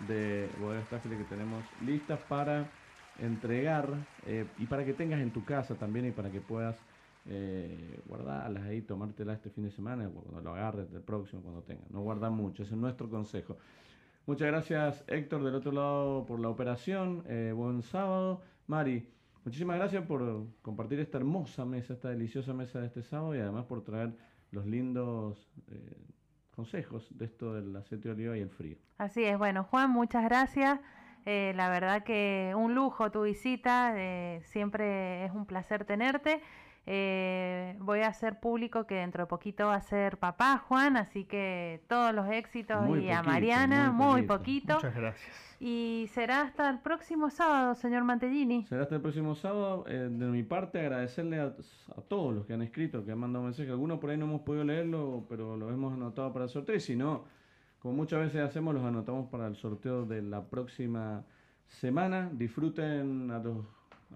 de 0.09 0.49
Bodega 0.61 0.83
Staffile 0.87 1.17
que 1.19 1.25
tenemos 1.25 1.63
listas 1.87 2.19
para 2.29 2.67
entregar 3.19 3.89
eh, 4.27 4.47
y 4.59 4.66
para 4.66 4.85
que 4.85 4.93
tengas 4.93 5.20
en 5.20 5.31
tu 5.32 5.45
casa 5.45 5.74
también 5.74 6.07
y 6.07 6.11
para 6.11 6.31
que 6.31 6.41
puedas 6.41 6.77
eh, 7.27 8.01
guardarlas 8.07 8.65
ahí, 8.65 8.82
tomártelas 8.82 9.36
este 9.36 9.51
fin 9.51 9.65
de 9.65 9.70
semana, 9.70 10.09
cuando 10.09 10.41
lo 10.41 10.55
agarres, 10.55 10.93
el 10.93 11.01
próximo, 11.01 11.43
cuando 11.43 11.62
tengas. 11.62 11.91
No 11.91 12.01
guarda 12.01 12.31
mucho, 12.31 12.62
ese 12.62 12.74
es 12.74 12.81
nuestro 12.81 13.09
consejo. 13.09 13.57
Muchas 14.27 14.49
gracias 14.49 15.05
Héctor 15.07 15.45
del 15.45 15.55
otro 15.55 15.73
lado 15.73 16.24
por 16.27 16.41
la 16.41 16.49
operación. 16.49 17.24
eh, 17.27 17.53
buen 17.55 17.82
sábado. 17.82 18.43
Mari, 18.66 19.09
muchísimas 19.45 19.77
gracias 19.77 20.05
por 20.07 20.47
compartir 20.62 20.99
esta 21.01 21.19
hermosa 21.19 21.65
mesa, 21.65 21.93
esta 21.95 22.09
deliciosa 22.09 22.55
mesa 22.55 22.81
de 22.81 22.86
este 22.86 23.03
sábado 23.03 23.35
y 23.35 23.39
además 23.41 23.66
por 23.66 23.85
traer 23.85 24.16
los 24.51 24.66
lindos 24.66 25.51
consejos 26.55 27.09
de 27.11 27.24
esto 27.24 27.53
del 27.55 27.74
aceite 27.77 28.09
de 28.09 28.15
oliva 28.15 28.39
y 28.39 28.41
el 28.41 28.49
frío. 28.49 28.77
Así 28.97 29.24
es, 29.24 29.36
bueno, 29.36 29.65
Juan, 29.65 29.91
muchas 29.91 30.24
gracias. 30.24 30.81
Eh, 31.27 31.53
la 31.57 31.69
verdad 31.71 32.05
que 32.05 32.53
un 32.57 32.75
lujo 32.75 33.11
tu 33.11 33.23
visita, 33.23 33.93
eh, 33.97 34.41
siempre 34.45 35.25
es 35.25 35.33
un 35.33 35.47
placer 35.47 35.85
tenerte. 35.85 36.41
Eh, 36.87 37.77
voy 37.81 38.01
a 38.01 38.09
hacer 38.09 38.41
público 38.41 38.87
que 38.87 38.97
dentro 38.97 39.23
de 39.23 39.27
poquito 39.27 39.69
va 39.69 39.77
a 39.77 39.81
ser 39.81 40.19
papá 40.19 40.59
Juan, 40.69 40.99
así 40.99 41.25
que 41.25 41.81
todos 41.89 42.13
los 42.15 42.29
éxitos 42.31 42.85
Muy 42.85 43.07
y 43.07 43.11
a 43.11 43.23
Mariana, 43.23 43.91
muy 43.91 44.07
muy 44.07 44.23
poquito. 44.25 44.75
poquito. 44.75 44.75
Muchas 44.75 44.95
gracias. 44.95 45.57
Y 45.61 46.11
será 46.13 46.43
hasta 46.43 46.69
el 46.69 46.81
próximo 46.81 47.31
sábado, 47.31 47.75
señor 47.75 48.05
Mantellini. 48.05 48.67
Será 48.67 48.83
hasta 48.83 48.97
el 48.97 49.01
próximo 49.01 49.35
sábado. 49.35 49.87
Eh, 49.89 50.09
de 50.11 50.27
mi 50.27 50.43
parte, 50.43 50.79
agradecerle 50.79 51.41
a, 51.41 51.45
a 51.97 52.01
todos 52.07 52.35
los 52.35 52.45
que 52.45 52.53
han 52.53 52.61
escrito, 52.61 53.03
que 53.03 53.13
han 53.13 53.19
mandado 53.19 53.47
mensajes. 53.47 53.71
Algunos 53.71 53.99
por 53.99 54.11
ahí 54.11 54.19
no 54.19 54.27
hemos 54.27 54.43
podido 54.43 54.65
leerlo, 54.65 55.25
pero 55.27 55.57
lo 55.57 55.71
hemos 55.71 55.95
anotado 55.95 56.35
para 56.35 56.45
el 56.45 56.51
sorteo. 56.51 56.75
Y 56.77 56.81
si 56.81 56.97
no, 56.97 57.25
como 57.85 57.97
muchas 57.97 58.20
veces 58.20 58.40
hacemos, 58.40 58.73
los 58.74 58.82
anotamos 58.82 59.28
para 59.28 59.47
el 59.47 59.56
sorteo 59.56 60.06
de 60.06 60.23
la 60.23 60.43
próxima 60.43 61.23
semana. 61.69 62.31
Disfruten 62.32 63.31
a 63.31 63.39
los 63.40 63.59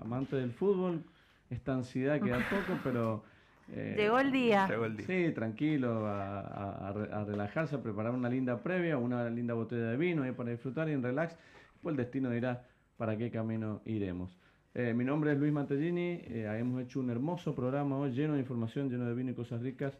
amantes 0.00 0.40
del 0.40 0.52
fútbol. 0.52 1.04
Esta 1.50 1.74
ansiedad 1.74 2.18
queda 2.18 2.38
poco, 2.48 2.78
pero... 2.82 3.24
eh, 3.70 3.94
Llegó 3.98 4.20
el 4.20 4.32
día. 4.32 4.66
Llegó 4.68 4.86
el 4.86 4.96
día. 4.96 5.06
Sí, 5.06 5.32
tranquilo, 5.34 6.06
a, 6.06 6.40
a- 6.40 6.88
a 6.88 6.92
re- 6.94 7.12
a 7.12 7.24
relajarse, 7.24 7.76
a 7.76 7.82
preparar 7.82 8.12
una 8.14 8.30
linda 8.30 8.62
previa, 8.62 8.96
una 8.96 9.28
linda 9.28 9.52
botella 9.52 9.90
de 9.90 9.98
vino 9.98 10.22
ahí 10.22 10.32
para 10.32 10.50
disfrutar 10.50 10.88
y 10.88 10.92
en 10.92 11.02
relax. 11.02 11.36
Después 11.74 11.92
el 11.92 11.98
destino 11.98 12.30
dirá 12.30 12.64
para 12.96 13.18
qué 13.18 13.30
camino 13.30 13.82
iremos. 13.84 14.34
Eh, 14.72 14.94
mi 14.94 15.04
nombre 15.04 15.32
es 15.32 15.38
Luis 15.38 15.52
Mantellini, 15.52 16.22
eh, 16.24 16.56
hemos 16.58 16.80
hecho 16.82 17.00
un 17.00 17.10
hermoso 17.10 17.54
programa 17.54 17.98
hoy 17.98 18.12
lleno 18.12 18.32
de 18.32 18.40
información, 18.40 18.88
lleno 18.88 19.04
de 19.04 19.12
vino 19.14 19.30
y 19.30 19.34
cosas 19.34 19.60
ricas. 19.60 19.98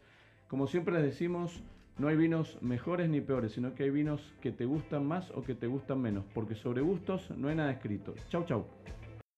Como 0.49 0.67
siempre 0.67 0.95
les 0.95 1.03
decimos, 1.03 1.63
no 1.99 2.09
hay 2.09 2.17
vinos 2.17 2.59
mejores 2.63 3.09
ni 3.09 3.21
peores, 3.21 3.53
sino 3.53 3.75
que 3.75 3.85
hay 3.85 3.91
vinos 3.91 4.21
que 4.41 4.53
te 4.53 4.65
gustan 4.65 5.07
más 5.07 5.31
o 5.33 5.43
que 5.43 5.55
te 5.55 5.67
gustan 5.67 6.01
menos, 6.01 6.25
porque 6.33 6.55
sobre 6.55 6.81
gustos 6.81 7.31
no 7.37 7.49
hay 7.49 7.57
nada 7.57 7.73
escrito. 7.73 8.15
Chau, 8.29 8.45
chau. 8.45 8.65